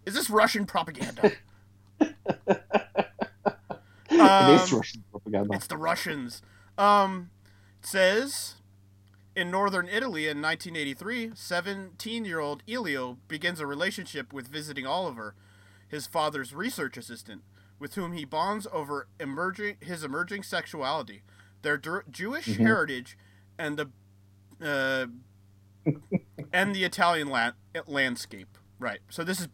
Is 0.05 0.13
this 0.13 0.29
Russian 0.29 0.67
propaganda? 0.67 1.33
it 1.99 2.15
is 4.11 4.21
Um, 4.21 4.77
Russian 4.79 5.05
propaganda. 5.11 5.55
it's 5.55 5.67
the 5.67 5.79
Russians. 5.79 6.43
Um, 6.77 7.31
it 7.83 7.87
says 7.87 8.57
in 9.35 9.51
northern 9.51 9.89
Italy 9.89 10.29
in 10.29 10.43
1983, 10.43 11.29
17-year-old 11.31 12.63
Elio 12.69 13.17
begins 13.29 13.61
a 13.61 13.67
relationship 13.67 14.35
with 14.35 14.47
visiting 14.49 14.87
Oliver, 14.87 15.35
his 15.89 16.07
father's 16.07 16.55
research 16.55 16.99
assistant, 16.99 17.41
with 17.79 17.95
whom 17.95 18.13
he 18.13 18.25
bonds 18.25 18.67
over 18.73 19.09
emerging 19.21 19.77
his 19.81 20.03
emerging 20.05 20.43
sexuality, 20.43 21.23
their 21.63 21.77
Jewish 21.79 22.47
Mhm. 22.47 22.57
heritage, 22.59 23.19
and 23.59 23.79
the 23.79 23.91
uh, 24.65 25.07
and 26.53 26.75
the 26.75 26.85
Italian 26.85 27.29
la- 27.29 27.53
landscape. 27.87 28.57
Right. 28.79 29.01
So 29.11 29.23
this 29.25 29.41
is 29.41 29.49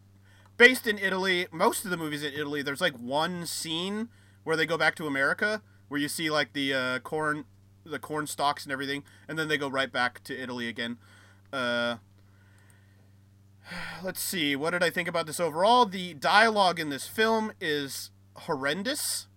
based 0.57 0.87
in 0.87 0.97
Italy. 0.97 1.47
Most 1.51 1.85
of 1.85 1.91
the 1.91 1.97
movies 1.97 2.23
in 2.23 2.33
Italy, 2.33 2.61
there's 2.61 2.81
like 2.81 2.97
one 2.97 3.45
scene 3.45 4.09
where 4.43 4.55
they 4.55 4.65
go 4.65 4.77
back 4.77 4.95
to 4.95 5.07
America, 5.07 5.61
where 5.89 5.99
you 5.99 6.07
see 6.07 6.29
like 6.29 6.53
the 6.53 6.73
uh, 6.73 6.99
corn, 6.99 7.45
the 7.83 7.99
corn 7.99 8.27
stalks 8.27 8.63
and 8.63 8.71
everything, 8.71 9.03
and 9.27 9.37
then 9.37 9.47
they 9.47 9.57
go 9.57 9.69
right 9.69 9.91
back 9.91 10.23
to 10.23 10.37
Italy 10.37 10.67
again. 10.67 10.97
Uh, 11.51 11.97
let's 14.03 14.21
see. 14.21 14.55
What 14.55 14.71
did 14.71 14.83
I 14.83 14.89
think 14.89 15.07
about 15.07 15.25
this 15.25 15.39
overall? 15.39 15.85
The 15.85 16.13
dialogue 16.13 16.79
in 16.79 16.89
this 16.89 17.07
film 17.07 17.51
is 17.61 18.11
horrendous. 18.35 19.27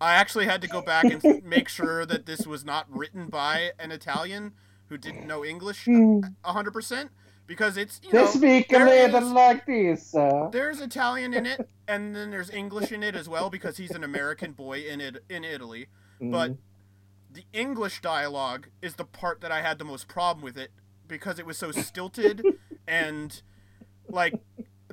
I 0.00 0.12
actually 0.14 0.46
had 0.46 0.60
to 0.62 0.68
go 0.68 0.82
back 0.82 1.04
and 1.04 1.42
make 1.44 1.68
sure 1.68 2.04
that 2.06 2.26
this 2.26 2.46
was 2.46 2.64
not 2.64 2.86
written 2.90 3.28
by 3.28 3.72
an 3.78 3.92
Italian 3.92 4.52
who 4.88 4.98
didn't 4.98 5.26
know 5.26 5.44
English 5.44 5.88
a 5.88 6.52
hundred 6.52 6.72
percent 6.72 7.10
because 7.46 7.76
it's 7.76 8.00
you 8.02 8.12
They 8.12 8.18
know 8.18 8.26
speak 8.26 8.72
a 8.72 8.78
little 8.78 9.22
is- 9.22 9.32
like 9.32 9.66
this. 9.66 10.14
Uh, 10.14 10.48
there's 10.52 10.80
Italian 10.80 11.34
in 11.34 11.46
it, 11.46 11.68
and 11.88 12.14
then 12.14 12.30
there's 12.30 12.50
English 12.50 12.92
in 12.92 13.02
it 13.02 13.14
as 13.14 13.28
well 13.28 13.50
because 13.50 13.76
he's 13.76 13.92
an 13.92 14.04
American 14.04 14.52
boy 14.52 14.80
in 14.80 15.00
it 15.00 15.24
in 15.28 15.44
Italy. 15.44 15.86
But 16.20 16.52
mm. 16.52 16.58
the 17.32 17.44
English 17.52 18.00
dialogue 18.00 18.68
is 18.80 18.94
the 18.94 19.04
part 19.04 19.40
that 19.42 19.52
I 19.52 19.60
had 19.60 19.78
the 19.78 19.84
most 19.84 20.08
problem 20.08 20.42
with 20.42 20.56
it 20.56 20.70
because 21.06 21.38
it 21.38 21.46
was 21.46 21.58
so 21.58 21.70
stilted 21.70 22.42
and 22.88 23.42
like 24.08 24.34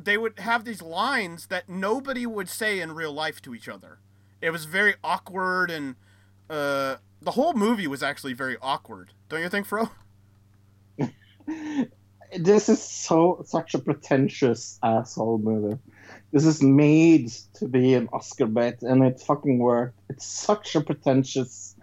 they 0.06 0.18
would 0.18 0.40
have 0.40 0.66
these 0.66 0.82
lines 0.82 1.48
that 1.48 1.70
nobody 1.70 2.26
would 2.26 2.50
say 2.50 2.80
in 2.80 2.94
real 2.94 3.14
life 3.14 3.42
to 3.44 3.56
each 3.56 3.68
other. 3.70 4.00
It 4.42 4.52
was 4.52 4.66
very 4.66 4.96
awkward 5.04 5.72
and 5.72 5.96
uh, 6.50 6.98
the 7.22 7.32
whole 7.32 7.54
movie 7.54 7.88
was 7.88 8.04
actually 8.04 8.34
very 8.34 8.58
awkward. 8.62 9.12
Don't 9.30 9.42
you 9.42 9.50
think, 9.50 9.66
Fro? 9.66 9.90
this 12.38 12.70
is 12.70 12.82
so 12.82 13.44
such 13.46 13.74
a 13.74 13.80
pretentious 13.80 14.80
asshole 14.84 15.38
movie. 15.40 15.78
This 16.32 16.46
is 16.46 16.62
made 16.62 17.30
to 17.56 17.68
be 17.68 17.94
an 17.94 18.10
Oscar 18.12 18.48
bait, 18.48 18.82
and 18.82 19.04
it 19.04 19.20
fucking 19.20 19.60
worked. 19.60 20.00
It's 20.10 20.26
such 20.26 20.76
a 20.76 20.82
pretentious 20.82 21.76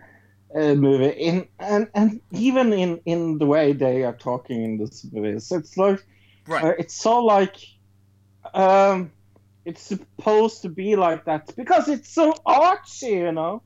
uh, 0.55 0.75
movie, 0.75 1.09
in 1.11 1.49
and 1.59 1.89
and 1.95 2.21
even 2.33 2.73
in 2.73 3.01
in 3.07 3.39
the 3.39 3.47
way 3.47 3.73
they 3.73 4.05
are 4.05 4.17
talking 4.17 4.63
in 4.65 4.79
this 4.79 5.07
movie, 5.13 5.39
so 5.39 5.57
it's 5.57 5.77
like 5.77 6.05
Right. 6.47 6.65
uh, 6.65 6.73
it's 6.79 6.95
so 6.95 7.21
like 7.25 7.57
um, 8.55 9.13
it's 9.65 9.83
supposed 9.83 10.63
to 10.63 10.69
be 10.69 10.97
like 10.97 11.25
that 11.27 11.55
because 11.57 11.89
it's 11.89 12.09
so 12.11 12.33
artsy, 12.47 13.11
you 13.13 13.33
know. 13.33 13.63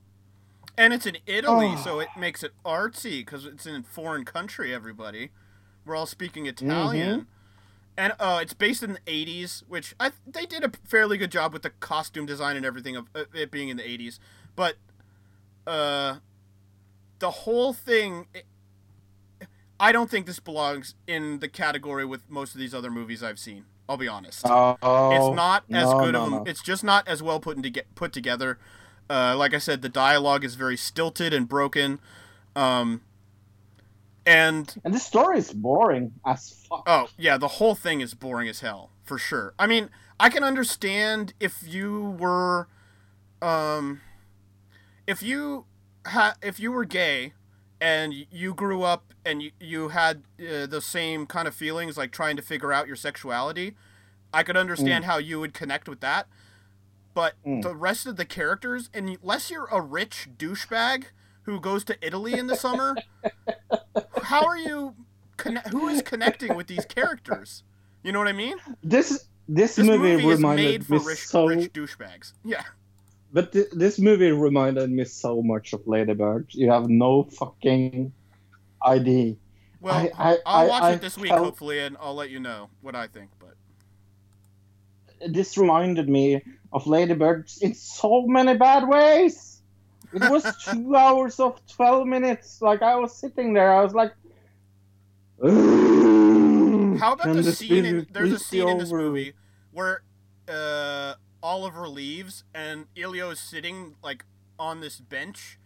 And 0.77 0.93
it's 0.93 1.07
in 1.07 1.19
Italy, 1.27 1.73
Oh. 1.77 1.83
so 1.83 2.01
it 2.01 2.09
makes 2.19 2.43
it 2.43 2.53
artsy 2.65 3.21
because 3.21 3.47
it's 3.47 3.65
in 3.65 3.77
a 3.77 3.83
foreign 3.85 4.25
country. 4.25 4.75
Everybody, 4.75 5.31
we're 5.85 5.95
all 5.95 6.07
speaking 6.07 6.47
Italian, 6.47 7.29
and 7.97 8.13
uh, 8.19 8.41
it's 8.43 8.55
based 8.55 8.83
in 8.83 8.95
the 8.95 9.01
'80s, 9.07 9.63
which 9.69 9.95
I 10.01 10.11
they 10.27 10.47
did 10.47 10.65
a 10.65 10.71
fairly 10.85 11.17
good 11.17 11.31
job 11.31 11.53
with 11.53 11.63
the 11.63 11.71
costume 11.71 12.27
design 12.27 12.57
and 12.57 12.67
everything 12.67 12.97
of 12.97 13.07
it 13.15 13.53
being 13.53 13.69
in 13.69 13.77
the 13.77 13.85
'80s. 13.85 14.19
But 14.57 14.75
uh, 15.65 16.17
the 17.21 17.31
whole 17.31 17.73
thing, 17.73 18.27
it, 18.35 18.45
I 19.79 19.93
don't 19.93 20.11
think 20.11 20.27
this 20.27 20.41
belongs 20.41 20.97
in 21.07 21.39
the 21.39 21.49
category 21.49 22.05
with 22.05 22.29
most 22.29 22.53
of 22.55 22.59
these 22.61 22.75
other 22.75 22.91
movies 22.91 23.23
I've 23.23 23.39
seen. 23.39 23.65
I'll 23.89 23.97
be 23.99 24.09
honest. 24.09 24.43
Oh, 24.47 24.77
it's 25.13 25.37
not 25.37 25.65
as 25.71 25.85
no, 25.91 25.99
good 26.01 26.13
no, 26.13 26.23
of 26.27 26.33
a, 26.33 26.37
no. 26.37 26.45
it's 26.47 26.63
just 26.63 26.83
not 26.85 27.07
as 27.07 27.23
well 27.23 27.39
put 27.41 27.57
into 27.57 27.69
get 27.71 27.95
put 27.95 28.13
together 28.13 28.59
uh, 29.11 29.37
like 29.37 29.53
i 29.53 29.59
said 29.59 29.83
the 29.83 29.89
dialogue 29.91 30.43
is 30.45 30.55
very 30.55 30.77
stilted 30.77 31.35
and 31.35 31.47
broken 31.49 31.99
um, 32.57 33.03
and 34.27 34.75
And 34.85 34.95
the 34.95 34.99
story 34.99 35.39
is 35.39 35.53
boring 35.53 36.13
as 36.25 36.65
fuck. 36.69 36.85
oh 36.87 37.09
yeah 37.19 37.37
the 37.37 37.49
whole 37.49 37.75
thing 37.75 38.01
is 38.01 38.15
boring 38.15 38.49
as 38.49 38.61
hell 38.61 38.91
for 39.03 39.19
sure 39.19 39.53
i 39.59 39.67
mean 39.67 39.91
i 40.19 40.31
can 40.31 40.43
understand 40.43 41.35
if 41.39 41.63
you 41.67 42.17
were 42.19 42.69
um, 43.43 44.01
if 45.07 45.23
you 45.23 45.67
ha- 46.07 46.37
if 46.43 46.59
you 46.59 46.73
were 46.73 46.87
gay 46.87 47.35
and 47.81 48.15
you 48.31 48.55
grew 48.55 48.83
up 48.83 49.13
and 49.25 49.43
you, 49.43 49.51
you 49.61 49.89
had 49.89 50.23
uh, 50.41 50.67
the 50.67 50.81
same 50.81 51.27
kind 51.27 51.47
of 51.49 51.55
feelings 51.55 51.97
like 51.97 52.11
trying 52.13 52.37
to 52.37 52.43
figure 52.43 52.73
out 52.73 52.87
your 52.87 52.97
sexuality. 52.97 53.75
I 54.33 54.43
could 54.43 54.57
understand 54.57 55.05
how 55.05 55.19
you 55.19 55.39
would 55.41 55.55
connect 55.55 55.89
with 55.89 56.01
that 56.01 56.27
but 57.15 57.35
Mm. 57.47 57.63
the 57.63 57.75
rest 57.77 58.07
of 58.07 58.17
the 58.17 58.25
characters 58.25 58.91
unless 58.93 59.49
you're 59.49 59.67
a 59.71 59.81
rich 59.81 60.29
douchebag 60.37 61.05
who 61.43 61.61
goes 61.61 61.85
to 61.85 61.97
italy 62.05 62.33
in 62.33 62.49
the 62.49 62.57
summer 62.57 62.97
how 64.25 64.45
are 64.45 64.59
you 64.59 64.97
conne- 65.37 65.63
who 65.71 65.89
is 65.89 66.03
connecting 66.03 66.55
with 66.57 66.67
these 66.67 66.85
characters? 66.85 67.63
You 68.03 68.11
know 68.13 68.19
what 68.19 68.29
i 68.29 68.33
mean? 68.33 68.57
This 68.83 69.29
this, 69.49 69.77
this 69.77 69.87
movie, 69.87 69.99
movie, 70.17 70.27
is 70.29 70.37
reminded 70.39 70.65
made 70.65 70.87
for 70.87 70.95
me 70.95 71.05
rich, 71.05 71.27
so 71.27 71.47
rich 71.47 71.73
douchebags. 71.73 72.33
Yeah 72.45 72.63
But 73.35 73.53
th- 73.53 73.67
this 73.73 73.99
movie 73.99 74.31
reminded 74.31 74.91
me 74.91 75.05
so 75.05 75.43
much 75.43 75.73
of 75.75 75.87
Ladybird. 75.87 76.47
You 76.51 76.71
have 76.71 76.89
no 76.89 77.25
fucking 77.25 78.13
ID. 78.81 79.37
well 79.81 79.95
I- 79.95 80.11
I- 80.17 80.39
i'll 80.47 80.69
watch 80.69 80.83
I 80.85 80.93
it 80.93 81.01
this 81.01 81.19
week 81.19 81.33
hopefully 81.33 81.81
and 81.81 81.97
i'll 82.01 82.15
let 82.15 82.31
you 82.31 82.39
know 82.39 82.69
what 82.81 82.95
i 82.95 83.07
think 83.07 83.31
but 83.39 83.55
This 85.27 85.57
reminded 85.59 86.09
me 86.09 86.43
of 86.73 86.87
Ladybird 86.87 87.51
in 87.63 87.75
so 87.75 88.27
many 88.27 88.57
bad 88.59 88.87
ways. 88.89 89.63
It 90.13 90.29
was 90.31 90.45
two 90.71 90.95
hours 90.95 91.41
of 91.41 91.61
12 91.69 92.07
minutes. 92.07 92.61
Like, 92.61 92.83
I 92.83 92.97
was 92.97 93.17
sitting 93.17 93.55
there, 93.55 93.73
I 93.73 93.81
was 93.83 93.95
like, 93.95 94.13
How 97.01 97.13
about 97.15 97.35
the 97.35 97.53
scene? 97.53 97.85
In, 97.87 98.07
there's 98.13 98.33
a 98.33 98.39
scene 98.39 98.69
in 98.69 98.79
this 98.79 98.93
movie 98.93 99.33
where 99.73 100.03
uh, 100.49 101.15
Oliver 101.45 101.87
leaves 101.87 102.43
and 102.55 102.87
Elio 102.97 103.29
is 103.31 103.39
sitting 103.39 103.97
like 104.03 104.25
on 104.59 104.81
this 104.81 104.99
bench, 104.99 105.59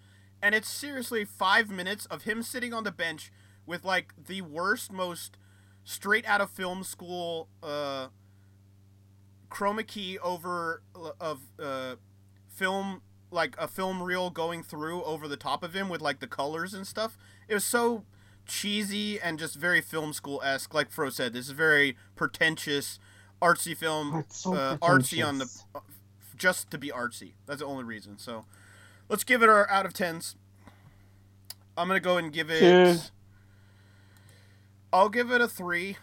and 0.42 0.52
it's 0.52 0.68
seriously 0.68 1.24
five 1.24 1.70
minutes 1.70 2.05
of 2.06 2.22
him 2.24 2.42
sitting 2.42 2.74
on 2.74 2.82
the 2.82 2.90
bench 2.90 3.30
with 3.64 3.84
like 3.84 4.12
the 4.26 4.42
worst, 4.42 4.92
most 4.92 5.38
straight 5.84 6.26
out 6.26 6.40
of 6.40 6.50
film 6.50 6.82
school 6.82 7.48
uh, 7.62 8.09
chroma 9.50 9.86
key 9.86 10.18
over 10.18 10.82
uh, 10.96 11.12
of 11.20 11.42
uh, 11.62 11.94
film 12.48 13.00
like 13.30 13.55
a 13.56 13.68
film 13.68 14.02
reel 14.02 14.30
going 14.30 14.64
through 14.64 15.05
over 15.05 15.28
the 15.28 15.36
top 15.36 15.62
of 15.62 15.74
him 15.74 15.88
with 15.88 16.00
like 16.00 16.18
the 16.18 16.26
colors 16.26 16.74
and 16.74 16.88
stuff. 16.88 17.16
It 17.46 17.55
was 17.55 17.64
so 17.64 18.05
cheesy 18.46 19.20
and 19.20 19.38
just 19.38 19.55
very 19.55 19.80
film 19.80 20.12
school 20.12 20.42
esque. 20.42 20.74
Like 20.74 20.90
Fro 20.90 21.10
said, 21.10 21.34
this 21.34 21.46
is 21.46 21.52
very 21.52 21.96
pretentious, 22.16 22.98
artsy 23.43 23.77
film, 23.77 24.24
so 24.28 24.55
uh, 24.55 24.77
artsy 24.78 25.27
on 25.27 25.39
the 25.39 25.48
uh, 25.74 25.81
just 26.36 26.70
to 26.70 26.78
be 26.78 26.89
artsy. 26.90 27.32
That's 27.47 27.60
the 27.60 27.66
only 27.66 27.85
reason. 27.85 28.19
So 28.19 28.44
let's 29.09 29.24
give 29.24 29.43
it 29.43 29.48
our 29.48 29.69
out 29.70 29.86
of 29.86 29.93
tens. 29.93 30.36
I'm 31.77 31.89
gonna 31.89 32.01
go 32.01 32.16
and 32.19 32.32
give 32.32 32.51
it. 32.51 32.60
Two. 32.60 32.97
I'll 34.93 35.09
give 35.09 35.31
it 35.31 35.40
a 35.40 35.48
three. 35.48 35.97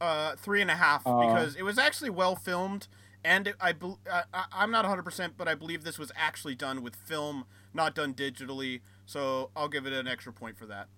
Uh, 0.00 0.34
three 0.36 0.60
and 0.60 0.70
a 0.70 0.74
half 0.74 1.06
Uh. 1.06 1.18
because 1.20 1.54
it 1.54 1.62
was 1.62 1.78
actually 1.78 2.10
well 2.10 2.34
filmed, 2.34 2.88
and 3.24 3.46
it, 3.48 3.54
I, 3.60 3.72
bel- 3.72 4.00
I 4.10 4.24
I- 4.34 4.44
I'm 4.52 4.70
not 4.72 4.84
100, 4.84 5.02
percent 5.04 5.34
but 5.36 5.46
I 5.46 5.54
believe 5.54 5.84
this 5.84 5.96
was 5.98 6.10
actually 6.16 6.56
done 6.56 6.82
with 6.82 6.96
film, 6.96 7.44
not 7.72 7.94
done 7.94 8.12
digitally. 8.12 8.80
So 9.06 9.50
I'll 9.54 9.68
give 9.68 9.86
it 9.86 9.92
an 9.92 10.08
extra 10.08 10.32
point 10.32 10.56
for 10.58 10.66
that. 10.66 10.88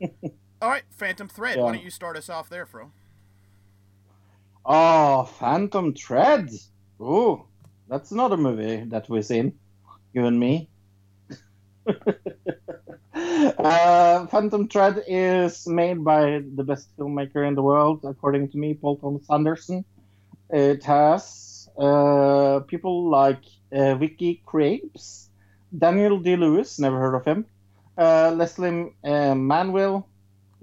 All 0.64 0.70
right, 0.70 0.84
Phantom 0.92 1.28
Thread. 1.28 1.58
Yeah. 1.58 1.64
Why 1.64 1.72
don't 1.72 1.84
you 1.84 1.90
start 1.90 2.16
us 2.16 2.30
off 2.30 2.48
there, 2.48 2.64
Fro? 2.64 2.90
Oh, 4.64 5.24
Phantom 5.24 5.92
Thread. 5.92 6.48
Ooh, 6.98 7.44
that's 7.86 8.12
another 8.12 8.38
movie 8.38 8.84
that 8.84 9.06
we've 9.10 9.26
seen, 9.26 9.58
you 10.14 10.24
and 10.24 10.40
me. 10.40 10.70
uh, 13.14 14.26
Phantom 14.28 14.66
Thread 14.66 15.04
is 15.06 15.66
made 15.66 16.02
by 16.02 16.40
the 16.56 16.64
best 16.64 16.88
filmmaker 16.96 17.46
in 17.46 17.54
the 17.54 17.62
world, 17.62 18.00
according 18.04 18.48
to 18.52 18.56
me, 18.56 18.72
Paul 18.72 18.96
Thomas 18.96 19.28
Anderson. 19.28 19.84
It 20.48 20.82
has 20.84 21.68
uh, 21.76 22.60
people 22.60 23.10
like 23.10 23.42
uh, 23.70 23.96
Vicky 23.96 24.42
Krieps, 24.46 25.26
Daniel 25.76 26.18
Day 26.20 26.36
Lewis, 26.36 26.78
never 26.78 26.98
heard 26.98 27.16
of 27.16 27.26
him, 27.26 27.44
uh, 27.98 28.32
Leslie 28.34 28.94
uh, 29.04 29.34
Manville, 29.34 30.08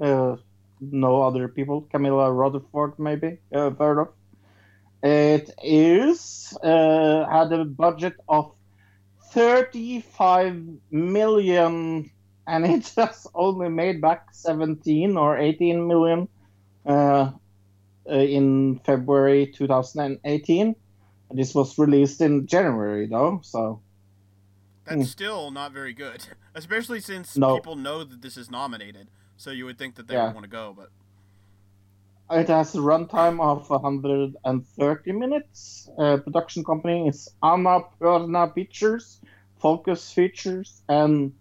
uh, 0.02 0.38
no 0.82 1.22
other 1.24 1.48
people, 1.48 1.82
Camilla 1.92 2.32
Rutherford, 2.32 2.94
maybe, 3.00 3.40
uh, 3.56 3.72
heard 3.72 4.00
of. 4.02 4.10
It 5.04 5.50
is 5.64 6.58
uh, 6.64 7.26
had 7.30 7.52
a 7.54 7.66
budget 7.66 8.16
of 8.28 8.54
35 9.34 10.64
million 10.92 12.12
and 12.48 12.66
it 12.76 12.92
has 12.98 13.28
only 13.36 13.70
made 13.70 14.02
back 14.02 14.26
17 14.34 15.18
or 15.18 15.38
18 15.38 15.88
million 15.88 16.28
uh, 16.86 17.32
uh, 18.10 18.14
in 18.14 18.80
February 18.86 19.52
2018. 19.56 20.76
This 21.32 21.56
was 21.56 21.78
released 21.78 22.22
in 22.22 22.48
January 22.48 23.08
though, 23.08 23.42
so 23.44 23.84
That's 24.86 25.04
Hmm. 25.04 25.04
still 25.08 25.52
not 25.52 25.72
very 25.72 25.94
good, 25.94 26.26
especially 26.56 27.00
since 27.00 27.38
No. 27.38 27.56
people 27.56 27.76
know 27.76 28.04
that 28.04 28.22
this 28.22 28.38
is 28.38 28.50
nominated. 28.52 29.10
So 29.42 29.50
you 29.50 29.66
would 29.66 29.80
think 29.80 29.96
that 29.96 30.06
they 30.08 30.14
Yeah. 30.14 30.28
would 30.28 30.36
want 30.36 30.44
to 30.44 30.52
go, 30.52 30.72
but 30.78 30.92
it 32.40 32.48
has 32.48 32.76
a 32.76 32.78
runtime 32.78 33.42
of 33.42 33.68
130 33.72 35.12
minutes. 35.14 35.90
Uh, 35.98 36.18
production 36.18 36.64
company 36.64 37.08
is 37.08 37.28
Annapurna 37.42 38.54
Pictures, 38.54 39.20
Focus 39.58 40.14
Features, 40.14 40.84
and 40.88 41.34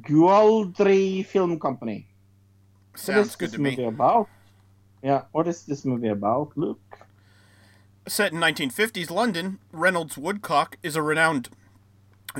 Ghoulardi 0.00 1.26
Film 1.26 1.58
Company. 1.58 2.06
What 2.92 3.00
sounds 3.00 3.30
is 3.30 3.34
good 3.34 3.46
this 3.48 3.56
to 3.56 3.60
me. 3.60 3.70
movie 3.70 3.84
about? 3.88 4.28
Yeah, 5.02 5.22
what 5.32 5.48
is 5.48 5.64
this 5.64 5.84
movie 5.84 6.06
about? 6.06 6.56
Look. 6.56 6.78
Set 8.06 8.32
in 8.32 8.38
1950s 8.38 9.10
London, 9.10 9.58
Reynolds 9.72 10.16
Woodcock 10.16 10.78
is 10.84 10.94
a 10.94 11.02
renowned 11.02 11.48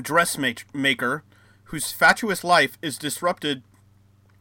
dressmaker 0.01 1.23
whose 1.65 1.91
fatuous 1.91 2.45
life 2.45 2.77
is 2.81 2.97
disrupted 2.97 3.63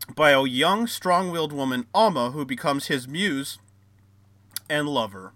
by 0.04 0.30
a 0.30 0.46
young, 0.46 0.86
strong-willed 0.86 1.52
woman, 1.52 1.86
Alma, 1.94 2.30
who 2.30 2.44
becomes 2.44 2.86
his 2.86 3.06
muse 3.08 3.58
and 4.68 4.88
lover. 4.88 5.32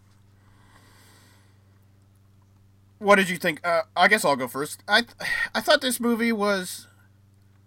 What 2.98 3.16
did 3.16 3.28
you 3.28 3.36
think? 3.36 3.66
Uh, 3.66 3.82
I 3.96 4.08
guess 4.08 4.24
I'll 4.24 4.36
go 4.36 4.48
first. 4.48 4.82
I 4.88 5.02
th- 5.02 5.14
I 5.54 5.60
thought 5.60 5.82
this 5.82 6.00
movie 6.00 6.32
was 6.32 6.86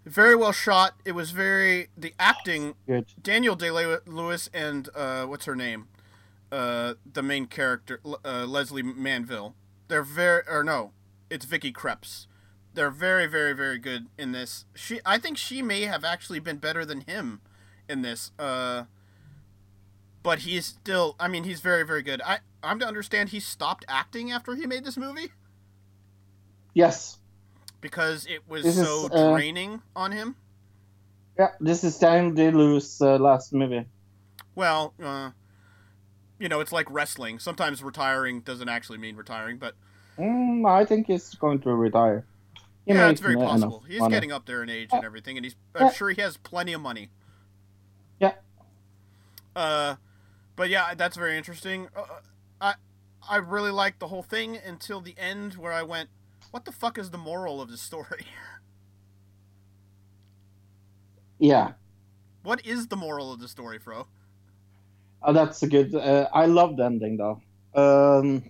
very 0.04 0.34
well 0.34 0.52
shot. 0.52 0.94
It 1.04 1.12
was 1.12 1.30
very 1.30 1.88
the 1.96 2.14
acting 2.18 2.74
Good. 2.86 3.06
Daniel 3.22 3.54
Day 3.54 3.70
Lewis 3.70 4.50
and 4.52 4.88
uh, 4.94 5.26
what's 5.26 5.44
her 5.44 5.54
name, 5.54 5.86
uh, 6.50 6.94
the 7.10 7.22
main 7.22 7.46
character 7.46 8.00
uh, 8.24 8.44
Leslie 8.46 8.82
Manville. 8.82 9.54
They're 9.86 10.02
very 10.02 10.42
or 10.48 10.64
no, 10.64 10.92
it's 11.30 11.44
Vicky 11.44 11.72
Krieps. 11.72 12.26
They're 12.74 12.90
very 12.90 13.26
very 13.26 13.52
very 13.52 13.78
good 13.78 14.06
in 14.18 14.32
this. 14.32 14.64
She 14.74 15.00
I 15.04 15.18
think 15.18 15.36
she 15.38 15.62
may 15.62 15.82
have 15.82 16.04
actually 16.04 16.38
been 16.40 16.58
better 16.58 16.84
than 16.84 17.02
him 17.02 17.40
in 17.88 18.02
this. 18.02 18.30
Uh, 18.38 18.84
but 20.22 20.40
he's 20.40 20.66
still 20.66 21.16
I 21.18 21.28
mean 21.28 21.44
he's 21.44 21.60
very 21.60 21.84
very 21.84 22.02
good. 22.02 22.22
I 22.22 22.38
I'm 22.62 22.78
to 22.80 22.86
understand 22.86 23.30
he 23.30 23.40
stopped 23.40 23.84
acting 23.88 24.30
after 24.30 24.54
he 24.54 24.66
made 24.66 24.84
this 24.84 24.96
movie 24.96 25.32
Yes. 26.74 27.18
because 27.80 28.26
it 28.26 28.46
was 28.48 28.62
This 28.64 28.78
is, 28.78 28.86
so 28.88 29.08
uh, 29.12 29.32
draining 29.32 29.82
on 29.96 30.12
him. 30.12 30.36
Yeah, 31.38 31.48
this 31.60 31.82
is 31.84 31.98
Daniel 31.98 32.32
Day 32.32 32.50
Lewis' 32.52 33.00
uh, 33.00 33.18
last 33.18 33.52
movie. 33.52 33.86
Well, 34.54 34.94
uh, 35.02 35.30
you 36.38 36.48
know, 36.48 36.60
it's 36.60 36.72
like 36.72 36.90
wrestling. 36.90 37.38
Sometimes 37.38 37.82
retiring 37.82 38.40
doesn't 38.40 38.68
actually 38.68 38.98
mean 38.98 39.16
retiring, 39.16 39.58
but 39.58 39.74
Mm, 40.18 40.68
I 40.68 40.84
think 40.84 41.06
he's 41.08 41.34
going 41.34 41.60
to 41.60 41.74
retire. 41.74 42.26
He 42.92 42.96
yeah, 42.96 43.08
it's 43.08 43.20
very 43.20 43.36
possible. 43.36 43.84
He's 43.86 44.00
money. 44.00 44.12
getting 44.12 44.32
up 44.32 44.46
there 44.46 44.62
in 44.62 44.68
age 44.68 44.88
and 44.92 45.04
everything, 45.04 45.36
and 45.36 45.44
he's 45.44 45.54
I'm 45.74 45.86
Yeah. 45.86 45.92
sure 45.92 46.10
he 46.10 46.20
has 46.20 46.36
plenty 46.36 46.72
of 46.72 46.80
money. 46.80 47.10
Yeah. 48.18 48.34
Uh, 49.54 49.94
but 50.56 50.68
yeah, 50.70 50.94
that's 50.94 51.16
very 51.16 51.36
interesting. 51.36 51.88
Uh, 51.94 52.04
I 52.60 52.74
I 53.28 53.36
really 53.36 53.70
liked 53.70 54.00
the 54.00 54.08
whole 54.08 54.22
thing 54.24 54.56
until 54.56 55.00
the 55.00 55.14
end, 55.16 55.54
where 55.54 55.72
I 55.72 55.82
went, 55.84 56.10
"What 56.50 56.64
the 56.64 56.72
fuck 56.72 56.98
is 56.98 57.10
the 57.10 57.18
moral 57.18 57.60
of 57.60 57.70
the 57.70 57.76
story? 57.76 58.26
Yeah, 61.38 61.72
what 62.42 62.66
is 62.66 62.88
the 62.88 62.96
moral 62.96 63.32
of 63.32 63.40
the 63.40 63.48
story, 63.48 63.78
Fro?" 63.78 64.06
Oh, 65.22 65.32
that's 65.32 65.62
a 65.62 65.66
good. 65.68 65.94
Uh, 65.94 66.28
I 66.34 66.46
love 66.46 66.76
the 66.76 66.84
ending 66.84 67.16
though. 67.16 67.40
Um, 67.74 68.42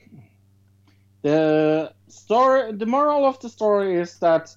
the 1.23 1.93
story, 2.09 2.73
the 2.73 2.87
moral 2.87 3.27
of 3.27 3.39
the 3.41 3.49
story 3.49 3.97
is 3.97 4.19
that, 4.19 4.55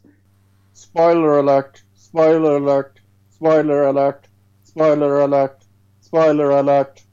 spoiler 0.74 1.40
alert, 1.40 1.84
spoiler 1.96 2.58
alert, 2.58 3.00
spoiler 3.30 3.84
alert, 3.88 4.28
spoiler 4.64 5.22
alert, 5.22 5.64
spoiler 6.02 6.52
alert. 6.52 7.04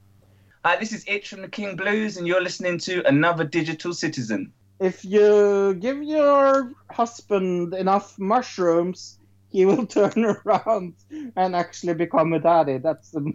Hi, 0.63 0.75
this 0.77 0.93
is 0.93 1.03
Itch 1.07 1.29
from 1.29 1.41
the 1.41 1.47
King 1.47 1.75
Blues, 1.75 2.17
and 2.17 2.27
you're 2.27 2.41
listening 2.41 2.77
to 2.79 3.05
Another 3.07 3.43
Digital 3.43 3.93
Citizen. 3.93 4.53
If 4.79 5.03
you 5.03 5.75
give 5.75 6.01
your 6.01 6.71
husband 6.89 7.73
enough 7.73 8.17
mushrooms, 8.17 9.19
he 9.49 9.65
will 9.65 9.85
turn 9.97 10.25
around 10.25 10.93
and 11.35 11.55
actually 11.55 11.93
become 11.93 12.33
a 12.33 12.39
daddy. 12.39 12.77
That's 12.77 13.09
the 13.11 13.33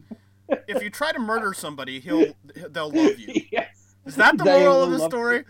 If 0.66 0.82
you 0.82 0.90
try 0.90 1.12
to 1.12 1.18
murder 1.18 1.52
somebody, 1.52 2.00
he'll 2.00 2.34
they'll 2.70 2.90
love 2.90 3.18
you. 3.18 3.42
yes. 3.52 3.94
Is 4.06 4.16
that 4.16 4.38
the 4.38 4.44
They 4.44 4.60
moral 4.60 4.84
of 4.84 4.90
the 4.90 4.98
love 4.98 5.10
story? 5.10 5.44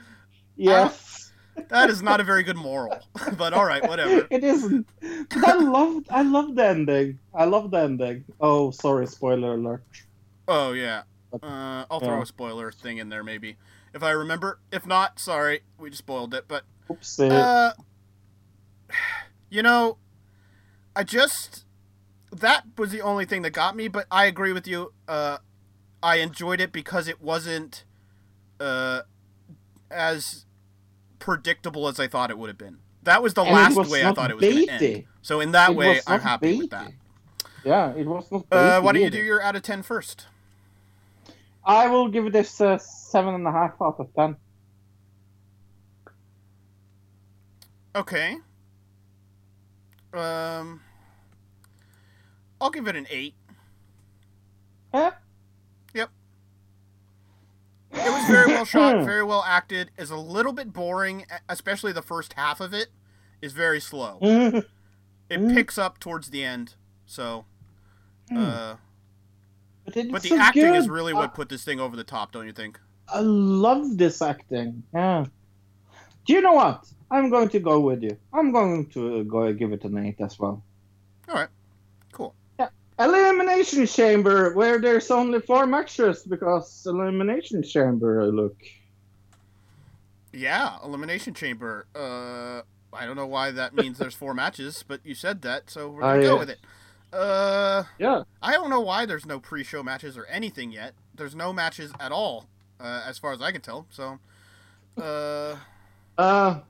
Yes. 0.57 1.33
That 1.69 1.91
is 1.91 2.01
not 2.01 2.21
a 2.21 2.25
very 2.25 2.45
good 2.45 2.57
moral. 2.57 3.03
but 3.39 3.53
all 3.53 3.65
right, 3.65 3.85
whatever. 3.85 4.29
It 4.31 4.45
isn't. 4.45 4.87
But 5.01 5.45
I 5.45 5.55
love 5.55 6.03
I 6.11 6.23
love 6.23 6.55
the 6.55 6.65
ending. 6.65 7.19
I 7.35 7.45
love 7.45 7.73
the 7.73 7.79
ending. 7.79 8.25
Oh, 8.39 8.71
sorry, 8.71 9.07
spoiler 9.09 9.55
alert. 9.55 9.83
Oh 10.47 10.73
yeah. 10.73 11.03
Uh, 11.43 11.85
I'll 11.91 12.01
throw 12.01 12.19
Yeah. 12.19 12.23
a 12.23 12.27
spoiler 12.27 12.71
thing 12.71 12.99
in 12.99 13.09
there 13.09 13.25
maybe 13.25 13.57
if 13.93 14.03
I 14.03 14.11
remember. 14.11 14.61
If 14.71 14.87
not, 14.87 15.19
sorry, 15.19 15.61
we 15.79 15.91
just 15.91 16.01
spoiled 16.01 16.35
it. 16.35 16.45
But 16.47 16.65
Oopsie. 16.89 17.31
uh, 17.31 17.73
you 19.51 19.63
know, 19.63 19.99
I 20.95 21.03
just 21.03 21.65
that 22.31 22.65
was 22.77 22.93
the 22.93 23.01
only 23.01 23.25
thing 23.25 23.43
that 23.43 23.51
got 23.51 23.75
me. 23.75 23.89
But 23.89 24.07
I 24.11 24.27
agree 24.27 24.53
with 24.53 24.69
you. 24.69 24.93
Uh, 25.09 25.39
I 26.03 26.17
enjoyed 26.17 26.61
it 26.61 26.73
because 26.73 27.09
it 27.09 27.21
wasn't 27.21 27.85
uh 28.61 29.03
as 29.91 30.46
predictable 31.27 31.89
as 31.89 31.99
I 32.01 32.07
thought 32.07 32.31
it 32.31 32.39
would 32.39 32.49
have 32.49 32.57
been. 32.57 32.79
That 33.03 33.23
was 33.23 33.35
the 33.35 33.43
And 33.43 33.53
last 33.55 33.77
was 33.77 33.91
way 33.91 34.05
I 34.05 34.13
thought 34.13 34.31
it 34.31 34.37
was 34.37 34.45
going 34.45 34.67
to 34.67 34.73
end. 34.73 35.05
So 35.23 35.41
in 35.41 35.51
that 35.53 35.71
It 35.71 35.77
way, 35.77 36.01
I'm 36.07 36.21
happy 36.21 36.57
with 36.57 36.71
that. 36.71 36.93
yeah, 37.65 37.93
it 37.95 38.07
was 38.07 38.31
not. 38.31 38.47
Uh, 38.51 38.81
why 38.81 38.93
don't 38.93 39.03
you 39.03 39.11
do 39.11 39.19
your 39.19 39.43
out 39.43 39.57
of 39.57 39.63
ten 39.63 39.83
first? 39.83 40.27
I 41.65 41.89
will 41.89 42.09
give 42.09 42.33
this 42.33 42.61
a 42.61 42.79
seven 42.79 43.35
and 43.35 43.47
a 43.47 43.51
half 43.53 43.75
out 43.83 43.97
of 43.99 44.09
ten. 44.15 44.37
Okay. 47.95 48.37
Um, 50.15 50.81
I'll 52.61 52.71
give 52.71 52.87
it 52.87 52.97
an 52.97 53.07
eight. 53.11 53.35
Huh? 54.95 55.13
Yep. 57.93 58.07
It 58.07 58.11
was 58.11 58.27
very 58.27 58.47
well 58.53 58.65
shot, 58.65 59.05
very 59.05 59.25
well 59.25 59.45
acted. 59.47 59.91
Is 59.97 60.11
a 60.11 60.17
little 60.17 60.53
bit 60.53 60.73
boring, 60.73 61.25
especially 61.49 61.93
the 61.93 62.03
first 62.03 62.33
half 62.35 62.61
of 62.61 62.73
it 62.75 62.89
is 63.41 63.53
very 63.53 63.81
slow. 63.81 64.19
It 65.29 65.41
Mm. 65.41 65.55
picks 65.55 65.77
up 65.77 65.99
towards 65.99 66.31
the 66.31 66.45
end, 66.45 66.75
so. 67.05 67.47
Uh, 68.31 68.77
but 69.85 69.95
but 70.13 70.23
the 70.23 70.29
so 70.29 70.39
acting 70.39 70.73
is 70.77 70.89
really 70.89 71.13
what 71.13 71.35
put 71.35 71.49
this 71.49 71.65
thing 71.65 71.81
over 71.81 71.97
the 71.97 72.05
top, 72.05 72.31
don't 72.31 72.47
you 72.47 72.53
think? 72.53 72.79
I 73.09 73.19
love 73.21 73.99
this 73.99 74.23
acting. 74.23 74.85
Yeah. 74.95 75.27
Do 76.27 76.33
you 76.33 76.41
know 76.43 76.53
what? 76.53 76.85
I'm 77.11 77.29
going 77.31 77.49
to 77.49 77.59
go 77.59 77.81
with 77.81 78.05
you. 78.05 78.17
I'm 78.33 78.53
going 78.53 78.87
to 78.91 79.25
go 79.25 79.53
give 79.53 79.73
it 79.73 79.83
an 79.85 79.99
eight 79.99 80.21
as 80.21 80.39
well. 80.39 80.63
All 81.29 81.35
right, 81.35 81.49
cool. 81.49 81.56
Elimination 82.99 83.87
Chamber, 83.87 84.55
where 84.55 84.79
there's 84.79 85.11
only 85.11 85.41
four 85.41 85.67
matches 85.67 86.23
because 86.23 86.83
Elimination 86.87 87.63
Chamber. 87.63 88.27
Look. 88.27 88.57
Yeah, 90.33 90.77
elimination 90.85 91.33
chamber. 91.33 91.87
Uh, 91.95 92.61
I 92.93 93.07
don't 93.07 93.17
know 93.17 93.27
why 93.27 93.51
that 93.53 93.75
means 93.75 93.97
there's 93.99 94.15
four 94.15 94.35
matches, 94.35 94.85
but 94.87 95.01
you 95.03 95.15
said 95.15 95.41
that, 95.43 95.71
so 95.71 95.89
we're 95.89 96.03
gonna 96.03 96.21
I, 96.21 96.23
go 96.23 96.37
uh, 96.37 96.39
with 96.41 96.51
it. 96.51 96.59
Uh, 97.13 97.85
Yeah. 97.99 98.23
I 98.43 98.53
don't 98.53 98.69
know 98.69 98.81
why 98.81 99.07
there's 99.07 99.25
no 99.25 99.41
pre-show 99.41 99.83
matches 99.83 100.17
or 100.17 100.27
anything 100.27 100.73
yet. 100.73 100.93
There's 101.15 101.35
no 101.35 101.53
matches 101.55 101.91
at 101.99 102.13
all, 102.13 102.47
uh, 102.79 103.03
as 103.07 103.19
far 103.19 103.33
as 103.33 103.41
I 103.41 103.51
can 103.51 103.63
tell. 103.63 103.87
So, 103.91 104.19
uh, 104.99 105.57
Uh, 106.19 106.61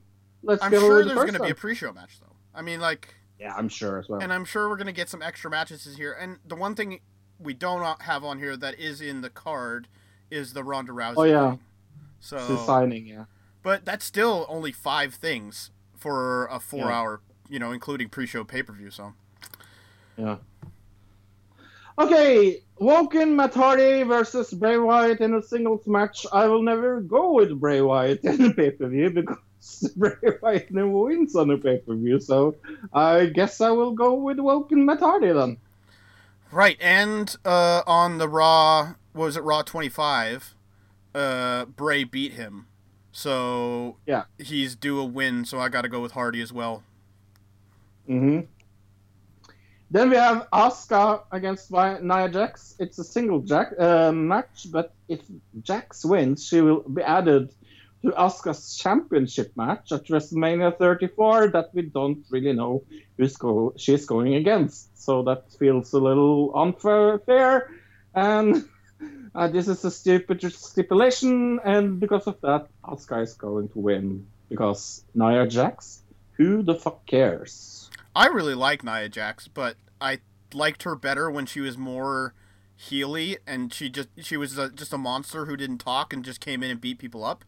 let's 0.43 0.62
I'm 0.62 0.70
sure 0.70 1.03
the 1.03 1.15
there's 1.15 1.19
going 1.19 1.35
to 1.35 1.40
be 1.40 1.51
a 1.51 1.55
pre-show 1.55 1.93
match 1.93 2.20
though. 2.20 2.36
I 2.55 2.62
mean, 2.62 2.81
like, 2.81 3.15
Yeah, 3.38 3.54
I'm 3.54 3.68
sure 3.68 3.98
as 3.98 4.08
well. 4.08 4.20
and 4.20 4.32
I'm 4.32 4.44
sure 4.44 4.68
we're 4.68 4.76
going 4.76 4.86
to 4.86 4.92
get 4.92 5.08
some 5.08 5.22
extra 5.22 5.50
matches 5.50 5.96
here. 5.96 6.12
And 6.12 6.38
the 6.46 6.56
one 6.56 6.74
thing 6.74 7.00
we 7.38 7.52
don't 7.52 8.02
have 8.02 8.24
on 8.24 8.38
here 8.38 8.56
that 8.56 8.78
is 8.78 9.00
in 9.00 9.20
the 9.20 9.30
card 9.30 9.88
is 10.30 10.52
the 10.52 10.64
Ronda 10.64 10.92
Rousey. 10.92 11.14
Oh, 11.16 11.24
yeah. 11.24 11.50
thing. 11.50 11.60
So, 12.20 12.38
the 12.38 12.56
signing, 12.64 13.06
yeah. 13.06 13.24
but 13.62 13.84
that's 13.84 14.04
still 14.04 14.46
only 14.48 14.72
five 14.72 15.14
things 15.14 15.70
for 15.94 16.46
a 16.46 16.58
four-hour, 16.58 17.20
you 17.48 17.58
know, 17.58 17.72
including 17.72 18.08
pre-show 18.08 18.42
pay-per-view. 18.42 18.90
So, 18.90 19.12
Yeah. 20.16 20.36
Okay, 21.98 22.62
Woken 22.78 23.36
Matt 23.36 23.54
Hardy 23.54 24.02
versus 24.02 24.52
Bray 24.52 24.76
Wyatt 24.76 25.20
in 25.20 25.34
a 25.34 25.42
singles 25.42 25.86
match. 25.86 26.26
I 26.30 26.46
will 26.46 26.62
never 26.62 27.00
go 27.00 27.32
with 27.32 27.58
Bray 27.58 27.80
Wyatt 27.80 28.20
in 28.24 28.44
a 28.44 28.52
pay 28.52 28.70
per 28.70 28.88
view 28.88 29.10
because 29.10 29.38
Bray 29.97 30.12
Wyatt 30.43 30.70
never 30.70 30.88
wins 30.88 31.34
on 31.36 31.51
a 31.51 31.59
pay 31.59 31.78
per 31.78 31.94
view. 31.94 32.20
So 32.20 32.56
I 32.93 33.26
guess 33.26 33.60
I 33.60 33.70
will 33.70 33.93
go 33.93 34.14
with 34.14 34.38
Woken 34.38 34.84
Matt 34.84 35.01
Hardy 35.01 35.32
then. 35.32 35.56
Right, 36.52 36.76
and 36.80 37.36
uh, 37.44 37.82
on 37.86 38.18
the 38.18 38.28
Raw, 38.28 38.94
what 39.12 39.24
was 39.26 39.36
it, 39.36 39.43
Raw 39.43 39.62
25, 39.62 40.55
uh, 41.14 41.64
Bray 41.64 42.05
beat 42.05 42.34
him. 42.34 42.66
So 43.10 43.97
Yeah. 44.06 44.24
he's 44.38 44.76
due 44.76 45.01
a 45.01 45.05
win, 45.05 45.44
so 45.44 45.59
I 45.59 45.68
got 45.68 45.82
to 45.82 45.88
go 45.88 46.01
with 46.01 46.12
Hardy 46.12 46.40
as 46.40 46.52
well. 46.52 46.84
Mm-hmm. 48.09 48.47
Then 49.90 50.10
we 50.10 50.16
have 50.16 50.48
Asuka 50.52 51.22
against 51.32 51.70
Nia 51.70 52.28
Jax. 52.28 52.74
It's 52.78 52.98
a 52.98 53.05
single 53.05 53.40
Jack 53.40 53.72
uh, 53.78 54.12
match, 54.12 54.66
but 54.70 54.94
if 55.09 55.20
Jax 55.62 56.05
wins, 56.05 56.47
she 56.47 56.60
will 56.60 56.80
be 56.82 57.02
added 57.02 57.52
to 58.06 58.12
Asuka's 58.12 58.76
championship 58.76 59.52
match 59.56 59.92
at 59.92 60.04
WrestleMania 60.04 60.78
34 60.78 61.48
that 61.48 61.70
we 61.74 61.82
don't 61.82 62.24
really 62.30 62.52
know 62.52 62.82
who 63.18 63.28
go- 63.28 63.74
she's 63.76 64.06
going 64.06 64.34
against. 64.34 64.98
So 65.02 65.22
that 65.24 65.52
feels 65.58 65.92
a 65.92 65.98
little 65.98 66.52
unfair. 66.56 67.70
And 68.14 68.64
uh, 69.34 69.48
this 69.48 69.68
is 69.68 69.84
a 69.84 69.90
stupid 69.90 70.40
stipulation, 70.52 71.60
and 71.64 72.00
because 72.00 72.26
of 72.26 72.40
that, 72.42 72.68
Asuka 72.84 73.22
is 73.22 73.34
going 73.34 73.68
to 73.70 73.78
win. 73.78 74.26
Because 74.48 75.04
Nia 75.14 75.46
Jax, 75.46 76.02
who 76.32 76.62
the 76.62 76.74
fuck 76.76 77.04
cares? 77.06 77.90
I 78.14 78.26
really 78.28 78.54
like 78.54 78.84
Nia 78.84 79.08
Jax, 79.08 79.48
but 79.48 79.76
I 80.00 80.20
liked 80.54 80.84
her 80.84 80.94
better 80.94 81.30
when 81.30 81.46
she 81.46 81.60
was 81.60 81.76
more 81.76 82.34
heely 82.78 83.36
and 83.46 83.72
she 83.72 83.88
just 83.88 84.08
she 84.18 84.36
was 84.36 84.58
a, 84.58 84.70
just 84.70 84.92
a 84.92 84.98
monster 84.98 85.46
who 85.46 85.56
didn't 85.56 85.78
talk 85.78 86.12
and 86.12 86.22
just 86.22 86.40
came 86.40 86.62
in 86.62 86.70
and 86.70 86.80
beat 86.80 86.98
people 86.98 87.24
up. 87.24 87.44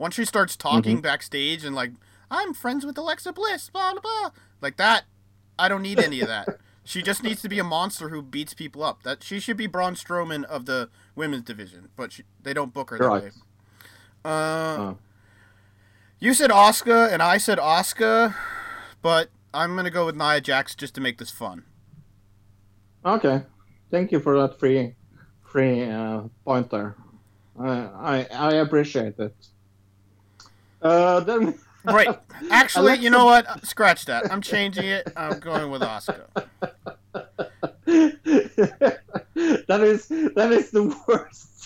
Once 0.00 0.14
she 0.14 0.24
starts 0.24 0.56
talking 0.56 1.02
backstage 1.02 1.62
and 1.62 1.76
like 1.76 1.92
I'm 2.30 2.54
friends 2.54 2.86
with 2.86 2.96
Alexa 2.96 3.34
Bliss, 3.34 3.68
blah 3.68 3.92
blah 3.92 4.00
blah, 4.00 4.30
like 4.62 4.78
that, 4.78 5.04
I 5.58 5.68
don't 5.68 5.82
need 5.82 6.00
any 6.00 6.20
of 6.22 6.26
that. 6.28 6.48
She 6.82 7.02
just 7.02 7.22
needs 7.22 7.40
to 7.42 7.48
be 7.48 7.58
a 7.60 7.62
monster 7.62 8.08
who 8.08 8.20
beats 8.22 8.52
people 8.54 8.82
up. 8.82 9.02
That 9.04 9.22
she 9.22 9.38
should 9.38 9.58
be 9.58 9.68
Braun 9.68 9.94
Strowman 9.94 10.44
of 10.44 10.64
the 10.64 10.88
women's 11.14 11.44
division, 11.44 11.90
but 11.94 12.10
she, 12.10 12.24
they 12.42 12.52
don't 12.54 12.72
book 12.72 12.90
her 12.90 12.98
that 12.98 13.12
way. 13.12 13.30
Uh, 14.24 14.76
Oh. 14.80 14.98
you 16.18 16.32
said 16.34 16.50
Asuka 16.50 17.12
and 17.12 17.22
I 17.22 17.36
said 17.36 17.58
Asuka, 17.58 18.34
but 19.02 19.28
I'm 19.54 19.76
gonna 19.76 19.90
go 19.90 20.06
with 20.06 20.16
Nia 20.16 20.40
Jax 20.40 20.74
just 20.74 20.94
to 20.94 21.00
make 21.00 21.18
this 21.18 21.30
fun. 21.30 21.64
Okay, 23.04 23.42
thank 23.90 24.10
you 24.10 24.18
for 24.18 24.40
that 24.40 24.58
free, 24.58 24.96
free 25.42 25.84
uh, 25.84 26.22
pointer. 26.44 26.96
I, 27.60 27.68
I 27.68 28.26
I 28.32 28.52
appreciate 28.54 29.18
it. 29.18 29.36
Uh, 30.82 31.20
then 31.20 31.58
Right. 31.84 32.18
Actually, 32.50 32.98
you 32.98 33.08
know 33.08 33.24
what? 33.24 33.64
Scratch 33.66 34.04
that. 34.04 34.30
I'm 34.30 34.42
changing 34.42 34.84
it. 34.84 35.10
I'm 35.16 35.38
going 35.40 35.70
with 35.70 35.80
Asuka. 35.80 36.26
that 37.86 39.80
is 39.80 40.08
that 40.08 40.52
is 40.52 40.70
the 40.70 40.94
worst 41.08 41.64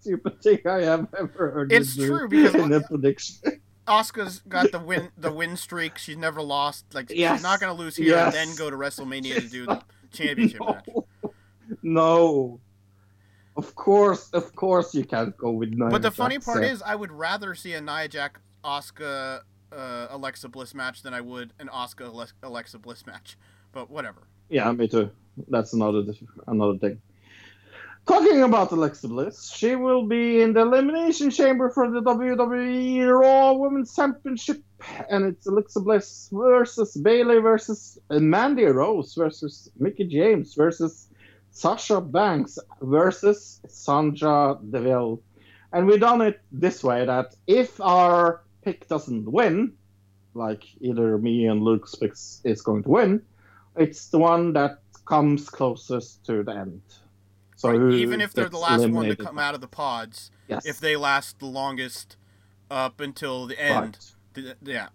stupid 0.00 0.42
thing 0.42 0.58
I 0.66 0.82
have 0.82 1.06
ever 1.18 1.50
heard. 1.50 1.72
It's 1.72 1.94
true, 1.96 2.28
because- 2.28 2.54
in 2.54 2.72
a 2.72 2.80
prediction. 2.80 3.60
Asuka's 3.88 4.38
got 4.48 4.70
the 4.70 4.78
win 4.78 5.10
the 5.18 5.32
win 5.32 5.56
streak. 5.56 5.98
She's 5.98 6.16
never 6.16 6.40
lost. 6.40 6.84
Like 6.94 7.10
Yes. 7.10 7.36
she's 7.38 7.42
not 7.42 7.58
gonna 7.60 7.74
lose 7.74 7.96
here 7.96 8.14
Yes. 8.14 8.34
and 8.34 8.50
then 8.50 8.56
go 8.56 8.70
to 8.70 8.76
WrestleMania 8.76 9.34
to 9.40 9.48
do 9.48 9.66
the 9.66 9.82
championship 10.12 10.60
match. 10.60 10.86
no, 11.82 12.60
of 13.56 13.74
course, 13.74 14.30
of 14.30 14.54
course, 14.54 14.94
you 14.94 15.04
can't 15.04 15.36
go 15.36 15.50
with 15.50 15.70
nine. 15.70 15.90
But 15.90 16.02
the 16.02 16.10
funny 16.10 16.38
part 16.38 16.64
is, 16.64 16.82
I 16.82 16.94
would 16.94 17.12
rather 17.12 17.54
see 17.54 17.74
a 17.74 17.80
Nia 17.80 18.08
Jax 18.08 18.40
Asuka 18.64 19.40
uh, 19.72 20.06
Alexa 20.10 20.48
Bliss 20.48 20.74
match 20.74 21.02
than 21.02 21.14
I 21.14 21.20
would 21.20 21.52
an 21.58 21.68
Asuka 21.68 22.32
Alexa 22.42 22.78
Bliss 22.78 23.06
match. 23.06 23.36
But 23.72 23.90
whatever. 23.90 24.22
Yeah, 24.48 24.70
me 24.72 24.88
too. 24.88 25.10
That's 25.48 25.72
another 25.72 26.04
another 26.46 26.78
thing. 26.78 27.00
Talking 28.06 28.42
about 28.42 28.72
Alexa 28.72 29.06
Bliss, 29.06 29.52
she 29.52 29.76
will 29.76 30.02
be 30.02 30.40
in 30.42 30.54
the 30.54 30.62
Elimination 30.62 31.30
Chamber 31.30 31.70
for 31.70 31.88
the 31.88 32.02
WWE 32.02 33.20
Raw 33.20 33.52
Women's 33.52 33.94
Championship, 33.94 34.60
and 35.08 35.26
it's 35.26 35.46
Alexa 35.46 35.80
Bliss 35.80 36.28
versus 36.32 36.96
Bayley 36.96 37.38
versus 37.38 37.98
Mandy 38.10 38.64
Rose 38.64 39.14
versus 39.14 39.70
Mickie 39.78 40.08
James 40.08 40.54
versus 40.54 41.08
Sasha 41.52 42.00
Banks 42.00 42.58
versus 42.80 43.60
Sonya 43.68 44.56
Deville. 44.70 45.20
And 45.72 45.86
we 45.86 45.98
done 45.98 46.20
it 46.22 46.40
this 46.50 46.82
way 46.82 47.04
that 47.06 47.34
if 47.46 47.80
our 47.80 48.42
pick 48.62 48.88
doesn't 48.88 49.30
win, 49.30 49.72
like 50.34 50.64
either 50.80 51.18
me 51.18 51.46
and 51.46 51.62
Luke's 51.62 51.94
pick 51.94 52.12
is 52.44 52.62
going 52.62 52.82
to 52.82 52.88
win, 52.88 53.22
it's 53.76 54.08
the 54.08 54.18
one 54.18 54.52
that 54.54 54.80
comes 55.06 55.48
closest 55.48 56.24
to 56.26 56.42
the 56.42 56.52
end. 56.52 56.82
So 57.56 57.70
Right, 57.70 57.94
Even 57.94 58.20
if 58.20 58.32
they're 58.32 58.48
the 58.48 58.58
last 58.58 58.88
one 58.88 59.06
to 59.08 59.16
come 59.16 59.38
out 59.38 59.54
of 59.54 59.60
the 59.60 59.68
pods, 59.68 60.30
Yes. 60.48 60.66
if 60.66 60.80
they 60.80 60.96
last 60.96 61.38
the 61.38 61.46
longest 61.46 62.16
up 62.70 63.00
until 63.00 63.46
the 63.46 63.60
end, 63.60 63.98
Right. 64.34 64.44
th- 64.44 64.56
yeah. 64.62 64.88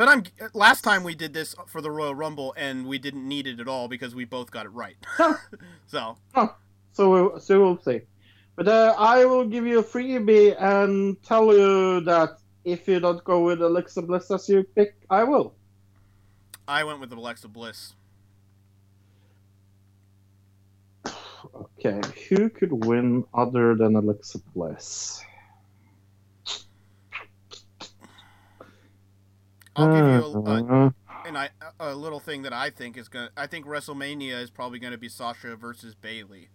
But 0.00 0.08
I'm 0.08 0.22
last 0.54 0.80
time 0.80 1.04
we 1.04 1.14
did 1.14 1.34
this 1.34 1.54
for 1.66 1.82
the 1.82 1.90
Royal 1.90 2.14
Rumble 2.14 2.54
and 2.56 2.86
we 2.86 2.96
didn't 2.96 3.28
need 3.28 3.46
it 3.46 3.60
at 3.60 3.68
all 3.68 3.86
because 3.86 4.14
we 4.14 4.24
both 4.24 4.50
got 4.50 4.64
it 4.64 4.70
right. 4.70 4.96
so 5.88 6.16
So 6.94 7.10
we'll, 7.10 7.38
so 7.38 7.60
we'll 7.60 7.82
see. 7.82 8.00
But 8.56 8.66
uh, 8.66 8.94
I 8.96 9.26
will 9.26 9.44
give 9.44 9.66
you 9.66 9.80
a 9.80 9.82
freebie 9.82 10.56
and 10.58 11.22
tell 11.22 11.54
you 11.54 12.00
that 12.00 12.38
if 12.64 12.88
you 12.88 12.98
don't 12.98 13.22
go 13.24 13.44
with 13.44 13.60
Alexa 13.60 14.00
Bliss 14.00 14.30
as 14.30 14.48
you 14.48 14.62
pick, 14.74 14.94
I 15.10 15.24
will. 15.24 15.52
I 16.66 16.82
went 16.84 17.00
with 17.00 17.12
Alexa 17.12 17.48
Bliss. 17.48 17.94
Okay, 21.54 22.00
who 22.30 22.48
could 22.48 22.72
win 22.86 23.24
other 23.34 23.74
than 23.74 23.96
Alexa 23.96 24.38
Bliss? 24.54 25.22
I'll 29.76 29.88
give 29.88 30.06
you 30.06 30.20
a, 30.22 30.38
a, 30.50 30.64
Uh, 30.86 30.90
and 31.24 31.38
I, 31.38 31.50
a 31.78 31.94
little 31.94 32.20
thing 32.20 32.42
that 32.42 32.52
I 32.52 32.70
think 32.70 32.96
is 32.96 33.08
gonna. 33.08 33.30
I 33.36 33.46
think 33.46 33.66
WrestleMania 33.66 34.40
is 34.40 34.50
probably 34.50 34.78
gonna 34.78 34.98
be 34.98 35.08
Sasha 35.08 35.56
versus 35.56 35.94
Bayley. 35.94 36.50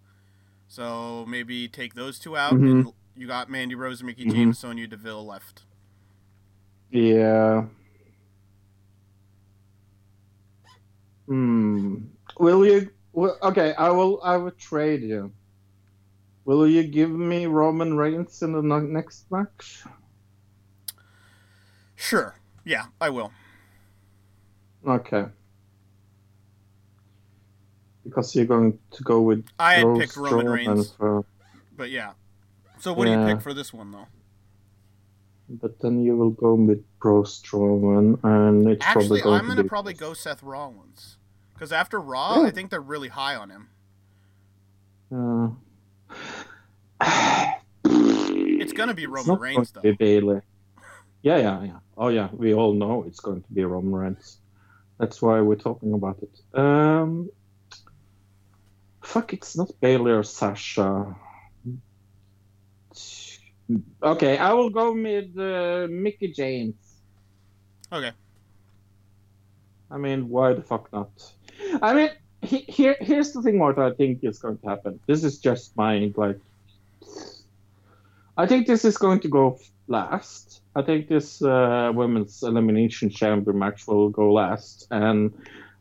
So 0.68 1.26
maybe 1.28 1.68
take 1.68 1.94
those 1.94 2.20
two 2.20 2.36
out, 2.38 2.62
Mhm. 2.62 2.72
and 2.72 2.94
you 3.16 3.28
got 3.28 3.50
Mandy 3.50 3.76
Rose, 3.76 4.04
Mickie 4.04 4.26
Mhm. 4.26 4.32
James, 4.32 4.60
Sonya 4.60 4.88
Deville 4.88 5.26
left. 5.26 5.64
yeah. 6.92 7.66
Hmm. 11.28 12.06
Will 12.40 12.66
you? 12.66 12.92
Well, 13.14 13.38
okay, 13.42 13.74
I 13.76 13.90
will. 13.92 14.22
I 14.24 14.38
will 14.38 14.52
trade 14.52 15.02
you. 15.02 15.34
Will 16.46 16.68
you 16.68 16.84
give 16.88 17.12
me 17.12 17.46
Roman 17.46 17.98
Reigns 17.98 18.42
in 18.42 18.54
the 18.54 18.62
next 18.62 19.30
match? 19.32 19.84
Sure. 21.96 22.36
Yeah, 22.66 22.86
I 23.00 23.10
will. 23.10 23.32
Okay. 24.86 25.26
Because 28.04 28.36
you're 28.36 28.46
going 28.46 28.78
to 28.92 29.04
go 29.04 29.22
with. 29.22 29.46
I 29.58 29.76
had 29.76 29.98
picked 29.98 30.18
Roman 30.18 30.50
Reigns, 30.50 30.92
for- 30.92 31.26
but 31.76 31.90
yeah. 31.90 32.12
So 32.80 32.94
what 32.94 33.06
do 33.06 33.12
you 33.12 33.26
pick 33.26 33.42
for 33.42 33.54
this 33.54 33.74
one 33.74 33.92
though? 33.92 34.08
but 35.48 35.80
then 35.80 36.02
you 36.04 36.16
will 36.18 36.32
go 36.32 36.56
with 36.56 36.84
Braun 37.00 37.24
Strowman, 37.24 38.20
and 38.24 38.68
it's 38.68 38.84
Actually, 38.86 39.06
probably 39.06 39.22
going 39.22 39.40
I'm 39.42 39.48
gonna 39.48 39.64
probably 39.64 39.94
go 39.94 40.14
Seth 40.14 40.42
Rollins 40.42 41.18
because 41.54 41.72
after 41.72 42.00
Raw, 42.00 42.42
Yeah. 42.42 42.48
I 42.48 42.52
think 42.52 42.72
they're 42.72 42.82
really 42.82 43.10
high 43.10 43.36
on 43.36 43.50
him. 43.52 43.70
Uh, 45.12 45.50
It's 47.88 48.74
gonna 48.74 48.96
be 48.96 49.06
Roman 49.06 49.38
Reigns 49.40 49.72
though. 49.72 49.82
be 49.82 49.92
Bayley. 49.92 50.42
Yeah, 51.26 51.38
yeah, 51.38 51.64
yeah. 51.64 51.80
Oh, 51.98 52.10
yeah. 52.10 52.30
We 52.32 52.54
all 52.54 52.74
know 52.74 53.04
it's 53.08 53.20
going 53.20 53.42
to 53.42 53.52
be 53.52 53.66
Roman 53.66 53.96
Reigns. 53.96 54.38
That's 55.00 55.20
why 55.24 55.42
we're 55.42 55.56
talking 55.56 55.94
about 55.94 56.20
it. 56.22 56.60
Um, 56.60 57.32
Fuck, 59.02 59.34
it's 59.34 59.58
not 59.58 59.72
Bayley 59.82 60.12
or 60.12 60.22
Sasha. 60.22 61.16
Okay, 64.04 64.38
I 64.38 64.54
will 64.54 64.70
go 64.70 64.94
with 64.94 65.36
uh, 65.36 65.88
Mickie 65.90 66.32
James. 66.32 66.76
Okay. 67.92 68.12
I 69.90 69.98
mean, 69.98 70.30
why 70.30 70.54
the 70.54 70.62
fuck 70.62 70.94
not? 70.94 71.10
I 71.82 71.94
mean, 71.96 72.10
he, 72.42 72.60
here 72.68 72.98
here's 73.00 73.32
the 73.32 73.42
thing. 73.42 73.58
What 73.58 73.80
I 73.80 73.92
think 73.94 74.24
is 74.24 74.38
going 74.38 74.60
to 74.60 74.68
happen. 74.68 75.00
This 75.08 75.24
is 75.24 75.40
just 75.40 75.76
my 75.76 76.12
like. 76.16 76.40
I 78.38 78.46
think 78.46 78.68
this 78.68 78.86
is 78.86 78.98
going 78.98 79.22
to 79.22 79.28
go 79.28 79.60
last. 79.88 80.62
I 80.76 80.82
think 80.82 81.08
this 81.08 81.42
uh, 81.42 81.92
women's 81.94 82.44
elimination 82.44 83.10
chamber 83.10 83.54
match 83.54 83.88
will 83.88 84.10
go 84.10 84.34
last, 84.34 84.88
and 84.92 85.34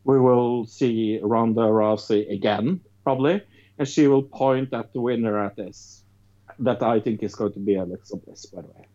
we 0.05 0.20
will 0.20 0.66
see 0.66 1.18
Ronda 1.22 1.62
Rousey 1.62 2.31
again 2.31 2.81
probably, 3.02 3.43
and 3.78 3.89
she 3.89 4.06
will 4.06 4.22
point 4.22 4.72
at 4.72 4.93
the 4.93 5.01
winner 5.01 5.43
at 5.44 5.56
this. 5.56 6.02
That 6.60 6.82
I 6.82 7.01
think 7.01 7.22
is 7.22 7.35
going 7.35 7.52
to 7.55 7.59
be 7.59 7.74
Alexa 7.74 8.16
Bliss, 8.16 8.47
by 8.47 8.62
the 8.62 8.68
way. 8.68 8.86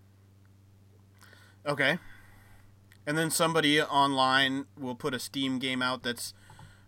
Okay. 1.66 1.98
And 3.06 3.18
then 3.18 3.30
somebody 3.30 3.82
online 3.82 4.66
will 4.78 4.96
put 4.96 5.14
a 5.14 5.20
Steam 5.20 5.60
game 5.60 5.82
out 5.82 6.04
that's 6.04 6.34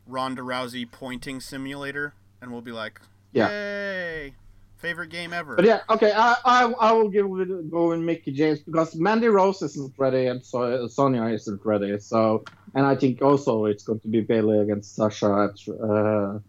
Ronda 0.07 0.41
Rousey 0.41 0.89
pointing 0.89 1.39
simulator, 1.41 2.13
and 2.41 2.51
we'll 2.51 2.61
be 2.61 2.71
like, 2.71 3.01
Yeah. 3.33 3.49
"Yay! 3.49 4.35
Favorite 4.81 5.09
game 5.09 5.31
ever." 5.33 5.55
But 5.55 5.65
yeah, 5.65 5.81
okay, 5.89 6.11
I 6.11 6.35
I, 6.43 6.73
I 6.79 6.91
will 6.93 7.09
give 7.09 7.25
it 7.25 7.71
go 7.71 7.89
with 7.89 7.99
Mickie 7.99 8.31
James 8.31 8.59
because 8.59 8.95
Mandy 8.95 9.27
Rose 9.27 9.61
isn't 9.61 9.93
ready 9.97 10.25
and 10.27 10.43
so 10.45 10.87
Sonya 10.87 11.25
isn't 11.25 11.61
ready. 11.63 11.99
So 11.99 12.43
and 12.75 12.85
I 12.85 12.95
think 12.95 13.21
also 13.21 13.65
it's 13.65 13.83
going 13.83 13.99
to 14.01 14.07
be 14.07 14.21
Bayley 14.21 14.59
against 14.59 14.95
Sasha 14.95 15.49
at 15.49 15.57
uh, 15.69 16.39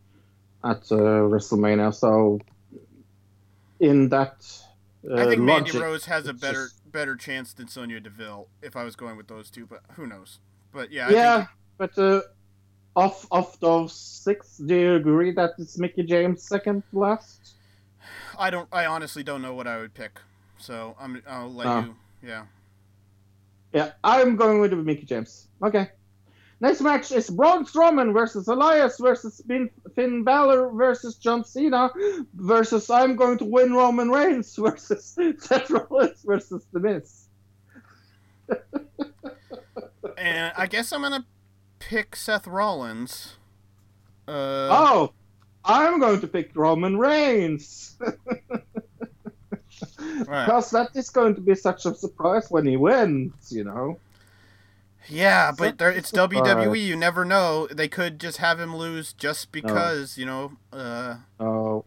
at 0.65 0.83
uh, 0.91 1.27
WrestleMania. 1.31 1.95
So 1.95 2.41
in 3.81 4.09
that, 4.11 4.37
uh, 5.09 5.15
I 5.15 5.25
think 5.27 5.43
Mandy 5.43 5.73
logic, 5.73 5.83
Rose 5.83 6.05
has 6.07 6.27
a 6.27 6.33
better 6.33 6.65
just- 6.65 6.91
better 6.93 7.17
chance 7.17 7.53
than 7.55 7.69
Sonya 7.69 8.01
Deville 8.01 8.49
if 8.63 8.77
I 8.77 8.85
was 8.85 8.97
going 8.97 9.17
with 9.17 9.29
those 9.29 9.51
two, 9.51 9.67
but 9.67 9.83
who 9.97 10.07
knows? 10.07 10.39
But 10.73 10.91
yeah, 10.91 11.09
I 11.09 11.11
yeah, 11.11 11.37
think, 11.37 11.49
but 11.79 11.99
uh, 11.99 12.21
of 12.97 13.27
of 13.31 13.59
those 13.61 13.93
six, 13.95 14.57
do 14.59 14.75
you 14.75 14.95
agree 14.95 15.33
that 15.33 15.53
it's 15.59 15.79
Mickey 15.79 16.03
James 16.03 16.43
second 16.43 16.83
last? 16.93 17.55
I 18.39 18.51
don't. 18.51 18.69
I 18.73 18.87
honestly 18.87 19.23
don't 19.23 19.43
know 19.43 19.55
what 19.55 19.66
I 19.66 19.79
would 19.79 19.95
pick, 19.95 20.20
so 20.59 20.97
I'm. 21.01 21.23
I'll 21.27 21.53
let 21.53 21.66
Oh. 21.66 21.81
you. 21.81 21.97
Yeah. 22.23 22.45
Yeah, 23.73 23.93
I'm 24.05 24.37
going 24.37 24.61
with 24.61 24.73
Mickie 24.74 25.07
James. 25.07 25.49
Okay. 25.62 25.91
Next 26.61 26.81
match 26.83 27.11
is 27.11 27.29
Braun 27.31 27.65
Strowman 27.65 28.12
versus 28.12 28.47
Elias 28.47 28.99
versus 29.01 29.43
Finn, 29.49 29.69
Finn 29.97 30.23
Balor 30.23 30.70
versus 30.73 31.16
John 31.16 31.43
Cena 31.45 31.91
versus 32.35 32.89
I'm 32.91 33.16
going 33.16 33.39
to 33.39 33.45
win 33.47 33.73
Roman 33.73 34.11
Reigns 34.11 34.55
versus 34.59 35.16
Seth 35.39 35.70
Rollins 35.70 36.23
versus 36.24 36.65
The 36.73 36.79
Miz. 36.81 37.29
And 40.19 40.53
I 40.57 40.66
guess 40.66 40.93
I'm 40.93 41.03
gonna 41.03 41.27
pick 41.79 42.15
Seth 42.15 42.47
Rollins. 42.47 43.37
Uh, 44.29 44.69
oh, 44.70 45.12
I'm 45.64 46.01
going 46.01 46.20
to 46.20 46.26
pick 46.26 46.51
Roman 46.55 46.98
Reigns. 46.98 47.97
right. 48.01 48.62
Because 50.47 50.70
that 50.70 50.90
is 50.94 51.10
going 51.10 51.34
to 51.34 51.40
be 51.40 51.55
such 51.55 51.86
a 51.86 51.94
surprise 51.94 52.51
when 52.51 52.66
he 52.66 52.76
wins, 52.76 53.52
you 53.52 53.64
know. 53.64 53.98
Yeah, 55.09 55.51
but 55.56 55.78
there, 55.78 55.90
it's 55.90 56.10
Surprise. 56.10 56.43
WWE. 56.43 56.80
You 56.80 56.97
never 56.97 57.24
know. 57.24 57.66
They 57.68 57.89
could 57.89 58.20
just 58.20 58.39
have 58.39 58.60
him 58.60 58.76
lose 58.76 59.12
just 59.12 59.51
because 59.51 60.16
you 60.16 60.24
know. 60.26 60.52
Uh, 60.72 61.16
Oh, 61.40 61.84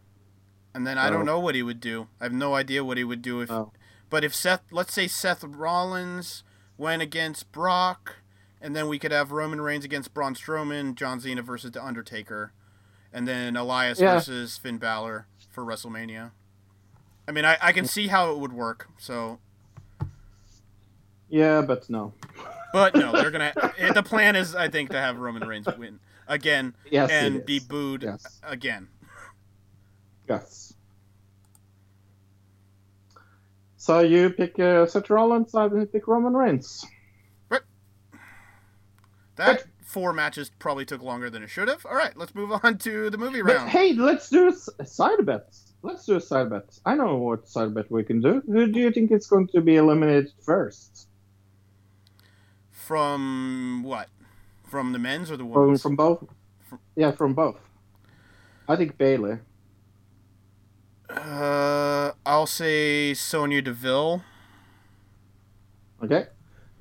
and 0.73 0.85
then 0.85 0.97
I 0.97 1.07
Oh. 1.07 1.11
don't 1.11 1.25
know 1.25 1.39
what 1.39 1.55
he 1.55 1.63
would 1.63 1.79
do. 1.79 2.07
I 2.19 2.25
have 2.25 2.33
no 2.33 2.55
idea 2.55 2.83
what 2.83 2.97
he 2.97 3.05
would 3.05 3.21
do 3.21 3.39
if. 3.41 3.49
Oh. 3.49 3.71
But 4.09 4.23
if 4.25 4.35
Seth, 4.35 4.63
let's 4.71 4.93
say 4.93 5.07
Seth 5.07 5.43
Rollins 5.45 6.43
went 6.77 7.01
against 7.01 7.51
Brock, 7.53 8.17
and 8.61 8.75
then 8.75 8.87
we 8.89 8.99
could 8.99 9.11
have 9.13 9.31
Roman 9.31 9.61
Reigns 9.61 9.85
against 9.85 10.13
Braun 10.13 10.35
Strowman, 10.35 10.95
John 10.95 11.21
Cena 11.21 11.41
versus 11.41 11.71
The 11.71 11.83
Undertaker, 11.83 12.51
and 13.15 13.25
then 13.25 13.55
Elias 13.55 13.99
Yeah. 13.99 14.15
versus 14.15 14.57
Finn 14.57 14.77
Balor 14.77 15.25
for 15.49 15.63
WrestleMania. 15.63 16.31
I 17.27 17.31
mean, 17.31 17.45
I, 17.45 17.57
I 17.61 17.71
can 17.71 17.85
see 17.85 18.07
how 18.07 18.31
it 18.31 18.39
would 18.39 18.51
work. 18.51 18.89
So, 18.99 19.39
yeah, 21.29 21.61
but 21.61 21.89
no. 21.89 22.13
but 22.73 22.93
no, 22.93 23.13
they're 23.13 23.31
gonna. 23.31 23.53
the 23.93 24.03
plan 24.03 24.35
is, 24.35 24.53
I 24.53 24.67
think, 24.67 24.91
to 24.91 24.97
have 24.99 25.17
Roman 25.17 25.47
Reigns 25.47 25.65
win 25.77 25.99
again 26.27 26.75
Yes, 26.91 27.09
and 27.09 27.45
be 27.45 27.59
booed 27.59 28.03
Yes. 28.03 28.41
again. 28.43 28.89
Yes. 30.27 30.73
So 33.77 33.99
you 34.01 34.29
pick 34.31 34.59
uh, 34.59 34.85
Seth 34.87 35.09
Rollins, 35.09 35.55
I 35.55 35.69
pick 35.85 36.07
Roman 36.07 36.33
Reigns. 36.35 36.85
But. 37.47 37.63
That 39.37 39.63
four 39.95 40.11
matches 40.11 40.51
probably 40.59 40.83
took 40.83 41.01
longer 41.01 41.29
than 41.29 41.41
it 41.41 41.49
should 41.49 41.69
have. 41.69 41.85
All 41.85 41.95
right, 41.95 42.15
let's 42.17 42.35
move 42.35 42.51
on 42.63 42.77
to 42.79 43.09
the 43.09 43.17
movie 43.17 43.41
But 43.41 43.55
round. 43.55 43.69
hey, 43.69 43.93
let's 43.93 44.29
do 44.29 44.47
a 44.47 44.51
s- 44.51 44.67
a 44.77 44.85
side 44.85 45.25
bet. 45.25 45.55
Let's 45.83 46.05
do 46.05 46.17
a 46.17 46.19
side 46.21 46.49
bet. 46.49 46.77
I 46.85 46.95
know 46.95 47.15
what 47.15 47.47
side 47.47 47.73
bet 47.73 47.89
we 47.89 48.03
can 48.03 48.19
do. 48.19 48.41
Who 48.45 48.67
do 48.67 48.77
you 48.81 48.91
think 48.91 49.09
is 49.13 49.25
going 49.25 49.47
to 49.55 49.61
be 49.61 49.77
eliminated 49.77 50.33
first? 50.43 51.07
From 52.71 53.83
what? 53.85 54.09
From 54.67 54.91
the 54.91 54.99
men's 54.99 55.31
or 55.31 55.37
the 55.37 55.43
From, 55.45 55.51
women's? 55.53 55.81
from 55.81 55.95
both? 55.95 56.25
Yeah, 56.97 57.11
from 57.11 57.33
both. 57.33 57.57
I 58.67 58.75
think 58.75 58.97
Bayley. 58.97 59.37
Uh, 61.09 62.11
I'll 62.25 62.47
say 62.47 63.13
Sonya 63.13 63.61
Deville. 63.61 64.23
Okay. 66.03 66.25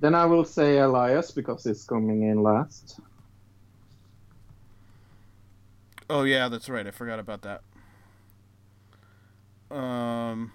Then 0.00 0.14
I 0.14 0.26
will 0.26 0.44
say 0.44 0.78
Elias 0.78 1.30
because 1.30 1.64
he's 1.64 1.84
coming 1.84 2.22
in 2.22 2.42
last. 2.42 3.00
Oh 6.10 6.24
yeah, 6.24 6.48
that's 6.48 6.68
right. 6.68 6.86
I 6.86 6.90
forgot 6.90 7.18
about 7.18 7.42
that. 7.42 7.62
Um, 9.74 10.52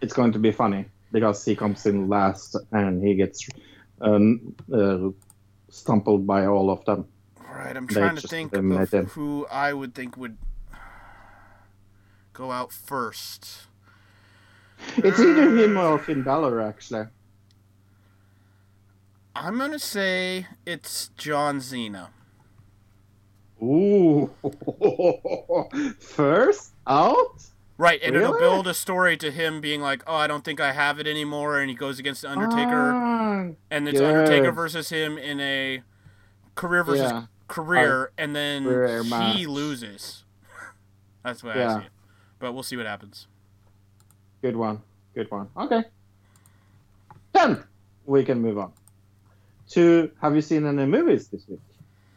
It's 0.00 0.12
going 0.12 0.32
to 0.32 0.38
be 0.38 0.50
funny 0.52 0.86
because 1.12 1.44
he 1.44 1.54
comes 1.54 1.86
in 1.86 2.08
last 2.08 2.56
and 2.72 3.02
he 3.02 3.14
gets 3.14 3.48
um, 4.00 4.54
uh, 4.72 5.10
stumbled 5.70 6.26
by 6.26 6.46
all 6.46 6.70
of 6.70 6.84
them. 6.84 7.06
all 7.48 7.54
right. 7.54 7.76
I'm 7.76 7.86
They 7.86 7.94
trying 7.94 8.16
to 8.16 8.28
think 8.28 8.52
of 8.54 8.90
him. 8.92 9.06
who 9.06 9.46
I 9.50 9.72
would 9.72 9.94
think 9.94 10.16
would 10.16 10.36
go 12.32 12.50
out 12.50 12.72
first. 12.72 13.66
It's 14.96 15.18
either 15.18 15.56
him 15.56 15.76
or 15.76 15.98
Finn 15.98 16.22
Balor, 16.22 16.60
actually. 16.60 17.06
I'm 19.40 19.56
gonna 19.56 19.78
say 19.78 20.46
it's 20.66 21.10
John 21.16 21.60
Cena. 21.60 22.10
Ooh, 23.62 24.30
first 26.00 26.72
out? 26.86 27.44
Right, 27.76 28.00
and 28.02 28.16
it'll 28.16 28.36
build 28.36 28.66
a 28.66 28.74
story 28.74 29.16
to 29.18 29.30
him 29.30 29.60
being 29.60 29.80
like, 29.80 30.02
"Oh, 30.08 30.14
I 30.16 30.26
don't 30.26 30.44
think 30.44 30.60
I 30.60 30.72
have 30.72 30.98
it 30.98 31.06
anymore," 31.06 31.60
and 31.60 31.70
he 31.70 31.76
goes 31.76 32.00
against 32.00 32.22
the 32.22 32.30
Undertaker, 32.30 32.92
Ah, 32.92 33.46
and 33.70 33.88
it's 33.88 34.00
Undertaker 34.00 34.50
versus 34.50 34.88
him 34.88 35.16
in 35.16 35.38
a 35.38 35.82
career 36.56 36.82
versus 36.82 37.02
yeah, 37.12 37.26
career, 37.46 38.10
and 38.18 38.34
then 38.34 38.64
career 38.64 39.04
he 39.04 39.10
match. 39.10 39.44
loses. 39.46 40.24
That's 41.24 41.44
what 41.44 41.54
way 41.56 41.64
I 41.64 41.78
see 41.80 41.86
it. 41.86 41.92
But 42.40 42.52
we'll 42.54 42.64
see 42.64 42.76
what 42.76 42.86
happens. 42.86 43.28
good 44.42 44.56
one, 44.56 44.82
good 45.14 45.30
one. 45.30 45.48
Okay. 45.56 45.84
Then 47.32 47.62
we 48.06 48.24
can 48.24 48.40
move 48.42 48.58
on 48.58 48.72
to. 49.70 50.10
Have 50.20 50.34
you 50.34 50.42
seen 50.42 50.66
any 50.66 50.86
movies 50.86 51.28
this 51.28 51.46
week, 51.48 51.60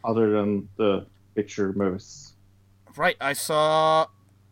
other 0.04 0.30
than 0.30 0.68
the 0.76 1.06
picture 1.34 1.72
movies? 1.72 2.34
Right, 2.96 3.16
I 3.20 3.32
saw 3.32 4.06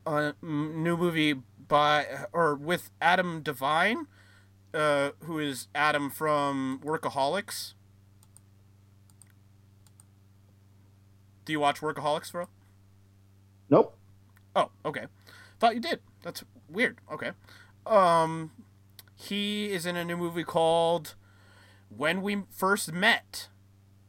a 0.06 0.34
new 0.42 0.96
movie 0.96 1.34
by 1.68 2.06
or 2.32 2.54
with 2.54 2.90
Adam 3.00 3.42
DeVine, 3.42 4.06
uh, 4.74 5.10
who 5.24 5.38
is 5.38 5.68
Adam 5.74 6.10
from 6.10 6.80
Workaholics. 6.84 7.74
Do 11.44 11.52
you 11.52 11.60
watch 11.60 11.80
Workaholics, 11.80 12.32
bro? 12.32 12.46
Nope. 13.68 13.96
Oh, 14.54 14.70
okay. 14.84 15.06
Thought 15.58 15.74
you 15.74 15.80
did. 15.80 16.00
That's 16.22 16.44
weird. 16.68 16.98
Okay. 17.12 17.32
Um, 17.86 18.50
he 19.14 19.70
is 19.72 19.86
in 19.86 19.96
a 19.96 20.04
new 20.04 20.16
movie 20.16 20.44
called 20.44 21.14
When 21.94 22.22
We 22.22 22.42
First 22.50 22.92
Met, 22.92 23.48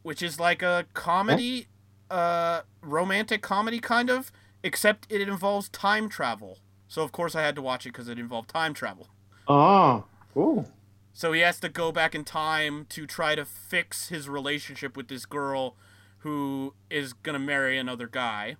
which 0.03 0.21
is 0.21 0.39
like 0.39 0.61
a 0.61 0.85
comedy, 0.93 1.67
uh, 2.09 2.61
romantic 2.81 3.41
comedy 3.41 3.79
kind 3.79 4.09
of, 4.09 4.31
except 4.63 5.07
it 5.11 5.21
involves 5.21 5.67
time 5.69 6.07
travel. 6.09 6.59
So 6.87 7.01
of 7.03 7.11
course 7.11 7.35
I 7.35 7.41
had 7.41 7.55
to 7.55 7.61
watch 7.61 7.85
it 7.85 7.89
because 7.89 8.07
it 8.07 8.19
involved 8.19 8.49
time 8.49 8.73
travel. 8.73 9.07
Ah, 9.47 10.03
cool. 10.33 10.69
So 11.13 11.33
he 11.33 11.41
has 11.41 11.59
to 11.59 11.69
go 11.69 11.91
back 11.91 12.15
in 12.15 12.23
time 12.23 12.85
to 12.89 13.05
try 13.05 13.35
to 13.35 13.43
fix 13.45 14.07
his 14.09 14.29
relationship 14.29 14.95
with 14.95 15.07
this 15.07 15.25
girl 15.25 15.75
who 16.19 16.73
is 16.89 17.11
going 17.13 17.33
to 17.33 17.39
marry 17.39 17.77
another 17.77 18.07
guy. 18.07 18.55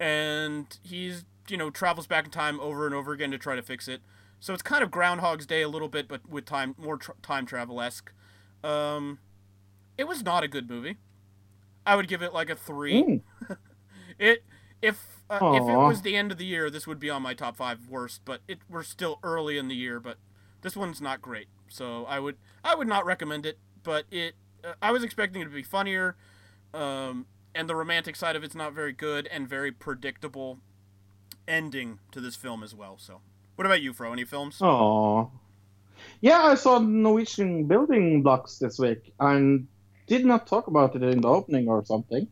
and 0.00 0.78
he's 0.82 1.24
you 1.48 1.56
know 1.56 1.68
travels 1.70 2.06
back 2.06 2.24
in 2.24 2.30
time 2.30 2.58
over 2.60 2.86
and 2.86 2.94
over 2.94 3.12
again 3.12 3.30
to 3.30 3.38
try 3.38 3.54
to 3.56 3.62
fix 3.62 3.86
it. 3.88 4.00
So 4.40 4.52
it's 4.54 4.62
kind 4.62 4.82
of 4.82 4.90
Groundhog's 4.90 5.46
Day 5.46 5.62
a 5.62 5.68
little 5.68 5.88
bit, 5.88 6.08
but 6.08 6.28
with 6.28 6.44
time 6.46 6.74
more 6.78 6.96
tr- 6.96 7.12
time 7.22 7.46
travel 7.46 7.80
esque. 7.80 8.10
Um, 8.64 9.18
it 9.98 10.08
was 10.08 10.22
not 10.22 10.42
a 10.42 10.48
good 10.48 10.68
movie. 10.68 10.96
I 11.86 11.96
would 11.96 12.08
give 12.08 12.22
it 12.22 12.32
like 12.32 12.50
a 12.50 12.56
three. 12.56 13.02
Mm. 13.02 13.20
It 14.16 14.44
if 14.80 15.24
uh, 15.28 15.54
if 15.54 15.68
it 15.68 15.76
was 15.76 16.02
the 16.02 16.14
end 16.16 16.30
of 16.30 16.38
the 16.38 16.44
year, 16.44 16.70
this 16.70 16.86
would 16.86 17.00
be 17.00 17.10
on 17.10 17.20
my 17.20 17.34
top 17.34 17.56
five 17.56 17.88
worst. 17.88 18.20
But 18.24 18.42
it 18.46 18.58
we're 18.70 18.84
still 18.84 19.18
early 19.24 19.58
in 19.58 19.66
the 19.66 19.74
year, 19.74 19.98
but 19.98 20.18
this 20.60 20.76
one's 20.76 21.00
not 21.00 21.20
great. 21.20 21.48
So 21.68 22.04
I 22.04 22.20
would 22.20 22.36
I 22.62 22.76
would 22.76 22.86
not 22.86 23.04
recommend 23.04 23.44
it. 23.44 23.58
But 23.82 24.04
it 24.12 24.34
uh, 24.62 24.74
I 24.80 24.92
was 24.92 25.02
expecting 25.02 25.42
it 25.42 25.46
to 25.46 25.50
be 25.50 25.64
funnier, 25.64 26.16
um, 26.72 27.26
and 27.56 27.68
the 27.68 27.74
romantic 27.74 28.14
side 28.14 28.36
of 28.36 28.44
it's 28.44 28.54
not 28.54 28.72
very 28.72 28.92
good 28.92 29.26
and 29.26 29.48
very 29.48 29.72
predictable 29.72 30.60
ending 31.48 31.98
to 32.12 32.20
this 32.20 32.36
film 32.36 32.62
as 32.62 32.72
well. 32.72 32.96
So 32.98 33.20
what 33.56 33.66
about 33.66 33.82
you, 33.82 33.92
Fro? 33.92 34.12
Any 34.12 34.24
films? 34.24 34.58
Oh. 34.60 35.32
Yeah, 36.24 36.40
I 36.42 36.54
saw 36.54 36.78
Norwegian 36.78 37.66
building 37.66 38.22
blocks 38.22 38.56
this 38.56 38.78
week 38.78 39.12
and 39.20 39.68
did 40.06 40.24
not 40.24 40.46
talk 40.46 40.68
about 40.68 40.96
it 40.96 41.02
in 41.02 41.20
the 41.20 41.28
opening 41.28 41.68
or 41.68 41.84
something. 41.84 42.28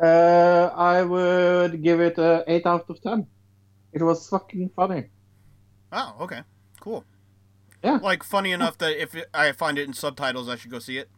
Uh, 0.00 0.70
I 0.72 1.02
would 1.02 1.82
give 1.82 2.00
it 2.00 2.18
a 2.18 2.44
8 2.46 2.66
out 2.66 2.84
of 2.88 3.02
10. 3.02 3.26
It 3.92 4.00
was 4.00 4.28
fucking 4.28 4.70
funny. 4.76 5.10
Oh, 5.90 6.18
okay, 6.20 6.42
cool. 6.78 7.04
Yeah. 7.82 7.98
Like 8.00 8.22
funny 8.22 8.52
enough 8.52 8.78
that 8.78 9.02
if 9.02 9.16
it, 9.16 9.26
I 9.34 9.50
find 9.50 9.76
it 9.76 9.88
in 9.88 9.92
subtitles, 9.92 10.48
I 10.48 10.54
should 10.54 10.70
go 10.70 10.78
see 10.78 10.98
it. 10.98 11.10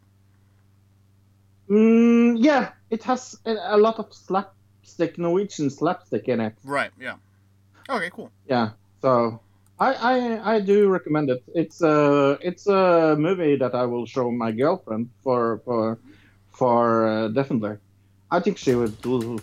Mm, 1.69 2.37
yeah, 2.39 2.71
it 2.89 3.03
has 3.03 3.37
a, 3.45 3.53
a 3.53 3.77
lot 3.77 3.99
of 3.99 4.11
slapstick, 4.11 5.19
Norwegian 5.19 5.69
slapstick 5.69 6.27
in 6.27 6.39
it. 6.39 6.55
Right. 6.63 6.89
Yeah. 6.99 7.17
Okay. 7.87 8.09
Cool. 8.09 8.31
Yeah, 8.49 8.71
so 8.99 9.41
I, 9.85 9.89
I 10.11 10.55
I 10.55 10.59
do 10.71 10.77
recommend 10.97 11.27
it. 11.35 11.41
It's 11.61 11.79
a 11.81 12.37
it's 12.49 12.65
a 12.67 13.15
movie 13.27 13.55
that 13.63 13.73
I 13.81 13.85
will 13.91 14.05
show 14.05 14.31
my 14.31 14.51
girlfriend 14.51 15.09
for 15.23 15.61
for 15.65 15.99
for 16.59 17.07
uh, 17.07 17.27
definitely. 17.39 17.75
I 18.35 18.39
think 18.43 18.57
she 18.57 18.73
would 18.75 18.95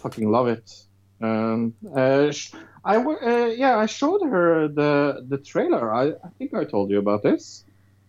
fucking 0.04 0.28
love 0.36 0.48
it. 0.56 0.66
Um, 1.22 1.74
uh, 2.02 2.30
sh- 2.30 2.52
I 2.84 2.94
w- 3.04 3.22
uh, 3.30 3.48
yeah 3.64 3.74
I 3.84 3.86
showed 3.86 4.22
her 4.34 4.68
the 4.80 4.92
the 5.32 5.38
trailer. 5.50 5.84
I, 6.02 6.04
I 6.26 6.28
think 6.38 6.54
I 6.54 6.64
told 6.64 6.90
you 6.90 6.98
about 6.98 7.22
this. 7.22 7.64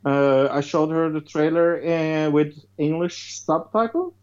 Uh, 0.06 0.48
I 0.60 0.62
showed 0.62 0.90
her 0.98 1.06
the 1.12 1.22
trailer 1.34 1.70
uh, 1.94 2.30
with 2.32 2.52
English 2.78 3.18
subtitles, 3.46 4.16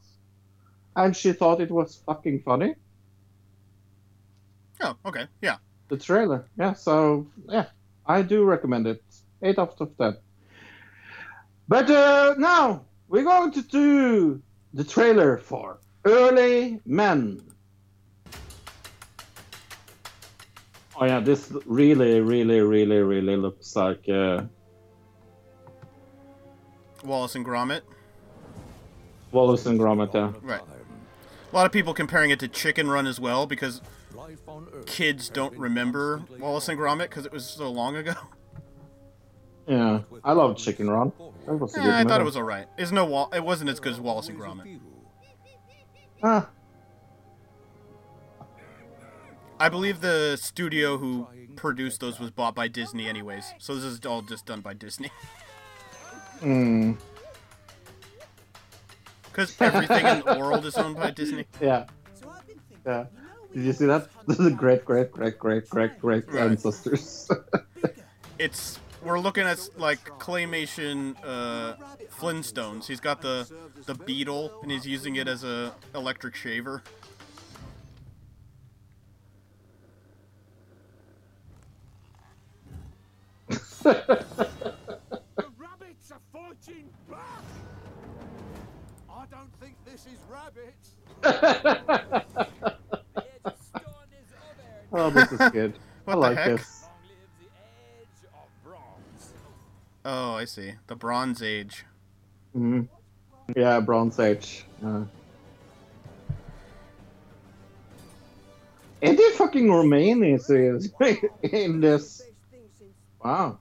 and 0.96 1.14
she 1.14 1.32
thought 1.32 1.60
it 1.60 1.70
was 1.70 2.02
fucking 2.06 2.42
funny. 2.42 2.74
Oh. 4.82 4.94
Okay. 5.06 5.26
Yeah. 5.42 5.56
The 5.88 5.96
trailer, 5.96 6.40
yeah. 6.58 6.74
So 6.74 7.26
yeah, 7.48 7.66
I 8.08 8.22
do 8.22 8.44
recommend 8.44 8.86
it. 8.86 9.02
Eight 9.42 9.58
out 9.58 9.76
of 9.80 9.96
ten. 9.98 10.16
But 11.68 11.90
uh, 11.90 12.34
now 12.38 12.86
we're 13.08 13.24
going 13.24 13.52
to 13.52 13.62
do 13.62 14.42
the 14.72 14.82
trailer 14.82 15.36
for 15.36 15.78
Early 16.04 16.80
Man. 16.86 17.42
Oh 21.00 21.04
yeah, 21.04 21.20
this 21.20 21.52
really, 21.66 22.20
really, 22.20 22.60
really, 22.60 22.96
really 22.96 23.36
looks 23.36 23.76
like 23.76 24.08
uh, 24.08 24.42
Wallace 27.04 27.36
and 27.36 27.44
Gromit. 27.44 27.82
Wallace 29.30 29.66
and 29.66 29.78
Gromit. 29.78 30.12
Yeah. 30.14 30.32
Right. 30.42 30.62
A 31.52 31.54
lot 31.54 31.66
of 31.66 31.72
people 31.72 31.94
comparing 31.94 32.30
it 32.30 32.40
to 32.40 32.48
Chicken 32.48 32.88
Run 32.88 33.06
as 33.06 33.20
well 33.20 33.46
because 33.46 33.80
kids 34.86 35.28
don't 35.28 35.56
remember 35.58 36.22
Wallace 36.38 36.68
and 36.68 36.78
Gromit 36.78 37.02
because 37.10 37.26
it 37.26 37.32
was 37.32 37.44
so 37.46 37.70
long 37.70 37.96
ago. 37.96 38.14
Yeah, 39.66 40.00
I 40.24 40.32
love 40.32 40.56
Chicken 40.56 40.88
Run. 40.88 41.12
That 41.44 41.56
was 41.56 41.76
a 41.76 41.80
Eh, 41.80 41.98
I 42.00 42.02
thought 42.04 42.22
it 42.22 42.24
was 42.24 42.38
alright. 42.38 42.68
It's 42.78 42.90
no, 42.90 43.04
Wal- 43.04 43.28
it 43.34 43.44
wasn't 43.44 43.68
as 43.68 43.78
good 43.80 43.92
as 43.92 44.00
Wallace 44.00 44.30
and 44.30 44.38
Gromit. 44.38 44.80
Ah, 46.22 46.48
I 49.60 49.68
believe 49.68 50.00
the 50.00 50.38
studio 50.40 50.96
who 50.96 51.28
produced 51.54 52.00
those 52.00 52.18
was 52.18 52.30
bought 52.30 52.54
by 52.54 52.66
Disney, 52.68 53.06
anyways. 53.08 53.52
So 53.58 53.74
this 53.74 53.84
is 53.84 54.00
all 54.06 54.22
just 54.22 54.46
done 54.46 54.62
by 54.62 54.72
Disney. 54.72 55.10
mm, 56.40 56.96
Because 59.24 59.54
everything 59.60 60.06
in 60.06 60.22
the 60.24 60.38
world 60.38 60.64
is 60.64 60.76
owned 60.78 60.96
by 60.96 61.10
Disney. 61.20 61.44
yeah. 61.60 61.84
Yeah. 62.86 63.04
Did 63.54 63.64
you 63.64 63.72
see 63.72 63.86
that? 63.86 64.08
the 64.26 64.50
great, 64.50 64.84
great, 64.84 65.10
great, 65.10 65.38
great, 65.38 65.68
great, 65.68 65.98
great 65.98 66.28
Right. 66.28 66.50
ancestors. 66.50 67.30
It's 68.38 68.78
we're 69.02 69.18
looking 69.18 69.44
at 69.44 69.58
like 69.76 70.04
claymation 70.20 71.16
uh, 71.24 71.74
Flintstones. 72.20 72.86
He's 72.86 73.00
got 73.00 73.20
the 73.20 73.48
the 73.86 73.94
beetle 73.94 74.52
and 74.62 74.70
he's 74.70 74.86
using 74.86 75.16
it 75.16 75.26
as 75.26 75.42
a 75.42 75.74
electric 75.92 76.36
shaver. 76.36 76.84
the 83.48 83.96
Rabbits 85.56 86.12
are 86.12 86.20
fighting 86.32 86.90
back! 87.10 87.42
I 89.10 89.26
don't 89.30 89.52
think 89.60 89.74
this 89.84 90.06
is 90.06 90.18
rabbits. 90.30 90.94
Oh, 94.98 95.10
this 95.10 95.30
is 95.30 95.50
good. 95.50 95.74
What 96.04 96.14
I 96.14 96.16
the 96.16 96.20
like 96.20 96.36
heck? 96.38 96.56
this. 96.58 96.84
Oh, 100.04 100.32
I 100.32 100.44
see. 100.44 100.72
The 100.88 100.96
Bronze 100.96 101.40
Age. 101.42 101.84
hmm 102.52 102.80
Yeah, 103.54 103.78
Bronze 103.80 104.18
Age. 104.18 104.64
Uh, 104.84 105.04
Eddie 109.02 109.30
fucking 109.36 109.72
Redmayne 109.72 110.24
is 110.24 110.50
is 110.50 110.92
in 111.42 111.80
this. 111.80 112.22
Wow. 113.22 113.60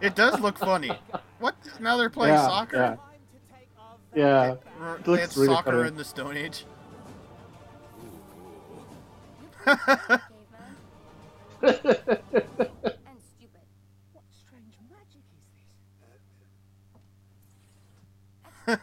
It 0.00 0.14
does 0.14 0.40
look 0.40 0.58
funny. 0.58 0.96
What? 1.38 1.54
Now 1.80 1.96
they're 1.96 2.10
playing 2.10 2.34
yeah, 2.34 2.46
soccer? 2.46 2.98
Yeah. 4.14 4.54
R- 4.80 4.96
It 4.96 5.04
They 5.04 5.10
looks 5.12 5.36
really 5.36 5.54
soccer 5.54 5.70
funny. 5.72 5.88
in 5.88 5.96
the 5.96 6.04
Stone 6.04 6.36
Age. 6.36 6.64
And 11.66 13.20
stupid. 13.20 13.66
What 14.12 14.24
strange 14.30 14.74
magic 14.88 15.24
is 15.36 15.44
this? 18.66 18.78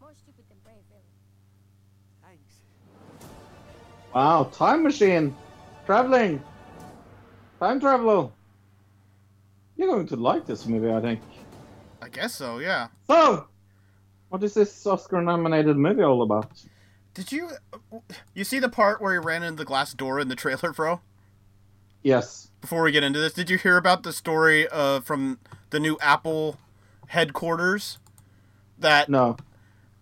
More 0.00 0.14
stupid 0.14 0.44
than 0.48 0.58
brave, 0.64 0.84
really. 0.90 1.02
Thanks. 2.22 2.54
Wow, 4.14 4.44
time 4.52 4.82
machine, 4.82 5.34
traveling, 5.86 6.42
time 7.58 7.80
travel. 7.80 8.32
You're 9.82 9.90
going 9.90 10.06
to 10.06 10.16
like 10.16 10.46
this 10.46 10.64
movie, 10.64 10.92
I 10.92 11.00
think. 11.00 11.20
I 12.00 12.08
guess 12.08 12.32
so, 12.36 12.58
yeah. 12.58 12.86
So, 13.08 13.48
what 14.28 14.40
is 14.44 14.54
this 14.54 14.86
Oscar-nominated 14.86 15.76
movie 15.76 16.04
all 16.04 16.22
about? 16.22 16.52
Did 17.14 17.32
you 17.32 17.50
you 18.32 18.44
see 18.44 18.60
the 18.60 18.68
part 18.68 19.02
where 19.02 19.12
he 19.12 19.18
ran 19.18 19.42
into 19.42 19.56
the 19.56 19.64
glass 19.64 19.92
door 19.92 20.20
in 20.20 20.28
the 20.28 20.36
trailer, 20.36 20.72
bro? 20.72 21.00
Yes. 22.04 22.48
Before 22.60 22.84
we 22.84 22.92
get 22.92 23.02
into 23.02 23.18
this, 23.18 23.32
did 23.32 23.50
you 23.50 23.58
hear 23.58 23.76
about 23.76 24.04
the 24.04 24.12
story 24.12 24.68
uh, 24.68 25.00
from 25.00 25.40
the 25.70 25.80
new 25.80 25.98
Apple 26.00 26.58
headquarters? 27.08 27.98
That 28.78 29.08
No. 29.08 29.36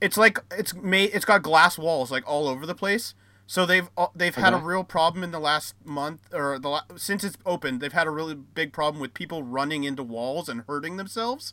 it's 0.03 0.19
like 0.19 0.41
it's 0.51 0.75
made 0.75 1.11
it's 1.15 1.25
got 1.25 1.43
glass 1.43 1.79
walls 1.79 2.11
like 2.11 2.29
all 2.29 2.49
over 2.49 2.67
the 2.67 2.75
place. 2.75 3.15
So 3.51 3.67
they've 3.67 3.91
uh, 3.97 4.07
they've 4.15 4.37
had 4.37 4.55
a 4.55 4.59
real 4.59 4.85
problem 4.85 5.25
in 5.25 5.33
the 5.33 5.41
last 5.41 5.75
month 5.85 6.33
or 6.33 6.57
the 6.57 6.85
since 6.95 7.25
it's 7.25 7.37
opened. 7.45 7.81
They've 7.81 7.93
had 7.93 8.07
a 8.07 8.11
really 8.11 8.37
big 8.37 8.73
problem 8.73 9.01
with 9.01 9.13
people 9.13 9.43
running 9.43 9.83
into 9.83 10.05
walls 10.05 10.49
and 10.49 10.63
hurting 10.69 10.99
themselves. 10.99 11.53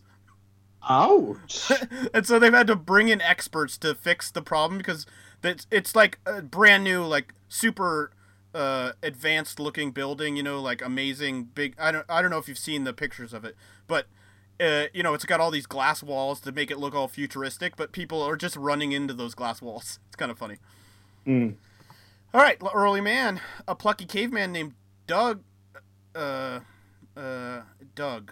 Ouch. 0.88 1.72
and 2.14 2.24
so 2.24 2.38
they've 2.38 2.54
had 2.54 2.68
to 2.68 2.76
bring 2.76 3.08
in 3.08 3.20
experts 3.20 3.80
to 3.80 3.96
fix 3.96 4.30
the 4.30 4.44
problem 4.44 4.78
because 4.78 5.08
it's 5.44 5.66
it's 5.72 5.96
like 5.96 6.20
a 6.28 6.44
brand 6.44 6.84
new 6.84 7.04
like 7.04 7.34
super 7.50 8.12
uh, 8.54 8.92
advanced 9.02 9.60
looking 9.60 9.90
building 9.90 10.36
you 10.36 10.44
know 10.44 10.62
like 10.62 10.84
amazing 10.84 11.46
big 11.46 11.74
I 11.80 11.92
don't 11.92 12.06
I 12.08 12.22
don't 12.22 12.30
know 12.30 12.38
if 12.38 12.48
you've 12.48 12.60
seen 12.60 12.84
the 12.84 12.94
pictures 12.94 13.34
of 13.34 13.44
it 13.44 13.56
but 13.88 14.06
uh, 14.60 14.86
you 14.94 15.02
know 15.02 15.16
it's 15.16 15.26
got 15.26 15.40
all 15.40 15.50
these 15.50 15.66
glass 15.66 16.04
walls 16.04 16.42
to 16.42 16.52
make 16.52 16.70
it 16.70 16.78
look 16.78 16.94
all 16.94 17.08
futuristic 17.08 17.76
but 17.76 17.92
people 17.92 18.22
are 18.22 18.36
just 18.36 18.56
running 18.56 18.92
into 18.92 19.16
those 19.16 19.34
glass 19.34 19.64
walls 19.64 19.98
it's 20.06 20.16
kind 20.16 20.30
of 20.30 20.38
funny 20.38 20.58
Hmm. 21.26 21.50
All 22.38 22.44
right 22.44 22.62
early 22.76 23.02
man 23.02 23.42
a 23.68 23.74
plucky 23.74 24.06
caveman 24.06 24.52
named 24.52 24.76
Dug 25.08 25.42
uh 26.14 26.60
uh 27.16 27.62
Doug 27.96 28.32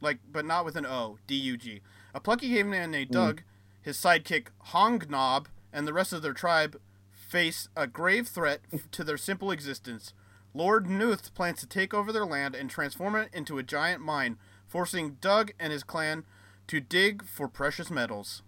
like, 0.00 0.20
but 0.26 0.46
not 0.46 0.64
with 0.64 0.74
an 0.74 0.86
O. 0.86 1.18
D 1.26 1.34
U 1.34 1.58
G. 1.58 1.82
A 2.14 2.20
plucky 2.20 2.48
caveman 2.48 2.90
named 2.90 3.10
Mm. 3.10 3.12
Dug, 3.12 3.42
his 3.82 3.98
sidekick 3.98 4.46
Hognob, 4.68 5.48
and 5.70 5.86
the 5.86 5.92
rest 5.92 6.14
of 6.14 6.22
their 6.22 6.32
tribe 6.32 6.80
face 7.10 7.68
a 7.76 7.86
grave 7.86 8.26
threat 8.26 8.62
to 8.90 9.04
their 9.04 9.18
simple 9.18 9.50
existence. 9.50 10.14
Lord 10.54 10.86
Nooth 10.86 11.34
plans 11.34 11.60
to 11.60 11.66
take 11.66 11.92
over 11.92 12.10
their 12.10 12.24
land 12.24 12.54
and 12.54 12.70
transform 12.70 13.14
it 13.16 13.28
into 13.34 13.58
a 13.58 13.62
giant 13.62 14.00
mine, 14.00 14.38
forcing 14.66 15.18
Dug 15.20 15.52
and 15.60 15.74
his 15.74 15.84
clan 15.84 16.24
to 16.68 16.80
dig 16.80 17.22
for 17.26 17.48
precious 17.48 17.90
metals. 17.90 18.42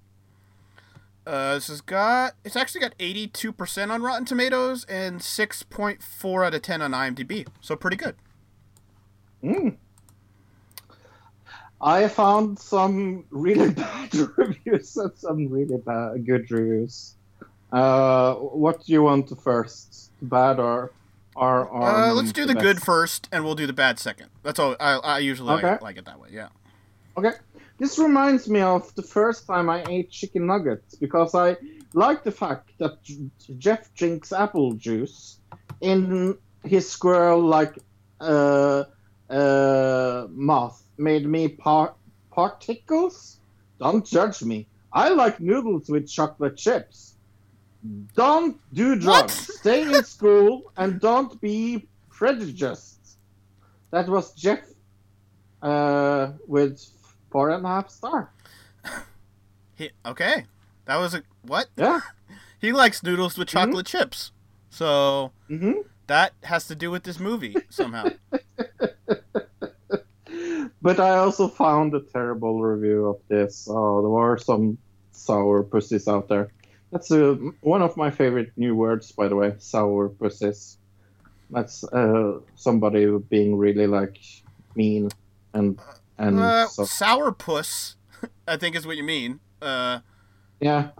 Uh, 1.26 1.54
this 1.54 1.68
has 1.68 1.80
got 1.80 2.34
it's 2.44 2.56
actually 2.56 2.80
got 2.82 2.96
82% 2.98 3.90
on 3.90 4.02
Rotten 4.02 4.24
Tomatoes 4.26 4.84
and 4.84 5.20
6.4 5.20 6.46
out 6.46 6.54
of 6.54 6.62
10 6.62 6.82
on 6.82 6.92
IMDb. 6.92 7.46
So 7.60 7.76
pretty 7.76 7.96
good. 7.96 8.14
Mm. 9.42 9.76
I 11.80 12.08
found 12.08 12.58
some 12.58 13.24
really 13.30 13.70
bad 13.74 14.14
reviews 14.36 14.96
and 14.96 15.12
some 15.16 15.48
really 15.48 15.76
bad 15.78 16.26
good 16.26 16.50
reviews. 16.50 17.16
Uh, 17.72 18.34
what 18.34 18.84
do 18.84 18.92
you 18.92 19.02
want 19.02 19.32
first? 19.42 20.10
Bad 20.22 20.58
or 20.58 20.92
or, 21.36 21.66
or 21.66 21.82
Uh, 21.90 22.12
let's 22.12 22.32
do 22.32 22.46
the, 22.46 22.54
good 22.54 22.80
first, 22.80 23.28
and 23.32 23.44
we'll 23.44 23.56
do 23.56 23.66
the 23.66 23.72
bad 23.72 23.98
second. 23.98 24.28
That's 24.44 24.60
all. 24.60 24.76
I, 24.78 24.92
I 24.98 25.18
usually 25.18 25.52
Okay. 25.54 25.74
it, 25.74 25.82
like 25.82 25.96
it 25.96 26.04
that 26.04 26.20
way. 26.20 26.28
Yeah. 26.30 26.48
Okay. 27.16 27.32
This 27.78 27.98
reminds 27.98 28.48
me 28.48 28.60
of 28.60 28.94
the 28.94 29.02
first 29.02 29.46
time 29.46 29.68
I 29.68 29.84
ate 29.88 30.10
chicken 30.10 30.46
nuggets 30.46 30.94
because 30.94 31.34
I 31.34 31.56
like 31.92 32.22
the 32.22 32.30
fact 32.30 32.70
that 32.78 32.98
Jeff 33.58 33.92
drinks 33.94 34.32
apple 34.32 34.74
juice 34.74 35.38
in 35.80 36.38
his 36.64 36.88
squirrel 36.88 37.40
like 37.40 37.78
uh, 38.20 38.84
uh, 39.28 40.26
mouth 40.30 40.80
made 40.98 41.26
me 41.26 41.48
par- 41.48 41.94
particles. 42.30 43.40
Don't 43.80 44.06
judge 44.06 44.42
me. 44.42 44.66
I 44.92 45.08
like 45.08 45.40
noodles 45.40 45.88
with 45.88 46.08
chocolate 46.08 46.56
chips. 46.56 47.14
Don't 48.14 48.58
do 48.72 48.94
drugs. 48.96 49.34
Stay 49.58 49.82
in 49.82 50.04
school 50.04 50.72
and 50.76 51.00
don't 51.00 51.40
be 51.40 51.86
prejudiced. 52.08 53.18
That 53.90 54.08
was 54.08 54.32
Jeff 54.34 54.60
uh, 55.60 56.32
with 56.46 56.80
four 57.34 57.50
and 57.50 57.66
a 57.66 57.68
half 57.68 57.90
star. 57.90 58.30
He, 59.76 59.90
okay. 60.06 60.44
That 60.84 60.98
was 60.98 61.14
a 61.14 61.22
what? 61.42 61.66
Yeah. 61.76 61.98
He 62.60 62.72
likes 62.72 63.02
noodles 63.02 63.36
with 63.36 63.48
chocolate 63.48 63.86
chips. 63.86 64.30
So 64.70 65.32
Mhm. 65.50 65.82
that 66.06 66.32
has 66.44 66.66
to 66.68 66.74
do 66.76 66.90
with 66.92 67.02
this 67.02 67.18
movie 67.18 67.56
somehow. 67.70 68.06
But 70.80 71.00
I 71.00 71.16
also 71.18 71.48
found 71.48 71.94
a 71.94 72.00
terrible 72.00 72.62
review 72.62 73.06
of 73.08 73.16
this. 73.28 73.66
Oh, 73.70 74.02
there 74.02 74.10
were 74.10 74.36
some 74.38 74.76
sour 75.12 75.62
pussies 75.62 76.06
out 76.08 76.28
there. 76.28 76.48
That's 76.92 77.10
uh, 77.10 77.36
one 77.62 77.82
of 77.82 77.96
my 77.96 78.10
favorite 78.10 78.52
new 78.56 78.74
words, 78.76 79.10
by 79.12 79.28
the 79.28 79.34
way. 79.36 79.54
Sour 79.58 80.10
pussies. 80.10 80.76
That's 81.50 81.84
uh, 81.84 82.40
somebody 82.56 83.06
being 83.30 83.56
really 83.56 83.86
like 83.86 84.18
mean 84.76 85.08
and 85.54 85.78
and 86.18 86.38
uh, 86.38 86.66
so, 86.68 86.82
sourpuss, 86.84 87.96
I 88.48 88.56
think 88.56 88.76
is 88.76 88.86
what 88.86 88.96
you 88.96 89.04
mean. 89.04 89.40
Uh, 89.60 90.00
yeah. 90.60 90.90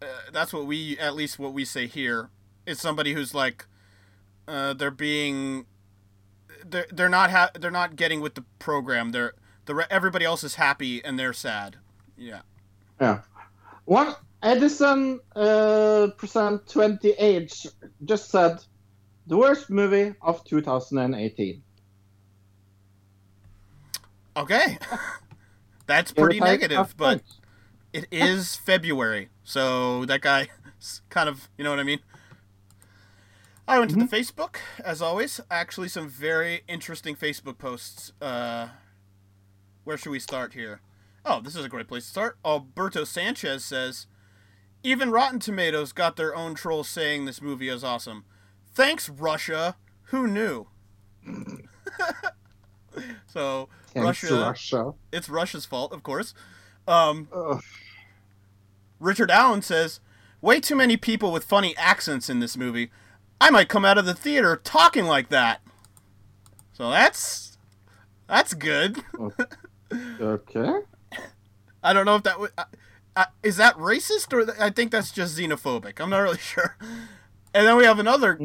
uh, 0.00 0.06
that's 0.32 0.52
what 0.52 0.66
we, 0.66 0.98
at 0.98 1.14
least 1.14 1.38
what 1.38 1.52
we 1.52 1.64
say 1.64 1.86
here, 1.86 2.30
is 2.66 2.80
somebody 2.80 3.12
who's 3.12 3.34
like, 3.34 3.66
uh, 4.48 4.74
they're 4.74 4.90
being, 4.90 5.66
they're 6.64 6.86
they're 6.92 7.08
not 7.08 7.30
ha- 7.30 7.50
they're 7.58 7.70
not 7.70 7.96
getting 7.96 8.20
with 8.20 8.34
the 8.34 8.44
program. 8.58 9.12
They're 9.12 9.34
the 9.66 9.74
re- 9.74 9.86
everybody 9.90 10.24
else 10.24 10.44
is 10.44 10.54
happy 10.56 11.04
and 11.04 11.18
they're 11.18 11.32
sad. 11.32 11.76
Yeah. 12.16 12.42
Yeah. 13.00 13.20
One 13.84 14.14
Edison 14.42 15.20
uh, 15.34 16.08
percent 16.16 16.68
twenty 16.68 17.10
age 17.12 17.66
just 18.04 18.30
said 18.30 18.58
the 19.26 19.36
worst 19.36 19.70
movie 19.70 20.14
of 20.20 20.44
2018. 20.44 21.62
Okay. 24.36 24.78
That's 25.86 26.12
pretty 26.12 26.40
negative, 26.40 26.94
but 26.96 27.18
points. 27.18 27.40
it 27.92 28.06
is 28.10 28.56
February, 28.56 29.28
so 29.42 30.04
that 30.06 30.22
guy 30.22 30.48
is 30.80 31.02
kind 31.10 31.28
of, 31.28 31.48
you 31.58 31.64
know 31.64 31.70
what 31.70 31.78
I 31.78 31.84
mean? 31.84 32.00
I 33.66 33.78
went 33.78 33.90
to 33.92 33.96
the 33.96 34.04
Facebook, 34.04 34.56
as 34.84 35.00
always. 35.00 35.40
Actually, 35.50 35.88
some 35.88 36.08
very 36.08 36.62
interesting 36.68 37.16
Facebook 37.16 37.56
posts. 37.56 38.12
Uh, 38.20 38.68
where 39.84 39.96
should 39.96 40.10
we 40.10 40.18
start 40.18 40.52
here? 40.52 40.80
Oh, 41.24 41.40
this 41.40 41.56
is 41.56 41.64
a 41.64 41.70
great 41.70 41.88
place 41.88 42.04
to 42.04 42.10
start. 42.10 42.36
Alberto 42.44 43.04
Sanchez 43.04 43.64
says, 43.64 44.06
Even 44.82 45.10
Rotten 45.10 45.38
Tomatoes 45.38 45.92
got 45.92 46.16
their 46.16 46.34
own 46.34 46.54
trolls 46.54 46.88
saying 46.88 47.24
this 47.24 47.40
movie 47.40 47.68
is 47.68 47.82
awesome. 47.82 48.24
Thanks, 48.74 49.08
Russia. 49.08 49.76
Who 50.08 50.26
knew? 50.26 50.66
so, 53.26 53.70
Russia, 53.94 54.34
Russia. 54.40 54.94
It's 55.12 55.28
Russia's 55.28 55.64
fault, 55.66 55.92
of 55.92 56.02
course. 56.02 56.34
Um, 56.88 57.28
Richard 59.00 59.30
Allen 59.30 59.62
says, 59.62 60.00
Way 60.40 60.60
too 60.60 60.76
many 60.76 60.96
people 60.98 61.32
with 61.32 61.44
funny 61.44 61.74
accents 61.76 62.28
in 62.28 62.40
this 62.40 62.56
movie. 62.56 62.90
I 63.40 63.50
might 63.50 63.68
come 63.68 63.84
out 63.84 63.96
of 63.96 64.04
the 64.04 64.14
theater 64.14 64.60
talking 64.62 65.06
like 65.06 65.30
that. 65.30 65.62
So 66.72 66.90
that's 66.90 67.56
that's 68.28 68.54
good. 68.54 69.02
Okay. 70.20 70.80
I 71.82 71.92
don't 71.92 72.04
know 72.04 72.16
if 72.16 72.24
that 72.24 72.40
would. 72.40 72.50
Uh, 73.16 73.24
is 73.44 73.56
that 73.58 73.76
racist 73.76 74.32
or 74.32 74.44
th- 74.44 74.58
I 74.58 74.70
think 74.70 74.90
that's 74.90 75.12
just 75.12 75.38
xenophobic. 75.38 76.00
I'm 76.00 76.10
not 76.10 76.18
really 76.18 76.38
sure. 76.40 76.76
And 77.52 77.66
then 77.66 77.76
we 77.76 77.84
have 77.84 78.00
another 78.00 78.36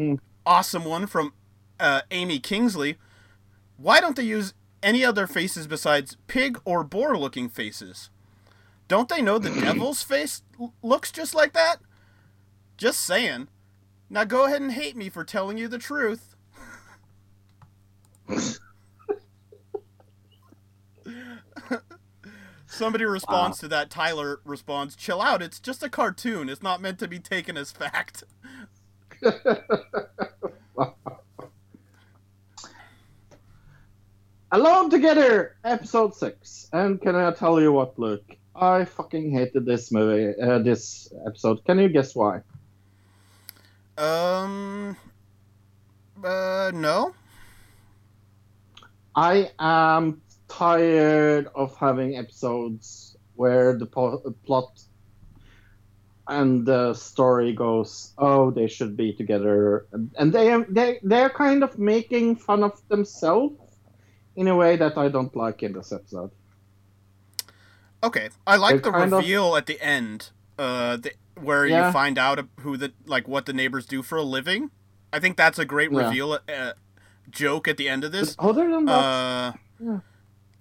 awesome 0.46 0.86
one 0.86 1.08
from 1.08 1.34
uh, 1.80 2.02
Amy 2.12 2.38
Kingsley. 2.40 2.98
Why 3.78 4.00
don't 4.00 4.16
they 4.16 4.24
use 4.24 4.54
any 4.82 5.04
other 5.04 5.28
faces 5.28 5.68
besides 5.68 6.18
pig 6.28 6.60
or 6.66 6.84
boar 6.84 7.18
looking 7.18 7.50
faces? 7.50 8.10
Don't 8.88 9.10
they 9.10 9.22
know 9.22 9.38
the 9.38 9.50
devil's 9.62 10.04
face 10.04 10.42
l- 10.60 10.74
looks 10.82 11.12
just 11.12 11.34
like 11.36 11.54
that? 11.54 11.78
Just 12.78 13.02
saying. 13.02 13.48
Now 14.10 14.24
go 14.24 14.46
ahead 14.46 14.62
and 14.62 14.72
hate 14.72 14.96
me 14.96 15.10
for 15.10 15.24
telling 15.24 15.58
you 15.58 15.68
the 15.68 15.78
truth. 15.78 16.36
Somebody 22.66 23.04
responds 23.06 23.58
to 23.60 23.68
that. 23.68 23.90
Tyler 23.90 24.40
responds, 24.46 24.96
"Chill 24.96 25.22
out. 25.22 25.42
It's 25.42 25.60
just 25.60 25.84
a 25.84 25.90
cartoon. 25.90 26.50
It's 26.50 26.62
not 26.64 26.82
meant 26.82 27.00
to 27.00 27.08
be 27.08 27.20
taken 27.20 27.58
as 27.58 27.72
fact." 27.72 28.24
Alone 34.52 34.90
Together, 34.90 35.58
episode 35.64 36.16
six. 36.16 36.70
And 36.74 37.00
can 37.00 37.16
I 37.16 37.32
tell 37.34 37.62
you 37.62 37.72
what, 37.72 38.00
Luke? 38.00 38.26
I 38.56 38.86
fucking 38.86 39.30
hated 39.30 39.64
this 39.64 39.92
movie, 39.92 40.34
uh, 40.42 40.58
this 40.58 41.14
episode. 41.28 41.64
Can 41.66 41.78
you 41.78 41.90
guess 41.90 42.16
why? 42.16 42.42
Um. 43.96 44.98
Uh, 46.24 46.72
no. 46.74 47.14
I 49.16 49.52
am 49.60 50.20
tired 50.48 51.50
of 51.54 51.78
having 51.78 52.18
episodes 52.18 53.16
where 53.36 53.78
the 53.78 53.86
po- 53.86 54.34
plot 54.48 54.82
and 56.28 56.66
the 56.66 56.96
story 56.96 57.54
goes, 57.54 58.14
oh, 58.18 58.50
they 58.50 58.68
should 58.68 58.98
be 58.98 59.14
together, 59.14 59.86
and 60.18 60.34
they 60.34 60.64
they 60.70 61.00
they're 61.04 61.30
kind 61.30 61.64
of 61.64 61.78
making 61.78 62.38
fun 62.38 62.64
of 62.64 62.82
themselves 62.88 63.69
in 64.40 64.48
a 64.48 64.56
way 64.56 64.78
that 64.78 64.98
I 64.98 65.10
don't 65.10 65.36
like 65.36 65.62
in 65.64 65.74
this 65.74 65.92
episode. 65.92 66.32
Okay, 68.02 68.30
I 68.48 68.56
like 68.56 68.76
They're 68.82 68.92
the 68.94 68.98
kind 68.98 69.14
of- 69.14 69.20
reveal 69.20 69.58
at 69.58 69.66
the 69.66 69.82
end, 69.82 70.30
uh, 70.58 70.96
the, 70.96 71.12
where 71.36 71.66
Yeah. 71.66 71.88
you 71.88 71.92
find 71.94 72.18
out 72.18 72.40
who 72.62 72.78
the 72.78 72.94
like 73.06 73.28
what 73.28 73.46
the 73.46 73.52
neighbors 73.54 73.86
do 73.86 74.02
for 74.02 74.18
a 74.18 74.24
living. 74.24 74.72
I 75.12 75.20
think 75.20 75.36
that's 75.36 75.60
a 75.60 75.66
great 75.66 75.92
Yeah. 75.92 76.06
reveal 76.08 76.40
uh, 76.48 76.74
joke 77.30 77.68
at 77.68 77.76
the 77.76 77.90
end 77.90 78.06
of 78.06 78.14
this. 78.14 78.36
But 78.38 78.46
other 78.50 78.70
than 78.72 78.86
that, 78.86 78.94
uh, 78.94 79.52
yeah. 79.84 80.00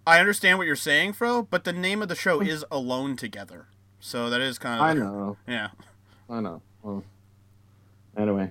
I 0.05 0.19
understand 0.19 0.59
what 0.59 0.67
you're 0.67 0.75
saying, 0.91 1.13
Fro, 1.13 1.43
but 1.43 1.63
the 1.63 1.73
name 1.73 2.03
of 2.03 2.09
the 2.09 2.17
show 2.17 2.41
is 2.41 2.65
Alone 2.73 3.15
Together, 3.17 3.69
so 4.01 4.29
that 4.31 4.41
is 4.41 4.59
kind 4.59 4.81
of 4.81 4.87
I 4.87 4.93
know. 4.95 5.37
yeah. 5.47 5.69
I 6.29 6.41
know. 6.41 6.61
Well, 6.83 7.05
anyway. 8.17 8.51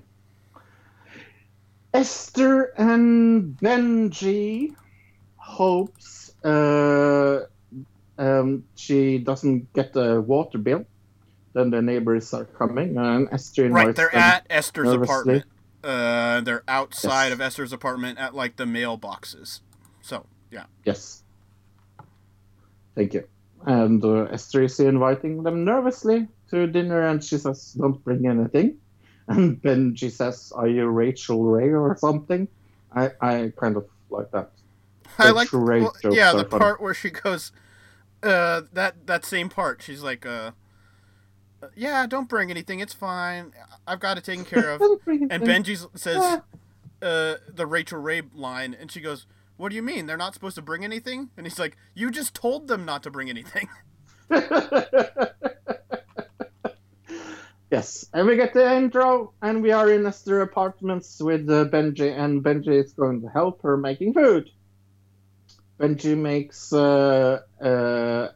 Esther 1.94 2.74
and 2.78 3.58
Benji 3.58 4.76
hopes 5.58 6.32
uh, 6.46 7.40
um, 8.18 8.64
she 8.76 9.18
doesn't 9.20 9.74
get 9.74 9.96
a 9.96 10.22
water 10.22 10.58
bill. 10.58 10.86
Then 11.54 11.72
the 11.72 11.82
neighbors 11.82 12.34
are 12.34 12.46
coming, 12.46 12.98
and 12.98 13.28
Esther 13.32 13.70
Right, 13.70 13.96
they're 13.96 14.14
at 14.16 14.46
Esther's 14.50 14.86
nervously. 14.86 15.04
apartment. 15.06 15.46
Uh, 15.84 16.42
they're 16.42 16.64
outside 16.68 17.26
Yes. 17.28 17.34
of 17.34 17.42
Esther's 17.42 17.74
apartment 17.74 18.20
at 18.20 18.36
like 18.36 18.58
the 18.58 18.66
mailboxes. 18.66 19.62
So 20.02 20.26
yeah. 20.52 20.66
Yes. 20.86 21.24
thank 22.96 23.14
you. 23.14 23.24
And 23.66 24.04
uh, 24.04 24.24
Esther 24.32 24.64
is 24.64 24.80
inviting 24.80 25.44
them 25.44 25.66
nervously 25.66 26.28
to 26.52 26.68
dinner, 26.68 27.02
and 27.08 27.24
she 27.24 27.38
says, 27.38 27.74
"Don't 27.74 28.04
bring 28.04 28.26
anything." 28.28 28.78
And 29.28 29.62
Benji 29.62 30.10
says, 30.12 30.54
"Are 30.56 30.70
you 30.70 30.86
Rachael 30.88 31.44
Ray 31.44 31.74
or 31.74 31.98
something?" 31.98 32.48
I, 32.96 33.12
I 33.20 33.52
kind 33.60 33.76
of 33.76 33.86
like 34.10 34.32
that. 34.32 34.52
I 35.18 35.32
like 35.32 35.52
well, 35.52 35.94
yeah 36.04 36.34
the 36.34 36.46
funny. 36.46 36.60
part 36.60 36.82
where 36.82 36.94
she 36.94 37.10
goes 37.10 37.52
uh 38.24 38.62
that 38.74 39.08
that 39.08 39.26
same 39.26 39.50
part. 39.50 39.82
She's 39.82 40.04
like 40.04 40.26
uh 40.26 40.52
uh, 41.62 41.68
yeah 41.76 42.06
don't 42.08 42.30
bring 42.30 42.50
anything. 42.52 42.80
It's 42.80 42.94
fine. 42.94 43.54
I've 43.86 44.00
got 44.00 44.18
it 44.18 44.24
taken 44.24 44.46
care 44.54 44.72
of. 44.72 44.82
And 45.08 45.44
benji 45.44 45.88
says 45.98 46.42
uh 47.02 47.36
the 47.48 47.66
rachael 47.66 48.00
ray 48.00 48.22
line 48.34 48.76
and 48.80 48.92
she 48.92 49.02
goes 49.02 49.26
what 49.58 49.70
do 49.70 49.76
you 49.76 49.82
mean? 49.82 50.06
They're 50.06 50.18
not 50.18 50.36
supposed 50.36 50.56
to 50.56 50.62
bring 50.62 50.84
anything? 50.84 51.30
And 51.38 51.46
he's 51.46 51.60
like 51.60 51.78
you 51.94 52.12
just 52.12 52.34
told 52.34 52.68
them 52.68 52.86
not 52.86 53.04
to 53.04 53.12
bring 53.12 53.30
anything. 53.30 53.70
Yes, 57.70 58.06
and 58.14 58.26
we 58.28 58.38
get 58.38 58.54
the 58.54 58.76
intro, 58.76 59.34
and 59.42 59.62
we 59.62 59.72
are 59.72 59.92
in 59.92 60.06
Esther 60.06 60.42
apartments 60.42 61.22
with 61.22 61.50
uh, 61.50 61.66
Benji, 61.66 62.18
and 62.18 62.42
Benji 62.42 62.82
is 62.82 62.94
going 62.94 63.22
to 63.22 63.28
help 63.28 63.62
her 63.64 63.76
making 63.76 64.14
food. 64.14 64.50
Benji 65.80 66.18
makes 66.18 66.74
uh, 66.74 67.40
uh, 67.62 68.30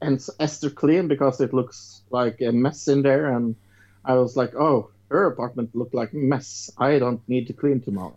and 0.00 0.26
Esther 0.38 0.70
clean 0.70 1.08
because 1.08 1.40
it 1.40 1.52
looks 1.52 2.02
like 2.10 2.40
a 2.40 2.52
mess 2.52 2.88
in 2.88 3.02
there, 3.02 3.26
and 3.36 3.54
I 4.04 4.14
was 4.14 4.36
like, 4.36 4.54
oh, 4.54 4.90
her 5.10 5.26
apartment 5.26 5.74
looked 5.74 5.94
like 5.94 6.12
a 6.12 6.16
mess. 6.16 6.70
I 6.78 6.98
don't 6.98 7.20
need 7.28 7.46
to 7.48 7.52
clean 7.52 7.80
tomorrow. 7.82 8.16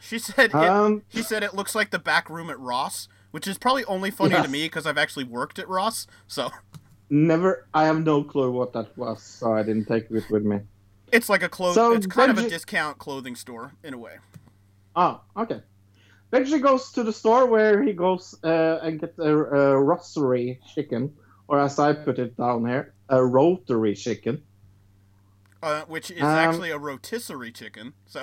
she 0.00 0.18
said 0.18 0.50
it, 0.50 0.54
Um, 0.54 1.02
he 1.08 1.22
said 1.22 1.42
it 1.42 1.54
looks 1.54 1.74
like 1.74 1.90
the 1.90 1.98
back 1.98 2.28
room 2.28 2.50
at 2.50 2.58
ross 2.58 3.06
which 3.30 3.46
is 3.46 3.56
probably 3.56 3.84
only 3.86 4.10
funny 4.10 4.40
to 4.42 4.48
me 4.48 4.64
because 4.64 4.84
i've 4.84 4.98
actually 4.98 5.24
worked 5.24 5.58
at 5.58 5.68
ross 5.68 6.06
so 6.26 6.50
Never, 7.08 7.66
I 7.74 7.84
have 7.84 8.00
no 8.00 8.24
clue 8.24 8.50
what 8.50 8.72
that 8.72 8.96
was, 8.96 9.22
so 9.22 9.52
I 9.52 9.62
didn't 9.62 9.86
take 9.86 10.10
it 10.10 10.30
with 10.30 10.42
me. 10.44 10.60
it's 11.12 11.28
like 11.28 11.42
a 11.42 11.48
clothes 11.48 11.74
So 11.76 11.92
it's 11.92 12.06
kind 12.06 12.30
of 12.30 12.38
a 12.38 12.48
discount 12.48 12.98
clothing 12.98 13.36
store 13.36 13.72
in 13.84 13.94
a 13.94 13.98
way 13.98 14.18
Oh, 14.96 15.20
okay. 15.36 15.60
Benji 16.32 16.60
goes 16.62 16.92
to 16.92 17.02
the 17.04 17.12
store 17.12 17.46
where 17.46 17.82
he 17.82 17.92
goes 17.92 18.34
uh, 18.42 18.78
and 18.82 18.98
gets 18.98 19.18
a, 19.18 19.36
a 19.36 19.78
rosary 19.78 20.60
chicken, 20.74 21.12
or 21.46 21.60
as 21.60 21.78
I 21.78 21.92
put 21.92 22.18
it 22.18 22.36
down 22.38 22.66
here, 22.66 22.94
a 23.08 23.22
rotary 23.24 23.94
chicken. 23.94 24.42
uh, 25.62 25.82
which 25.82 26.10
is 26.10 26.22
Um, 26.22 26.28
actually 26.28 26.70
a 26.70 26.78
rotisserie 26.78 27.52
chicken 27.52 27.92
so 28.06 28.22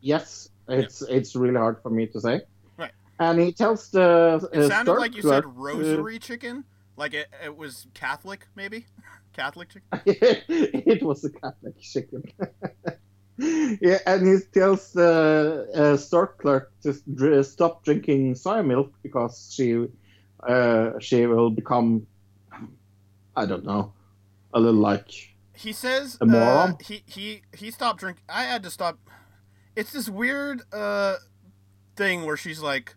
Yes, 0.00 0.48
it's 0.68 1.02
it's 1.02 1.34
really 1.34 1.56
hard 1.58 1.82
for 1.82 1.90
me 1.90 2.06
to 2.06 2.20
say. 2.20 2.42
Right. 2.78 2.92
And 3.18 3.40
he 3.40 3.52
tells 3.52 3.90
the 3.90 4.40
uh, 4.42 4.46
It 4.52 4.68
sounded 4.68 4.94
like 4.94 5.16
you 5.16 5.22
said 5.22 5.44
rosary 5.44 6.18
chicken, 6.18 6.64
like 6.96 7.14
it, 7.14 7.26
it 7.42 7.56
was 7.56 7.86
Catholic, 7.94 8.46
maybe 8.54 8.86
Catholic 9.32 9.68
chicken. 9.70 9.88
it 10.06 11.02
was 11.02 11.24
a 11.24 11.30
Catholic 11.30 11.80
chicken. 11.80 12.22
yeah, 13.80 13.98
and 14.06 14.26
he 14.26 14.38
tells 14.52 14.92
the 14.92 15.66
uh, 15.74 15.96
store 15.96 16.34
clerk 16.40 16.72
to 16.82 16.94
dr- 17.14 17.44
stop 17.46 17.84
drinking 17.84 18.34
soy 18.36 18.62
milk 18.62 18.92
because 19.02 19.50
she 19.54 19.86
uh, 20.46 20.90
she 21.00 21.26
will 21.26 21.50
become, 21.50 22.06
I 23.36 23.46
don't 23.46 23.64
know, 23.64 23.92
a 24.52 24.60
little 24.60 24.80
like 24.80 25.10
He 25.54 25.72
says 25.72 26.18
A 26.20 26.26
moron? 26.26 26.70
uh, 26.70 26.74
he 26.84 27.02
he 27.06 27.42
he 27.52 27.70
stopped 27.70 28.00
drinking. 28.00 28.24
I 28.28 28.44
had 28.44 28.62
to 28.64 28.70
stop. 28.70 28.98
It's 29.76 29.92
this 29.92 30.08
weird 30.08 30.62
uh 30.72 31.16
thing 31.96 32.24
where 32.26 32.36
she's 32.36 32.60
like 32.60 32.96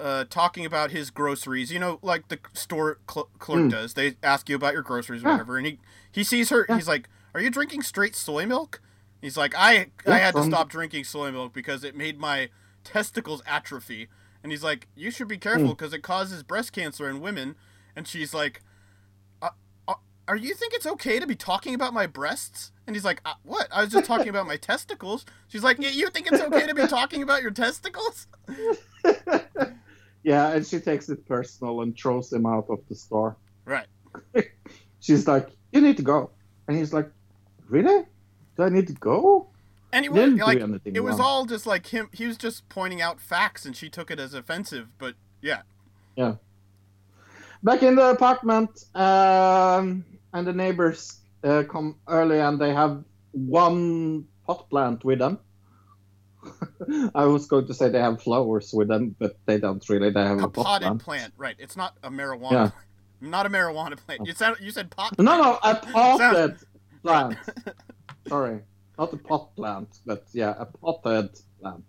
uh 0.00 0.24
talking 0.30 0.66
about 0.66 0.90
his 0.90 1.10
groceries. 1.10 1.72
You 1.72 1.78
know, 1.78 1.98
like 2.02 2.28
the 2.28 2.38
store 2.54 2.98
cl- 3.10 3.30
clerk 3.38 3.62
Mm. 3.62 3.70
does. 3.70 3.94
They 3.94 4.16
ask 4.22 4.48
you 4.48 4.56
about 4.56 4.74
your 4.74 4.82
groceries 4.82 5.22
or 5.24 5.28
Yeah. 5.28 5.32
whatever, 5.34 5.58
and 5.58 5.66
he 5.66 5.78
he 6.10 6.24
sees 6.24 6.50
her. 6.50 6.66
Yeah. 6.68 6.76
He's 6.76 6.88
like, 6.88 7.08
"Are 7.34 7.40
you 7.40 7.50
drinking 7.50 7.82
straight 7.82 8.16
soy 8.16 8.46
milk?" 8.46 8.80
He's 9.22 9.36
like, 9.36 9.54
"I 9.56 9.86
I 10.06 10.18
had 10.18 10.34
to 10.34 10.42
stop 10.42 10.68
drinking 10.68 11.04
soy 11.04 11.30
milk 11.30 11.54
because 11.54 11.84
it 11.84 11.96
made 11.96 12.18
my 12.18 12.50
testicles 12.84 13.40
atrophy." 13.46 14.08
And 14.42 14.50
he's 14.50 14.64
like, 14.64 14.88
"You 14.96 15.12
should 15.12 15.28
be 15.28 15.38
careful 15.38 15.68
because 15.68 15.94
it 15.94 16.02
causes 16.02 16.42
breast 16.42 16.72
cancer 16.72 17.08
in 17.08 17.20
women." 17.20 17.54
And 17.94 18.08
she's 18.08 18.34
like, 18.34 18.62
uh, 19.40 19.50
uh, 19.86 19.94
"Are 20.26 20.36
you 20.36 20.54
think 20.54 20.74
it's 20.74 20.86
okay 20.86 21.20
to 21.20 21.26
be 21.26 21.36
talking 21.36 21.72
about 21.72 21.94
my 21.94 22.06
breasts?" 22.06 22.72
And 22.84 22.96
he's 22.96 23.04
like, 23.04 23.20
uh, 23.24 23.34
"What? 23.44 23.68
I 23.70 23.82
was 23.82 23.92
just 23.92 24.06
talking 24.06 24.28
about 24.28 24.48
my 24.48 24.56
testicles." 24.56 25.24
She's 25.46 25.62
like, 25.62 25.78
"Yeah, 25.78 25.90
"You 25.90 26.10
think 26.10 26.26
it's 26.26 26.42
okay 26.42 26.66
to 26.66 26.74
be 26.74 26.88
talking 26.88 27.22
about 27.22 27.42
your 27.42 27.52
testicles?" 27.52 28.26
yeah, 30.24 30.50
and 30.52 30.66
she 30.66 30.80
takes 30.80 31.08
it 31.08 31.24
personal 31.28 31.82
and 31.82 31.96
throws 31.96 32.32
him 32.32 32.44
out 32.44 32.66
of 32.68 32.80
the 32.88 32.96
store. 32.96 33.36
Right. 33.64 33.86
She's 35.00 35.28
like, 35.28 35.48
"You 35.70 35.80
need 35.80 35.96
to 35.98 36.02
go," 36.02 36.30
and 36.66 36.76
he's 36.76 36.92
like, 36.92 37.08
"Really? 37.68 38.04
Do 38.56 38.62
I 38.64 38.68
need 38.68 38.86
to 38.88 38.94
go?" 38.94 39.48
And 39.92 40.04
he 40.06 40.08
was 40.08 40.32
like, 40.40 40.58
it 40.86 41.00
was 41.00 41.18
wrong. 41.18 41.20
all 41.20 41.44
just 41.44 41.66
like 41.66 41.86
him. 41.86 42.08
He 42.12 42.26
was 42.26 42.38
just 42.38 42.66
pointing 42.70 43.02
out 43.02 43.20
facts, 43.20 43.66
and 43.66 43.76
she 43.76 43.90
took 43.90 44.10
it 44.10 44.18
as 44.18 44.32
offensive. 44.32 44.88
But 44.98 45.14
yeah, 45.42 45.62
Yeah. 46.16 46.36
Back 47.62 47.82
in 47.82 47.94
the 47.94 48.10
apartment, 48.10 48.70
um, 48.94 50.04
and 50.32 50.46
the 50.46 50.52
neighbors 50.52 51.20
uh, 51.44 51.62
come 51.68 51.96
early, 52.08 52.40
and 52.40 52.58
they 52.58 52.72
have 52.72 53.04
one 53.32 54.26
pot 54.46 54.68
plant 54.70 55.04
with 55.04 55.18
them. 55.18 55.38
I 57.14 57.24
was 57.26 57.46
going 57.46 57.66
to 57.66 57.74
say 57.74 57.88
they 57.88 58.00
have 58.00 58.20
flowers 58.20 58.72
with 58.72 58.88
them, 58.88 59.14
but 59.18 59.36
they 59.46 59.58
don't 59.58 59.86
really. 59.88 60.10
They 60.10 60.22
have 60.24 60.40
a, 60.40 60.44
a 60.44 60.48
pot 60.48 60.64
potted 60.64 60.86
plant. 60.86 61.02
plant. 61.02 61.32
Right. 61.36 61.56
It's 61.58 61.76
not 61.76 61.96
a 62.02 62.10
marijuana. 62.10 62.52
Yeah. 62.52 62.68
plant. 62.68 62.74
Not 63.24 63.46
a 63.46 63.50
marijuana 63.50 63.96
plant. 63.96 64.26
You 64.26 64.32
said 64.32 64.54
you 64.60 64.72
said 64.72 64.90
pot. 64.90 65.16
No, 65.16 65.24
plant. 65.24 65.42
no, 65.62 65.70
a 65.70 65.74
potted 65.76 66.56
plant. 67.04 67.36
Sorry, 68.28 68.60
not 68.98 69.12
a 69.12 69.16
pot 69.16 69.54
plant, 69.56 69.88
but 70.06 70.26
yeah, 70.32 70.54
a 70.58 70.66
potted 70.66 71.30
plant. 71.60 71.84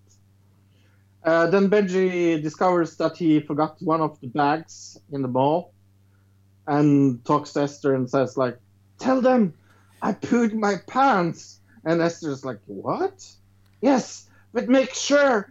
Uh, 1.24 1.48
then 1.48 1.70
Benji 1.70 2.42
discovers 2.42 2.98
that 2.98 3.16
he 3.16 3.40
forgot 3.40 3.82
one 3.82 4.02
of 4.02 4.20
the 4.20 4.28
bags 4.28 4.98
in 5.12 5.22
the 5.22 5.28
mall, 5.28 5.74
and 6.68 7.24
talks 7.24 7.54
to 7.54 7.62
Esther 7.62 7.96
and 7.96 8.10
says 8.10 8.36
like, 8.38 8.58
"Tell 9.00 9.22
them 9.22 9.54
I 10.02 10.14
pooed 10.14 10.54
my 10.54 10.76
pants." 10.88 11.60
And 11.86 12.02
Esther's 12.02 12.44
like, 12.46 12.60
"What?" 12.66 13.26
Yes, 13.82 14.30
but 14.54 14.70
make 14.70 14.94
sure 14.94 15.50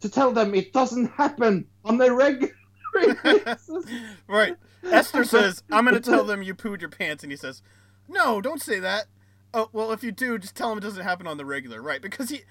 to 0.00 0.08
tell 0.08 0.32
them 0.32 0.54
it 0.54 0.72
doesn't 0.72 1.06
happen 1.12 1.66
on 1.84 2.00
a 2.00 2.12
regular 2.12 2.52
basis. 2.94 3.84
right. 4.26 4.56
Esther 4.84 5.24
says, 5.24 5.62
"I'm 5.70 5.84
gonna 5.84 6.00
tell 6.00 6.24
them 6.24 6.42
you 6.42 6.54
pooed 6.54 6.80
your 6.80 6.90
pants," 6.90 7.24
and 7.24 7.32
he 7.32 7.36
says, 7.36 7.62
"No, 8.08 8.40
don't 8.40 8.62
say 8.62 8.78
that." 8.80 9.06
Oh 9.58 9.70
well, 9.72 9.90
if 9.92 10.04
you 10.04 10.12
do, 10.12 10.38
just 10.38 10.54
tell 10.54 10.70
him 10.70 10.78
it 10.78 10.82
doesn't 10.82 11.02
happen 11.02 11.26
on 11.26 11.38
the 11.38 11.44
regular, 11.46 11.80
right? 11.80 12.02
Because 12.02 12.28
he 12.28 12.42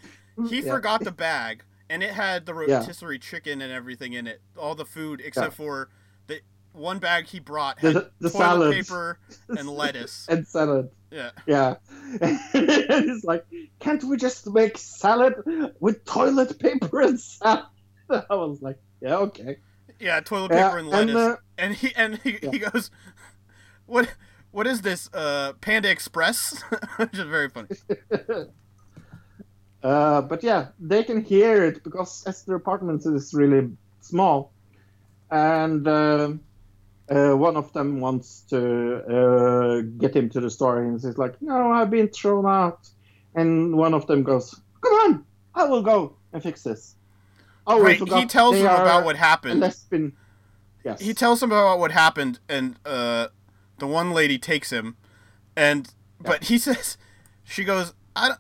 he 0.50 0.62
Yeah. 0.62 0.72
forgot 0.74 1.04
the 1.04 1.12
bag, 1.12 1.64
and 1.90 2.02
it 2.02 2.12
had 2.12 2.46
the 2.48 2.54
Yeah. 2.68 2.80
rotisserie 2.80 3.20
chicken 3.20 3.62
and 3.62 3.72
everything 3.72 4.14
in 4.14 4.26
it, 4.26 4.42
all 4.58 4.74
the 4.74 4.86
food 4.86 5.22
except 5.24 5.52
Yeah. 5.54 5.66
for 5.66 5.90
the 6.28 6.42
one 6.74 6.98
bag 7.00 7.26
he 7.28 7.40
brought 7.40 7.80
The- 7.80 7.94
had 7.94 8.12
the 8.20 8.30
toilet 8.32 8.32
salads. 8.32 8.76
paper 8.90 9.20
and 9.50 9.70
lettuce. 9.70 10.26
and 10.28 10.48
salad. 10.48 10.90
Yeah. 11.12 11.30
Yeah. 11.46 11.76
and 12.22 12.40
it's 12.54 13.24
like, 13.24 13.46
can't 13.80 14.04
we 14.04 14.18
just 14.18 14.48
make 14.48 14.78
salad 14.78 15.36
with 15.80 16.04
toilet 16.06 16.58
paper 16.60 17.02
and 17.02 17.20
salad? 17.20 17.66
I 18.10 18.36
was 18.36 18.62
like, 18.64 18.80
yeah, 19.00 19.18
okay. 19.18 19.60
Yeah, 20.00 20.20
toilet 20.22 20.50
paper 20.52 20.78
and 20.80 20.92
and, 20.94 21.10
lettuce. 21.14 21.16
uh, 21.16 21.36
And, 21.58 21.74
he 21.76 21.94
and 21.96 22.18
he, 22.18 22.32
he 22.52 22.60
goes, 22.60 22.90
"What 23.86 24.14
what 24.56 24.66
is 24.68 24.82
this? 24.82 25.10
Uh, 25.14 25.54
Panda 25.60 25.90
Express?" 25.90 26.62
Which 26.98 27.14
is 27.14 27.26
very 27.26 27.50
funny. 27.50 27.70
Uh, 29.84 30.20
but 30.20 30.42
yeah, 30.42 30.70
they 30.80 31.04
can 31.04 31.24
hear 31.24 31.64
it 31.64 31.84
because 31.84 32.24
Esther 32.26 32.56
apartment 32.56 33.06
is 33.06 33.36
really 33.36 33.70
small, 34.02 34.52
and 35.30 35.88
uh, 35.88 36.34
uh, 37.08 37.34
one 37.34 37.56
of 37.56 37.72
them 37.74 38.00
wants 38.00 38.42
to 38.50 38.60
uh, 39.06 39.82
get 40.00 40.16
him 40.16 40.28
to 40.32 40.40
the 40.42 40.50
store, 40.50 40.82
and 40.82 41.00
he's 41.00 41.20
like, 41.20 41.40
"No, 41.40 41.72
I've 41.72 41.92
been 41.92 42.08
thrown 42.08 42.48
out." 42.48 42.90
And 43.36 43.78
one 43.78 43.94
of 43.94 44.08
them 44.08 44.24
goes, 44.24 44.60
"Come 44.82 44.94
on, 44.94 45.26
I 45.54 45.66
will 45.66 45.84
go 45.84 46.16
and 46.34 46.42
fix 46.42 46.64
this." 46.64 46.96
Oh, 47.68 47.80
right. 47.80 48.00
He 48.00 48.26
tells 48.26 48.56
are 48.56 48.82
about 48.82 49.06
what 49.06 49.18
happened. 49.18 49.60
lesbian. 49.60 50.14
Yes. 50.84 51.00
He 51.00 51.14
tells 51.14 51.44
him 51.44 51.52
about 51.52 51.78
what 51.78 51.92
happened, 51.92 52.40
and 52.50 52.76
uh, 52.86 53.28
the 53.80 53.88
one 53.88 54.12
lady 54.12 54.38
takes 54.38 54.72
him, 54.72 54.96
and 55.56 55.94
but 56.20 56.46
he 56.46 56.58
says, 56.68 56.98
she 57.44 57.64
goes, 57.64 57.94
I, 58.16 58.30
don't- 58.30 58.40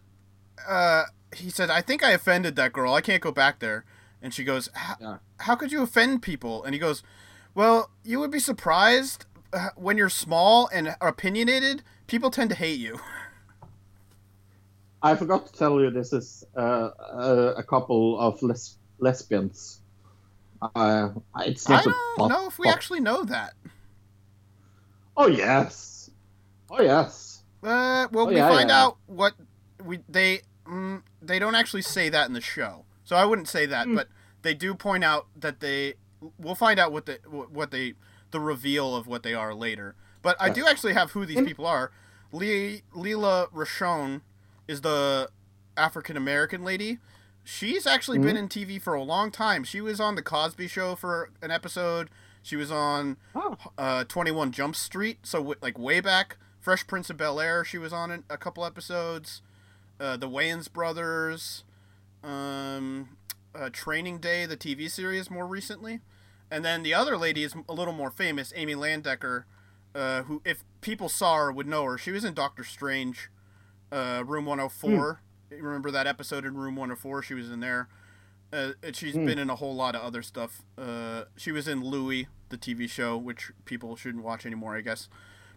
uh, 0.68 1.03
he 1.36 1.49
said, 1.49 1.70
I 1.70 1.82
think 1.82 2.03
I 2.03 2.12
offended 2.12 2.56
that 2.56 2.74
girl. 2.74 2.94
I 2.94 3.02
can't 3.02 3.22
go 3.22 3.32
back 3.32 3.60
there. 3.60 3.86
And 4.22 4.34
she 4.34 4.44
goes, 4.44 4.70
how, 4.74 4.95
Yeah. 4.99 5.18
how 5.41 5.56
could 5.56 5.72
you 5.72 5.84
offend 5.84 6.22
people? 6.22 6.64
And 6.64 6.74
he 6.74 6.80
goes, 6.80 7.03
well, 7.53 7.91
you 8.03 8.20
would 8.20 8.32
be 8.32 8.40
surprised 8.40 9.26
uh, 9.53 9.70
when 9.76 9.98
you're 9.98 10.10
small 10.10 10.68
and 10.74 10.95
opinionated. 11.02 11.84
People 12.07 12.32
tend 12.32 12.49
to 12.52 12.56
hate 12.56 12.80
you. 12.80 12.99
I 15.03 15.16
forgot 15.16 15.45
to 15.48 15.53
tell 15.53 15.80
you 15.80 15.91
this 15.91 16.14
is 16.14 16.44
uh, 16.57 16.90
a, 17.12 17.53
a 17.57 17.64
couple 17.64 18.20
of 18.20 18.41
les- 18.41 18.78
lesbians 18.99 19.82
Uh, 20.74 21.10
it's 21.41 21.70
I 21.70 21.74
not 21.74 21.86
a 21.86 21.94
don't 22.18 22.30
know 22.30 22.48
if 22.48 22.57
we 22.57 22.68
actually 22.68 23.02
know 23.02 23.24
that. 23.26 23.53
Oh 25.18 25.28
yes. 25.28 26.10
Oh 26.70 26.82
yes. 26.82 27.44
Uh, 27.64 28.08
well, 28.12 28.26
Oh, 28.26 28.28
we 28.28 28.36
yeah, 28.36 28.50
find 28.50 28.70
yeah. 28.70 28.84
out 28.84 28.98
what 29.08 29.34
we 29.84 30.00
they 30.10 30.42
mm, 30.68 31.02
they 31.22 31.40
don't 31.40 31.56
actually 31.56 31.82
say 31.82 32.10
that 32.10 32.28
in 32.28 32.34
the 32.34 32.42
show, 32.42 32.86
so 33.04 33.16
I 33.16 33.26
wouldn't 33.26 33.48
say 33.48 33.66
that, 33.66 33.88
Hmm. 33.88 33.96
but 33.96 34.08
they 34.42 34.54
do 34.54 34.74
point 34.76 35.04
out 35.04 35.28
that 35.36 35.60
they. 35.60 35.96
We'll 36.40 36.56
find 36.56 36.80
out 36.80 36.92
what 36.92 37.06
the 37.06 37.20
what 37.26 37.72
they 37.72 37.94
the 38.32 38.40
reveal 38.40 38.96
of 38.96 39.08
what 39.08 39.24
they 39.24 39.34
are 39.34 39.54
later. 39.54 39.96
But 40.22 40.36
I 40.40 40.48
Yes. 40.48 40.56
do 40.56 40.68
actually 40.68 40.94
have 40.94 41.12
who 41.12 41.26
these 41.26 41.38
In- 41.38 41.46
people 41.46 41.66
are. 41.68 41.92
Le- 42.32 42.80
Lela 42.94 43.48
Rochon 43.54 44.22
is 44.68 44.82
the 44.82 45.30
African 45.78 46.18
American 46.18 46.64
lady. 46.64 47.00
She's 47.44 47.86
actually 47.86 48.18
been 48.18 48.36
in 48.36 48.50
TV 48.50 48.82
for 48.82 48.96
a 48.96 49.04
long 49.04 49.30
time. 49.32 49.64
She 49.64 49.80
was 49.82 50.00
on 50.00 50.16
the 50.16 50.24
Cosby 50.24 50.68
Show 50.68 50.96
for 50.96 51.30
an 51.44 51.52
episode. 51.52 52.10
She 52.46 52.56
was 52.56 52.70
on 52.70 53.18
Oh. 53.34 53.58
uh, 53.76 54.04
21 54.04 54.52
Jump 54.52 54.76
Street, 54.76 55.18
so 55.24 55.40
w- 55.40 55.56
like 55.64 55.80
way 55.80 56.00
back. 56.00 56.38
Fresh 56.60 56.86
Prince 56.86 57.10
of 57.10 57.18
Bel 57.18 57.40
Air, 57.40 57.66
she 57.66 57.80
was 57.80 57.92
on 57.92 58.12
in 58.12 58.24
a 58.30 58.38
couple 58.38 58.64
episodes. 58.66 59.42
Uh, 60.00 60.16
the 60.16 60.30
Wayans 60.30 60.72
brothers, 60.72 61.64
um, 62.24 63.18
uh, 63.56 63.70
Training 63.72 64.20
Day, 64.20 64.46
the 64.46 64.58
TV 64.58 64.90
series, 64.90 65.30
more 65.32 65.48
recently. 65.48 66.00
And 66.52 66.64
then 66.64 66.84
the 66.84 66.94
other 66.94 67.18
lady 67.18 67.44
is 67.44 67.56
a 67.68 67.74
little 67.74 67.94
more 67.94 68.12
famous, 68.12 68.54
Amy 68.56 68.76
Landecker, 68.76 69.46
uh, 69.96 70.24
who, 70.24 70.42
if 70.46 70.64
people 70.82 71.10
saw 71.10 71.38
her, 71.38 71.52
would 71.52 71.68
know 71.68 71.84
her. 71.86 71.98
She 71.98 72.12
was 72.12 72.24
in 72.24 72.34
Doctor 72.36 72.64
Strange, 72.64 73.30
uh, 73.92 74.24
Room 74.26 74.46
104. 74.46 75.22
You 75.50 75.58
remember 75.64 75.90
that 75.92 76.06
episode 76.08 76.46
in 76.46 76.56
Room 76.56 76.76
104? 76.76 77.24
She 77.24 77.34
was 77.34 77.50
in 77.50 77.60
there. 77.60 77.88
Uh, 78.56 78.72
she's 78.94 79.14
Hmm. 79.15 79.26
been 79.26 79.40
in 79.40 79.49
a 79.49 79.56
whole 79.56 79.76
lot 79.76 79.95
of 79.95 80.02
other 80.02 80.22
stuff. 80.22 80.64
Uh, 80.77 81.23
she 81.36 81.52
was 81.52 81.68
in 81.68 81.84
Louie, 81.84 82.27
the 82.49 82.57
TV 82.57 82.88
show, 82.90 83.18
which 83.18 83.52
people 83.65 83.95
shouldn't 83.95 84.23
watch 84.23 84.45
anymore, 84.45 84.77
I 84.77 84.82
guess. 84.82 85.10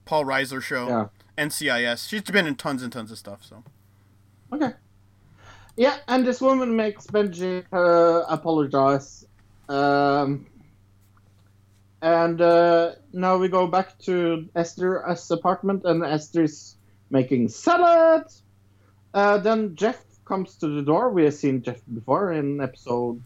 Paul 0.05 0.25
Reiser 0.25 0.61
show, 0.61 0.89
Yeah. 0.89 1.09
NCIS. 1.37 2.09
She's 2.09 2.23
been 2.23 2.47
in 2.47 2.57
tons 2.57 2.83
and 2.83 2.93
tons 2.93 3.13
of 3.13 3.19
stuff. 3.19 3.45
So 3.45 3.63
Okay. 4.53 4.73
Yeah, 5.77 5.99
and 6.09 6.27
this 6.27 6.41
woman 6.41 6.75
makes 6.75 7.07
Benji 7.07 7.65
uh, 7.73 8.25
apologize. 8.29 9.25
Um, 9.69 10.47
and 12.03 12.41
uh, 12.41 12.93
now 13.13 13.37
we 13.37 13.49
go 13.49 13.67
back 13.67 13.99
to 14.01 14.49
Esther's 14.57 15.31
apartment, 15.31 15.85
and 15.85 16.03
Esther's 16.05 16.77
making 17.11 17.49
salad. 17.49 18.25
Uh, 19.15 19.39
then 19.39 19.77
Jeff 19.77 20.03
comes 20.29 20.55
to 20.57 20.69
the 20.69 20.83
door. 20.83 21.11
We 21.11 21.25
have 21.25 21.35
seen 21.35 21.63
Jeff 21.63 21.81
before 21.93 22.33
in 22.33 22.61
episode 22.61 23.23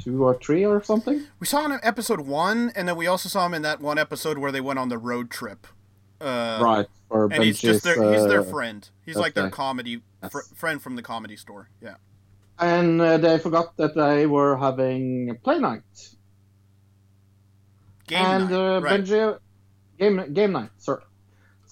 two 0.00 0.24
or 0.24 0.34
three 0.38 0.64
or 0.64 0.82
something. 0.82 1.24
we 1.40 1.46
saw 1.46 1.64
him 1.64 1.72
in 1.72 1.80
episode 1.82 2.20
one, 2.20 2.72
and 2.76 2.88
then 2.88 2.96
we 2.96 3.06
also 3.06 3.28
saw 3.28 3.44
him 3.46 3.54
in 3.54 3.62
that 3.62 3.80
one 3.80 3.98
episode 3.98 4.38
where 4.38 4.52
they 4.52 4.60
went 4.60 4.78
on 4.78 4.88
the 4.88 4.98
road 4.98 5.30
trip. 5.30 5.66
Uh, 6.20 6.58
right. 6.62 6.86
And 7.10 7.42
he's 7.42 7.60
just 7.60 7.84
Benji's, 7.84 7.96
their 7.96 8.12
he's 8.14 8.26
their 8.26 8.40
uh, 8.40 8.44
friend. 8.44 8.88
He's 9.04 9.16
like 9.16 9.34
their 9.34 9.50
comedy 9.50 10.00
Yes. 10.22 10.32
fr- 10.32 10.54
friend 10.54 10.80
from 10.82 10.96
the 10.96 11.02
comedy 11.02 11.36
store. 11.36 11.68
Yeah. 11.82 11.96
And 12.58 13.00
uh, 13.00 13.18
they 13.18 13.38
forgot 13.38 13.76
that 13.76 13.94
they 13.94 14.26
were 14.26 14.56
having 14.56 15.36
play 15.42 15.58
night. 15.58 15.82
Game 18.06 18.24
and 18.24 18.50
night, 18.50 18.56
uh, 18.56 18.80
right. 18.80 19.00
Benji 19.04 19.38
game 19.98 20.32
game 20.32 20.52
night, 20.52 20.70
sir. 20.78 21.02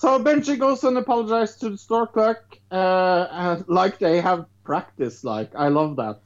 So 0.03 0.19
Benji 0.19 0.59
goes 0.59 0.83
and 0.83 0.99
apologizes 0.99 1.55
to 1.61 1.71
the 1.71 1.79
store 1.79 2.09
clerk, 2.09 2.59
uh, 2.73 3.29
and 3.31 3.65
like 3.69 4.01
they 4.01 4.21
have 4.21 4.47
practice. 4.65 5.23
Like 5.23 5.51
I 5.55 5.69
love 5.69 5.95
that. 6.03 6.19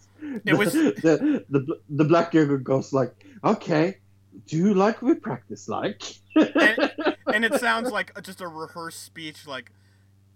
It 0.46 0.54
was- 0.56 0.72
the, 0.72 0.92
the 1.50 1.60
the 1.60 1.76
the 1.90 2.04
black 2.04 2.32
girl 2.32 2.56
goes 2.56 2.94
like, 2.94 3.12
okay, 3.44 3.98
do 4.46 4.56
you 4.56 4.72
like 4.72 5.02
we 5.02 5.12
practice 5.12 5.68
like? 5.68 6.00
and, 6.34 6.78
and 7.34 7.44
it 7.44 7.60
sounds 7.60 7.90
like 7.92 8.08
just 8.22 8.40
a 8.40 8.48
rehearsed 8.48 9.02
speech. 9.04 9.46
Like, 9.46 9.70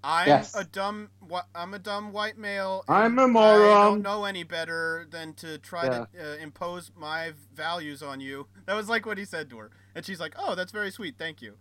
I'm 0.04 0.28
Yes. 0.28 0.54
a 0.54 0.64
dumb, 0.64 1.08
wh- 1.30 1.48
I'm 1.54 1.72
a 1.72 1.78
dumb 1.78 2.12
white 2.12 2.36
male. 2.36 2.84
I'm 2.88 3.18
a 3.18 3.22
I 3.22 3.24
don't 3.24 3.32
moron." 3.32 4.02
know 4.02 4.24
any 4.26 4.44
better 4.44 5.06
than 5.10 5.32
to 5.40 5.56
try 5.56 5.88
to 5.88 6.02
uh, 6.02 6.36
impose 6.42 6.92
my 6.94 7.32
values 7.54 8.02
on 8.02 8.20
you. 8.20 8.48
That 8.66 8.74
was 8.74 8.90
like 8.90 9.06
what 9.06 9.16
he 9.16 9.24
said 9.24 9.48
to 9.48 9.56
her, 9.62 9.70
and 9.94 10.04
she's 10.04 10.20
like, 10.20 10.34
"Oh, 10.36 10.54
that's 10.54 10.72
very 10.72 10.90
sweet, 10.90 11.14
thank 11.16 11.40
you." 11.40 11.56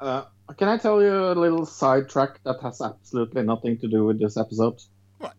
Uh, 0.00 0.24
can 0.56 0.68
I 0.68 0.78
tell 0.78 1.02
you 1.02 1.14
a 1.30 1.34
little 1.34 1.66
sidetrack 1.66 2.42
that 2.44 2.60
has 2.62 2.80
absolutely 2.80 3.42
nothing 3.42 3.78
to 3.80 3.88
do 3.88 4.04
with 4.06 4.18
this 4.20 4.36
episode? 4.36 4.80
What? 5.18 5.34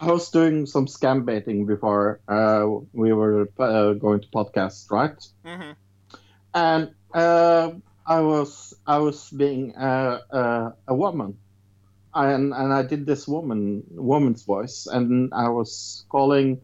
I 0.00 0.06
was 0.12 0.30
doing 0.30 0.66
some 0.66 0.86
scam 0.86 1.24
baiting 1.24 1.66
before 1.66 2.20
uh, 2.28 2.66
we 2.92 3.12
were 3.12 3.50
uh, 3.58 3.92
going 3.94 4.20
to 4.22 4.28
podcast, 4.28 4.90
right? 4.90 5.18
hmm 5.44 5.72
and 6.54 6.94
uh, 7.14 7.72
I 8.06 8.20
was 8.20 8.74
I 8.86 8.98
was 8.98 9.30
being 9.30 9.74
uh, 9.76 10.20
uh, 10.30 10.70
a 10.88 10.94
woman, 10.94 11.38
and 12.14 12.52
and 12.54 12.72
I 12.72 12.82
did 12.82 13.06
this 13.06 13.28
woman 13.28 13.84
woman's 13.90 14.44
voice, 14.44 14.86
and 14.86 15.32
I 15.34 15.48
was 15.50 16.04
calling 16.10 16.62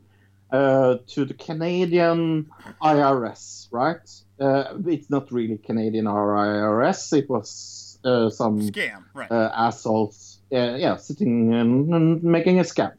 uh, 0.50 0.96
to 1.08 1.24
the 1.24 1.34
Canadian 1.34 2.50
IRS, 2.82 3.68
right? 3.72 4.08
Uh, 4.40 4.74
it's 4.86 5.10
not 5.10 5.30
really 5.30 5.58
Canadian 5.58 6.06
IRS. 6.06 7.12
It 7.16 7.28
was 7.30 7.98
uh, 8.04 8.30
some 8.30 8.60
Scam, 8.60 9.04
right? 9.14 9.30
uh, 9.30 9.50
assholes, 9.54 10.40
uh, 10.52 10.74
yeah, 10.74 10.96
sitting 10.96 11.54
and, 11.54 11.92
and 11.94 12.22
making 12.22 12.58
a 12.58 12.62
scam. 12.64 12.92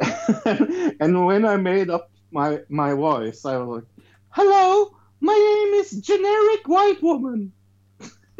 and 1.00 1.24
when 1.26 1.44
I 1.44 1.56
made 1.56 1.90
up 1.90 2.10
my 2.32 2.60
my 2.68 2.94
voice, 2.94 3.44
I 3.44 3.58
was 3.58 3.82
like, 3.82 4.06
"Hello, 4.30 4.90
my 5.20 5.34
name 5.34 5.80
is 5.80 5.90
generic 6.00 6.66
white 6.66 7.00
woman," 7.02 7.52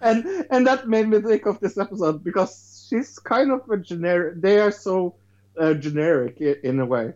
and 0.00 0.24
and 0.50 0.66
that 0.66 0.88
made 0.88 1.08
me 1.08 1.20
think 1.20 1.46
of 1.46 1.60
this 1.60 1.78
episode 1.78 2.24
because 2.24 2.86
she's 2.88 3.18
kind 3.18 3.52
of 3.52 3.68
a 3.70 3.76
generic. 3.76 4.40
They 4.40 4.58
are 4.60 4.72
so 4.72 5.14
uh, 5.58 5.74
generic 5.74 6.38
i- 6.40 6.56
in 6.64 6.80
a 6.80 6.86
way, 6.86 7.12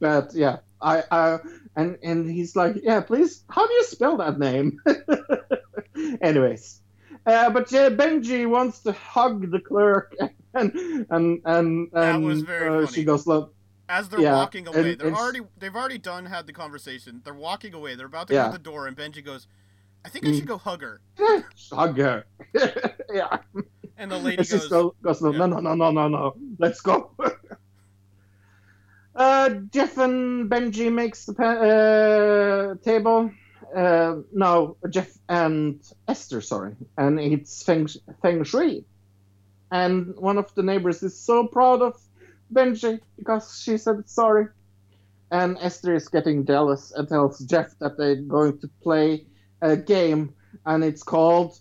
but 0.00 0.34
yeah, 0.34 0.58
I, 0.80 1.02
I 1.10 1.38
and 1.76 1.98
and 2.02 2.30
he's 2.30 2.56
like, 2.56 2.76
"Yeah, 2.82 3.00
please, 3.00 3.44
how 3.48 3.66
do 3.66 3.72
you 3.72 3.84
spell 3.84 4.16
that 4.18 4.38
name?" 4.38 4.78
Anyways. 6.22 6.80
Uh, 7.26 7.50
but 7.50 7.68
Benji 7.68 8.48
wants 8.48 8.80
to 8.80 8.92
hug 8.92 9.50
the 9.50 9.60
clerk, 9.60 10.14
and 10.54 10.72
and 10.74 11.06
and, 11.10 11.42
and 11.44 11.88
That 11.92 12.20
was 12.20 12.42
very 12.42 12.68
uh, 12.68 12.72
funny. 12.86 12.92
she 12.92 13.04
goes, 13.04 13.26
"Look, 13.26 13.54
As 13.88 14.08
they're 14.08 14.20
Yeah, 14.20 14.34
walking 14.36 14.66
away, 14.66 14.78
and 14.92 15.00
they're 15.00 15.08
it's- 15.08 15.20
already 15.20 15.40
they've 15.58 15.74
already 15.74 15.98
done 15.98 16.24
had 16.26 16.46
the 16.46 16.52
conversation. 16.52 17.20
They're 17.24 17.34
walking 17.34 17.74
away. 17.74 17.94
They're 17.94 18.06
about 18.06 18.28
to 18.28 18.34
Yeah. 18.34 18.46
go 18.46 18.52
to 18.52 18.58
the 18.58 18.64
door, 18.64 18.86
and 18.86 18.96
Benji 18.96 19.22
goes, 19.24 19.46
"I 20.04 20.08
think 20.08 20.24
I 20.26 20.28
Mm. 20.30 20.36
should 20.38 20.46
go 20.48 20.56
hug 20.58 20.80
her." 20.82 21.00
hug 21.72 21.98
her." 21.98 22.24
yeah, 23.12 23.38
And 23.98 24.10
the 24.10 24.16
lady 24.18 24.38
and 24.38 24.48
goes, 24.48 24.64
still 24.66 24.94
goes, 25.02 25.20
"No, 25.20 25.30
no, 25.32 25.46
no, 25.46 25.74
no, 25.74 25.90
no, 25.90 26.08
no, 26.08 26.36
let's 26.58 26.80
go." 26.80 27.10
Uh, 29.20 29.50
Jeff 29.70 29.98
and 29.98 30.50
Benji 30.50 30.90
makes 30.92 31.26
the 31.26 31.34
pa- 31.34 31.60
uh, 31.72 32.74
table. 32.82 33.30
Uh, 33.76 34.16
no, 34.32 34.78
Jeff 34.88 35.12
and 35.28 35.80
Esther, 36.08 36.40
sorry, 36.40 36.74
and 36.96 37.20
it's 37.20 37.62
Feng, 37.62 37.86
Feng 38.22 38.44
Shui. 38.44 38.86
And 39.70 40.14
one 40.16 40.38
of 40.38 40.54
the 40.54 40.62
neighbors 40.62 41.02
is 41.02 41.18
so 41.20 41.46
proud 41.46 41.82
of 41.82 42.00
Benji 42.52 43.00
because 43.18 43.60
she 43.62 43.76
said 43.78 44.08
sorry. 44.08 44.48
And 45.30 45.58
Esther 45.60 45.94
is 45.94 46.08
getting 46.08 46.46
jealous 46.46 46.92
and 46.92 47.08
tells 47.08 47.40
Jeff 47.40 47.78
that 47.80 47.98
they're 47.98 48.16
going 48.16 48.58
to 48.60 48.68
play 48.82 49.26
a 49.62 49.76
game, 49.76 50.34
and 50.66 50.84
it's 50.84 51.02
called 51.04 51.58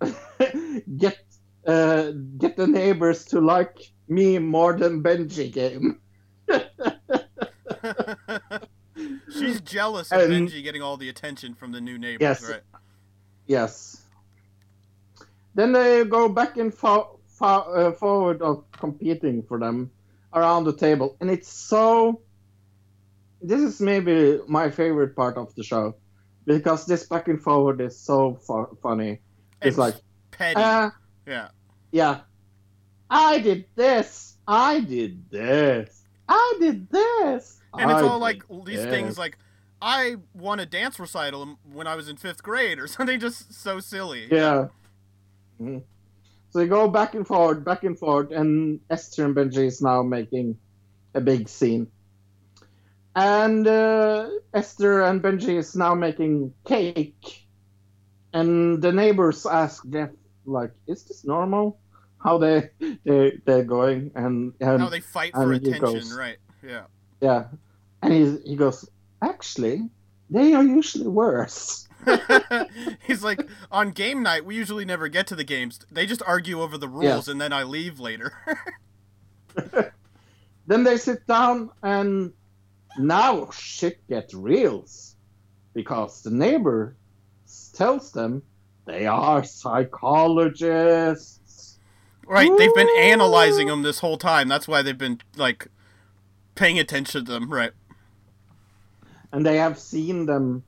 "Get 0.96 1.18
uh, 1.66 2.12
Get 2.38 2.56
the 2.56 2.66
Neighbors 2.68 3.24
to 3.26 3.40
Like 3.40 3.76
Me 4.08 4.38
More 4.38 4.74
Than 4.74 5.02
Benji" 5.02 5.52
game. 5.52 6.00
She's 9.32 9.60
jealous 9.64 10.10
of 10.12 10.20
And- 10.22 10.48
Benji 10.48 10.62
getting 10.62 10.82
all 10.82 10.96
the 10.96 11.08
attention 11.08 11.54
from 11.54 11.72
the 11.72 11.80
new 11.80 11.98
neighbors, 11.98 12.20
Yes. 12.20 12.48
right? 12.48 12.62
Yes. 13.46 14.02
Then 15.54 15.72
they 15.72 16.04
go 16.04 16.28
back 16.28 16.56
and 16.56 16.72
fo- 16.72 17.18
fo- 17.26 17.46
uh, 17.74 17.92
forward 17.92 18.42
of 18.42 18.64
competing 18.72 19.42
for 19.42 19.58
them 19.58 19.90
around 20.34 20.64
the 20.64 20.72
table, 20.76 21.16
and 21.20 21.30
it's 21.30 21.48
so. 21.48 22.20
This 23.40 23.60
is 23.60 23.80
maybe 23.80 24.40
my 24.48 24.68
favorite 24.70 25.14
part 25.14 25.36
of 25.36 25.54
the 25.54 25.62
show, 25.62 25.94
because 26.44 26.86
this 26.86 27.06
back 27.06 27.28
and 27.28 27.40
forward 27.40 27.80
is 27.80 27.96
so 27.98 28.34
fu- 28.34 28.76
funny. 28.82 29.20
It's 29.62 29.76
And 29.76 29.78
like, 29.78 29.94
petty. 30.32 30.60
uh, 30.60 30.90
yeah. 31.26 31.48
yeah, 31.92 32.20
I 33.08 33.38
did 33.38 33.66
this, 33.76 34.36
I 34.46 34.80
did 34.80 35.30
this, 35.30 35.97
I 36.28 36.56
did 36.60 36.90
this, 36.90 37.60
And 37.78 37.90
it's 37.90 38.00
I 38.02 38.06
all 38.06 38.18
like 38.18 38.46
did 38.48 38.64
these 38.66 38.82
this. 38.82 38.90
things 38.90 39.18
like 39.18 39.38
I 39.80 40.16
won 40.34 40.60
a 40.60 40.66
dance 40.66 40.98
recital 40.98 41.58
when 41.72 41.86
I 41.86 41.94
was 41.94 42.08
in 42.08 42.16
fifth 42.16 42.42
grade 42.42 42.78
or 42.78 42.86
something 42.96 43.18
just 43.20 43.54
so 43.54 43.80
silly. 43.80 44.28
Yeah. 44.30 44.68
Mhm. 45.60 45.82
So 46.50 46.58
they 46.60 46.66
go 46.66 46.88
back 46.88 47.14
and 47.14 47.26
forward, 47.26 47.64
back 47.64 47.84
and 47.84 47.98
forward, 47.98 48.32
and 48.32 48.80
Esther 48.90 49.24
and 49.26 49.34
Benji 49.36 49.66
is 49.66 49.82
now 49.82 50.02
making 50.02 50.58
a 51.14 51.20
big 51.20 51.48
scene. 51.48 51.88
and 53.14 53.66
uh, 53.66 54.28
Esther 54.54 55.02
and 55.02 55.20
Benji 55.22 55.56
is 55.58 55.74
now 55.74 55.94
making 55.94 56.54
cake, 56.66 57.46
and 58.32 58.80
the 58.80 58.92
neighbors 58.92 59.44
ask 59.46 59.82
Jeff, 59.90 60.10
like, 60.46 60.70
"Is 60.86 61.04
this 61.04 61.24
normal? 61.24 61.78
How 62.18 62.38
they 62.38 62.70
they 63.04 63.40
they're 63.44 63.64
going?" 63.64 64.12
And, 64.14 64.52
and 64.60 64.80
How 64.82 64.88
they 64.88 65.00
fight 65.00 65.34
for 65.34 65.52
attention, 65.52 65.80
goes- 65.80 66.12
right? 66.14 66.38
Yeah. 66.62 66.84
Yeah, 67.20 67.46
and 68.02 68.12
he 68.12 68.36
he 68.44 68.56
goes, 68.56 68.88
"Actually, 69.22 69.88
they 70.30 70.54
are 70.54 70.64
usually 70.64 71.08
worse." 71.08 71.88
He's 73.06 73.24
like, 73.24 73.46
on 73.70 73.90
game 73.90 74.22
night, 74.22 74.44
we 74.44 74.54
usually 74.54 74.84
never 74.84 75.08
get 75.08 75.26
to 75.26 75.36
the 75.36 75.44
games. 75.44 75.80
They 75.90 76.06
just 76.06 76.22
argue 76.24 76.62
over 76.62 76.78
the 76.78 76.88
rules, 76.88 77.28
and 77.28 77.40
then 77.40 77.52
I 77.52 77.64
leave 77.64 77.98
later. 77.98 78.32
Then 80.68 80.84
they 80.84 80.98
sit 80.98 81.26
down, 81.26 81.70
and 81.82 82.34
now 82.98 83.48
shit 83.50 84.06
gets 84.06 84.34
real, 84.34 84.84
because 85.72 86.22
the 86.22 86.30
neighbor 86.30 86.94
tells 87.72 88.12
them 88.12 88.42
they 88.84 89.06
are 89.06 89.42
psychologists. 89.44 91.37
Right? 92.28 92.50
They've 92.56 92.74
been 92.74 92.90
analyzing 92.98 93.68
them 93.68 93.82
this 93.82 94.00
whole 94.00 94.18
time. 94.18 94.48
That's 94.48 94.68
why 94.68 94.82
they've 94.82 94.96
been 94.96 95.20
like 95.36 95.68
paying 96.54 96.78
attention 96.78 97.24
to 97.24 97.32
them, 97.32 97.50
right? 97.50 97.72
and 99.32 99.44
they 99.44 99.56
have 99.56 99.78
seen 99.78 100.26
them, 100.26 100.62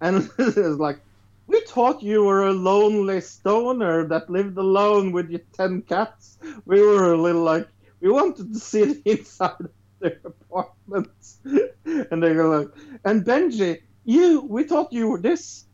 and 0.00 0.28
it's 0.38 0.78
like, 0.78 1.00
we 1.46 1.60
thought 1.62 2.02
you 2.02 2.24
were 2.24 2.46
a 2.46 2.52
lonely 2.52 3.20
stoner 3.20 4.06
that 4.08 4.28
lived 4.30 4.58
alone 4.58 5.12
with 5.12 5.30
your 5.30 5.42
ten 5.52 5.82
cats. 5.82 6.38
We 6.64 6.80
were 6.80 7.12
a 7.12 7.20
little 7.20 7.42
like, 7.42 7.68
we 8.00 8.10
wanted 8.10 8.52
to 8.52 8.58
see 8.58 8.84
the 8.94 9.02
inside 9.10 9.60
of 9.60 9.70
their 10.00 10.20
apartment, 10.24 11.08
and 11.84 12.22
they 12.22 12.34
go 12.34 12.48
like, 12.48 12.68
and 13.04 13.24
Benji, 13.24 13.82
you, 14.04 14.42
we 14.42 14.64
thought 14.64 14.92
you 14.92 15.08
were 15.08 15.20
this. 15.20 15.64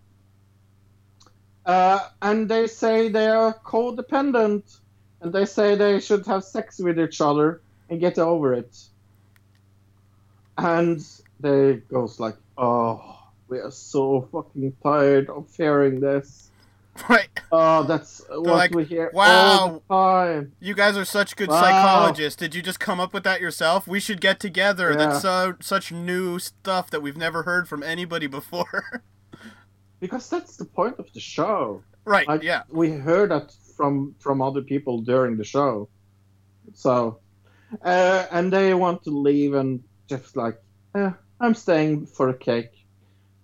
Uh, 1.64 2.08
and 2.20 2.48
they 2.48 2.66
say 2.66 3.08
they 3.08 3.28
are 3.28 3.54
codependent, 3.64 4.80
and 5.22 5.32
they 5.32 5.44
say 5.44 5.74
they 5.74 6.00
should 6.00 6.26
have 6.26 6.44
sex 6.44 6.78
with 6.78 6.98
each 6.98 7.20
other 7.20 7.62
and 7.88 8.00
get 8.00 8.18
over 8.18 8.52
it. 8.54 8.76
And 10.58 11.04
they 11.40 11.74
goes 11.90 12.20
like, 12.20 12.36
"Oh, 12.58 13.18
we 13.48 13.58
are 13.58 13.70
so 13.70 14.28
fucking 14.32 14.74
tired 14.82 15.28
of 15.30 15.48
hearing 15.56 16.00
this. 16.00 16.48
Right. 17.08 17.30
Oh, 17.50 17.84
that's 17.84 18.20
what 18.28 18.44
like, 18.44 18.74
we 18.74 18.84
hear 18.84 19.10
"Wow." 19.14 19.82
all 19.88 20.18
the 20.28 20.34
time." 20.34 20.52
You 20.60 20.74
guys 20.74 20.94
are 20.98 21.06
such 21.06 21.36
good 21.36 21.48
Wow. 21.48 21.62
psychologists. 21.62 22.36
Did 22.38 22.54
you 22.54 22.60
just 22.60 22.80
come 22.80 23.00
up 23.00 23.14
with 23.14 23.24
that 23.24 23.40
yourself? 23.40 23.88
We 23.88 23.98
should 23.98 24.20
get 24.20 24.38
together. 24.38 24.90
Yeah. 24.90 24.96
That's 24.98 25.22
so 25.22 25.54
such 25.60 25.90
new 25.90 26.38
stuff 26.38 26.90
that 26.90 27.00
we've 27.00 27.16
never 27.16 27.44
heard 27.44 27.66
from 27.66 27.82
anybody 27.82 28.26
before. 28.26 29.02
Because 30.00 30.28
that's 30.28 30.56
the 30.56 30.64
point 30.64 30.96
of 30.98 31.06
the 31.14 31.20
show. 31.20 31.82
right? 32.04 32.26
Like, 32.26 32.42
yeah. 32.42 32.64
we 32.68 32.90
heard 32.90 33.30
that 33.30 33.54
from 33.76 34.14
from 34.18 34.42
other 34.42 34.62
people 34.62 35.00
during 35.02 35.36
the 35.36 35.44
show. 35.44 35.88
So, 36.74 37.20
uh, 37.84 38.26
and 38.30 38.52
they 38.52 38.74
want 38.74 39.04
to 39.04 39.10
leave, 39.10 39.54
and 39.54 39.82
Jeff's 40.08 40.36
like, 40.36 40.58
eh, 40.94 41.12
"I'm 41.40 41.54
staying 41.54 42.06
for 42.06 42.28
a 42.28 42.38
cake," 42.38 42.86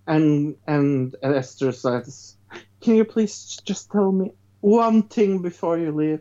and 0.07 0.57
and 0.67 1.17
Esther 1.23 1.73
says, 1.73 2.37
"Can 2.81 2.97
you 2.97 3.05
please 3.05 3.59
just 3.65 3.91
tell 3.91 4.13
me 4.13 4.33
one 4.61 5.03
thing 5.03 5.43
before 5.43 5.79
you 5.79 5.93
leave? 5.93 6.21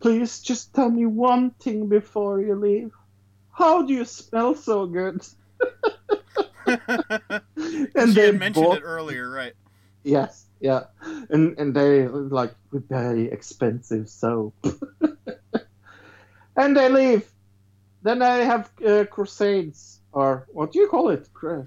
Please 0.00 0.40
just 0.40 0.74
tell 0.74 0.90
me 0.90 1.06
one 1.06 1.50
thing 1.62 1.88
before 1.88 2.40
you 2.40 2.54
leave. 2.54 2.92
How 3.50 3.82
do 3.82 3.92
you 3.92 4.04
smell 4.04 4.54
so 4.54 4.86
good?" 4.86 5.26
and 6.66 8.08
she 8.08 8.12
they 8.12 8.26
had 8.26 8.38
mentioned 8.38 8.66
both 8.66 8.78
it 8.78 8.82
earlier, 8.82 9.30
right? 9.30 9.54
Yes, 10.06 10.46
yeah, 10.60 10.84
and 11.30 11.58
and 11.58 11.74
they 11.74 12.06
like 12.06 12.54
we 12.70 12.78
buy 12.78 13.14
expensive 13.14 14.08
soap, 14.08 14.54
and 16.56 16.76
they 16.76 16.88
leave. 16.88 17.28
Then 18.02 18.20
they 18.20 18.44
have 18.44 18.70
uh, 18.86 19.04
crusades, 19.10 20.00
or 20.12 20.46
what 20.52 20.70
do 20.70 20.78
you 20.78 20.86
call 20.86 21.08
it? 21.08 21.28
Cra- 21.34 21.66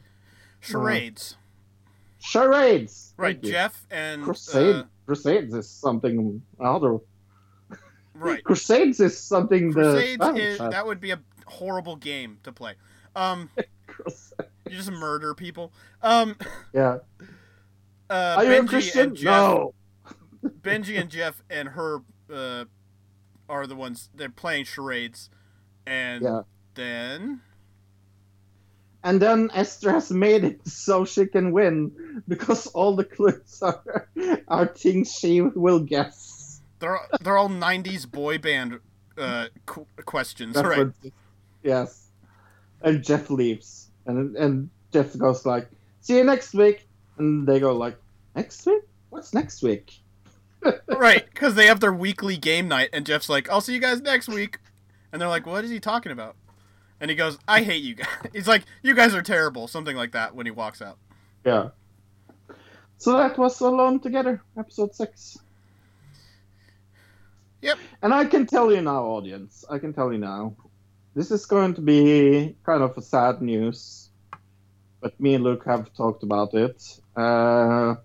Charades. 0.61 1.35
charades. 2.19 3.13
right. 3.17 3.43
Jeff 3.43 3.85
and 3.91 4.23
Crusade. 4.23 4.75
uh, 4.75 4.83
crusades 5.05 5.53
is 5.53 5.69
something 5.69 6.41
other. 6.61 6.99
right. 8.13 8.41
Crusades 8.45 9.01
is 9.01 9.19
something 9.19 9.73
Crusades 9.73 10.25
is 10.37 10.57
that 10.59 10.87
would 10.87 11.01
be 11.01 11.11
a 11.11 11.19
horrible 11.45 11.97
game 11.97 12.39
to 12.43 12.53
play. 12.53 12.75
Um, 13.17 13.49
you 14.07 14.77
just 14.77 14.91
murder 14.91 15.33
people. 15.33 15.73
Um, 16.01 16.37
Yeah. 16.73 16.99
uh, 18.09 18.35
Are 18.37 18.45
you 18.45 18.51
a 18.53 18.55
Benji 18.63 18.67
Christian? 18.69 19.01
and 19.09 19.15
Jeff, 19.15 19.25
No. 19.25 19.73
Benji 20.61 20.99
and 20.99 21.09
Jeff 21.09 21.43
and 21.49 21.69
her 21.69 21.99
uh, 22.33 22.65
are 23.47 23.67
the 23.67 23.75
ones 23.75 24.09
they're 24.13 24.29
playing 24.29 24.65
charades, 24.65 25.29
and 25.85 26.23
Yeah. 26.23 26.41
then 26.75 27.41
And 29.03 29.21
then 29.21 29.49
Esther 29.53 29.91
has 29.93 30.11
made 30.11 30.43
it 30.43 30.67
so 30.67 31.05
she 31.05 31.25
can 31.25 31.51
win 31.53 32.21
because 32.27 32.67
all 32.67 32.95
the 32.97 33.05
clues 33.05 33.59
are 33.63 34.09
are 34.49 34.67
things 34.67 35.11
she 35.13 35.39
will 35.41 35.79
guess. 35.79 36.59
they're 36.79 36.99
they're 37.21 37.37
all 37.37 37.47
'90s 37.49 38.09
boy 38.09 38.37
band 38.37 38.79
uh, 39.17 39.47
qu- 39.65 39.87
questions, 40.05 40.55
right? 40.55 40.65
References. 40.65 41.11
Yes. 41.63 42.07
And 42.81 43.03
Jeff 43.03 43.29
leaves, 43.29 43.89
and 44.05 44.35
and 44.35 44.69
Jeff 44.91 45.17
goes 45.17 45.45
like, 45.45 45.69
"See 46.01 46.17
you 46.17 46.23
next 46.25 46.53
week," 46.53 46.87
and 47.19 47.47
they 47.47 47.59
go 47.59 47.73
like, 47.75 47.97
"Next 48.35 48.65
week? 48.65 48.83
What's 49.09 49.33
next 49.33 49.61
week?" 49.61 49.99
right, 50.87 51.25
because 51.25 51.55
they 51.55 51.67
have 51.67 51.79
their 51.79 51.93
weekly 51.93 52.37
game 52.37 52.67
night, 52.67 52.89
and 52.91 53.05
Jeff's 53.05 53.29
like, 53.29 53.49
"I'll 53.49 53.61
see 53.61 53.73
you 53.73 53.79
guys 53.79 54.01
next 54.01 54.27
week," 54.27 54.59
and 55.11 55.21
they're 55.21 55.29
like, 55.29 55.45
"What 55.45 55.63
is 55.63 55.69
he 55.69 55.79
talking 55.79 56.11
about?" 56.11 56.35
And 56.99 57.09
he 57.09 57.15
goes, 57.15 57.37
"I 57.47 57.61
hate 57.61 57.83
you 57.83 57.95
guys." 57.95 58.07
He's 58.33 58.47
like, 58.47 58.63
"You 58.81 58.95
guys 58.95 59.13
are 59.13 59.21
terrible," 59.21 59.67
something 59.67 59.95
like 59.95 60.11
that 60.13 60.35
when 60.35 60.45
he 60.45 60.51
walks 60.51 60.81
out. 60.81 60.97
Yeah. 61.45 61.69
So 62.97 63.17
that 63.17 63.37
was 63.37 63.61
Alone 63.61 63.99
Together, 63.99 64.41
episode 64.57 64.93
six. 64.93 65.37
Yep. 67.61 67.77
And 68.01 68.13
I 68.13 68.25
can 68.25 68.45
tell 68.45 68.71
you 68.71 68.81
now, 68.81 69.03
audience, 69.03 69.65
I 69.69 69.79
can 69.79 69.93
tell 69.93 70.11
you 70.11 70.17
now, 70.17 70.55
this 71.15 71.31
is 71.31 71.45
going 71.45 71.73
to 71.75 71.81
be 71.81 72.55
kind 72.65 72.83
of 72.83 72.97
a 72.97 73.01
sad 73.01 73.41
news, 73.41 74.09
but 75.01 75.19
me 75.19 75.33
and 75.35 75.43
Luke 75.43 75.65
have 75.65 75.93
talked 75.93 76.23
about 76.23 76.53
it. 76.53 76.99
Uh, 77.19 77.95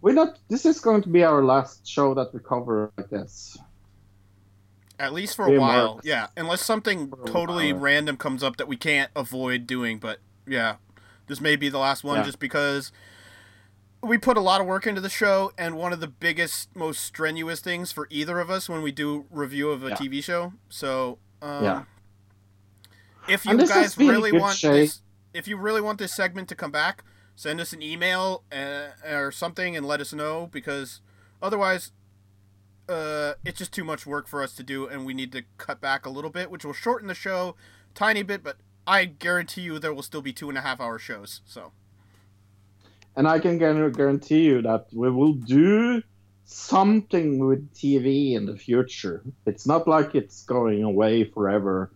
we're 0.00 0.14
not. 0.14 0.38
This 0.48 0.64
is 0.64 0.80
going 0.80 1.02
to 1.02 1.08
be 1.08 1.24
our 1.24 1.44
last 1.44 1.86
show 1.86 2.14
that 2.14 2.32
we 2.32 2.40
cover 2.40 2.92
like 2.96 3.10
this. 3.10 3.58
At 4.98 5.12
least 5.14 5.34
for 5.34 5.46
a 5.46 5.50
Way 5.50 5.58
while, 5.58 6.00
yeah. 6.04 6.28
Unless 6.36 6.62
something 6.62 7.10
totally 7.26 7.72
while. 7.72 7.82
random 7.82 8.16
comes 8.18 8.42
up 8.42 8.58
that 8.58 8.68
we 8.68 8.76
can't 8.76 9.10
avoid 9.16 9.66
doing, 9.66 9.98
but 9.98 10.18
yeah, 10.46 10.76
this 11.26 11.40
may 11.40 11.56
be 11.56 11.68
the 11.70 11.78
last 11.78 12.04
one 12.04 12.18
Yeah. 12.18 12.24
just 12.24 12.38
because 12.38 12.92
we 14.02 14.18
put 14.18 14.36
a 14.36 14.40
lot 14.40 14.60
of 14.60 14.66
work 14.66 14.86
into 14.86 15.00
the 15.00 15.08
show, 15.08 15.52
and 15.56 15.76
one 15.76 15.92
of 15.94 16.00
the 16.00 16.06
biggest, 16.06 16.74
most 16.76 17.02
strenuous 17.02 17.60
things 17.60 17.92
for 17.92 18.06
either 18.10 18.40
of 18.40 18.50
us 18.50 18.68
when 18.68 18.82
we 18.82 18.92
do 18.92 19.24
review 19.30 19.70
of 19.70 19.82
a 19.84 19.88
Yeah. 19.90 19.94
TV 19.96 20.22
show. 20.22 20.52
So, 20.68 21.18
um, 21.42 21.64
Yeah. 21.64 21.82
if 23.28 23.44
you 23.46 23.52
And 23.52 23.60
this 23.60 23.70
has 23.70 23.96
guys 23.96 23.98
really 24.06 24.32
want 24.32 24.56
Shay. 24.58 24.82
this, 24.82 25.00
if 25.32 25.48
you 25.48 25.56
really 25.56 25.80
want 25.80 25.98
this 25.98 26.14
segment 26.14 26.48
to 26.50 26.54
come 26.54 26.70
back, 26.70 27.04
send 27.40 27.58
us 27.58 27.72
an 27.72 27.80
email 27.80 28.44
uh, 28.52 28.88
or 29.10 29.32
something 29.32 29.74
and 29.74 29.86
let 29.86 29.98
us 29.98 30.12
know 30.12 30.46
because 30.52 31.00
otherwise 31.40 31.90
uh, 32.86 33.32
it's 33.46 33.58
just 33.58 33.72
too 33.72 33.82
much 33.82 34.04
work 34.04 34.28
for 34.28 34.42
us 34.42 34.54
to 34.54 34.62
do, 34.62 34.86
and 34.86 35.06
we 35.06 35.14
need 35.14 35.32
to 35.32 35.44
cut 35.56 35.80
back 35.80 36.04
a 36.04 36.10
little 36.10 36.28
bit, 36.28 36.50
which 36.50 36.66
will 36.66 36.74
shorten 36.74 37.08
the 37.08 37.14
show 37.14 37.56
tiny 37.94 38.22
bit. 38.22 38.42
But 38.42 38.58
I 38.86 39.06
guarantee 39.06 39.62
you 39.62 39.78
there 39.78 39.94
will 39.94 40.02
still 40.02 40.20
be 40.20 40.34
two 40.34 40.50
and 40.50 40.58
a 40.58 40.60
half 40.60 40.82
hour 40.82 40.98
shows. 40.98 41.40
So 41.46 41.72
And 43.16 43.26
I 43.26 43.38
can 43.38 43.56
guarantee 43.56 44.42
you 44.42 44.60
that 44.60 44.88
we 44.92 45.10
will 45.10 45.32
do 45.32 46.02
something 46.44 47.38
with 47.38 47.72
TV 47.72 48.34
in 48.34 48.44
the 48.44 48.56
future. 48.58 49.22
It's 49.46 49.66
not 49.66 49.88
like 49.88 50.14
it's 50.14 50.42
going 50.42 50.82
away 50.82 51.24
forever. 51.24 51.90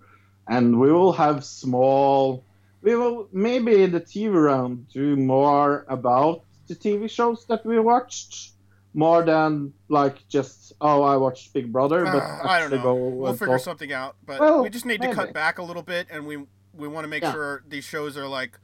And 0.49 0.81
we 0.81 0.91
will 0.91 1.12
have 1.12 1.45
small. 1.45 2.45
We 2.85 2.94
will 2.97 3.28
maybe 3.32 3.82
in 3.82 3.93
the 3.93 4.01
TV 4.01 4.31
round 4.35 4.89
do 4.90 5.16
more 5.16 5.86
about 5.89 6.43
the 6.69 6.74
TV 6.74 7.09
shows 7.11 7.47
that 7.47 7.65
we 7.65 7.78
watched, 7.81 8.52
more 8.93 9.24
than 9.24 9.73
like 9.89 10.28
just 10.28 10.74
oh 10.82 11.02
I 11.02 11.16
watched 11.16 11.52
Big 11.55 11.73
Brother, 11.73 12.05
but 12.05 12.23
Uh, 12.23 12.40
I 12.44 12.61
don't 12.61 12.70
know. 12.85 12.94
We'll 12.94 13.32
figure 13.32 13.55
talk- 13.56 13.65
something 13.65 13.90
out, 13.93 14.16
but 14.27 14.39
Well, 14.39 14.62
we 14.62 14.69
just 14.69 14.85
need 14.85 15.01
to 15.01 15.12
cut 15.15 15.32
back 15.32 15.59
a 15.59 15.62
little 15.62 15.82
bit, 15.82 16.06
and 16.11 16.27
we 16.27 16.36
we 16.74 16.86
want 16.89 17.05
to 17.05 17.09
make 17.09 17.23
Yeah. 17.23 17.32
sure 17.32 17.62
these 17.66 17.85
shows 17.85 18.16
are 18.19 18.28
like 18.28 18.59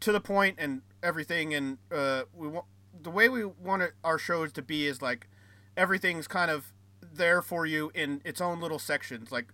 to 0.00 0.10
the 0.10 0.20
point 0.20 0.56
and 0.58 0.82
everything, 1.00 1.54
and 1.54 1.78
uh, 1.92 2.24
we 2.34 2.48
want 2.48 2.66
the 3.00 3.10
way 3.10 3.28
we 3.28 3.44
want 3.44 3.82
it, 3.82 3.92
our 4.02 4.18
shows 4.18 4.50
to 4.52 4.62
be 4.62 4.86
is 4.86 5.00
like 5.00 5.28
everything's 5.76 6.26
kind 6.26 6.50
of 6.50 6.72
there 7.14 7.40
for 7.42 7.66
you 7.66 7.90
in 7.94 8.20
its 8.24 8.40
own 8.40 8.60
little 8.60 8.78
sections. 8.80 9.30
Like 9.30 9.52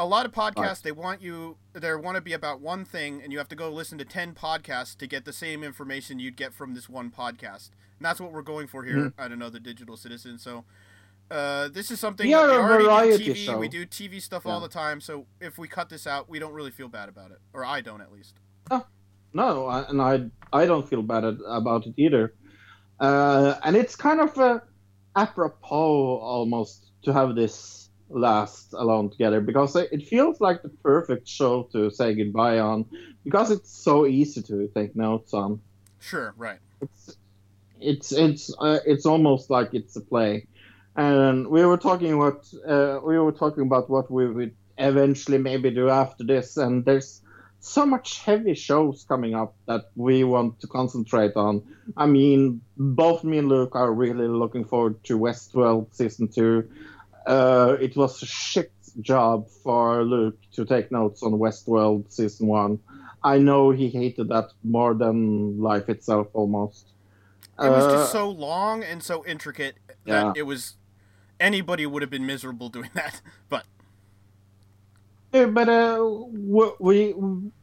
a 0.00 0.06
lot 0.06 0.24
of 0.24 0.32
podcasts 0.32 0.80
they 0.82 0.92
want 0.92 1.20
you 1.20 1.56
they 1.74 1.94
want 1.94 2.14
to 2.16 2.20
be 2.22 2.32
about 2.32 2.60
one 2.60 2.84
thing 2.84 3.20
and 3.22 3.32
you 3.32 3.38
have 3.38 3.48
to 3.48 3.54
go 3.56 3.68
listen 3.70 3.98
to 3.98 4.04
10 4.04 4.34
podcasts 4.34 4.96
to 4.96 5.06
get 5.06 5.24
the 5.26 5.32
same 5.32 5.62
information 5.62 6.18
you'd 6.18 6.36
get 6.36 6.54
from 6.54 6.74
this 6.74 6.88
one 6.88 7.10
podcast 7.10 7.70
and 7.98 8.06
that's 8.06 8.18
what 8.20 8.32
we're 8.32 8.40
going 8.54 8.66
for 8.66 8.82
here 8.84 8.96
Mhm. 8.96 9.12
at 9.18 9.30
another 9.30 9.58
digital 9.58 9.96
citizen 9.96 10.38
so 10.38 10.64
uh, 11.30 11.68
this 11.68 11.90
is 11.90 12.00
something 12.00 12.26
We 12.26 12.34
are 12.34 12.48
we 12.48 12.54
already 12.56 12.84
variety 12.84 13.24
do 13.24 13.32
TV. 13.34 13.36
show. 13.46 13.58
We 13.58 13.68
do 13.68 13.86
TV 13.86 14.20
stuff 14.20 14.46
all 14.46 14.58
the 14.58 14.68
time, 14.82 15.00
so 15.00 15.26
if 15.40 15.58
we 15.58 15.68
cut 15.68 15.88
this 15.88 16.04
out, 16.04 16.28
we 16.28 16.40
don't 16.40 16.52
really 16.52 16.72
feel 16.72 16.88
bad 16.88 17.08
about 17.08 17.30
it, 17.30 17.38
or 17.52 17.64
I 17.64 17.80
don't 17.82 18.00
at 18.00 18.10
least. 18.10 18.34
No, 19.32 19.66
I- 19.68 19.84
and 19.88 20.02
I 20.02 20.28
I 20.52 20.66
don't 20.66 20.88
feel 20.88 21.02
bad 21.02 21.22
at- 21.24 21.38
about 21.46 21.86
it 21.86 21.94
either. 21.96 22.34
Uh, 22.98 23.54
and 23.62 23.76
it's 23.76 23.94
kind 23.94 24.20
of 24.20 24.36
a 24.38 24.60
apropos 25.14 26.18
almost 26.18 26.90
to 27.04 27.12
have 27.12 27.36
this 27.36 27.79
last 28.10 28.72
alone 28.72 29.10
together 29.10 29.40
because 29.40 29.76
it 29.76 30.06
feels 30.06 30.40
like 30.40 30.62
the 30.62 30.68
perfect 30.68 31.28
show 31.28 31.62
to 31.72 31.90
say 31.90 32.14
goodbye 32.14 32.58
on 32.58 32.84
because 33.24 33.50
it's 33.50 33.70
so 33.70 34.06
easy 34.06 34.42
to 34.42 34.68
take 34.74 34.96
notes 34.96 35.32
on. 35.32 35.60
Sure, 36.00 36.34
right. 36.36 36.58
It's 36.80 37.16
it's 37.80 38.12
it's 38.12 38.54
uh, 38.58 38.80
it's 38.84 39.06
almost 39.06 39.50
like 39.50 39.74
it's 39.74 39.96
a 39.96 40.00
play. 40.00 40.46
And 40.96 41.46
we 41.48 41.64
were 41.64 41.76
talking 41.76 42.18
what 42.18 42.46
uh, 42.66 42.98
we 43.04 43.18
were 43.18 43.32
talking 43.32 43.62
about 43.62 43.88
what 43.88 44.10
we 44.10 44.30
would 44.30 44.54
eventually 44.76 45.38
maybe 45.38 45.70
do 45.70 45.88
after 45.88 46.24
this, 46.24 46.56
and 46.56 46.84
there's 46.84 47.22
so 47.60 47.84
much 47.84 48.20
heavy 48.20 48.54
shows 48.54 49.04
coming 49.06 49.34
up 49.34 49.54
that 49.66 49.90
we 49.94 50.24
want 50.24 50.60
to 50.60 50.66
concentrate 50.66 51.36
on. 51.36 51.62
I 51.96 52.06
mean, 52.06 52.62
both 52.76 53.22
me 53.22 53.38
and 53.38 53.48
Luke 53.48 53.76
are 53.76 53.92
really 53.92 54.26
looking 54.26 54.64
forward 54.64 55.04
to 55.04 55.18
Westworld 55.18 55.94
season 55.94 56.28
two. 56.28 56.68
Uh, 57.26 57.76
it 57.80 57.96
was 57.96 58.22
a 58.22 58.26
shit 58.26 58.72
job 59.00 59.48
for 59.62 60.02
Luke 60.04 60.38
to 60.52 60.64
take 60.64 60.90
notes 60.90 61.22
on 61.22 61.32
Westworld 61.32 62.10
season 62.12 62.46
one. 62.48 62.78
I 63.22 63.38
know 63.38 63.70
he 63.70 63.88
hated 63.88 64.28
that 64.28 64.50
more 64.64 64.94
than 64.94 65.60
life 65.60 65.88
itself 65.88 66.28
almost. 66.32 66.86
It 67.58 67.68
was 67.70 67.84
Uh, 67.84 67.90
just 67.92 68.12
so 68.12 68.28
long 68.30 68.82
and 68.82 69.02
so 69.02 69.24
intricate 69.26 69.76
that 70.06 70.24
Yeah. 70.24 70.32
it 70.34 70.42
was 70.46 70.76
anybody 71.38 71.86
would 71.86 72.02
have 72.02 72.10
been 72.10 72.26
miserable 72.26 72.68
doing 72.70 72.90
that. 72.94 73.20
But 73.48 73.64
Yeah, 75.32 75.46
but 75.46 75.68
uh, 75.68 76.02
we, 76.02 76.70
we 76.80 77.14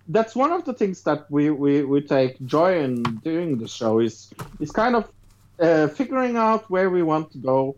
that's 0.08 0.36
one 0.36 0.52
of 0.54 0.64
the 0.64 0.74
things 0.74 1.02
that 1.04 1.30
we, 1.30 1.50
we, 1.50 1.84
we 1.84 2.00
take 2.02 2.40
joy 2.46 2.80
in 2.80 3.04
doing 3.26 3.58
the 3.58 3.68
show 3.68 4.00
is 4.00 4.32
is 4.62 4.72
kind 4.72 4.96
of 4.96 5.12
uh, 5.60 5.88
figuring 5.88 6.38
out 6.38 6.70
where 6.70 6.90
we 6.90 7.02
want 7.04 7.32
to 7.32 7.40
go, 7.40 7.76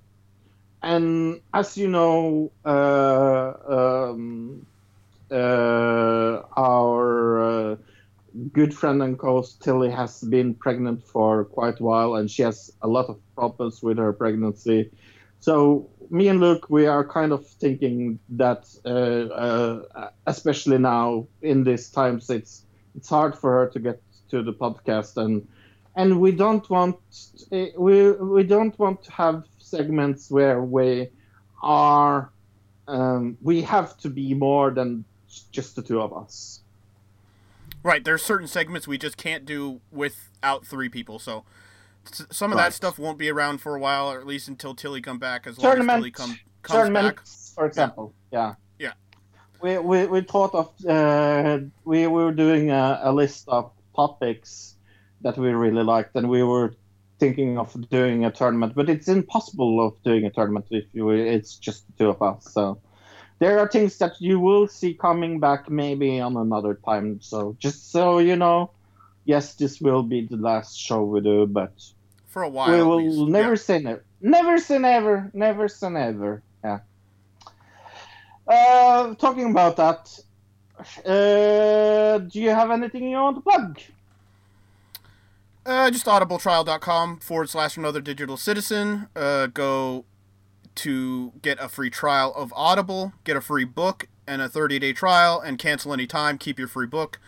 and 0.81 1.41
as 1.53 1.77
you 1.77 1.87
know, 1.87 2.51
uh, 2.65 3.53
um, 3.67 4.65
uh, 5.31 6.41
our 6.57 7.41
uh, 7.71 7.75
good 8.51 8.73
friend 8.73 9.01
and 9.01 9.17
co-host 9.17 9.61
Tilly 9.61 9.89
has 9.91 10.21
been 10.21 10.55
pregnant 10.55 11.03
for 11.03 11.45
quite 11.45 11.79
a 11.79 11.83
while, 11.83 12.15
and 12.15 12.29
she 12.29 12.43
has 12.43 12.69
a 12.81 12.87
lot 12.87 13.07
of 13.09 13.19
problems 13.35 13.81
with 13.81 13.97
her 13.97 14.13
pregnancy. 14.13 14.91
So 15.39 15.91
me 16.09 16.27
and 16.27 16.39
Luke, 16.39 16.67
we 16.69 16.85
are 16.87 17.07
kind 17.07 17.31
of 17.31 17.45
thinking 17.47 18.19
that, 18.29 18.65
uh, 18.85 18.89
uh, 18.89 20.09
especially 20.25 20.77
now 20.77 21.27
in 21.41 21.63
these 21.63 21.89
times, 21.91 22.29
it's 22.29 22.65
it's 22.95 23.09
hard 23.09 23.35
for 23.37 23.51
her 23.53 23.69
to 23.71 23.79
get 23.79 24.01
to 24.29 24.43
the 24.43 24.53
podcast, 24.53 25.17
and 25.17 25.47
and 25.95 26.19
we 26.19 26.31
don't 26.31 26.69
want 26.69 26.97
eh, 27.51 27.69
we 27.77 28.11
we 28.11 28.43
don't 28.43 28.77
want 28.79 29.03
to 29.03 29.11
have 29.11 29.43
segments 29.69 30.29
where 30.31 30.61
we 30.61 31.09
are 31.61 32.31
um, 32.89 33.37
we 33.41 33.61
have 33.61 33.97
to 33.99 34.09
be 34.09 34.33
more 34.33 34.71
than 34.71 35.05
just 35.51 35.75
the 35.75 35.81
two 35.81 36.01
of 36.01 36.11
us. 36.11 36.61
right, 37.83 38.03
there's 38.03 38.23
certain 38.23 38.47
segments 38.47 38.87
we 38.87 38.97
just 38.97 39.15
can't 39.15 39.45
do 39.45 39.79
without 39.91 40.65
three 40.65 40.89
people. 40.89 41.19
So 41.19 41.45
some 42.31 42.51
of 42.51 42.57
that 42.57 42.73
stuff 42.73 42.97
won't 42.97 43.19
be 43.19 43.29
around 43.29 43.59
for 43.59 43.75
a 43.75 43.79
while, 43.79 44.11
or 44.11 44.19
at 44.19 44.25
least 44.25 44.47
until 44.47 44.73
Tilly 44.73 45.01
come 45.01 45.19
back. 45.19 45.45
As 45.45 45.59
long 45.59 45.71
as 45.73 45.85
Tilly 45.85 46.11
Tournament, 46.11 46.13
come, 46.15 46.39
comes 46.63 46.89
back. 46.89 47.25
for 47.55 47.65
example. 47.67 48.13
Yeah. 48.31 48.55
Yeah. 48.79 48.93
We, 49.61 49.77
we, 49.77 50.05
we 50.07 50.21
thought 50.21 50.55
of 50.55 50.85
uh, 50.85 51.59
we 51.85 52.07
were 52.07 52.31
doing 52.31 52.71
a, 52.71 53.01
a 53.03 53.13
list 53.13 53.45
of 53.47 53.71
topics 53.95 54.75
that 55.21 55.37
we 55.37 55.49
really 55.49 55.83
liked, 55.83 56.15
and 56.15 56.27
we 56.27 56.41
were 56.41 56.73
thinking 57.19 57.57
of 57.57 57.89
doing 57.89 58.25
a 58.25 58.31
tournament, 58.31 58.73
but 58.75 58.89
it's 58.89 59.07
impossible 59.07 59.85
of 59.85 60.01
doing 60.03 60.25
a 60.25 60.29
tournament 60.31 60.65
if 60.71 60.85
you 60.93 61.09
it's 61.09 61.55
just 61.57 61.85
the 61.87 61.93
two 62.03 62.09
of 62.09 62.21
us. 62.21 62.51
So 62.53 62.79
there 63.39 63.59
are 63.59 63.67
things 63.67 63.97
that 63.99 64.13
you 64.19 64.39
will 64.39 64.67
see 64.67 64.93
coming 64.93 65.39
back 65.39 65.69
maybe 65.69 66.19
on 66.19 66.37
another 66.37 66.75
time. 66.85 67.19
So 67.21 67.55
just 67.59 67.91
so 67.91 68.19
you 68.19 68.35
know, 68.35 68.71
yes, 69.25 69.55
this 69.55 69.79
will 69.81 70.03
be 70.03 70.27
the 70.27 70.37
last 70.37 70.77
show 70.77 71.03
we 71.03 71.21
do, 71.21 71.45
but 71.47 71.73
For 72.27 72.43
a 72.43 72.49
while. 72.49 72.71
we 72.71 72.83
will 72.83 73.27
never 73.27 73.51
Yeah. 73.51 73.55
say 73.55 73.79
never. 73.79 74.03
Never 74.21 74.57
say 74.57 74.77
never. 74.79 75.31
Never 75.33 75.67
say 75.67 75.89
never. 75.89 76.43
Yeah. 76.63 76.79
Uh, 78.47 79.13
talking 79.15 79.51
about 79.51 79.75
that, 79.77 80.19
uh, 81.05 82.17
do 82.19 82.39
you 82.41 82.49
have 82.49 82.71
anything 82.71 83.07
you 83.09 83.17
want 83.17 83.37
to 83.37 83.41
plug? 83.41 83.79
Uh, 85.69 85.91
just 85.91 86.07
audibletrial.com 86.07 87.19
forward 87.19 87.47
slash 87.47 87.77
another 87.77 88.01
digital 88.01 88.37
citizen. 88.37 89.07
Uh, 89.15 89.45
go 89.45 90.03
to 90.73 91.31
get 91.43 91.59
a 91.61 91.69
free 91.69 91.91
trial 91.91 92.33
of 92.35 92.51
Audible, 92.55 93.13
get 93.23 93.37
a 93.37 93.41
free 93.41 93.65
book 93.65 94.07
and 94.25 94.41
a 94.41 94.49
30 94.49 94.79
day 94.79 94.93
trial, 94.93 95.39
and 95.39 95.59
cancel 95.59 95.93
any 95.93 96.07
time. 96.07 96.39
Keep 96.39 96.57
your 96.57 96.67
free 96.67 96.87
book. 96.87 97.19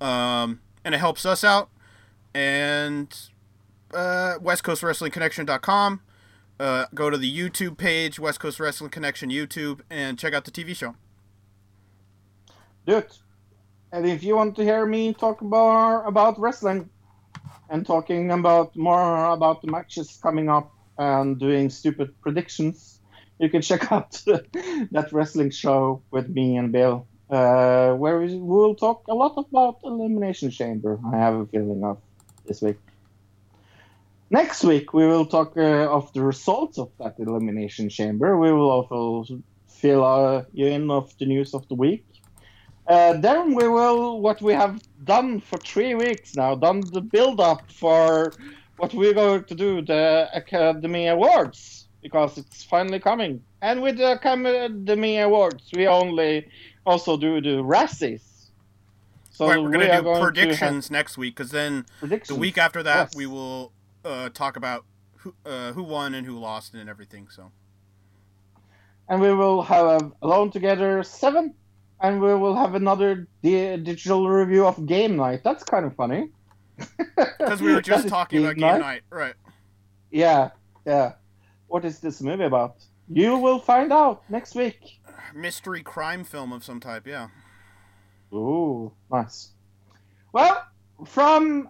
Um, 0.00 0.60
and 0.84 0.94
it 0.94 0.98
helps 0.98 1.26
us 1.26 1.42
out. 1.42 1.70
And 2.32 3.12
uh, 3.92 4.34
westcoastwrestlingconnection.com. 4.40 6.00
Uh, 6.60 6.84
go 6.94 7.10
to 7.10 7.18
the 7.18 7.36
YouTube 7.36 7.78
page, 7.78 8.20
West 8.20 8.38
Coast 8.38 8.60
Wrestling 8.60 8.90
Connection 8.90 9.28
YouTube, 9.28 9.80
and 9.90 10.16
check 10.16 10.34
out 10.34 10.44
the 10.44 10.52
TV 10.52 10.76
show. 10.76 10.94
Do 12.86 12.98
it. 12.98 13.18
And 13.90 14.06
if 14.06 14.22
you 14.22 14.36
want 14.36 14.54
to 14.54 14.62
hear 14.62 14.86
me 14.86 15.14
talk 15.14 15.42
more 15.42 16.04
about 16.04 16.38
wrestling 16.38 16.90
and 17.70 17.86
talking 17.86 18.30
about 18.30 18.76
more 18.76 19.32
about 19.32 19.62
the 19.62 19.70
matches 19.70 20.18
coming 20.22 20.48
up 20.48 20.72
and 20.96 21.38
doing 21.38 21.70
stupid 21.70 22.20
predictions, 22.20 23.00
you 23.38 23.48
can 23.48 23.62
check 23.68 23.92
out 23.92 24.10
that 24.26 25.08
wrestling 25.12 25.50
show 25.50 26.02
with 26.10 26.28
me 26.28 26.56
and 26.56 26.72
Bill, 26.72 27.06
uh, 27.30 27.92
where 27.92 28.20
we 28.20 28.36
will 28.36 28.74
talk 28.74 29.06
a 29.08 29.14
lot 29.14 29.34
about 29.36 29.78
Elimination 29.84 30.50
Chamber. 30.50 30.98
I 31.12 31.16
have 31.16 31.34
a 31.34 31.46
feeling 31.46 31.84
of 31.84 31.98
this 32.46 32.62
week. 32.62 32.78
Next 34.30 34.62
week 34.64 34.92
we 34.92 35.06
will 35.06 35.24
talk 35.24 35.56
uh, 35.56 35.88
of 35.90 36.12
the 36.12 36.22
results 36.22 36.78
of 36.78 36.90
that 36.98 37.18
Elimination 37.18 37.88
Chamber. 37.88 38.38
We 38.38 38.52
will 38.52 38.70
also 38.70 39.42
fill 39.68 40.04
uh, 40.04 40.44
you 40.52 40.66
in 40.66 40.90
of 40.90 41.16
the 41.18 41.26
news 41.26 41.54
of 41.54 41.66
the 41.68 41.74
week. 41.74 42.04
Uh, 42.88 43.12
then 43.18 43.54
we 43.54 43.68
will 43.68 44.20
what 44.20 44.40
we 44.40 44.54
have 44.54 44.80
done 45.04 45.40
for 45.40 45.58
three 45.58 45.94
weeks 45.94 46.34
now, 46.34 46.54
done 46.54 46.80
the 46.92 47.02
build 47.02 47.38
up 47.40 47.70
for 47.70 48.32
what 48.78 48.94
we're 48.94 49.12
going 49.14 49.44
to 49.44 49.54
do, 49.54 49.82
the 49.82 50.28
Academy 50.32 51.08
Awards, 51.08 51.88
because 52.02 52.38
it's 52.38 52.64
finally 52.64 52.98
coming. 53.00 53.42
And 53.60 53.82
with 53.82 53.98
the 53.98 54.12
Academy 54.12 55.18
Awards, 55.18 55.70
we 55.74 55.86
only 55.86 56.48
also 56.86 57.16
do 57.18 57.40
the 57.42 57.62
Razzies. 57.62 58.22
So 59.30 59.46
right, 59.48 59.58
we're 59.62 59.70
we 59.70 59.72
gonna 59.72 59.86
do 59.86 60.02
going 60.02 60.04
to 60.04 60.12
have 60.14 60.20
predictions 60.20 60.90
next 60.90 61.18
week 61.18 61.36
because 61.36 61.50
then 61.50 61.86
the 62.26 62.34
week 62.34 62.58
after 62.58 62.82
that 62.82 63.10
Yes. 63.10 63.16
we 63.16 63.26
will 63.26 63.72
uh, 64.04 64.30
talk 64.30 64.56
about 64.56 64.84
who 65.18 65.34
uh, 65.44 65.72
who 65.72 65.82
won 65.82 66.14
and 66.14 66.26
who 66.26 66.38
lost 66.38 66.74
and 66.74 66.88
everything. 66.88 67.28
So 67.28 67.52
and 69.08 69.20
we 69.20 69.32
will 69.32 69.62
have 69.62 70.12
Alone 70.22 70.50
Together 70.50 71.02
7, 71.02 71.54
and 72.00 72.20
we 72.20 72.34
will 72.34 72.54
have 72.54 72.74
another 72.74 73.26
di- 73.42 73.76
digital 73.76 74.28
review 74.28 74.66
of 74.66 74.86
Game 74.86 75.16
Night. 75.16 75.42
That's 75.44 75.64
kind 75.64 75.84
of 75.84 75.94
funny. 75.96 76.30
because 77.38 77.60
we 77.60 77.72
were 77.72 77.82
just 77.82 78.08
talking 78.08 78.44
about 78.44 78.56
game 78.56 78.80
night, 78.80 79.02
right? 79.10 79.34
Yeah, 80.10 80.50
yeah. 80.86 81.14
What 81.66 81.84
is 81.84 81.98
this 81.98 82.20
movie 82.22 82.44
about? 82.44 82.76
You 83.08 83.36
will 83.36 83.58
find 83.58 83.92
out 83.92 84.22
next 84.30 84.54
week. 84.54 85.00
Mystery 85.34 85.82
crime 85.82 86.24
film 86.24 86.52
of 86.52 86.64
some 86.64 86.80
type. 86.80 87.06
Yeah. 87.06 87.28
Ooh, 88.32 88.92
nice. 89.10 89.50
Well, 90.32 90.64
from 91.06 91.68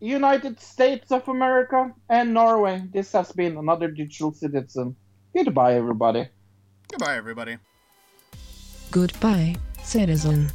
United 0.00 0.60
States 0.60 1.12
of 1.12 1.28
America 1.28 1.92
and 2.08 2.32
Norway, 2.32 2.82
this 2.92 3.12
has 3.12 3.32
been 3.32 3.56
another 3.56 3.88
Digital 3.88 4.32
Citizen. 4.32 4.96
Goodbye, 5.34 5.74
everybody. 5.74 6.28
Goodbye, 6.90 7.16
everybody. 7.16 7.58
Goodbye, 8.92 9.56
citizen. 9.82 10.50